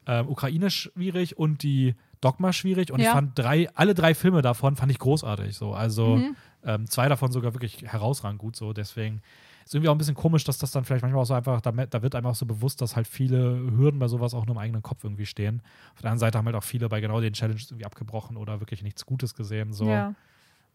ähm, 0.06 0.28
Ukraine 0.28 0.70
schwierig 0.70 1.36
und 1.36 1.62
die 1.62 1.94
Dogma 2.20 2.52
schwierig 2.52 2.90
und 2.92 3.00
ich 3.00 3.06
Ja. 3.06 3.12
fand 3.12 3.38
drei, 3.38 3.68
alle 3.74 3.94
drei 3.94 4.14
Filme 4.14 4.42
davon 4.42 4.74
fand 4.76 4.90
ich 4.90 4.98
großartig. 4.98 5.54
So, 5.56 5.74
also 5.74 6.16
Mhm. 6.16 6.36
ähm, 6.64 6.86
zwei 6.88 7.08
davon 7.08 7.30
sogar 7.30 7.54
wirklich 7.54 7.82
herausragend 7.84 8.38
gut. 8.40 8.56
So, 8.56 8.72
deswegen 8.72 9.20
ist 9.64 9.74
irgendwie 9.74 9.90
auch 9.90 9.94
ein 9.94 9.98
bisschen 9.98 10.14
komisch, 10.14 10.44
dass 10.44 10.56
das 10.58 10.70
dann 10.70 10.84
vielleicht 10.84 11.02
manchmal 11.02 11.22
auch 11.22 11.26
so 11.26 11.34
einfach, 11.34 11.60
da, 11.60 11.70
da 11.72 12.02
wird 12.02 12.14
einem 12.14 12.26
auch 12.26 12.34
so 12.34 12.46
bewusst, 12.46 12.80
dass 12.80 12.96
halt 12.96 13.06
viele 13.06 13.38
Hürden 13.76 13.98
bei 14.00 14.08
sowas 14.08 14.32
auch 14.34 14.46
nur 14.46 14.56
im 14.56 14.58
eigenen 14.58 14.82
Kopf 14.82 15.04
irgendwie 15.04 15.26
stehen. 15.26 15.62
Auf 15.94 16.00
der 16.00 16.10
anderen 16.10 16.18
Seite 16.20 16.38
haben 16.38 16.46
halt 16.46 16.56
auch 16.56 16.64
viele 16.64 16.88
bei 16.88 17.00
genau 17.00 17.20
den 17.20 17.34
Challenges 17.34 17.70
irgendwie 17.70 17.84
abgebrochen 17.84 18.36
oder 18.38 18.60
wirklich 18.60 18.82
nichts 18.82 19.04
Gutes 19.04 19.34
gesehen. 19.34 19.72
So. 19.74 19.88
Ja. 19.90 20.14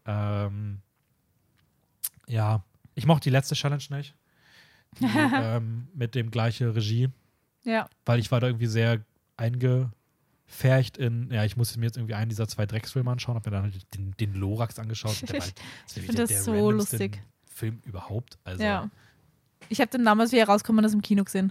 Ähm, 0.06 0.80
ja, 2.28 2.62
ich 2.94 3.06
mochte 3.06 3.24
die 3.24 3.30
letzte 3.30 3.54
Challenge 3.56 3.82
nicht. 3.90 4.14
Die, 5.00 5.04
ähm, 5.34 5.88
mit 5.94 6.14
dem 6.14 6.30
gleichen 6.30 6.70
Regie, 6.70 7.08
Ja. 7.64 7.88
weil 8.06 8.18
ich 8.20 8.30
war 8.30 8.40
da 8.40 8.46
irgendwie 8.48 8.66
sehr 8.66 9.00
eingefärcht 9.36 10.96
in, 10.98 11.30
ja, 11.30 11.44
ich 11.44 11.56
musste 11.56 11.78
mir 11.78 11.86
jetzt 11.86 11.96
irgendwie 11.96 12.14
einen 12.14 12.28
dieser 12.28 12.46
zwei 12.48 12.66
Drecksfilme 12.66 13.10
anschauen, 13.10 13.34
habe 13.34 13.50
mir 13.50 13.56
dann 13.56 13.64
halt 13.64 13.94
den, 13.94 14.12
den 14.18 14.34
Lorax 14.34 14.78
angeschaut. 14.78 15.22
der 15.22 15.28
war 15.34 15.40
halt- 15.40 15.54
das 15.86 15.96
Ich 15.96 16.06
finde 16.06 16.26
das 16.26 16.44
so 16.44 16.70
lustig. 16.70 17.20
Film 17.48 17.80
überhaupt. 17.84 18.38
Also, 18.44 18.62
Ja. 18.62 18.90
Ich 19.70 19.80
habe 19.80 19.90
den 19.90 20.04
damals, 20.04 20.30
wie 20.32 20.36
er 20.38 20.46
rauskommt, 20.46 20.84
das 20.84 20.92
im 20.92 21.00
Kino 21.02 21.24
gesehen. 21.24 21.50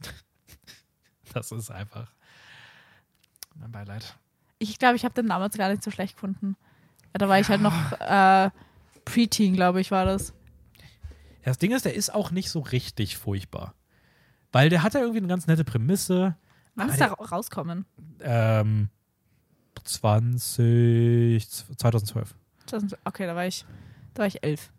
das 1.32 1.50
ist 1.52 1.70
einfach 1.70 2.10
mein 3.54 3.72
Beileid. 3.72 4.16
Ich 4.58 4.78
glaube, 4.78 4.96
ich 4.96 5.04
habe 5.04 5.14
den 5.14 5.28
damals 5.28 5.56
gar 5.56 5.68
nicht 5.70 5.82
so 5.82 5.90
schlecht 5.90 6.14
gefunden. 6.14 6.56
Da 7.12 7.28
war 7.28 7.38
ich 7.38 7.48
halt 7.48 7.60
noch 7.62 7.92
äh, 8.00 8.50
Preteen, 9.04 9.54
glaube 9.54 9.80
ich, 9.80 9.90
war 9.90 10.04
das. 10.04 10.32
Ja, 11.44 11.50
das 11.50 11.58
Ding 11.58 11.72
ist, 11.72 11.84
der 11.84 11.94
ist 11.94 12.12
auch 12.14 12.30
nicht 12.30 12.50
so 12.50 12.60
richtig 12.60 13.16
furchtbar. 13.16 13.74
Weil 14.52 14.68
der 14.70 14.82
hat 14.82 14.94
ja 14.94 15.00
irgendwie 15.00 15.18
eine 15.18 15.26
ganz 15.28 15.46
nette 15.46 15.64
Prämisse. 15.64 16.36
Wann 16.74 16.90
Aber 16.90 16.94
ist 16.94 17.00
ra- 17.02 17.24
rauskommen? 17.24 17.84
Ähm, 18.20 18.88
20, 19.84 21.46
2012. 21.76 22.34
2000 22.66 22.98
Okay, 23.04 23.26
da 23.26 23.34
war 23.34 23.46
ich, 23.46 23.64
da 24.14 24.20
war 24.20 24.26
ich 24.26 24.42
elf. 24.42 24.72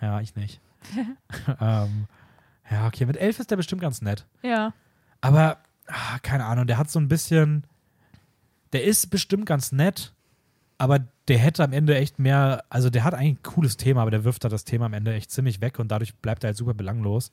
Ja, 0.00 0.20
ich 0.20 0.34
nicht. 0.34 0.60
ähm, 1.60 2.06
ja, 2.70 2.86
okay, 2.86 3.06
mit 3.06 3.16
elf 3.16 3.38
ist 3.38 3.50
der 3.50 3.56
bestimmt 3.56 3.80
ganz 3.82 4.02
nett. 4.02 4.26
Ja. 4.42 4.72
Aber, 5.20 5.58
ah, 5.86 6.18
keine 6.22 6.44
Ahnung, 6.46 6.66
der 6.66 6.78
hat 6.78 6.90
so 6.90 6.98
ein 6.98 7.08
bisschen. 7.08 7.66
Der 8.72 8.84
ist 8.84 9.10
bestimmt 9.10 9.46
ganz 9.46 9.72
nett, 9.72 10.14
aber 10.80 11.00
der 11.28 11.36
hätte 11.36 11.62
am 11.62 11.74
Ende 11.74 11.94
echt 11.94 12.18
mehr. 12.18 12.64
Also, 12.70 12.88
der 12.88 13.04
hat 13.04 13.12
eigentlich 13.12 13.38
ein 13.38 13.42
cooles 13.42 13.76
Thema, 13.76 14.00
aber 14.00 14.10
der 14.10 14.24
wirft 14.24 14.44
da 14.44 14.48
das 14.48 14.64
Thema 14.64 14.86
am 14.86 14.94
Ende 14.94 15.12
echt 15.12 15.30
ziemlich 15.30 15.60
weg 15.60 15.78
und 15.78 15.88
dadurch 15.88 16.14
bleibt 16.16 16.42
er 16.42 16.48
halt 16.48 16.56
super 16.56 16.72
belanglos. 16.72 17.30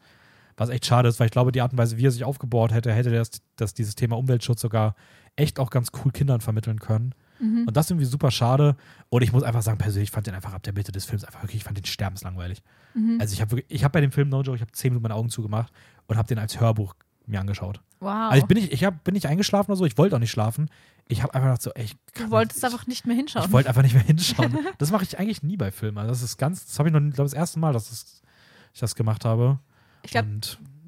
Was 0.58 0.70
echt 0.70 0.86
schade 0.86 1.08
ist, 1.08 1.20
weil 1.20 1.28
ich 1.28 1.32
glaube, 1.32 1.54
die 1.54 1.62
Art 1.62 1.72
und 1.72 1.78
Weise, 1.78 1.98
wie 1.98 2.06
er 2.06 2.12
sich 2.12 2.26
aufgebaut 2.26 2.74
hätte, 2.74 2.92
hätte 2.92 3.10
er 3.10 3.20
das, 3.20 3.42
das, 3.56 3.74
dieses 3.74 3.96
Thema 3.96 4.18
Umweltschutz 4.18 4.60
sogar 4.60 4.96
echt 5.38 5.60
auch 5.60 5.70
ganz 5.70 5.92
cool 6.04 6.12
Kindern 6.12 6.42
vermitteln 6.42 6.80
können. 6.80 7.14
Mhm. 7.40 7.68
Und 7.68 7.78
das 7.78 7.86
ist 7.86 7.92
irgendwie 7.92 8.06
super 8.06 8.32
schade. 8.32 8.76
Und 9.10 9.22
ich 9.22 9.32
muss 9.32 9.44
einfach 9.44 9.62
sagen, 9.62 9.78
persönlich 9.78 10.12
fand 10.12 10.28
den 10.28 10.34
einfach 10.36 10.54
ab 10.54 10.64
der 10.64 10.74
Mitte 10.74 10.92
des 10.92 11.06
Films 11.06 11.24
einfach 11.24 11.44
wirklich, 11.44 11.58
ich 11.58 11.64
fand 11.64 11.78
den 11.78 11.86
sterbenslangweilig. 11.86 12.62
Mhm. 12.96 13.18
Also 13.22 13.34
ich 13.34 13.42
habe 13.42 13.64
ich 13.68 13.84
hab 13.84 13.94
bei 13.94 14.02
dem 14.02 14.12
Film 14.12 14.28
No 14.28 14.42
Joke, 14.42 14.56
ich 14.56 14.62
habe 14.62 14.72
zehn 14.74 14.92
Minuten 14.92 15.04
meine 15.04 15.16
Augen 15.16 15.30
zugemacht 15.30 15.72
und 16.08 16.18
habe 16.18 16.28
den 16.28 16.40
als 16.40 16.60
Hörbuch 16.60 16.96
mir 17.28 17.40
angeschaut. 17.40 17.80
Wow. 18.00 18.32
Also 18.32 18.42
ich 18.42 18.48
bin 18.48 18.58
nicht, 18.58 18.74
ich 18.74 18.84
hab, 18.84 19.04
bin 19.04 19.14
nicht 19.14 19.28
eingeschlafen 19.28 19.72
oder 19.72 19.78
so, 19.78 19.86
ich 19.86 19.98
wollte 19.98 20.16
auch 20.16 20.20
nicht 20.20 20.32
schlafen. 20.32 20.70
Ich 21.10 21.24
habe 21.24 21.34
einfach 21.34 21.48
gedacht 21.48 21.62
so, 21.62 21.72
ey, 21.74 21.86
ich 21.86 21.96
kann 22.14 22.26
du 22.28 22.32
wolltest 22.32 22.62
nicht, 22.62 22.72
einfach 22.74 22.88
nicht 22.88 23.06
mehr 23.06 23.16
hinschauen. 23.16 23.46
Ich 23.46 23.52
wollte 23.52 23.70
einfach 23.70 23.82
nicht 23.84 23.94
mehr 23.94 24.04
hinschauen. 24.06 24.58
das 24.78 24.92
mache 24.92 25.04
ich 25.04 25.18
eigentlich 25.20 25.42
nie 25.44 25.58
bei 25.58 25.72
Filmen. 25.72 25.98
Also 26.00 26.12
Das 26.12 26.22
ist 26.22 26.38
ganz, 26.38 26.66
das 26.66 26.78
habe 26.80 26.90
ich 26.90 26.94
noch, 26.94 27.00
glaube 27.00 27.24
das 27.24 27.34
erste 27.34 27.60
Mal, 27.60 27.74
dass 27.74 27.90
das, 27.90 28.22
ich 28.74 28.80
das 28.80 28.96
gemacht 28.96 29.24
habe. 29.26 29.60
ich 30.04 30.12
glaube, 30.12 30.30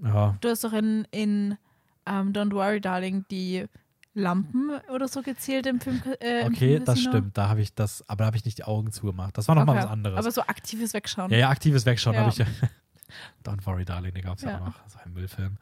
ja, 0.03 0.37
du 0.41 0.49
hast 0.49 0.63
doch 0.63 0.73
in, 0.73 1.07
in 1.11 1.57
ähm, 2.05 2.33
Don't 2.33 2.51
Worry, 2.53 2.81
Darling 2.81 3.25
die 3.31 3.65
Lampen 4.13 4.71
oder 4.93 5.07
so 5.07 5.21
gezählt 5.21 5.65
im 5.67 5.79
Film. 5.79 6.01
Äh, 6.19 6.41
im 6.41 6.53
okay, 6.53 6.79
das 6.79 6.99
Filmcasino. 6.99 7.11
stimmt. 7.11 7.37
Da 7.37 7.47
habe 7.47 7.61
ich 7.61 7.73
das, 7.75 8.03
aber 8.09 8.23
da 8.23 8.25
habe 8.27 8.37
ich 8.37 8.43
nicht 8.43 8.57
die 8.57 8.63
Augen 8.65 8.91
zugemacht. 8.91 9.37
Das 9.37 9.47
war 9.47 9.55
nochmal 9.55 9.75
Okay. 9.77 9.85
was 9.85 9.91
anderes. 9.91 10.17
Aber 10.17 10.31
so 10.31 10.41
aktives 10.41 10.93
Wegschauen. 10.93 11.31
Ja, 11.31 11.37
ja, 11.37 11.49
aktives 11.49 11.85
Wegschauen 11.85 12.15
Ja. 12.15 12.21
habe 12.25 12.31
ich. 12.31 12.39
Don't 13.47 13.65
worry, 13.65 13.85
darling, 13.85 14.13
den 14.13 14.23
gab 14.23 14.37
es 14.37 14.43
ja. 14.43 14.51
Ja. 14.51 14.57
auch 14.59 14.65
noch. 14.65 14.75
So 14.87 14.99
ein 15.03 15.13
Müllfilm. 15.13 15.57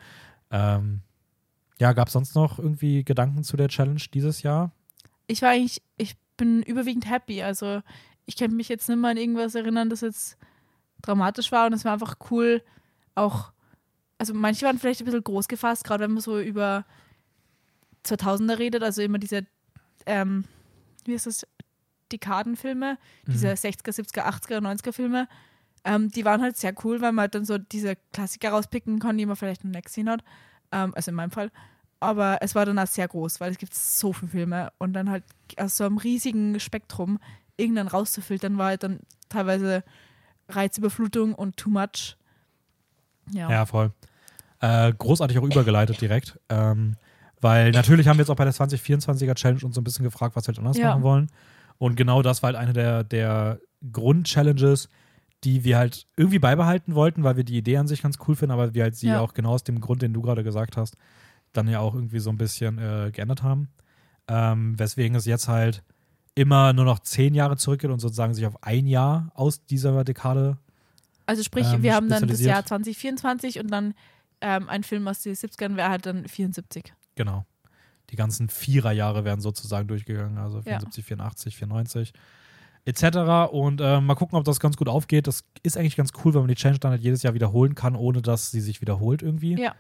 Ähm, 0.52 1.02
ja, 1.80 1.94
gab 1.94 2.08
es 2.08 2.14
sonst 2.14 2.36
noch 2.36 2.60
irgendwie 2.60 3.04
Gedanken 3.04 3.44
zu 3.44 3.58
der 3.58 3.70
Challenge 3.70 4.02
dieses 4.14 4.42
Jahr? 4.42 4.72
Ich 5.28 5.42
war 5.42 5.50
eigentlich, 5.50 5.82
ich 5.98 6.16
bin 6.38 6.64
überwiegend 6.64 7.10
happy. 7.10 7.44
Also 7.44 7.82
ich 8.26 8.36
kann 8.36 8.56
mich 8.56 8.70
jetzt 8.70 8.88
nicht 8.90 8.98
mehr 8.98 9.12
an 9.12 9.18
irgendwas 9.18 9.56
erinnern, 9.56 9.90
das 9.90 10.02
jetzt 10.02 10.38
dramatisch 11.02 11.52
war. 11.52 11.68
Und 11.68 11.74
es 11.74 11.86
war 11.86 11.94
einfach 11.94 12.16
cool, 12.32 12.64
auch, 13.16 13.52
also 14.18 14.34
manche 14.34 14.66
waren 14.66 14.80
vielleicht 14.80 15.02
ein 15.02 15.06
bisschen 15.06 15.24
groß 15.24 15.48
gefasst, 15.48 15.84
gerade 15.84 16.04
wenn 16.04 16.12
man 16.12 16.22
so 16.22 16.40
über 16.40 16.86
2000er 18.06 18.60
redet, 18.60 18.84
also 18.84 19.02
immer 19.02 19.18
diese, 19.18 19.46
ähm, 20.06 20.46
wie 21.06 21.14
ist 21.14 21.26
das, 21.26 21.46
Dekadenfilme, 22.12 22.98
diese 23.26 23.50
60er, 23.50 23.92
70er, 23.92 24.24
80er, 24.24 24.60
90er 24.60 24.94
Filme, 24.94 25.28
ähm, 25.84 26.10
die 26.10 26.26
waren 26.26 26.42
halt 26.42 26.58
sehr 26.58 26.74
cool, 26.84 27.02
weil 27.02 27.12
man 27.12 27.24
halt 27.24 27.36
dann 27.36 27.46
so 27.46 27.58
diese 27.58 27.96
Klassiker 28.14 28.52
rauspicken 28.52 29.00
kann, 29.00 29.18
die 29.18 29.26
man 29.26 29.36
vielleicht 29.36 29.64
noch 29.64 29.72
nicht 29.72 29.86
gesehen 29.86 30.10
hat, 30.10 30.24
ähm, 30.72 30.94
also 30.96 31.12
in 31.12 31.16
meinem 31.16 31.32
Fall. 31.32 31.52
Aber 32.00 32.38
es 32.42 32.54
war 32.54 32.66
dann 32.66 32.78
auch 32.78 32.88
sehr 32.88 33.08
groß, 33.08 33.40
weil 33.40 33.52
es 33.52 33.58
gibt 33.58 33.74
so 33.74 34.14
viele 34.14 34.30
Filme 34.32 34.72
und 34.78 34.94
dann 34.94 35.10
halt 35.10 35.24
aus 35.58 35.78
so 35.78 35.84
einem 35.84 35.98
riesigen 35.98 36.60
Spektrum 36.60 37.20
irgendeinen 37.58 37.88
rauszufiltern, 37.88 38.58
war 38.58 38.68
halt 38.68 38.84
dann 38.84 39.00
teilweise 39.30 39.84
Reizüberflutung 40.50 41.34
und 41.34 41.58
too 41.58 41.70
much. 41.70 42.18
Ja. 43.32 43.50
Ja, 43.50 43.66
voll. 43.66 43.92
Äh, 44.60 44.94
großartig 44.94 45.38
auch 45.40 45.44
übergeleitet 45.44 46.00
direkt. 46.02 46.40
Ähm, 46.50 46.96
weil 47.42 47.72
natürlich 47.72 48.08
haben 48.08 48.18
wir 48.18 48.24
jetzt 48.24 48.30
auch 48.30 48.36
bei 48.36 48.46
der 48.46 48.54
2024er 48.54 49.36
Challenge 49.36 49.64
uns 49.64 49.76
so 49.76 49.82
ein 49.82 49.84
bisschen 49.84 50.04
gefragt, 50.04 50.36
was 50.36 50.46
wir 50.46 50.54
halt 50.54 50.60
anders 50.60 50.78
Ja. 50.78 50.90
machen 50.90 51.04
wollen. 51.04 51.28
Und 51.78 51.96
genau 51.96 52.22
das 52.22 52.42
war 52.42 52.48
halt 52.48 52.58
eine 52.58 52.74
der, 52.74 53.04
der 53.04 53.60
Grund-Challenges, 53.92 54.90
die 55.44 55.64
wir 55.64 55.78
halt 55.78 56.08
irgendwie 56.16 56.40
beibehalten 56.40 56.96
wollten, 56.96 57.24
weil 57.24 57.38
wir 57.38 57.44
die 57.44 57.58
Idee 57.58 57.78
an 57.78 57.88
sich 57.88 58.02
ganz 58.02 58.18
cool 58.28 58.36
finden, 58.36 58.52
aber 58.54 58.74
wir 58.74 58.84
halt 58.84 58.96
sie 58.96 59.08
Ja. 59.10 59.20
auch 59.22 59.34
genau 59.34 59.52
aus 59.54 59.64
dem 59.64 59.80
Grund, 59.82 60.02
den 60.02 60.14
du 60.14 60.22
gerade 60.22 60.44
gesagt 60.44 60.78
hast, 60.78 60.98
dann 61.54 61.68
ja 61.68 61.80
auch 61.80 61.94
irgendwie 61.94 62.20
so 62.20 62.30
ein 62.32 62.38
bisschen 62.38 62.78
äh, 62.80 63.12
geändert 63.14 63.44
haben. 63.44 63.70
Ähm, 64.28 64.78
weswegen 64.78 65.16
es 65.16 65.26
jetzt 65.26 65.48
halt 65.48 65.84
immer 66.36 66.74
nur 66.74 66.86
noch 66.86 67.00
zehn 67.00 67.34
Jahre 67.34 67.56
zurückgeht 67.58 67.90
und 67.90 68.00
sozusagen 68.00 68.34
sich 68.34 68.46
auf 68.46 68.62
ein 68.64 68.86
Jahr 68.88 69.32
aus 69.36 69.64
dieser 69.66 70.04
Dekade 70.04 70.58
Also 71.26 71.44
sprich, 71.44 71.66
Ähm, 71.72 71.84
wir 71.84 71.94
haben 71.96 72.10
dann 72.10 72.28
das. 72.28 72.42
Jahr 72.42 72.66
2024 72.66 73.60
und 73.60 73.70
dann 73.72 73.94
ähm, 74.42 74.70
ein 74.70 74.84
Film 74.84 75.08
aus 75.08 75.22
den 75.22 75.34
70ern 75.34 75.76
wäre 75.78 75.90
halt 75.90 76.06
dann 76.06 76.28
74. 76.28 76.94
Genau. 77.16 77.46
Die 78.12 78.16
ganzen 78.16 78.50
Viererjahre 78.50 79.24
werden 79.26 79.42
sozusagen 79.42 79.88
durchgegangen, 79.88 80.38
also 80.38 80.58
Ja. 80.60 80.64
74, 80.80 81.06
84, 81.06 81.56
94 81.58 82.14
etc. 82.88 83.52
Und 83.52 83.82
äh, 83.82 84.00
mal 84.00 84.16
gucken, 84.16 84.38
ob 84.38 84.46
das 84.46 84.60
ganz 84.60 84.78
gut 84.78 84.88
aufgeht. 84.88 85.28
Das 85.28 85.44
ist 85.62 85.78
eigentlich 85.78 85.98
ganz 85.98 86.12
cool, 86.24 86.34
wenn 86.34 86.42
man 86.42 86.48
die 86.48 86.56
Challenge 86.56 86.80
dann 86.80 86.92
halt 86.92 87.02
jedes 87.02 87.22
Jahr 87.22 87.34
wiederholen 87.34 87.76
kann, 87.76 87.96
ohne 87.96 88.22
dass 88.22 88.52
sie 88.52 88.62
sich 88.62 88.80
wiederholt 88.80 89.22
irgendwie. 89.22 89.60
Ja. 89.60 89.76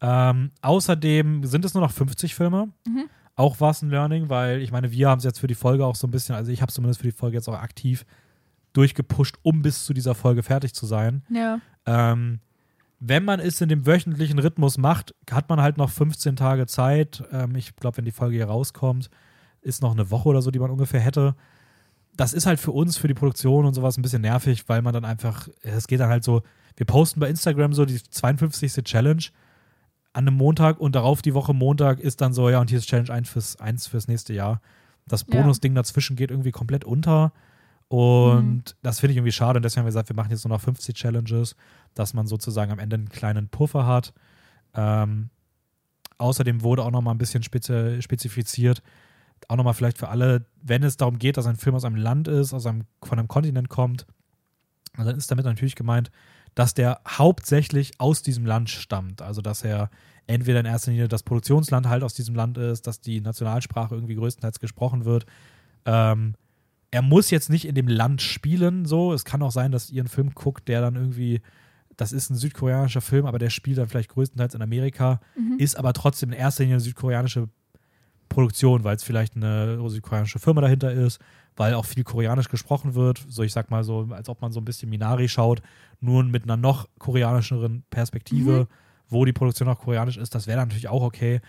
Ähm, 0.00 0.52
außerdem 0.62 1.44
sind 1.44 1.64
es 1.64 1.74
nur 1.74 1.82
noch 1.82 1.90
50 1.90 2.34
Filme. 2.34 2.68
Mhm. 2.86 3.08
Auch 3.34 3.60
war 3.60 3.70
es 3.70 3.82
ein 3.82 3.90
Learning, 3.90 4.28
weil 4.28 4.62
ich 4.62 4.70
meine, 4.70 4.92
wir 4.92 5.08
haben 5.08 5.18
es 5.18 5.24
jetzt 5.24 5.40
für 5.40 5.48
die 5.48 5.54
Folge 5.54 5.84
auch 5.84 5.96
so 5.96 6.06
ein 6.06 6.10
bisschen, 6.10 6.34
also 6.34 6.52
ich 6.52 6.62
habe 6.62 6.70
es 6.70 6.74
zumindest 6.74 7.00
für 7.00 7.08
die 7.08 7.16
Folge 7.16 7.36
jetzt 7.36 7.48
auch 7.48 7.58
aktiv 7.58 8.06
durchgepusht, 8.72 9.36
um 9.42 9.62
bis 9.62 9.84
zu 9.84 9.92
dieser 9.92 10.14
Folge 10.14 10.42
fertig 10.42 10.72
zu 10.72 10.86
sein. 10.86 11.22
Ja. 11.28 11.60
Ähm, 11.84 12.40
wenn 13.00 13.24
man 13.24 13.40
es 13.40 13.60
in 13.60 13.68
dem 13.68 13.86
wöchentlichen 13.86 14.38
Rhythmus 14.38 14.78
macht, 14.78 15.14
hat 15.30 15.48
man 15.48 15.60
halt 15.60 15.76
noch 15.78 15.90
15 15.90 16.36
Tage 16.36 16.66
Zeit. 16.66 17.24
Ähm, 17.32 17.56
ich 17.56 17.74
glaube, 17.76 17.98
wenn 17.98 18.04
die 18.04 18.12
Folge 18.12 18.36
hier 18.36 18.46
rauskommt, 18.46 19.10
ist 19.60 19.82
noch 19.82 19.92
eine 19.92 20.10
Woche 20.10 20.28
oder 20.28 20.42
so, 20.42 20.50
die 20.50 20.58
man 20.58 20.70
ungefähr 20.70 21.00
hätte. 21.00 21.34
Das 22.16 22.32
ist 22.32 22.46
halt 22.46 22.58
für 22.60 22.72
uns, 22.72 22.96
für 22.96 23.08
die 23.08 23.14
Produktion 23.14 23.64
und 23.66 23.74
sowas 23.74 23.98
ein 23.98 24.02
bisschen 24.02 24.22
nervig, 24.22 24.68
weil 24.68 24.80
man 24.82 24.94
dann 24.94 25.04
einfach, 25.04 25.48
es 25.62 25.86
geht 25.86 26.00
dann 26.00 26.08
halt 26.08 26.24
so, 26.24 26.42
wir 26.76 26.86
posten 26.86 27.20
bei 27.20 27.28
Instagram 27.28 27.72
so 27.72 27.84
die 27.84 28.02
52. 28.02 28.72
Challenge 28.84 29.22
an 30.12 30.26
einem 30.26 30.36
Montag 30.36 30.78
und 30.80 30.94
darauf 30.94 31.20
die 31.20 31.34
Woche 31.34 31.52
Montag 31.52 32.00
ist 32.00 32.20
dann 32.22 32.32
so, 32.32 32.48
ja, 32.48 32.60
und 32.60 32.70
hier 32.70 32.78
ist 32.78 32.86
Challenge 32.86 33.10
1 33.12 33.28
fürs, 33.28 33.56
1 33.60 33.86
fürs 33.86 34.08
nächste 34.08 34.32
Jahr. 34.32 34.60
Das 35.06 35.26
Ja. 35.28 35.40
Bonusding 35.42 35.74
dazwischen 35.74 36.16
geht 36.16 36.30
irgendwie 36.30 36.52
komplett 36.52 36.84
unter. 36.84 37.32
Und 37.88 38.42
Mhm. 38.42 38.62
das 38.82 38.98
finde 38.98 39.12
ich 39.12 39.18
irgendwie 39.18 39.32
schade. 39.32 39.58
Und 39.58 39.62
deswegen 39.62 39.80
haben 39.80 39.86
wir 39.86 39.90
gesagt, 39.90 40.08
wir 40.08 40.16
machen 40.16 40.30
jetzt 40.30 40.44
nur 40.44 40.54
noch 40.56 40.60
50 40.60 40.96
Challenges, 40.96 41.54
dass 41.94 42.14
man 42.14 42.26
sozusagen 42.26 42.72
am 42.72 42.78
Ende 42.78 42.94
einen 42.96 43.08
kleinen 43.10 43.48
Puffer 43.48 43.86
hat. 43.86 44.12
Ähm, 44.74 45.30
außerdem 46.18 46.62
wurde 46.62 46.82
auch 46.82 46.90
noch 46.90 47.02
mal 47.02 47.12
ein 47.12 47.18
bisschen 47.18 47.42
spezi 47.42 48.00
spezifiziert, 48.00 48.82
auch 49.48 49.56
noch 49.56 49.64
mal 49.64 49.72
vielleicht 49.72 49.98
für 49.98 50.08
alle, 50.08 50.46
wenn 50.62 50.82
es 50.82 50.96
darum 50.96 51.18
geht, 51.18 51.36
dass 51.36 51.46
ein 51.46 51.56
Film 51.56 51.76
aus 51.76 51.84
einem 51.84 51.96
Land 51.96 52.28
ist, 52.28 52.52
aus 52.52 52.66
einem, 52.66 52.84
von 53.02 53.18
einem 53.18 53.28
Kontinent 53.28 53.68
kommt, 53.68 54.06
dann 54.96 55.16
ist 55.16 55.30
damit 55.30 55.44
natürlich 55.44 55.76
gemeint, 55.76 56.10
dass 56.54 56.72
der 56.74 57.00
hauptsächlich 57.06 57.92
aus 58.00 58.22
diesem 58.22 58.46
Land 58.46 58.70
stammt. 58.70 59.20
Also 59.22 59.42
dass 59.42 59.62
er 59.62 59.90
entweder 60.26 60.60
in 60.60 60.66
erster 60.66 60.90
Linie 60.90 61.06
das 61.06 61.22
Produktionsland 61.22 61.86
halt 61.88 62.02
aus 62.02 62.14
diesem 62.14 62.34
Land 62.34 62.58
ist, 62.58 62.86
dass 62.86 63.00
die 63.00 63.20
Nationalsprache 63.20 63.94
irgendwie 63.94 64.14
größtenteils 64.16 64.58
gesprochen 64.58 65.04
wird. 65.04 65.26
Ähm, 65.84 66.34
er 66.90 67.02
muss 67.02 67.30
jetzt 67.30 67.50
nicht 67.50 67.66
in 67.66 67.74
dem 67.74 67.88
Land 67.88 68.22
spielen, 68.22 68.86
so. 68.86 69.12
Es 69.12 69.24
kann 69.24 69.42
auch 69.42 69.52
sein, 69.52 69.70
dass 69.70 69.90
ihr 69.90 70.00
einen 70.00 70.08
Film 70.08 70.32
guckt, 70.34 70.66
der 70.68 70.80
dann 70.80 70.96
irgendwie, 70.96 71.42
das 71.96 72.12
ist 72.12 72.30
ein 72.30 72.36
südkoreanischer 72.36 73.02
Film, 73.02 73.26
aber 73.26 73.38
der 73.38 73.50
spielt 73.50 73.78
dann 73.78 73.88
vielleicht 73.88 74.10
größtenteils 74.10 74.54
in 74.54 74.62
Amerika, 74.62 75.20
Mhm. 75.36 75.58
ist 75.58 75.76
aber 75.76 75.92
trotzdem 75.92 76.30
in 76.32 76.38
erster 76.38 76.62
Linie 76.62 76.76
eine 76.76 76.80
südkoreanische 76.80 77.48
Produktion, 78.36 78.84
weil 78.84 78.96
es 78.96 79.02
vielleicht 79.02 79.34
eine 79.34 79.80
südkoreanische 79.88 80.38
Firma 80.38 80.60
dahinter 80.60 80.92
ist, 80.92 81.18
weil 81.56 81.72
auch 81.72 81.86
viel 81.86 82.04
koreanisch 82.04 82.50
gesprochen 82.50 82.94
wird. 82.94 83.24
So, 83.30 83.42
ich 83.42 83.52
sag 83.54 83.70
mal 83.70 83.82
so, 83.82 84.06
als 84.10 84.28
ob 84.28 84.42
man 84.42 84.52
so 84.52 84.60
ein 84.60 84.66
bisschen 84.66 84.90
Minari 84.90 85.26
schaut, 85.26 85.62
nur 86.00 86.22
mit 86.22 86.42
einer 86.44 86.58
noch 86.58 86.86
koreanischeren 86.98 87.82
Perspektive, 87.88 88.60
Mhm. 88.60 88.66
wo 89.08 89.24
die 89.24 89.32
Produktion 89.32 89.68
auch 89.68 89.78
koreanisch 89.78 90.18
ist. 90.18 90.34
Das 90.34 90.46
wäre 90.46 90.58
natürlich 90.58 90.88
auch 90.88 91.00
okay. 91.02 91.40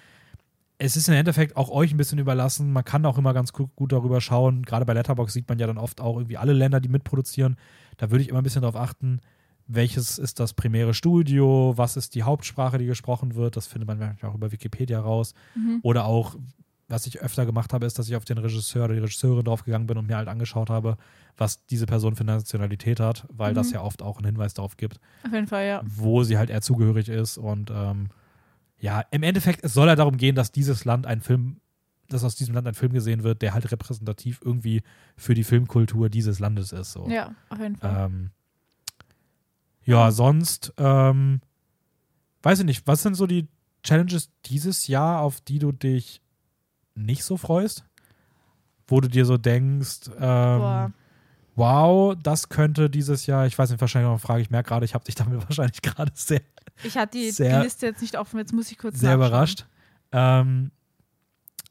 Es 0.77 0.95
ist 0.95 1.09
im 1.09 1.15
Endeffekt 1.15 1.57
auch 1.57 1.69
euch 1.69 1.91
ein 1.93 1.97
bisschen 1.97 2.19
überlassen. 2.19 2.71
Man 2.71 2.85
kann 2.85 3.05
auch 3.05 3.17
immer 3.17 3.33
ganz 3.33 3.51
gut, 3.51 3.75
gut 3.75 3.91
darüber 3.91 4.21
schauen. 4.21 4.63
Gerade 4.63 4.85
bei 4.85 4.93
Letterboxd 4.93 5.33
sieht 5.33 5.49
man 5.49 5.59
ja 5.59 5.67
dann 5.67 5.77
oft 5.77 5.99
auch 5.99 6.15
irgendwie 6.15 6.37
alle 6.37 6.53
Länder, 6.53 6.79
die 6.79 6.87
mitproduzieren. 6.87 7.57
Da 7.97 8.11
würde 8.11 8.21
ich 8.23 8.29
immer 8.29 8.39
ein 8.39 8.43
bisschen 8.43 8.61
darauf 8.61 8.77
achten, 8.79 9.19
welches 9.67 10.17
ist 10.19 10.39
das 10.39 10.53
primäre 10.53 10.93
Studio, 10.93 11.73
was 11.75 11.97
ist 11.97 12.15
die 12.15 12.23
Hauptsprache, 12.23 12.77
die 12.77 12.85
gesprochen 12.85 13.35
wird. 13.35 13.57
Das 13.57 13.67
findet 13.67 13.87
man 13.89 13.99
manchmal 13.99 14.31
auch 14.31 14.35
über 14.35 14.53
Wikipedia 14.53 15.01
raus. 15.01 15.33
Mhm. 15.55 15.79
Oder 15.81 16.05
auch, 16.05 16.35
was 16.89 17.05
ich 17.05 17.19
öfter 17.21 17.45
gemacht 17.45 17.73
habe, 17.73 17.85
ist, 17.85 17.99
dass 17.99 18.07
ich 18.07 18.15
auf 18.15 18.23
den 18.25 18.37
Regisseur 18.37 18.85
oder 18.85 18.93
die 18.93 19.01
Regisseurin 19.01 19.43
draufgegangen 19.43 19.87
bin 19.87 19.97
und 19.97 20.07
mir 20.07 20.15
halt 20.17 20.27
angeschaut 20.29 20.69
habe, 20.69 20.97
was 21.35 21.65
diese 21.65 21.85
Person 21.85 22.15
für 22.15 22.23
Nationalität 22.23 22.99
hat, 22.99 23.25
weil 23.29 23.53
das 23.53 23.67
Mhm. 23.67 23.73
ja 23.73 23.81
oft 23.81 24.01
auch 24.01 24.17
einen 24.17 24.25
Hinweis 24.27 24.53
darauf 24.53 24.77
gibt, 24.77 24.99
Auf 25.25 25.33
jeden 25.33 25.47
Fall, 25.47 25.65
ja. 25.67 25.81
wo 25.85 26.23
sie 26.23 26.37
halt 26.37 26.49
eher 26.49 26.61
zugehörig 26.61 27.09
ist. 27.09 27.37
Und 27.37 27.71
ähm, 27.71 28.07
ja, 28.79 29.01
im 29.11 29.23
Endeffekt, 29.23 29.63
es 29.63 29.73
soll 29.73 29.87
ja 29.87 29.95
darum 29.95 30.17
gehen, 30.17 30.35
dass 30.35 30.51
dieses 30.51 30.85
Land 30.85 31.05
ein 31.05 31.19
Film, 31.21 31.59
dass 32.09 32.23
aus 32.23 32.35
diesem 32.35 32.55
Land 32.55 32.67
ein 32.67 32.73
Film 32.73 32.93
gesehen 32.93 33.23
wird, 33.23 33.41
der 33.41 33.53
halt 33.53 33.69
repräsentativ 33.71 34.39
irgendwie 34.45 34.81
für 35.17 35.33
die 35.33 35.43
Filmkultur 35.43 36.09
dieses 36.09 36.39
Landes 36.39 36.71
ist. 36.71 36.93
So. 36.93 37.07
Ja, 37.09 37.35
auf 37.49 37.59
jeden 37.59 37.75
Fall. 37.75 38.05
Ähm, 38.05 38.29
ja, 39.83 40.11
sonst, 40.11 40.73
ähm, 40.77 41.41
weiß 42.43 42.59
ich 42.59 42.65
nicht, 42.65 42.87
was 42.87 43.03
sind 43.03 43.15
so 43.15 43.27
die 43.27 43.47
Challenges 43.83 44.31
dieses 44.45 44.87
Jahr, 44.87 45.21
auf 45.21 45.41
die 45.41 45.59
du 45.59 45.71
dich 45.71 46.21
nicht 46.97 47.23
so 47.23 47.37
freust? 47.37 47.83
Wo 48.87 49.01
du 49.01 49.07
dir 49.09 49.25
so 49.25 49.37
denkst, 49.37 50.09
ähm, 50.19 50.93
wow, 51.55 52.15
das 52.21 52.49
könnte 52.49 52.89
dieses 52.89 53.25
Jahr, 53.25 53.45
ich 53.47 53.57
weiß 53.57 53.69
nicht, 53.71 53.81
wahrscheinlich 53.81 54.05
noch 54.05 54.11
eine 54.13 54.19
Frage, 54.19 54.41
ich 54.41 54.49
merke 54.49 54.69
gerade, 54.69 54.85
ich 54.85 54.93
habe 54.93 55.03
dich 55.03 55.15
damit 55.15 55.41
wahrscheinlich 55.49 55.81
gerade 55.81 56.11
sehr, 56.15 56.41
Ich 56.83 56.97
hatte 56.97 57.17
die, 57.17 57.31
sehr- 57.31 57.59
die 57.59 57.63
Liste 57.65 57.85
jetzt 57.87 58.01
nicht 58.01 58.17
offen, 58.17 58.37
jetzt 58.39 58.53
muss 58.53 58.71
ich 58.71 58.77
kurz 58.77 58.99
sehr 58.99 59.15
überrascht. 59.15 59.65
Ähm, 60.11 60.71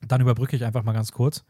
dann 0.07 0.21
überbrücke 0.21 0.57
ich 0.57 0.65
einfach 0.65 0.83
mal 0.83 0.93
ganz 0.93 1.13
kurz. 1.13 1.45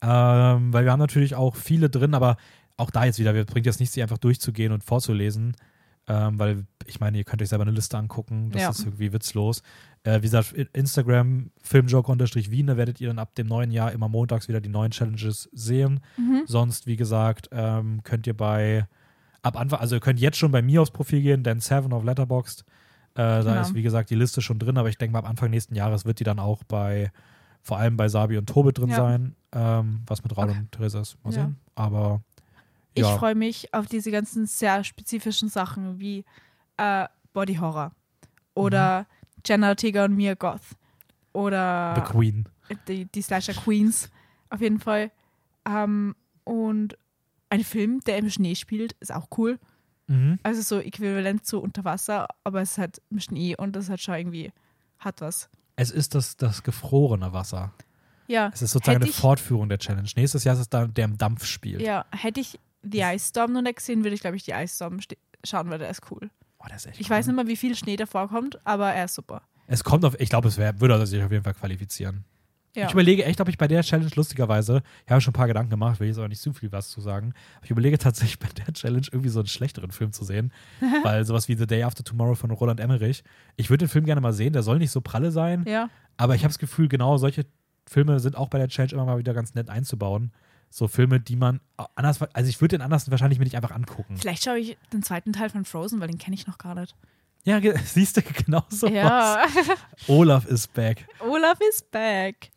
Ähm, 0.00 0.72
weil 0.72 0.84
wir 0.84 0.92
haben 0.92 0.98
natürlich 0.98 1.34
auch 1.34 1.54
viele 1.54 1.90
drin, 1.90 2.14
aber 2.14 2.36
auch 2.76 2.90
da 2.90 3.04
jetzt 3.04 3.18
wieder, 3.18 3.34
wir 3.34 3.44
bringt 3.44 3.66
jetzt 3.66 3.80
nichts, 3.80 3.94
die 3.94 4.02
einfach 4.02 4.18
durchzugehen 4.18 4.72
und 4.72 4.82
vorzulesen. 4.82 5.56
Ähm, 6.08 6.38
weil 6.38 6.66
ich 6.86 6.98
meine, 6.98 7.16
ihr 7.18 7.24
könnt 7.24 7.40
euch 7.42 7.48
selber 7.48 7.62
eine 7.62 7.70
Liste 7.70 7.96
angucken, 7.96 8.50
das 8.50 8.62
Ja. 8.62 8.70
ist 8.70 8.80
irgendwie 8.84 9.12
witzlos. 9.12 9.62
Äh, 10.02 10.18
wie 10.18 10.22
gesagt, 10.22 10.52
Instagram, 10.72 11.50
Filmjoke-Wien, 11.62 12.66
da 12.66 12.76
werdet 12.76 13.00
ihr 13.00 13.08
dann 13.08 13.20
ab 13.20 13.34
dem 13.36 13.46
neuen 13.46 13.70
Jahr 13.70 13.92
immer 13.92 14.08
montags 14.08 14.48
wieder 14.48 14.60
die 14.60 14.68
neuen 14.68 14.90
Challenges 14.90 15.48
sehen. 15.52 16.00
Mhm. 16.16 16.42
Sonst, 16.46 16.86
wie 16.86 16.96
gesagt, 16.96 17.48
ähm, 17.52 18.02
könnt 18.02 18.26
ihr 18.26 18.36
bei 18.36 18.88
ab 19.42 19.56
Anfang, 19.58 19.80
also 19.80 19.96
ihr 19.96 20.00
könnt 20.00 20.18
jetzt 20.20 20.38
schon 20.38 20.50
bei 20.52 20.62
mir 20.62 20.82
aufs 20.82 20.90
Profil 20.90 21.22
gehen, 21.22 21.42
denn 21.44 21.60
Seven 21.60 21.92
auf 21.92 22.04
Letterboxd. 22.04 22.62
Äh, 22.62 22.64
da 23.14 23.40
Genau. 23.42 23.60
ist, 23.60 23.74
wie 23.74 23.82
gesagt, 23.82 24.10
die 24.10 24.14
Liste 24.14 24.40
schon 24.40 24.58
drin, 24.58 24.78
aber 24.78 24.88
ich 24.88 24.98
denke 24.98 25.12
mal, 25.12 25.18
ab 25.20 25.28
Anfang 25.28 25.50
nächsten 25.50 25.74
Jahres 25.74 26.04
wird 26.04 26.18
die 26.18 26.24
dann 26.24 26.38
auch 26.38 26.64
bei, 26.64 27.12
vor 27.60 27.78
allem 27.78 27.96
bei 27.96 28.08
Sabi 28.08 28.38
und 28.38 28.48
Tobe 28.48 28.72
drin 28.72 28.88
Ja. 28.90 28.96
sein, 28.96 29.36
ähm, 29.52 30.00
was 30.06 30.22
mit 30.24 30.36
Raul 30.36 30.50
Okay. 30.50 30.58
und 30.58 30.72
Theresa 30.72 31.00
ist. 31.00 31.16
Mal 31.24 31.32
Ja. 31.32 31.42
sehen. 31.42 31.56
Aber 31.74 32.22
Ich 32.94 33.02
ja, 33.02 33.16
freue 33.18 33.34
mich 33.34 33.72
auf 33.72 33.86
diese 33.86 34.10
ganzen 34.10 34.46
sehr 34.46 34.84
spezifischen 34.84 35.48
Sachen 35.48 35.98
wie 35.98 36.24
äh, 36.76 37.06
Body 37.32 37.54
Horror 37.56 37.92
oder 38.54 39.06
Jenna 39.46 39.68
Ortega 39.70 40.04
und 40.04 40.14
Mia 40.16 40.34
Goth 40.34 40.60
The 40.70 40.76
oder 41.38 42.04
Queen. 42.06 42.46
die, 42.88 43.06
die 43.06 43.22
Slasher 43.22 43.54
Queens 43.54 44.10
auf 44.50 44.60
jeden 44.60 44.78
Fall. 44.80 45.10
Ähm, 45.66 46.14
und 46.44 46.98
ein 47.48 47.64
Film, 47.64 48.00
der 48.00 48.18
im 48.18 48.28
Schnee 48.28 48.54
spielt, 48.54 48.92
ist 49.00 49.12
auch 49.14 49.28
cool. 49.38 49.58
Mhm. 50.08 50.38
Also 50.42 50.60
so 50.62 50.78
äquivalent 50.80 51.46
zu 51.46 51.60
Unterwasser, 51.62 52.28
aber 52.44 52.60
es 52.60 52.76
halt 52.76 53.00
im 53.10 53.20
Schnee 53.20 53.56
und 53.56 53.74
das 53.76 53.88
hat 53.88 54.00
schon 54.00 54.14
irgendwie, 54.16 54.52
hat 54.98 55.20
was. 55.22 55.48
Es 55.76 55.90
ist 55.90 56.14
das, 56.14 56.36
das 56.36 56.62
gefrorene 56.62 57.32
Wasser. 57.32 57.72
Ja, 58.28 58.50
Es 58.52 58.60
ist 58.62 58.72
sozusagen 58.72 58.96
Hätte 58.96 59.04
eine 59.06 59.10
ich- 59.10 59.16
Fortführung 59.16 59.68
der 59.68 59.78
Challenge. 59.78 60.08
Nächstes 60.16 60.44
Jahr 60.44 60.54
ist 60.54 60.60
es 60.60 60.68
dann, 60.68 60.92
der 60.94 61.06
im 61.06 61.16
Dampf 61.18 61.44
spielt. 61.46 61.80
ja, 61.80 62.04
hätte 62.12 62.40
ich 62.40 62.58
The 62.82 63.00
Ice 63.00 63.28
Storm 63.28 63.52
noch 63.52 63.62
nicht 63.62 63.76
gesehen, 63.76 64.02
würde 64.04 64.14
ich 64.14 64.20
glaube 64.20 64.36
ich 64.36 64.42
die 64.44 64.52
Ice 64.52 64.74
Storm 64.76 64.98
schauen, 65.44 65.70
weil 65.70 65.78
der 65.78 65.90
ist 65.90 66.02
cool. 66.10 66.30
Oh, 66.58 66.66
ist 66.74 66.86
echt 66.86 67.00
Ich 67.00 67.10
cool. 67.10 67.16
weiß 67.16 67.26
nicht 67.26 67.36
mehr, 67.36 67.46
wie 67.46 67.56
viel 67.56 67.74
Schnee 67.74 67.96
da 67.96 68.06
vorkommt, 68.06 68.58
aber 68.64 68.92
er 68.92 69.06
ist 69.06 69.14
super. 69.14 69.42
Es 69.66 69.84
kommt 69.84 70.04
auf, 70.04 70.18
ich 70.20 70.28
glaube, 70.28 70.48
es 70.48 70.58
wär, 70.58 70.80
würde 70.80 71.06
sich 71.06 71.22
auf 71.22 71.32
jeden 71.32 71.44
Fall 71.44 71.54
qualifizieren. 71.54 72.24
Ja. 72.74 72.86
Ich 72.86 72.92
überlege 72.92 73.24
echt, 73.26 73.40
ob 73.40 73.48
ich 73.48 73.58
bei 73.58 73.68
der 73.68 73.82
Challenge 73.82 74.10
lustigerweise, 74.14 74.82
ich 75.04 75.10
habe 75.10 75.20
schon 75.20 75.32
ein 75.32 75.34
paar 75.34 75.46
Gedanken 75.46 75.70
gemacht, 75.70 76.00
will 76.00 76.08
jetzt 76.08 76.16
aber 76.16 76.28
nicht 76.28 76.40
zu 76.40 76.54
viel 76.54 76.72
was 76.72 76.88
zu 76.88 77.02
sagen, 77.02 77.34
ich 77.62 77.70
überlege 77.70 77.98
tatsächlich 77.98 78.38
bei 78.38 78.48
der 78.48 78.72
Challenge 78.72 79.06
irgendwie 79.12 79.28
so 79.28 79.40
einen 79.40 79.46
schlechteren 79.48 79.90
Film 79.90 80.12
zu 80.12 80.24
sehen, 80.24 80.52
weil 81.02 81.24
sowas 81.26 81.48
wie 81.48 81.54
The 81.54 81.66
Day 81.66 81.82
After 81.82 82.02
Tomorrow 82.02 82.34
von 82.34 82.50
Roland 82.50 82.80
Emmerich, 82.80 83.24
ich 83.56 83.68
würde 83.68 83.84
den 83.84 83.90
Film 83.90 84.06
gerne 84.06 84.22
mal 84.22 84.32
sehen, 84.32 84.54
der 84.54 84.62
soll 84.62 84.78
nicht 84.78 84.90
so 84.90 85.02
pralle 85.02 85.30
sein, 85.30 85.64
ja, 85.66 85.90
aber 86.16 86.34
ich 86.34 86.44
habe 86.44 86.50
das 86.50 86.58
Gefühl, 86.58 86.88
genau 86.88 87.18
solche 87.18 87.44
Filme 87.86 88.20
sind 88.20 88.36
auch 88.36 88.48
bei 88.48 88.58
der 88.58 88.68
Challenge 88.68 88.94
immer 88.94 89.04
mal 89.04 89.18
wieder 89.18 89.34
ganz 89.34 89.54
nett 89.54 89.68
einzubauen. 89.68 90.32
So 90.72 90.88
Filme, 90.88 91.20
die 91.20 91.36
man 91.36 91.60
anders, 91.96 92.22
also 92.22 92.48
ich 92.48 92.58
würde 92.62 92.78
den 92.78 92.82
anders 92.82 93.10
wahrscheinlich 93.10 93.38
mir 93.38 93.44
nicht 93.44 93.56
einfach 93.56 93.72
angucken. 93.72 94.16
vielleicht 94.16 94.42
schaue 94.42 94.58
ich 94.58 94.78
den 94.90 95.02
zweiten 95.02 95.34
Teil 95.34 95.50
von 95.50 95.66
Frozen, 95.66 96.00
weil 96.00 96.08
den 96.08 96.16
kenne 96.16 96.34
ich 96.34 96.46
noch 96.46 96.56
gar 96.56 96.74
nicht. 96.74 96.96
Ja, 97.44 97.60
siehst 97.84 98.16
du, 98.16 98.22
genau 98.22 98.64
so 98.70 98.86
was. 98.86 98.94
ja, 98.94 99.44
Olaf 100.08 100.46
is 100.46 100.66
back. 100.66 101.06
Olaf 101.20 101.58
is 101.60 101.82
back. 101.82 102.50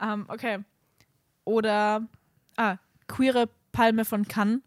Ähm, 0.00 0.24
okay. 0.26 0.64
Oder, 1.44 2.08
ah, 2.56 2.78
Queere 3.06 3.48
Palme 3.70 4.04
von 4.04 4.26
Cannes 4.26 4.60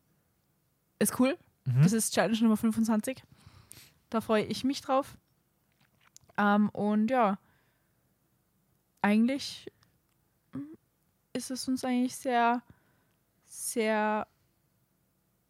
ist 1.00 1.20
cool. 1.20 1.38
Mhm. 1.66 1.84
Das 1.84 1.92
ist 1.92 2.14
Challenge 2.14 2.40
Nummer 2.44 2.56
25. 2.56 3.24
Da 4.10 4.22
freue 4.22 4.46
ich 4.46 4.64
mich 4.64 4.80
drauf. 4.80 5.18
Ähm, 6.38 6.70
und 6.70 7.10
ja, 7.10 7.38
eigentlich 9.02 9.70
mm, 10.54 10.60
ist 11.34 11.52
es 11.52 11.68
uns 11.68 11.84
eigentlich 11.84 12.16
sehr, 12.16 12.62
sehr 13.56 14.28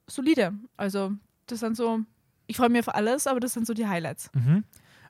solide. 0.07 0.53
Also, 0.77 1.13
das 1.47 1.59
sind 1.59 1.75
so, 1.77 1.99
ich 2.47 2.57
freue 2.57 2.69
mich 2.69 2.87
auf 2.87 2.93
alles, 2.95 3.27
aber 3.27 3.39
das 3.39 3.53
sind 3.53 3.65
so 3.67 3.73
die 3.73 3.87
Highlights. 3.87 4.29
Mhm. 4.33 4.63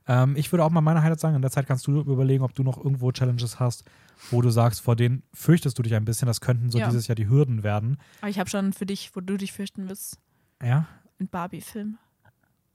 Ähm, 0.08 0.36
ich 0.36 0.52
würde 0.52 0.64
auch 0.64 0.70
mal 0.70 0.82
meine 0.82 1.02
Highlights 1.02 1.22
sagen. 1.22 1.36
In 1.36 1.42
der 1.42 1.52
Zeit 1.52 1.66
kannst 1.68 1.88
du 1.88 2.00
überlegen, 2.02 2.44
ob 2.44 2.54
du 2.54 2.64
noch 2.64 2.78
irgendwo 2.78 3.12
Challenges 3.12 3.60
hast, 3.60 3.84
wo 4.30 4.42
du 4.42 4.50
sagst, 4.52 4.82
vor 4.82 4.96
denen 4.96 5.24
fürchtest 5.34 5.78
du 5.80 5.84
dich 5.84 5.96
ein 5.96 6.06
bisschen. 6.06 6.28
Das 6.28 6.42
könnten 6.42 6.70
so 6.70 6.78
Ja. 6.78 6.86
dieses 6.88 7.08
Jahr 7.08 7.16
die 7.16 7.28
Hürden 7.28 7.64
werden. 7.64 7.98
Aber 8.22 8.30
ich 8.30 8.40
habe 8.40 8.50
schon 8.50 8.72
für 8.74 8.86
dich, 8.86 9.16
wo 9.16 9.20
du 9.22 9.36
dich 9.38 9.52
fürchten 9.52 9.90
wirst, 9.90 10.20
Ja? 10.62 10.86
einen 11.20 11.30
Barbie-Film. 11.30 11.98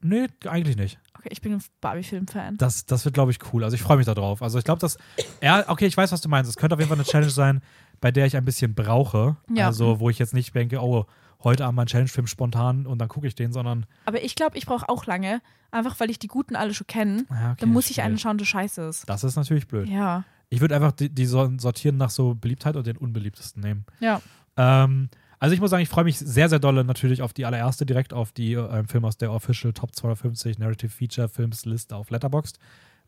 Nee, 0.03 0.29
eigentlich 0.47 0.77
nicht. 0.77 0.99
Okay, 1.19 1.29
ich 1.31 1.43
bin 1.43 1.53
ein 1.53 1.63
Barbie-Film-Fan. 1.83 2.57
Das, 2.57 2.87
das 2.87 3.05
wird, 3.05 3.13
glaube 3.15 3.33
ich, 3.33 3.39
cool. 3.53 3.63
Also 3.65 3.75
ich 3.75 3.83
freue 3.83 3.99
mich 3.99 4.07
darauf. 4.07 4.43
Also 4.43 4.59
ich 4.59 4.65
glaube, 4.65 4.81
dass. 4.81 4.97
Ja, 5.43 5.69
okay, 5.69 5.85
ich 5.87 5.95
weiß, 5.97 6.11
was 6.11 6.23
du 6.23 6.31
meinst. 6.31 6.49
Es 6.49 6.57
könnte 6.57 6.75
auf 6.75 6.81
jeden 6.81 6.89
Fall 6.89 6.97
eine 6.97 7.05
Challenge 7.07 7.31
sein, 7.31 7.61
bei 8.01 8.11
der 8.11 8.27
ich 8.27 8.37
ein 8.37 8.45
bisschen 8.45 8.75
brauche. 8.75 9.37
Ja. 9.55 9.67
Also, 9.67 10.01
wo 10.01 10.11
ich 10.11 10.19
jetzt 10.19 10.35
nicht 10.35 10.55
denke, 10.55 10.81
oh, 10.83 11.07
heute 11.43 11.65
Abend 11.65 11.77
mal 11.77 11.83
ein 11.83 11.87
Challenge-Film 11.89 12.27
spontan 12.27 12.87
und 12.87 12.99
dann 12.99 13.09
gucke 13.09 13.27
ich 13.27 13.35
den, 13.35 13.53
sondern. 13.53 13.87
Aber 14.05 14.23
ich 14.23 14.35
glaube, 14.37 14.59
ich 14.59 14.67
brauche 14.67 14.89
auch 14.89 15.07
lange, 15.07 15.41
einfach 15.71 15.99
weil 16.01 16.11
ich 16.11 16.19
die 16.19 16.27
Guten 16.29 16.57
alle 16.57 16.75
schon 16.75 16.87
kenne. 16.87 17.25
Ja, 17.31 17.53
okay, 17.53 17.57
dann 17.61 17.71
muss 17.71 17.91
ich 17.91 18.03
einen 18.03 18.19
schauen, 18.19 18.39
der 18.39 18.45
scheiße 18.45 18.83
ist. 18.83 19.09
Das 19.09 19.25
ist 19.25 19.37
natürlich 19.37 19.67
blöd. 19.67 19.89
Ja. 19.89 20.25
Ich 20.49 20.61
würde 20.61 20.75
einfach 20.75 20.93
die, 20.93 21.09
die 21.09 21.27
so- 21.27 21.51
sortieren 21.59 21.97
nach 21.97 22.11
so 22.11 22.35
Beliebtheit 22.35 22.77
und 22.77 22.87
den 22.87 22.97
unbeliebtesten 22.97 23.63
nehmen. 23.63 23.85
Ja. 24.01 24.21
Ähm, 24.57 25.09
also 25.39 25.55
ich 25.55 25.61
muss 25.61 25.71
sagen, 25.71 25.83
ich 25.83 25.89
freue 25.89 26.05
mich 26.05 26.19
sehr, 26.19 26.49
sehr 26.51 26.59
dolle 26.59 26.85
natürlich 26.85 27.23
auf 27.23 27.33
die 27.33 27.47
allererste, 27.47 27.87
direkt 27.87 28.13
auf 28.13 28.33
die 28.33 28.55
ähm, 28.55 28.87
Film 28.89 29.05
aus 29.07 29.17
der 29.17 29.33
Official 29.33 29.73
Top 29.73 29.95
250 29.95 30.59
Narrative 30.59 30.91
Feature 30.91 31.29
Films 31.29 31.65
Liste 31.65 31.97
auf 31.97 32.11
Letterboxd, 32.11 32.59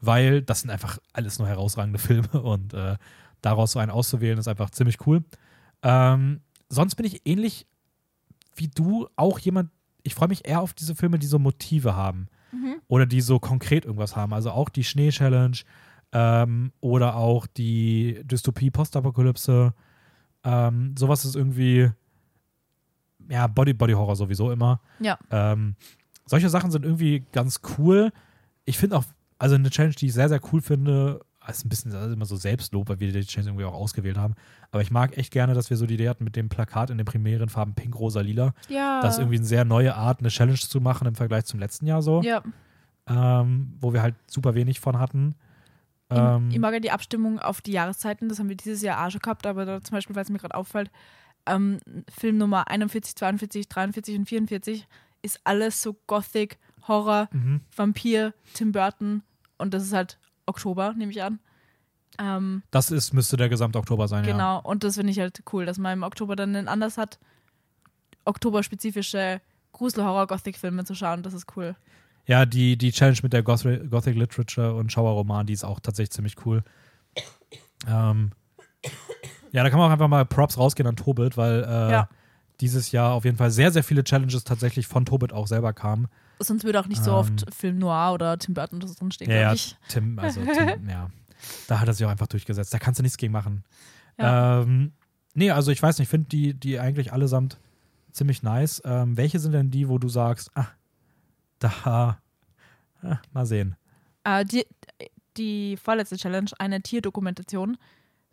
weil 0.01 0.41
das 0.41 0.61
sind 0.61 0.71
einfach 0.71 0.99
alles 1.13 1.39
nur 1.39 1.49
herausragende 1.49 1.99
Filme 1.99 2.29
und 2.43 2.73
äh, 2.73 2.97
daraus 3.43 3.73
so 3.73 3.79
einen 3.79 3.91
auszuwählen 3.91 4.39
ist 4.39 4.49
einfach 4.49 4.71
ziemlich 4.71 5.07
cool. 5.07 5.23
Ähm, 5.83 6.41
sonst 6.69 6.95
bin 6.95 7.05
ich 7.07 7.27
ähnlich 7.27 7.67
wie 8.55 8.69
du 8.69 9.09
auch 9.17 9.39
jemand, 9.39 9.71
ich 10.03 10.15
freue 10.15 10.29
mich 10.29 10.47
eher 10.47 10.61
auf 10.61 10.75
diese 10.75 10.95
Filme, 10.95 11.19
die 11.19 11.27
so 11.27 11.39
Motive 11.39 11.95
haben 11.97 12.29
Mhm. 12.53 12.77
oder 12.87 13.07
die 13.07 13.23
so 13.23 13.39
konkret 13.39 13.85
irgendwas 13.87 14.15
haben. 14.15 14.35
Also 14.35 14.51
auch 14.51 14.69
die 14.69 14.85
Schnee-Challenge 14.85 15.57
ähm, 16.13 16.73
oder 16.81 17.17
auch 17.17 17.47
die 17.47 18.21
Dystopie 18.25 18.71
Postapokalypse. 18.71 19.73
Ähm, 20.45 20.95
sowas 20.99 21.25
ist 21.25 21.35
irgendwie, 21.35 21.91
ja, 23.31 23.47
Body, 23.47 23.73
Body 23.73 23.95
Horror 23.95 24.17
sowieso 24.17 24.51
immer. 24.51 24.81
Ja. 25.01 25.19
Ähm, 25.31 25.77
solche 26.27 26.51
Sachen 26.51 26.71
sind 26.71 26.85
irgendwie 26.85 27.25
ganz 27.33 27.61
cool. 27.79 28.13
Ich 28.67 28.77
finde 28.77 28.99
auch, 28.99 29.05
also 29.39 29.55
eine 29.55 29.71
Challenge, 29.71 29.95
die 29.95 30.07
ich 30.09 30.13
sehr, 30.13 30.29
sehr 30.29 30.41
cool 30.53 30.61
finde, 30.61 31.21
ist 31.49 31.65
ein 31.65 31.69
bisschen 31.69 31.91
das 31.91 32.07
ist 32.07 32.13
immer 32.13 32.25
so 32.25 32.37
Selbstlob, 32.37 32.89
weil 32.89 33.01
wir 33.01 33.13
die 33.13 33.25
Challenge 33.25 33.51
irgendwie 33.51 33.65
auch 33.65 33.75
ausgewählt 33.75 34.17
haben. 34.17 34.35
Aber 34.71 34.83
ich 34.83 34.91
mag 34.91 35.17
echt 35.19 35.33
gerne, 35.33 35.55
dass 35.55 35.71
wir 35.71 35.77
so 35.77 35.87
die 35.87 35.95
Idee 35.95 36.09
hatten 36.09 36.25
mit 36.25 36.37
dem 36.37 36.49
Plakat 36.49 36.91
in 36.91 36.99
den 36.99 37.05
primären 37.05 37.49
Farben 37.49 37.75
Pink, 37.75 37.99
Rosa, 37.99 38.21
Lila. 38.21 38.55
Ja. 38.69 39.01
Das 39.01 39.15
ist 39.15 39.19
irgendwie 39.21 39.37
eine 39.37 39.47
sehr 39.47 39.65
neue 39.65 39.95
Art, 39.95 40.21
eine 40.21 40.29
Challenge 40.29 40.59
zu 40.59 40.81
machen 40.81 41.07
im 41.07 41.15
Vergleich 41.15 41.45
zum 41.47 41.59
letzten 41.61 41.87
Jahr 41.87 42.03
so 42.03 42.23
Ja. 42.23 42.43
ähm, 43.09 43.75
wo 43.81 43.93
wir 43.93 44.03
halt 44.03 44.15
super 44.27 44.55
wenig 44.55 44.81
von 44.81 44.99
hatten. 44.99 45.35
Ähm, 46.11 46.49
ich, 46.49 46.55
ich 46.55 46.61
mag 46.61 46.75
ja 46.75 46.81
die 46.81 46.91
Abstimmung 46.91 47.39
auf 47.39 47.61
die 47.61 47.73
Jahreszeiten, 47.73 48.29
das 48.29 48.39
haben 48.39 48.49
wir 48.49 48.57
dieses 48.57 48.83
Jahr 48.83 49.05
auch 49.05 49.11
schon 49.11 49.21
gehabt, 49.21 49.47
aber 49.47 49.65
da 49.65 49.81
zum 49.81 49.97
Beispiel, 49.97 50.15
weil 50.15 50.25
es 50.25 50.31
mir 50.31 50.39
gerade 50.39 50.55
auffällt, 50.55 50.91
ähm, 51.47 51.79
Film 52.09 52.39
Nummer 52.39 52.69
41, 52.69 53.17
42, 53.17 53.69
43 53.69 54.19
und 54.19 54.27
44 54.27 54.87
ist 55.23 55.41
alles 55.45 55.83
so 55.83 55.97
Gothic, 56.07 56.59
Horror, 56.87 57.29
mhm. 57.33 57.61
Vampir, 57.75 58.35
Tim 58.55 58.73
Burton 58.73 59.23
und 59.59 59.75
das 59.75 59.85
ist 59.85 59.93
halt 59.93 60.19
Oktober, 60.47 60.95
nehme 60.95 61.13
ich 61.13 61.23
an. 61.23 61.39
Ähm, 62.19 62.63
Das 62.71 62.91
ist, 62.91 63.13
müsste 63.15 63.37
der 63.37 63.49
gesamte 63.49 63.79
Oktober 63.79 64.07
sein, 64.09 64.25
ja. 64.25 64.33
genau, 64.33 64.61
und 64.61 64.85
das 64.85 64.97
finde 64.97 65.13
ich 65.13 65.19
halt 65.19 65.43
cool, 65.53 65.65
dass 65.65 65.79
man 65.79 65.95
im 65.95 66.03
Oktober 66.03 66.37
dann 66.37 66.55
einen 66.55 66.69
Anlass 66.69 66.99
hat, 66.99 67.19
oktoberspezifische 68.25 69.41
Grusel-Horror-Gothic-Filme 69.73 70.85
zu 70.85 70.95
schauen, 70.95 71.23
das 71.23 71.33
ist 71.33 71.47
cool. 71.57 71.75
Ja, 72.27 72.47
die, 72.47 72.77
die 72.77 72.93
Challenge 72.93 73.19
mit 73.23 73.33
der 73.33 73.43
Goth 73.43 73.65
Gothic 73.91 74.15
Literature 74.17 74.75
und 74.75 74.93
Schauerroman, 74.93 75.47
die 75.47 75.55
ist 75.55 75.65
auch 75.65 75.81
tatsächlich 75.81 76.13
ziemlich 76.13 76.37
cool. 76.47 76.63
Ähm, 77.89 78.31
ja, 79.51 79.63
da 79.65 79.71
kann 79.71 79.79
man 79.79 79.89
auch 79.89 79.93
einfach 79.93 80.09
mal 80.09 80.25
Props 80.25 80.57
rausgehen 80.57 80.87
an 80.87 80.97
Tobit, 80.97 81.37
weil 81.37 81.65
äh, 81.65 81.91
Ja. 81.93 82.09
dieses 82.61 82.93
Jahr 82.93 83.13
auf 83.13 83.25
jeden 83.25 83.37
Fall 83.39 83.51
sehr, 83.51 83.73
sehr 83.73 83.83
viele 83.83 84.05
Challenges 84.05 84.45
tatsächlich 84.45 84.87
von 84.87 85.05
Tobit 85.05 85.33
auch 85.33 85.47
selber 85.49 85.73
kamen. 85.73 86.09
Sonst 86.39 86.65
würde 86.65 86.81
auch 86.81 86.87
nicht 86.87 87.03
so 87.03 87.11
Ähm, 87.11 87.17
oft 87.17 87.55
Film 87.55 87.79
Noir 87.79 88.13
oder 88.13 88.39
Tim 88.39 88.55
Burton 88.55 88.79
oder 88.79 88.89
so 88.89 88.95
drinstehen, 88.95 89.31
Ja, 89.31 89.37
glaube 89.37 89.49
ja, 89.49 89.55
ich. 89.55 89.77
Tim, 89.89 90.19
also 90.19 90.41
Tim, 90.45 90.89
ja. 90.89 91.11
Da 91.69 91.81
hat 91.81 91.89
er 91.89 91.95
sich 91.95 92.05
auch 92.07 92.11
einfach 92.11 92.27
durchgesetzt. 92.27 92.73
Da 92.73 92.79
kannst 92.79 92.99
du 92.99 93.03
nichts 93.03 93.19
gegen 93.19 93.33
machen. 93.33 93.65
Ja. 94.19 94.63
Ähm, 94.63 94.93
nee, 95.35 95.51
also 95.51 95.71
ich 95.71 95.83
weiß 95.83 95.99
nicht, 95.99 96.07
ich 96.07 96.11
finde 96.11 96.29
die, 96.29 96.55
die 96.55 96.79
eigentlich 96.79 97.13
allesamt 97.13 97.59
ziemlich 98.13 98.43
nice. 98.43 98.83
Ähm, 98.85 99.17
welche 99.17 99.39
sind 99.39 99.53
denn 99.53 99.71
die, 99.71 99.89
wo 99.89 99.99
du 99.99 100.09
sagst, 100.09 100.51
ah, 100.55 100.69
da, 101.59 102.19
ah, 103.03 103.19
mal 103.33 103.47
sehen. 103.47 103.77
Äh, 104.25 104.45
die, 104.45 104.67
die 105.37 105.77
vorletzte 105.77 106.17
Challenge, 106.17 106.51
eine 106.59 106.83
Tierdokumentation. 106.83 107.77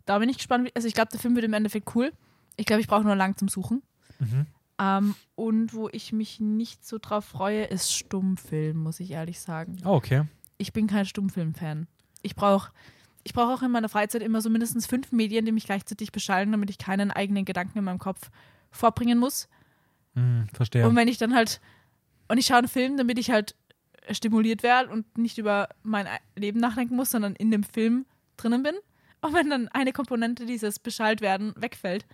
Da 0.04 0.18
bin 0.18 0.28
ich 0.28 0.36
gespannt. 0.38 0.70
Also 0.74 0.88
ich 0.88 0.94
glaube, 0.94 1.10
der 1.10 1.20
Film 1.20 1.34
wird 1.34 1.44
im 1.44 1.52
Endeffekt 1.52 1.94
cool. 1.94 2.12
Ich 2.56 2.66
glaube, 2.66 2.80
ich 2.80 2.88
brauche 2.88 3.04
nur 3.04 3.16
lang 3.16 3.36
zum 3.36 3.48
Suchen. 3.48 3.82
Mhm. 4.18 4.46
Ähm, 4.80 5.14
und 5.34 5.74
wo 5.74 5.88
ich 5.92 6.12
mich 6.12 6.40
nicht 6.40 6.86
so 6.86 6.98
drauf 6.98 7.26
freue, 7.26 7.64
ist 7.64 7.92
Stummfilm, 7.92 8.78
muss 8.78 8.98
ich 8.98 9.10
ehrlich 9.10 9.40
sagen. 9.40 9.76
Oh, 9.84 9.90
okay. 9.90 10.24
Ich 10.56 10.72
bin 10.72 10.86
kein 10.86 11.04
Stummfilm-Fan. 11.04 11.86
Ich 12.22 12.34
brauche 12.34 12.72
ich 13.22 13.34
brauch 13.34 13.50
auch 13.50 13.62
in 13.62 13.70
meiner 13.70 13.90
Freizeit 13.90 14.22
immer 14.22 14.40
so 14.40 14.48
mindestens 14.48 14.86
fünf 14.86 15.12
Medien, 15.12 15.44
die 15.44 15.52
mich 15.52 15.66
gleichzeitig 15.66 16.10
beschallen, 16.10 16.52
damit 16.52 16.70
ich 16.70 16.78
keinen 16.78 17.10
eigenen 17.10 17.44
Gedanken 17.44 17.78
in 17.78 17.84
meinem 17.84 17.98
Kopf 17.98 18.30
vorbringen 18.70 19.18
muss. 19.18 19.48
Mhm, 20.14 20.48
verstehe. 20.54 20.88
Und 20.88 20.96
wenn 20.96 21.08
ich 21.08 21.18
dann 21.18 21.34
halt, 21.34 21.60
und 22.28 22.38
ich 22.38 22.46
schaue 22.46 22.58
einen 22.58 22.68
Film, 22.68 22.96
damit 22.96 23.18
ich 23.18 23.30
halt 23.30 23.54
stimuliert 24.10 24.62
werde 24.62 24.90
und 24.90 25.18
nicht 25.18 25.36
über 25.36 25.68
mein 25.82 26.06
Leben 26.34 26.60
nachdenken 26.60 26.96
muss, 26.96 27.10
sondern 27.10 27.34
in 27.34 27.50
dem 27.50 27.62
Film 27.62 28.06
drinnen 28.38 28.62
bin. 28.62 28.74
Und 29.20 29.34
wenn 29.34 29.50
dann 29.50 29.68
eine 29.68 29.92
Komponente 29.92 30.46
dieses 30.46 30.78
Beschallt 30.78 31.20
werden 31.20 31.52
wegfällt, 31.56 32.06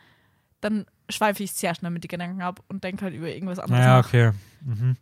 dann 0.61 0.87
schweife 1.09 1.43
ich 1.43 1.53
sehr 1.53 1.75
schnell 1.75 1.91
mit 1.91 2.05
den 2.05 2.09
Gedanken 2.09 2.43
ab 2.43 2.63
und 2.69 2.85
denke 2.85 3.05
halt 3.05 3.15
über 3.15 3.29
irgendwas 3.29 3.59
anderes 3.59 3.81
Naja, 3.81 3.99
nach. 3.99 4.07
okay. 4.07 4.33
Mhm. 4.65 4.97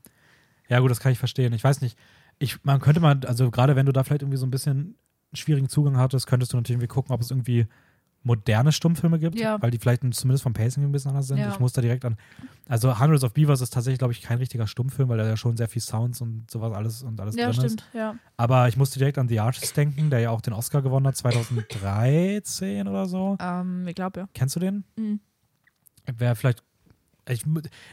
Ja, 0.69 0.81
gut, 0.81 0.91
das 0.91 1.01
kann 1.01 1.13
ich 1.13 1.19
verstehen. 1.19 1.53
Ich 1.53 1.65
weiß 1.65 1.81
nicht. 1.81 1.99
Ich, 2.39 2.65
man 2.65 2.81
könnte 2.81 3.01
mal, 3.01 3.21
also 3.27 3.51
gerade 3.51 3.77
wenn 3.77 3.87
du 3.87 3.93
da 3.93 4.03
vielleicht 4.03 4.23
irgendwie 4.23 4.39
so 4.39 4.47
ein 4.47 4.51
bisschen 4.51 4.97
schwierigen 5.33 5.69
Zugang 5.69 5.97
hattest, 5.99 6.27
könntest 6.27 6.53
du 6.53 6.57
natürlich 6.57 6.77
irgendwie 6.77 6.89
gucken, 6.89 7.13
ob 7.15 7.21
es 7.21 7.31
irgendwie 7.31 7.67
moderne 8.27 8.73
Stummfilme 8.73 9.19
gibt, 9.19 9.39
Ja. 9.39 9.61
weil 9.61 9.71
die 9.71 9.79
vielleicht 9.79 10.01
zumindest 10.15 10.43
vom 10.43 10.55
Pacing 10.55 10.83
ein 10.83 10.93
bisschen 10.93 11.11
anders 11.11 11.27
sind. 11.29 11.37
Ja. 11.37 11.51
Ich 11.51 11.61
muss 11.61 11.75
da 11.75 11.83
direkt 11.83 12.07
an. 12.07 12.17
Also 12.67 12.99
Hundreds 12.99 13.23
of 13.23 13.35
Beavers 13.35 13.61
ist 13.61 13.71
tatsächlich, 13.75 13.99
glaube 13.99 14.15
ich, 14.15 14.23
kein 14.23 14.39
richtiger 14.39 14.67
Stummfilm, 14.67 15.11
weil 15.11 15.19
da 15.19 15.27
ja 15.27 15.37
schon 15.37 15.59
sehr 15.59 15.69
viel 15.69 15.83
Sounds 15.83 16.23
und 16.23 16.51
sowas 16.51 16.73
alles 16.73 17.03
und 17.03 17.21
alles 17.21 17.37
Ja, 17.37 17.51
drin 17.51 17.65
ist. 17.67 17.73
stimmt, 17.73 17.85
ja. 17.93 18.17
Aber 18.39 18.67
ich 18.69 18.79
musste 18.79 18.99
direkt 18.99 19.19
an 19.19 19.29
The 19.29 19.41
Artist 19.41 19.77
denken, 19.77 20.09
der 20.09 20.21
ja 20.21 20.31
auch 20.31 20.41
den 20.41 20.55
Oscar 20.55 20.81
gewonnen 20.81 21.07
hat, 21.07 21.17
2013 21.99 22.89
oder 22.89 23.07
so. 23.07 23.37
Ähm, 23.41 23.87
ich 23.87 23.95
glaube, 23.95 24.21
ja. 24.21 24.29
Kennst 24.35 24.57
du 24.57 24.61
den? 24.61 24.85
Mhm. 24.97 25.21
Wäre 26.07 26.35
vielleicht. 26.37 26.63
Ich, 27.27 27.45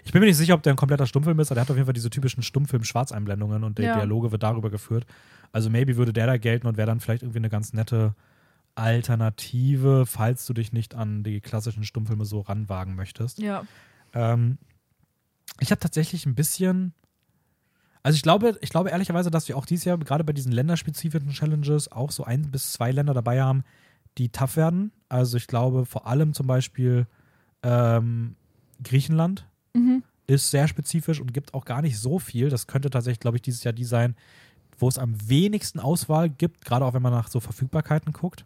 ich 0.03 0.11
bin 0.11 0.19
mir 0.19 0.25
nicht 0.27 0.35
sicher, 0.38 0.55
ob 0.55 0.63
der 0.63 0.73
ein 0.73 0.77
kompletter 0.77 1.05
Stummfilm 1.07 1.39
ist, 1.39 1.49
aber 1.51 1.55
der 1.55 1.61
hat 1.61 1.71
auf 1.71 1.77
jeden 1.77 1.85
Fall 1.85 1.93
diese 1.93 2.09
typischen 2.09 2.43
Stummfilm-Schwarzeinblendungen 2.43 3.63
und 3.63 3.77
die 3.77 3.83
Ja. 3.83 3.95
Dialoge 3.95 4.31
wird 4.33 4.43
darüber 4.43 4.69
geführt. 4.69 5.05
Also 5.53 5.69
maybe 5.69 5.95
würde 5.95 6.11
der 6.11 6.27
da 6.27 6.38
gelten 6.38 6.67
und 6.67 6.75
wäre 6.75 6.88
dann 6.88 6.99
vielleicht 6.99 7.23
irgendwie 7.23 7.39
eine 7.39 7.49
ganz 7.49 7.71
nette 7.71 8.13
Alternative, 8.75 10.05
falls 10.05 10.45
du 10.45 10.53
dich 10.53 10.73
nicht 10.73 10.95
an 10.95 11.23
die 11.23 11.39
klassischen 11.41 11.83
Stummfilme 11.83 12.25
so 12.25 12.41
ranwagen 12.41 12.95
möchtest. 12.95 13.39
Ja. 13.39 13.63
Ähm, 14.13 14.57
ich 15.59 15.71
habe 15.71 15.79
tatsächlich 15.79 16.25
ein 16.25 16.35
bisschen. 16.35 16.93
Also 18.03 18.15
ich 18.15 18.23
glaube, 18.23 18.57
ich 18.61 18.69
glaube 18.69 18.89
ehrlicherweise, 18.89 19.29
dass 19.29 19.47
wir 19.47 19.55
auch 19.55 19.65
dieses 19.65 19.85
Jahr 19.85 19.97
gerade 19.97 20.23
bei 20.23 20.33
diesen 20.33 20.51
länderspezifischen 20.51 21.29
Challenges 21.31 21.91
auch 21.91 22.11
so 22.11 22.23
ein 22.23 22.49
bis 22.51 22.73
zwei 22.73 22.91
Länder 22.91 23.13
dabei 23.13 23.41
haben, 23.41 23.63
die 24.17 24.29
tough 24.29 24.57
werden. 24.57 24.91
Also 25.07 25.38
ich 25.38 25.47
glaube 25.47 25.85
vor 25.85 26.07
allem 26.07 26.33
zum 26.33 26.47
Beispiel 26.47 27.05
ähm, 27.63 28.35
Griechenland 28.83 29.47
Mhm. 29.73 30.03
ist 30.27 30.51
sehr 30.51 30.67
spezifisch 30.67 31.21
und 31.21 31.33
gibt 31.33 31.53
auch 31.53 31.65
gar 31.65 31.81
nicht 31.81 31.97
so 31.99 32.19
viel. 32.19 32.49
Das 32.49 32.67
könnte 32.67 32.89
tatsächlich, 32.89 33.19
glaube 33.21 33.38
ich, 33.38 33.41
dieses 33.41 33.63
Jahr 33.63 33.73
die 33.73 33.85
sein, 33.85 34.15
wo 34.79 34.88
es 34.89 34.97
am 34.97 35.15
wenigsten 35.29 35.79
Auswahl 35.79 36.29
gibt, 36.29 36.65
gerade 36.65 36.83
auch 36.85 36.93
wenn 36.93 37.01
man 37.01 37.13
nach 37.13 37.27
so 37.29 37.39
Verfügbarkeiten 37.39 38.11
guckt. 38.13 38.45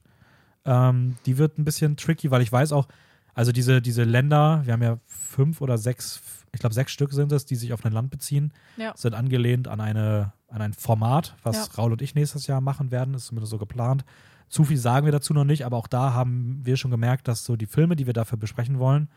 Ähm, 0.66 1.16
die 1.26 1.38
wird 1.38 1.58
ein 1.58 1.64
bisschen 1.66 1.96
tricky, 1.98 2.30
weil 2.32 2.42
ich 2.42 2.52
weiß 2.52 2.72
auch, 2.74 2.88
also 3.34 3.52
diese, 3.52 3.82
diese 3.82 4.04
Länder, 4.04 4.62
wir 4.66 4.74
haben 4.74 4.82
ja 4.84 4.98
fünf 5.06 5.62
oder 5.62 5.78
sechs, 5.78 6.22
ich 6.54 6.60
glaube 6.60 6.74
sechs 6.76 6.92
Stück 6.92 7.12
sind 7.14 7.32
es, 7.32 7.46
die 7.46 7.56
sich 7.56 7.74
auf 7.74 7.84
ein 7.86 7.92
Land 7.92 8.10
beziehen, 8.12 8.52
Ja. 8.78 8.94
sind 8.96 9.14
angelehnt 9.14 9.68
an, 9.68 9.82
eine, 9.82 10.34
an 10.48 10.62
ein 10.62 10.74
Format, 10.74 11.36
was 11.44 11.56
Ja. 11.68 11.74
Raul 11.78 11.92
und 11.94 12.02
ich 12.02 12.16
nächstes 12.16 12.48
Jahr 12.48 12.62
machen 12.62 12.92
werden, 12.92 13.14
ist 13.14 13.28
zumindest 13.28 13.52
so 13.52 13.58
geplant. 13.58 14.06
Zu 14.50 14.64
viel 14.64 14.78
sagen 14.78 15.06
wir 15.06 15.12
dazu 15.12 15.34
noch 15.34 15.44
nicht, 15.44 15.66
aber 15.66 15.78
auch 15.78 15.88
da 15.88 16.14
haben 16.14 16.60
wir 16.64 16.78
schon 16.78 16.92
gemerkt, 16.92 17.28
dass 17.28 17.44
so 17.44 17.56
die 17.56 17.66
Filme, 17.66 17.96
die 17.96 18.06
wir 18.06 18.14
dafür 18.14 18.38
besprechen 18.38 18.80
wollen, 18.80 19.10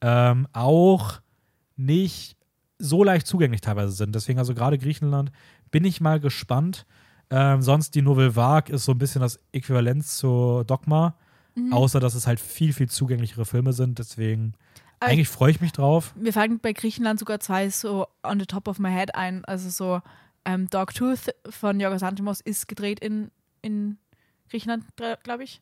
ähm, 0.00 0.48
auch 0.52 1.20
nicht 1.76 2.36
so 2.78 3.04
leicht 3.04 3.26
zugänglich 3.26 3.60
teilweise 3.60 3.92
sind. 3.92 4.14
Deswegen 4.14 4.38
also 4.38 4.54
gerade 4.54 4.78
Griechenland 4.78 5.30
bin 5.70 5.84
ich 5.84 6.00
mal 6.00 6.20
gespannt. 6.20 6.86
Ähm, 7.30 7.62
sonst 7.62 7.94
die 7.94 8.02
Nouvelle 8.02 8.34
Vague 8.36 8.74
ist 8.74 8.84
so 8.84 8.92
ein 8.92 8.98
bisschen 8.98 9.20
das 9.22 9.38
Äquivalent 9.52 10.06
zu 10.06 10.64
Dogma, 10.66 11.14
Mhm. 11.54 11.72
außer 11.72 12.00
dass 12.00 12.14
es 12.14 12.26
halt 12.26 12.40
viel, 12.40 12.72
viel 12.72 12.88
zugänglichere 12.88 13.44
Filme 13.44 13.74
sind. 13.74 13.98
Deswegen 13.98 14.54
Aber 15.00 15.10
eigentlich 15.12 15.28
freue 15.28 15.50
ich 15.50 15.60
mich 15.60 15.72
drauf. 15.72 16.14
Mir 16.16 16.32
fallen 16.32 16.58
bei 16.60 16.72
Griechenland 16.72 17.18
sogar 17.20 17.40
zwei 17.40 17.68
so 17.68 18.06
on 18.22 18.40
the 18.40 18.46
top 18.46 18.68
of 18.68 18.78
my 18.78 18.90
head 18.90 19.14
ein. 19.14 19.44
Also 19.44 19.68
so 19.68 20.00
ähm, 20.46 20.70
Dogtooth 20.70 21.34
von 21.50 21.78
Yorgos 21.78 22.00
Lanthimos 22.00 22.40
ist 22.40 22.68
gedreht 22.68 23.00
in, 23.00 23.30
in 23.60 23.98
Griechenland, 24.52 24.84
glaube 25.24 25.44
ich. 25.44 25.60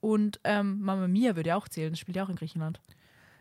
Und 0.00 0.40
ähm, 0.42 0.80
Mamma 0.80 1.06
Mia 1.06 1.36
würde 1.36 1.50
ja 1.50 1.56
auch 1.56 1.68
zählen, 1.68 1.94
spielt 1.94 2.16
ja 2.16 2.24
auch 2.24 2.28
in 2.28 2.34
Griechenland. 2.36 2.80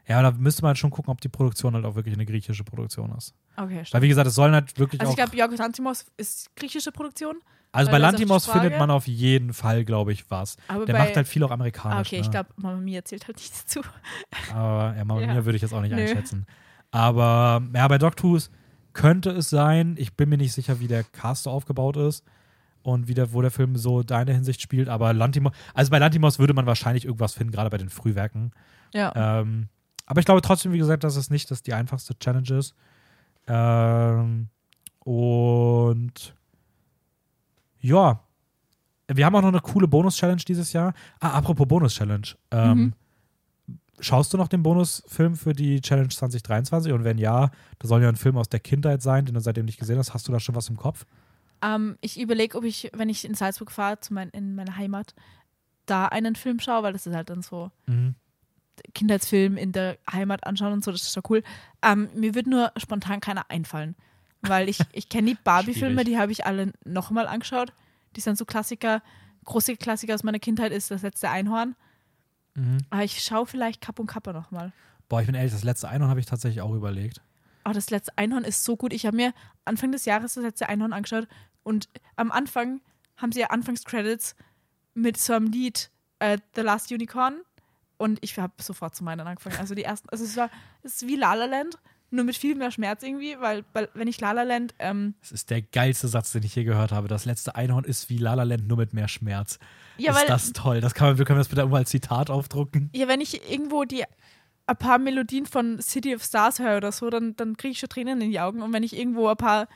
Ja, 0.08 0.22
da 0.22 0.32
müsste 0.32 0.62
man 0.64 0.76
schon 0.76 0.92
gucken, 0.92 1.12
ob 1.12 1.22
die 1.22 1.30
Produktion 1.30 1.74
halt 1.74 1.86
auch 1.86 1.96
wirklich 1.96 2.14
eine 2.14 2.26
griechische 2.26 2.64
Produktion 2.64 3.12
ist. 3.18 3.34
Okay, 3.56 3.86
stimmt. 3.86 3.94
Weil, 3.94 4.02
wie 4.02 4.08
gesagt, 4.10 4.28
es 4.28 4.36
sollen 4.36 4.54
halt 4.54 4.78
wirklich 4.78 5.00
Also 5.00 5.12
ich 5.12 5.18
glaube, 5.18 5.36
Yorgos 5.36 5.60
Lanthimos 5.60 6.06
ist 6.18 6.56
griechische 6.56 6.92
Produktion. 6.92 7.38
also 7.72 7.90
bei 7.90 7.98
das 8.00 8.12
Lantimos 8.12 8.46
findet 8.48 8.78
man 8.78 8.92
auf 8.92 9.08
jeden 9.08 9.54
Fall, 9.54 9.86
glaube 9.86 10.12
ich, 10.12 10.30
was. 10.30 10.58
Aber 10.68 10.86
Der 10.86 10.98
macht 10.98 11.16
halt 11.16 11.28
viel 11.28 11.44
auch 11.44 11.52
ah, 11.52 11.54
amerikanisch. 11.54 12.08
okay, 12.08 12.18
ne? 12.18 12.22
ich 12.24 12.32
glaube, 12.32 12.50
Mamma 12.58 12.80
Mia 12.80 13.04
zählt 13.06 13.28
halt 13.28 13.38
nicht 13.38 13.54
dazu. 13.64 13.82
Aber 14.54 14.96
ja, 14.98 15.06
Mamma 15.06 15.22
Ja. 15.22 15.34
Mia 15.34 15.46
würde 15.46 15.56
ich 15.56 15.62
jetzt 15.62 15.74
auch 15.74 15.82
nicht 15.82 15.96
Nö. 15.96 16.02
einschätzen. 16.02 16.46
Aber 16.92 17.62
ja, 17.74 17.88
bei 17.88 17.98
Dogtooth 17.98 18.50
könnte 18.94 19.30
es 19.32 19.50
sein. 19.50 19.96
Ich 19.98 20.14
bin 20.16 20.30
mir 20.30 20.38
nicht 20.38 20.54
sicher, 20.54 20.80
wie 20.80 20.88
der 20.88 21.04
Cast 21.04 21.48
aufgebaut 21.48 21.96
ist 21.96 22.26
und 22.84 23.08
wie 23.08 23.14
der, 23.14 23.34
wo 23.34 23.42
der 23.42 23.52
Film 23.52 23.76
so 23.76 24.04
deine 24.04 24.34
Hinsicht 24.34 24.62
spielt. 24.62 24.90
Aber 24.90 25.14
Lantimos, 25.14 25.54
also 25.74 25.92
bei 25.92 26.00
Lantimos 26.00 26.40
würde 26.40 26.54
man 26.54 26.66
wahrscheinlich 26.66 27.06
irgendwas 27.06 27.34
finden, 27.34 27.52
gerade 27.52 27.70
bei 27.70 27.78
den 27.78 27.90
Frühwerken. 27.90 28.52
Ja. 28.94 29.14
Ähm, 29.16 29.68
aber 30.06 30.20
ich 30.20 30.26
glaube 30.26 30.42
trotzdem, 30.42 30.74
wie 30.74 30.78
gesagt, 30.78 31.04
dass 31.04 31.16
es 31.16 31.30
nicht 31.30 31.50
dass 31.52 31.64
die 31.64 31.74
einfachste 31.74 32.18
Challenge 32.20 32.58
ist. 32.58 32.76
Ähm, 33.48 34.50
und 35.00 36.36
ja, 37.80 38.20
wir 39.08 39.26
haben 39.26 39.36
auch 39.36 39.42
noch 39.42 39.50
eine 39.50 39.60
coole 39.60 39.88
Bonus-Challenge 39.88 40.42
dieses 40.48 40.74
Jahr. 40.74 40.94
Ah, 41.20 41.32
apropos 41.32 41.68
Bonus-Challenge. 41.68 42.28
Ähm, 42.52 42.78
Mhm. 42.78 42.94
Schaust 44.04 44.34
du 44.34 44.38
noch 44.38 44.48
den 44.48 44.64
Bonusfilm 44.64 45.36
für 45.36 45.54
die 45.54 45.80
Challenge 45.80 46.10
2023? 46.10 46.92
Und 46.92 47.04
wenn 47.04 47.20
ja, 47.20 47.52
das 47.78 47.90
soll 47.90 48.02
ja 48.02 48.10
ein 48.10 48.16
Film 48.16 48.36
aus 48.36 48.50
der 48.50 48.60
Kindheit 48.60 49.04
sein, 49.04 49.26
den 49.26 49.36
du 49.36 49.42
seitdem 49.42 49.66
nicht 49.66 49.78
gesehen 49.80 50.00
hast. 50.00 50.16
Hast 50.16 50.28
du 50.28 50.32
da 50.32 50.40
schon 50.40 50.56
was 50.56 50.70
im 50.70 50.78
Kopf? 50.78 51.06
Ähm, 51.62 51.98
ich 52.02 52.20
überlege, 52.20 52.58
ob 52.58 52.64
ich, 52.64 52.90
wenn 52.94 53.10
ich 53.10 53.26
in 53.26 53.36
Salzburg 53.36 53.72
fahre, 53.72 54.00
zu 54.00 54.14
mein, 54.14 54.30
in 54.30 54.56
meine 54.56 54.76
Heimat, 54.78 55.14
da 55.86 56.06
einen 56.08 56.36
Film 56.36 56.60
schaue, 56.60 56.84
weil 56.84 56.94
das 56.94 57.06
ist 57.08 57.16
halt 57.16 57.30
dann 57.30 57.42
so 57.42 57.72
Mhm. 57.88 58.16
Kindheitsfilm 58.94 59.58
in 59.58 59.72
der 59.74 59.98
Heimat 60.12 60.46
anschauen 60.48 60.74
und 60.74 60.84
so, 60.84 60.92
das 60.92 61.04
ist 61.04 61.16
doch 61.16 61.30
cool. 61.30 61.44
Ähm, 61.84 62.10
mir 62.16 62.34
wird 62.34 62.48
nur 62.48 62.72
spontan 62.78 63.20
keiner 63.20 63.50
einfallen, 63.50 63.96
weil 64.42 64.70
ich, 64.70 64.80
ich 64.92 65.08
kenne 65.10 65.32
die 65.32 65.38
Barbie-Filme, 65.44 66.04
die 66.04 66.18
habe 66.18 66.32
ich 66.32 66.46
alle 66.46 66.74
nochmal 66.84 67.28
angeschaut. 67.28 67.74
Die 68.16 68.22
sind 68.22 68.38
so 68.38 68.46
Klassiker. 68.46 69.02
Große 69.46 69.76
Klassiker 69.78 70.14
aus 70.16 70.24
meiner 70.24 70.40
Kindheit 70.40 70.72
ist 70.72 70.92
das 70.92 71.02
letzte 71.04 71.30
Einhorn. 71.30 71.76
Mhm. 72.56 72.80
Aber 72.90 73.04
ich 73.04 73.24
schaue 73.24 73.46
vielleicht 73.46 73.82
Kapp 73.82 74.00
und 74.00 74.08
Kappa 74.08 74.34
nochmal. 74.34 74.72
Boah, 75.10 75.20
ich 75.22 75.26
bin 75.28 75.36
ehrlich, 75.36 75.52
das 75.52 75.64
letzte 75.64 75.90
Einhorn 75.90 76.10
habe 76.10 76.20
ich 76.20 76.26
tatsächlich 76.26 76.62
auch 76.62 76.74
überlegt. 76.74 77.22
Oh, 77.66 77.72
das 77.72 77.90
letzte 77.92 78.18
Einhorn 78.18 78.44
ist 78.44 78.64
so 78.64 78.78
gut. 78.78 78.94
Ich 78.94 79.06
habe 79.06 79.16
mir 79.16 79.34
Anfang 79.66 79.92
des 79.92 80.06
Jahres 80.06 80.34
das 80.34 80.44
letzte 80.44 80.70
Einhorn 80.70 80.94
angeschaut 80.94 81.28
und 81.64 81.90
am 82.16 82.32
Anfang 82.32 82.82
haben 83.18 83.32
sie 83.32 83.42
ja 83.42 83.48
Anfangscredits 83.48 84.36
mit 84.94 85.18
so 85.18 85.34
einem 85.34 85.48
Lied 85.48 85.90
äh, 86.20 86.38
The 86.56 86.62
Last 86.62 86.92
Unicorn 86.92 87.42
und 87.98 88.20
ich 88.22 88.38
habe 88.38 88.54
sofort 88.62 88.96
zu 88.96 89.04
meinen 89.04 89.26
angefangen. 89.28 89.58
Also 89.60 89.76
die 89.76 89.84
ersten, 89.84 90.10
also 90.10 90.24
es 90.24 90.36
war, 90.36 90.50
es 90.84 91.02
ist 91.02 91.08
wie 91.08 91.16
La 91.16 91.34
La 91.34 91.46
Land, 91.46 91.78
nur 92.10 92.26
mit 92.26 92.36
viel 92.36 92.56
mehr 92.56 92.72
Schmerz 92.72 93.04
irgendwie, 93.04 93.38
weil, 93.40 93.64
weil 93.74 93.90
wenn 93.94 94.08
ich 94.08 94.20
La 94.20 94.32
La 94.34 94.44
Land, 94.44 94.74
ähm, 94.80 95.14
Das 95.22 95.32
ist 95.32 95.50
der 95.50 95.62
geilste 95.62 96.08
Satz, 96.08 96.32
den 96.32 96.44
ich 96.44 96.56
je 96.56 96.64
gehört 96.64 96.92
habe. 96.92 97.08
Das 97.08 97.26
letzte 97.26 97.56
Einhorn 97.56 97.86
ist 97.86 98.10
wie 98.10 98.18
La 98.18 98.34
La 98.34 98.44
Land, 98.44 98.68
nur 98.68 98.78
mit 98.78 98.94
mehr 98.94 99.08
Schmerz. 99.08 99.60
ja, 99.98 100.12
ist 100.12 100.20
weil, 100.20 100.28
das 100.28 100.52
toll. 100.52 100.82
Das 100.82 100.94
kann 100.94 101.08
man, 101.10 101.18
wir 101.18 101.26
können 101.26 101.40
das 101.40 101.48
bitte 101.48 101.62
irgendwo 101.62 101.78
als 101.78 101.90
Zitat 101.90 102.30
aufdrucken. 102.30 102.90
ja, 102.94 103.08
wenn 103.08 103.22
ich 103.22 103.50
irgendwo 103.50 103.86
die 103.86 104.04
ein 104.68 104.78
paar 104.78 105.00
Melodien 105.00 105.46
von 105.46 105.82
City 105.82 106.16
of 106.16 106.24
Stars 106.24 106.60
höre 106.60 106.78
oder 106.78 106.92
so, 106.92 107.10
dann, 107.10 107.36
dann 107.36 107.58
kriege 107.58 107.72
ich 107.72 107.80
schon 107.80 107.90
Tränen 107.90 108.22
in 108.22 108.32
die 108.32 108.40
Augen. 108.40 108.62
Und 108.62 108.74
wenn 108.74 108.84
ich 108.84 108.96
irgendwo 108.98 109.28
ein 109.28 109.38
paar, 109.38 109.68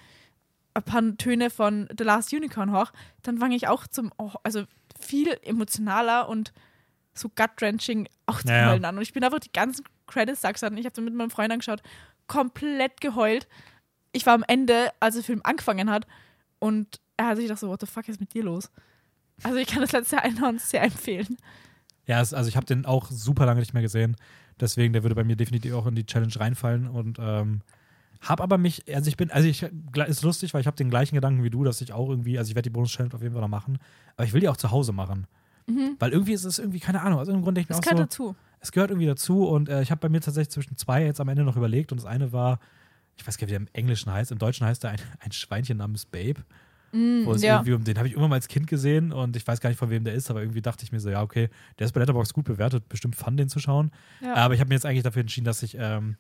ein 0.76 0.84
paar 0.84 1.18
Töne 1.18 1.50
von 1.50 1.88
The 1.98 2.04
Last 2.04 2.32
Unicorn 2.34 2.72
hoch, 2.72 2.92
dann 3.24 3.40
fange 3.40 3.56
ich 3.56 3.68
auch 3.68 3.88
zum, 3.88 4.12
oh, 4.18 4.32
also 4.44 4.66
viel 5.00 5.36
emotionaler 5.42 6.30
und 6.30 6.54
so 7.14 7.30
gut-wrenching 7.30 8.08
auch 8.26 8.42
zu 8.42 8.50
Ja, 8.50 8.58
ja. 8.58 8.70
heulen 8.72 8.86
an. 8.86 8.98
Und 8.98 9.02
ich 9.02 9.14
bin 9.14 9.24
einfach 9.24 9.40
die 9.40 9.52
ganzen 9.52 9.86
Credits 10.06 10.42
gestanden. 10.42 10.78
Ich 10.78 10.86
habe 10.86 11.02
mit 11.02 11.14
meinem 11.14 11.32
Freund 11.32 11.52
angeschaut, 11.52 11.82
komplett 12.28 13.02
geheult. 13.02 13.48
Ich 14.12 14.26
war 14.26 14.34
am 14.34 14.44
Ende, 14.48 14.92
als 15.00 15.16
der 15.16 15.24
Film 15.24 15.42
angefangen 15.44 15.90
hat 15.90 16.06
und 16.60 17.00
er 17.18 17.28
hat 17.28 17.38
sich 17.38 17.46
gedacht 17.46 17.60
so, 17.60 17.70
what 17.70 17.80
the 17.80 17.88
fuck 17.88 18.08
ist 18.08 18.20
mit 18.20 18.34
dir 18.34 18.44
los? 18.44 18.70
Also 19.44 19.58
ich 19.58 19.68
kann 19.68 19.82
das 19.82 19.92
letzte 19.92 20.22
Einhorn 20.22 20.60
sehr 20.60 20.84
empfehlen. 20.84 21.38
Ja, 22.06 22.22
es, 22.22 22.34
also 22.34 22.48
ich 22.50 22.56
habe 22.56 22.66
den 22.66 22.86
auch 22.86 23.10
super 23.10 23.46
lange 23.46 23.60
nicht 23.62 23.74
mehr 23.74 23.82
gesehen. 23.82 24.16
Deswegen, 24.60 24.94
der 24.94 25.04
würde 25.04 25.16
bei 25.16 25.24
mir 25.24 25.36
definitiv 25.36 25.74
auch 25.74 25.86
in 25.88 25.96
die 25.96 26.06
Challenge 26.06 26.34
reinfallen. 26.38 26.88
Und 26.88 27.18
ähm, 27.20 27.62
habe 28.26 28.44
aber 28.44 28.58
mich, 28.58 28.84
also 28.94 29.08
ich 29.08 29.18
bin, 29.18 29.32
also 29.32 29.48
ich, 29.48 29.64
ist 30.08 30.24
lustig, 30.24 30.54
weil 30.54 30.62
ich 30.62 30.68
habe 30.68 30.78
den 30.78 30.90
gleichen 30.90 31.16
Gedanken 31.16 31.44
wie 31.44 31.50
du, 31.50 31.64
dass 31.64 31.80
ich 31.82 31.94
auch 31.94 32.10
irgendwie, 32.10 32.38
also 32.38 32.50
ich 32.50 32.56
werde 32.56 32.70
die 32.70 32.74
Bonus-Challenge 32.74 33.14
auf 33.16 33.22
jeden 33.22 33.34
Fall 33.34 33.42
noch 33.42 33.48
machen. 33.48 33.78
Aber 34.18 34.26
ich 34.26 34.34
will 34.34 34.42
die 34.42 34.50
auch 34.50 34.58
zu 34.58 34.72
Hause 34.72 34.92
machen. 34.92 35.28
Weil 35.98 36.12
irgendwie 36.12 36.34
ist 36.34 36.44
es 36.44 36.60
irgendwie, 36.60 36.80
keine 36.80 37.02
Ahnung, 37.02 37.18
aus 37.20 37.28
irgendeinem 37.28 37.44
Grund 37.46 37.58
denke 37.58 37.74
ich 37.74 37.78
Das 37.78 37.84
mir 37.86 37.92
auch 37.92 37.96
gehört 37.96 38.14
so, 38.14 38.28
dazu. 38.28 38.36
es 38.60 38.72
gehört 38.72 38.92
irgendwie 38.92 39.08
dazu 39.08 39.48
und 39.48 39.68
äh, 39.68 39.82
ich 39.82 39.90
habe 39.90 40.00
bei 40.00 40.10
mir 40.10 40.22
tatsächlich 40.22 40.52
zwischen 40.52 40.78
zwei 40.78 41.04
jetzt 41.04 41.20
am 41.20 41.28
Ende 41.28 41.44
noch 41.44 41.58
überlegt 41.58 41.92
und 41.92 41.98
das 41.98 42.06
eine 42.06 42.32
war, 42.32 42.60
ich 43.18 43.26
weiß 43.26 43.38
gar 43.40 43.46
nicht, 43.48 43.50
wie 43.50 43.58
der 43.58 43.62
im 43.62 43.68
Englischen 43.74 44.12
heißt, 44.12 44.32
im 44.32 44.38
Deutschen 44.38 44.68
heißt 44.68 44.84
er 44.84 44.92
ein, 44.92 45.00
ein 45.22 45.32
Schweinchen 45.32 45.78
namens 45.78 46.06
Babe. 46.06 46.42
Wo 46.92 47.32
es 47.34 47.42
Mm, 47.42 47.46
ja. 47.46 47.56
irgendwie 47.56 47.74
um, 47.74 47.84
den 47.84 47.98
habe 47.98 48.08
ich 48.08 48.14
irgendwann 48.14 48.30
mal 48.30 48.36
als 48.36 48.48
Kind 48.48 48.68
gesehen 48.68 49.12
und 49.12 49.36
ich 49.36 49.46
weiß 49.46 49.60
gar 49.60 49.70
nicht, 49.70 49.80
von 49.80 49.90
wem 49.90 50.04
der 50.04 50.14
ist, 50.14 50.30
aber 50.30 50.42
irgendwie 50.42 50.62
dachte 50.62 50.84
ich 50.86 50.92
mir 50.92 51.00
so, 51.00 51.10
ja, 51.10 51.24
okay, 51.24 51.50
der 51.80 51.86
ist 51.88 51.92
bei 51.94 52.00
Letterboxd 52.00 52.34
gut 52.34 52.46
bewertet, 52.46 52.88
bestimmt 52.88 53.16
fun, 53.16 53.36
den 53.36 53.50
zu 53.50 53.60
schauen. 53.60 53.92
Ja. 54.22 54.36
Aber 54.36 54.54
ich 54.54 54.60
habe 54.62 54.70
mir 54.70 54.76
jetzt 54.76 54.86
eigentlich 54.86 55.04
dafür 55.04 55.22
entschieden, 55.22 55.46
dass 55.46 55.62
ich 55.64 55.76
ähm, 55.80 56.16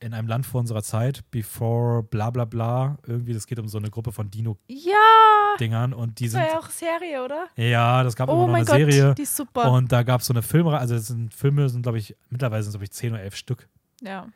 in 0.00 0.14
einem 0.14 0.28
Land 0.28 0.46
vor 0.46 0.60
unserer 0.60 0.82
Zeit, 0.82 1.22
before 1.30 2.02
bla 2.02 2.30
bla 2.30 2.44
bla, 2.46 2.98
irgendwie, 3.06 3.34
das 3.34 3.46
geht 3.46 3.58
um 3.58 3.68
so 3.68 3.78
eine 3.78 3.90
Gruppe 3.90 4.12
von 4.12 4.30
Dino-Dingern 4.30 5.90
Ja, 5.92 5.96
und 5.96 6.18
die 6.20 6.24
das 6.24 6.32
sind, 6.32 6.40
war 6.42 6.48
ja 6.48 6.58
auch 6.58 6.70
Serie, 6.70 7.24
oder? 7.24 7.46
ja, 7.56 8.02
das 8.02 8.16
gab 8.16 8.28
immer 8.28 8.38
Oh 8.38 8.46
noch 8.46 8.52
mein 8.52 8.66
eine 8.68 8.84
Gott, 8.84 8.92
Serie. 8.92 9.14
die 9.14 9.22
ist 9.22 9.36
super. 9.36 9.70
Und 9.70 9.92
da 9.92 10.02
gab 10.02 10.20
es 10.22 10.26
so 10.26 10.32
eine 10.32 10.42
Filmreihe, 10.42 10.78
also 10.78 10.94
das 10.94 11.06
sind 11.08 11.34
Filme, 11.34 11.68
sind 11.68 11.82
glaube 11.82 11.98
ich, 11.98 12.16
mittlerweile 12.30 12.62
sind 12.62 12.70
es 12.70 12.74
glaube 12.74 12.84
ich 12.84 12.92
10 12.92 13.12
oder 13.12 13.22
11 13.22 13.36
Stück. 13.36 13.68
ja. 14.02 14.26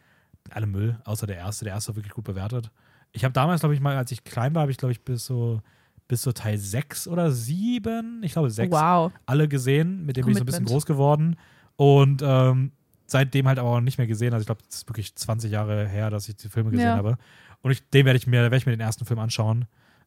Alle 0.50 0.66
Müll, 0.66 1.00
außer 1.04 1.26
der 1.26 1.36
erste. 1.38 1.64
Der 1.64 1.72
erste 1.72 1.88
war 1.92 1.96
wirklich 1.96 2.12
gut 2.12 2.24
bewertet. 2.24 2.70
Ich 3.12 3.24
habe 3.24 3.32
damals, 3.32 3.60
glaube 3.60 3.74
ich, 3.74 3.80
mal, 3.80 3.96
als 3.96 4.12
ich 4.12 4.24
klein 4.24 4.54
war, 4.54 4.60
habe 4.60 4.70
ich, 4.72 4.76
glaube 4.76 4.92
ich, 4.92 5.00
bis 5.02 5.24
so, 5.24 5.62
bis 6.06 6.20
so 6.20 6.32
Teil 6.32 6.58
6 6.58 7.08
oder 7.08 7.30
7, 7.32 8.20
ich 8.22 8.32
glaube 8.32 8.50
6, 8.50 8.70
Wow. 8.70 9.10
alle 9.24 9.48
gesehen. 9.48 10.04
Mit 10.04 10.18
dem 10.18 10.26
bin 10.26 10.32
ich 10.32 10.38
so 10.38 10.42
ein 10.42 10.46
bisschen 10.46 10.66
groß 10.66 10.84
geworden. 10.84 11.36
Und 11.76 12.20
ähm, 12.22 12.72
seitdem 13.06 13.46
halt 13.48 13.58
aber 13.58 13.68
auch 13.70 13.80
nicht 13.80 13.98
mehr 13.98 14.06
gesehen. 14.06 14.32
Also 14.32 14.42
ich 14.42 14.46
glaube, 14.46 14.62
es 14.68 14.76
ist 14.76 14.88
wirklich 14.88 15.14
20 15.14 15.50
Jahre 15.50 15.86
her, 15.88 16.10
dass 16.10 16.28
ich 16.28 16.36
die 16.36 16.48
Filme 16.48 16.70
gesehen 16.70 16.88
Ja. 16.88 16.96
habe. 16.96 17.18
Und 17.62 17.70
ich, 17.70 17.88
den 17.90 18.04
werde 18.06 18.16
ich 18.16 18.26
mir, 18.26 18.42
werde 18.42 18.56
ich 18.56 18.66
mir 18.66 18.72
den 18.72 18.80
ersten 18.80 19.04
Film 19.04 19.18
anschauen. 19.20 19.66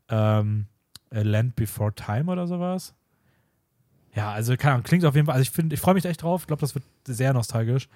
Ähm, 0.10 0.68
A 1.12 1.20
Land 1.22 1.56
Before 1.56 1.94
Time 1.94 2.32
oder 2.32 2.48
sowas. 2.48 2.94
Ja, 4.14 4.32
also 4.32 4.56
keine 4.58 4.74
Ahnung, 4.76 4.84
klingt 4.84 5.06
auf 5.06 5.16
jeden 5.16 5.28
Fall, 5.28 5.36
also 5.36 5.44
ich 5.44 5.52
finde, 5.52 5.74
ich 5.76 5.80
freue 5.80 5.94
mich 5.94 6.06
echt 6.06 6.24
drauf. 6.24 6.42
Ich 6.42 6.48
glaube, 6.48 6.60
das 6.62 6.74
wird 6.76 6.84
sehr 7.06 7.34
nostalgisch. 7.34 7.88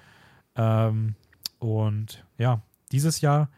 Ähm, 0.56 1.16
und 1.60 2.24
ja, 2.38 2.62
dieses 2.92 3.22
Jahr 3.22 3.50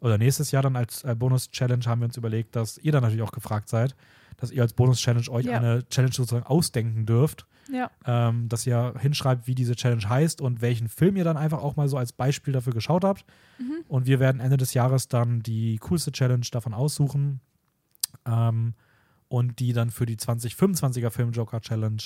oder 0.00 0.18
nächstes 0.18 0.50
Jahr 0.50 0.62
dann 0.62 0.76
als 0.76 1.04
äh, 1.04 1.14
Bonus-Challenge 1.14 1.84
haben 1.86 2.00
wir 2.00 2.06
uns 2.06 2.16
überlegt, 2.16 2.54
dass 2.56 2.78
ihr 2.78 2.92
dann 2.92 3.02
natürlich 3.02 3.22
auch 3.22 3.32
gefragt 3.32 3.68
seid, 3.68 3.94
dass 4.36 4.50
ihr 4.50 4.62
als 4.62 4.72
Bonus-Challenge 4.72 5.28
euch 5.30 5.46
Ja. 5.46 5.58
eine 5.58 5.86
Challenge 5.88 6.12
sozusagen 6.12 6.46
ausdenken 6.46 7.06
dürft 7.06 7.46
Ja. 7.70 7.90
ähm, 8.06 8.48
dass 8.48 8.66
ihr 8.66 8.94
hinschreibt, 8.98 9.46
wie 9.46 9.54
diese 9.54 9.76
Challenge 9.76 10.08
heißt 10.08 10.40
und 10.40 10.60
welchen 10.60 10.88
Film 10.88 11.16
ihr 11.16 11.24
dann 11.24 11.36
einfach 11.36 11.62
auch 11.62 11.76
mal 11.76 11.88
so 11.88 11.96
als 11.96 12.12
Beispiel 12.12 12.52
dafür 12.52 12.72
geschaut 12.72 13.04
habt. 13.04 13.24
Mhm. 13.58 13.84
Und 13.88 14.06
wir 14.06 14.20
werden 14.20 14.40
Ende 14.40 14.56
des 14.56 14.74
Jahres 14.74 15.08
dann 15.08 15.40
die 15.40 15.78
coolste 15.78 16.12
Challenge 16.12 16.46
davon 16.50 16.74
aussuchen 16.74 17.40
ähm, 18.26 18.74
und 19.28 19.58
die 19.60 19.72
dann 19.72 19.90
für 19.90 20.06
die 20.06 20.16
2025er 20.16 21.10
Filmjoker 21.10 21.60
Challenge 21.60 22.02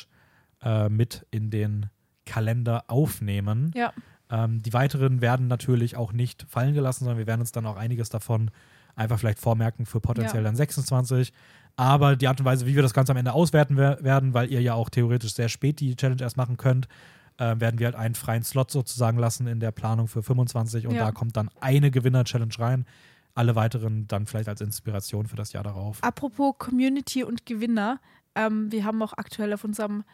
äh, 0.63 0.89
mit 0.89 1.27
in 1.31 1.51
den 1.51 1.87
Kalender 2.25 2.85
aufnehmen. 2.89 3.73
Ja. 3.75 3.93
Ähm, 4.31 4.63
die 4.63 4.73
weiteren 4.73 5.21
werden 5.21 5.47
natürlich 5.47 5.97
auch 5.97 6.13
nicht 6.13 6.45
fallen 6.49 6.75
gelassen, 6.75 7.05
sondern 7.05 7.19
wir 7.19 7.27
werden 7.27 7.41
uns 7.41 7.53
dann 7.53 7.67
auch 7.67 7.77
einiges 7.77 8.09
davon 8.09 8.51
einfach 8.97 9.19
vielleicht 9.21 9.39
vormerken 9.39 9.87
für 9.87 10.01
potenziell 10.01 10.43
Ja. 10.43 10.49
dann 10.49 10.57
26. 10.57 11.33
Aber 11.77 12.17
die 12.17 12.27
Art 12.27 12.41
und 12.41 12.47
Weise, 12.47 12.67
wie 12.67 12.75
wir 12.75 12.83
das 12.83 12.95
Ganze 12.95 13.13
am 13.13 13.19
Ende 13.19 13.33
auswerten 13.35 13.77
wer- 13.77 14.03
werden, 14.03 14.35
weil 14.35 14.51
ihr 14.51 14.61
ja 14.63 14.75
auch 14.75 14.89
theoretisch 14.91 15.35
sehr 15.35 15.49
spät 15.49 15.79
die 15.81 15.95
Challenge 15.95 16.23
erst 16.23 16.37
machen 16.39 16.57
könnt, 16.57 16.89
äh, 17.39 17.55
werden 17.61 17.79
wir 17.79 17.87
halt 17.87 17.97
einen 17.97 18.15
freien 18.15 18.43
Slot 18.43 18.71
sozusagen 18.71 19.19
lassen 19.19 19.47
in 19.47 19.61
der 19.61 19.71
Planung 19.71 20.09
für 20.09 20.23
25 20.23 20.87
und 20.87 20.95
Ja. 20.95 21.05
da 21.05 21.13
kommt 21.13 21.37
dann 21.37 21.51
eine 21.61 21.91
Gewinner-Challenge 21.91 22.55
rein. 22.59 22.87
Alle 23.35 23.55
weiteren 23.55 24.09
dann 24.09 24.25
vielleicht 24.27 24.49
als 24.49 24.63
Inspiration 24.63 25.27
für 25.27 25.37
das 25.37 25.53
Jahr 25.53 25.63
darauf. 25.63 26.03
Apropos 26.03 26.55
Community 26.57 27.23
und 27.23 27.45
Gewinner, 27.45 28.01
ähm, 28.35 28.73
wir 28.73 28.85
haben 28.87 29.03
auch 29.03 29.13
aktuell 29.13 29.53
auf 29.53 29.63
unserem 29.65 30.05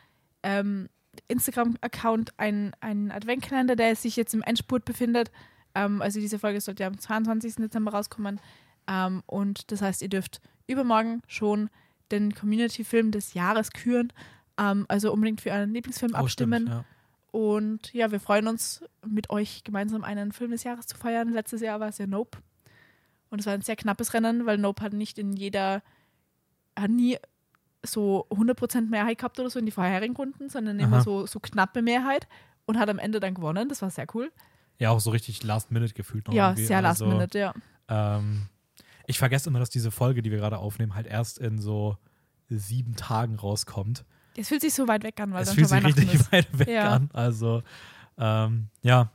ähm, 0.43 0.89
Instagram-Account 1.29 2.39
einen, 2.39 2.73
einen 2.81 3.11
Adventkalender, 3.11 3.77
der 3.77 3.95
sich 3.97 4.17
jetzt 4.17 4.35
im 4.35 4.43
Endspurt 4.43 4.85
befindet. 4.85 5.31
Ähm, 5.75 6.03
also 6.03 6.21
diese 6.21 6.39
Folge 6.39 6.61
sollte 6.61 6.83
ja 6.83 6.89
am 6.89 6.99
22. 6.99 7.57
Dezember 7.57 7.93
rauskommen. 7.93 8.41
Ähm, 8.87 9.23
und 9.27 9.71
das 9.73 9.83
heißt, 9.83 10.03
ihr 10.03 10.09
dürft 10.09 10.41
übermorgen 10.67 11.23
schon 11.27 11.71
den 12.11 12.35
Community-Film 12.35 13.11
des 13.11 13.35
Jahres 13.35 13.71
küren. 13.73 14.13
Ähm, 14.59 14.85
also 14.89 15.13
unbedingt 15.13 15.41
für 15.41 15.51
euren 15.51 15.73
Lieblingsfilm 15.73 16.13
Oh, 16.15 16.27
stimmt, 16.29 16.55
abstimmen. 16.55 16.67
ja. 16.69 16.85
Und 17.31 17.93
ja, 17.95 18.11
wir 18.11 18.21
freuen 18.21 18.47
uns, 18.47 18.85
mit 19.07 19.31
euch 19.31 19.65
gemeinsam 19.65 20.05
einen 20.05 20.33
Film 20.33 20.51
des 20.51 20.65
Jahres 20.65 20.87
zu 20.87 20.97
feiern. 20.99 21.31
Letztes 21.33 21.63
Jahr 21.63 21.81
war 21.81 21.89
es 21.89 21.97
ja 21.99 22.07
Nope. 22.07 22.39
Und 23.31 23.39
es 23.39 23.47
war 23.47 23.55
ein 23.55 23.63
sehr 23.63 23.77
knappes 23.77 24.13
Rennen, 24.13 24.45
weil 24.45 24.59
Nope 24.59 24.83
hat 24.83 24.93
nicht 24.93 25.19
in 25.19 25.33
jeder, 25.33 25.83
hat 26.79 26.91
nie 26.91 27.17
so 27.85 28.27
100% 28.31 28.91
Mehrheit 28.91 29.17
gehabt 29.19 29.41
oder 29.41 29.49
so 29.49 29.59
in 29.59 29.65
die 29.65 29.73
vorherigen 29.73 30.15
Runden, 30.15 30.51
sondern 30.51 30.79
immer 30.79 30.97
Aha. 30.99 31.03
so, 31.03 31.27
so 31.27 31.41
knappe 31.41 31.81
Mehrheit 31.81 32.29
und 32.67 32.79
hat 32.79 32.91
am 32.91 32.99
Ende 32.99 33.19
dann 33.19 33.33
gewonnen. 33.35 33.69
Das 33.71 33.81
war 33.81 33.89
sehr 33.91 34.07
cool. 34.15 34.31
Ja, 34.79 34.91
auch 34.91 35.01
so 35.01 35.11
richtig 35.11 35.43
Last 35.43 35.71
Minute 35.71 35.95
gefühlt 35.95 36.27
noch. 36.29 36.35
ja, 36.35 36.51
irgendwie. 36.51 36.67
sehr 36.67 36.83
last 36.83 37.01
Also, 37.03 37.15
minute, 37.15 37.39
ja. 37.39 37.55
Ähm, 37.89 38.43
ich 39.07 39.19
vergesse 39.19 39.49
immer, 39.49 39.59
dass 39.59 39.71
diese 39.71 39.91
Folge, 39.91 40.23
die 40.23 40.31
wir 40.31 40.39
gerade 40.39 40.59
aufnehmen, 40.59 40.95
halt 40.95 41.07
erst 41.07 41.39
in 41.39 41.59
so 41.59 41.97
sieben 42.49 42.97
Tagen 42.97 43.37
rauskommt. 43.37 44.05
Es 44.37 44.49
fühlt 44.49 44.61
sich 44.63 44.73
so 44.75 44.89
weit 44.89 45.03
weg 45.05 45.21
an, 45.21 45.33
weil 45.33 45.43
Es 45.43 45.53
fühlt 45.53 45.69
sich 45.69 45.85
richtig 45.85 46.15
ist. 46.15 46.33
weit 46.33 46.59
weg 46.59 46.69
Ja. 46.69 46.91
an. 46.93 47.11
Also, 47.13 47.63
ähm, 48.19 48.69
ja. 48.83 49.11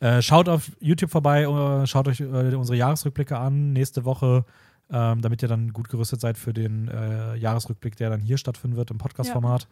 Äh, 0.00 0.20
schaut 0.20 0.48
auf 0.48 0.70
YouTube 0.78 1.10
vorbei, 1.10 1.44
äh, 1.44 1.86
schaut 1.86 2.06
euch 2.08 2.20
äh, 2.20 2.54
unsere 2.54 2.76
Jahresrückblicke 2.76 3.36
an. 3.38 3.72
Nächste 3.72 4.04
Woche, 4.04 4.44
ähm, 4.90 5.22
damit 5.22 5.42
ihr 5.42 5.48
dann 5.48 5.72
gut 5.72 5.88
gerüstet 5.88 6.20
seid 6.20 6.36
für 6.36 6.52
den 6.52 6.88
äh, 6.88 7.34
Jahresrückblick, 7.36 7.96
der 7.96 8.10
dann 8.10 8.20
hier 8.20 8.36
stattfinden 8.36 8.76
wird 8.76 8.90
im 8.90 8.98
Podcast-Format. 8.98 9.68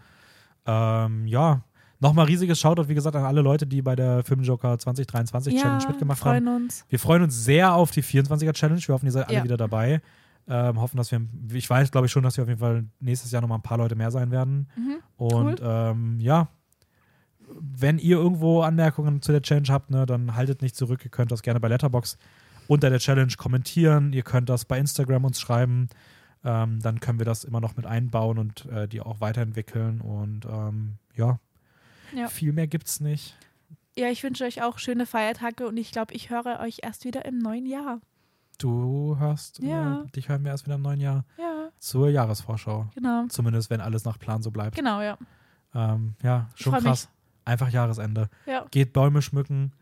Ja. 0.66 1.04
Ähm, 1.06 1.26
ja. 1.26 1.62
Nochmal 2.00 2.26
riesiges 2.26 2.58
Shoutout, 2.60 2.88
wie 2.88 2.94
gesagt, 2.94 3.16
an 3.16 3.24
alle 3.24 3.40
Leute, 3.40 3.66
die 3.66 3.80
bei 3.82 3.96
der 3.96 4.22
Filmjoker 4.24 4.78
2023 4.78 5.60
Challenge 5.60 5.84
mitgemacht 5.88 6.24
haben. 6.24 6.44
freuen 6.44 6.62
uns. 6.62 6.84
Wir 6.88 6.98
freuen 6.98 7.22
uns 7.22 7.44
sehr 7.44 7.74
auf 7.74 7.90
die 7.90 8.02
24er 8.02 8.52
Challenge. 8.52 8.80
Wir 8.84 8.94
hoffen, 8.94 9.06
ihr 9.06 9.12
seid 9.12 9.28
alle 9.28 9.38
Ja. 9.38 9.44
wieder 9.44 9.56
dabei. 9.56 10.02
Ähm, 10.46 10.78
hoffen, 10.80 10.98
dass 10.98 11.10
wir, 11.10 11.22
ich 11.54 11.70
weiß, 11.70 11.90
glaube 11.90 12.06
ich 12.06 12.12
schon, 12.12 12.22
dass 12.22 12.36
wir 12.36 12.42
auf 12.42 12.48
jeden 12.48 12.60
Fall 12.60 12.84
nächstes 13.00 13.30
Jahr 13.30 13.40
nochmal 13.40 13.58
ein 13.58 13.62
paar 13.62 13.78
Leute 13.78 13.94
mehr 13.94 14.10
sein 14.10 14.30
werden. 14.30 14.68
Mhm. 14.76 14.96
Und 15.16 15.60
ähm, 15.64 16.20
ja, 16.20 16.48
wenn 17.48 17.98
ihr 17.98 18.16
irgendwo 18.16 18.60
Anmerkungen 18.62 19.22
zu 19.22 19.32
der 19.32 19.40
Challenge 19.42 19.68
habt, 19.70 19.90
ne, 19.90 20.04
dann 20.06 20.34
haltet 20.34 20.60
nicht 20.60 20.76
zurück. 20.76 21.00
Ihr 21.04 21.10
könnt 21.10 21.32
das 21.32 21.42
gerne 21.42 21.60
bei 21.60 21.68
Letterbox 21.68 22.18
unter 22.68 22.90
der 22.90 22.98
Challenge 22.98 23.32
kommentieren. 23.38 24.12
Ihr 24.12 24.22
könnt 24.22 24.48
das 24.48 24.64
bei 24.64 24.78
Instagram 24.78 25.24
uns 25.24 25.40
schreiben. 25.40 25.88
Ähm, 26.44 26.80
dann 26.82 27.00
können 27.00 27.18
wir 27.18 27.26
das 27.26 27.44
immer 27.44 27.60
noch 27.60 27.76
mit 27.76 27.86
einbauen 27.86 28.38
und 28.38 28.66
äh, 28.66 28.86
die 28.88 29.00
auch 29.00 29.20
weiterentwickeln. 29.20 30.00
Und 30.02 30.44
ähm, 30.46 30.94
ja, 31.14 31.38
Ja. 32.16 32.28
viel 32.28 32.52
mehr 32.52 32.66
gibt's 32.66 33.00
nicht. 33.00 33.36
Ja, 33.96 34.08
ich 34.08 34.22
wünsche 34.24 34.44
euch 34.44 34.62
auch 34.62 34.78
schöne 34.78 35.06
Feiertage 35.06 35.66
und 35.68 35.76
ich 35.76 35.92
glaube, 35.92 36.14
ich 36.14 36.30
höre 36.30 36.58
euch 36.60 36.78
erst 36.82 37.04
wieder 37.04 37.24
im 37.24 37.38
neuen 37.38 37.66
Jahr. 37.66 38.00
Du 38.58 39.16
hörst, 39.18 39.58
Ja. 39.60 40.02
äh, 40.02 40.10
dich 40.10 40.28
hören 40.28 40.44
wir 40.44 40.50
erst 40.52 40.64
wieder 40.66 40.76
im 40.76 40.82
neuen 40.82 41.00
Jahr 41.00 41.24
Ja, 41.38 41.70
zur 41.78 42.08
Jahresvorschau. 42.08 42.88
genau. 42.94 43.26
Zumindest, 43.28 43.70
wenn 43.70 43.80
alles 43.80 44.04
nach 44.04 44.18
Plan 44.18 44.42
so 44.42 44.50
bleibt. 44.50 44.76
Genau, 44.76 45.00
ja. 45.00 45.16
Ähm, 45.74 46.14
ja, 46.22 46.48
schon 46.54 46.72
freu 46.72 46.80
mich. 46.80 46.86
krass. 46.86 47.08
Einfach 47.44 47.68
Jahresende. 47.68 48.30
Ja, 48.46 48.64
Geht 48.70 48.92
Bäume 48.92 49.22
schmücken. 49.22 49.72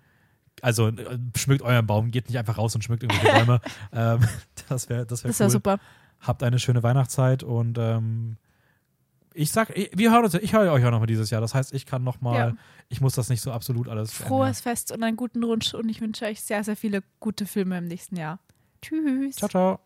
Also 0.62 0.88
äh, 0.88 1.18
schmückt 1.36 1.62
euren 1.62 1.86
Baum, 1.86 2.10
geht 2.10 2.28
nicht 2.28 2.38
einfach 2.38 2.58
raus 2.58 2.74
und 2.74 2.82
schmückt 2.82 3.02
irgendwelche 3.02 3.32
Bäume. 3.38 3.60
ähm, 3.92 4.20
das 4.68 4.88
wäre 4.88 5.06
das 5.06 5.22
wär 5.24 5.28
das 5.28 5.36
cool. 5.36 5.44
wäre 5.44 5.50
super. 5.50 5.78
Habt 6.20 6.42
eine 6.42 6.58
schöne 6.58 6.82
Weihnachtszeit 6.82 7.42
und 7.42 7.78
ähm, 7.78 8.36
ich 9.34 9.50
sag, 9.52 9.72
wir 9.74 10.10
hören 10.12 10.24
uns, 10.24 10.34
ich 10.34 10.52
höre 10.52 10.72
euch 10.72 10.84
auch 10.84 10.90
nochmal 10.90 11.06
dieses 11.06 11.30
Jahr. 11.30 11.40
Das 11.40 11.54
heißt, 11.54 11.72
ich 11.74 11.86
kann 11.86 12.02
nochmal, 12.04 12.36
Ja. 12.50 12.56
ich 12.88 13.00
muss 13.00 13.14
das 13.14 13.28
nicht 13.28 13.40
so 13.40 13.52
absolut 13.52 13.88
alles. 13.88 14.12
Frohes 14.12 14.60
Fest 14.60 14.92
und 14.92 15.02
einen 15.02 15.16
guten 15.16 15.42
Rutsch 15.44 15.74
und 15.74 15.88
ich 15.88 16.00
wünsche 16.00 16.24
euch 16.24 16.40
sehr, 16.40 16.64
sehr 16.64 16.76
viele 16.76 17.02
gute 17.20 17.46
Filme 17.46 17.78
im 17.78 17.86
nächsten 17.88 18.16
Jahr. 18.16 18.38
Tschüss. 18.80 19.36
Ciao, 19.36 19.48
ciao. 19.48 19.80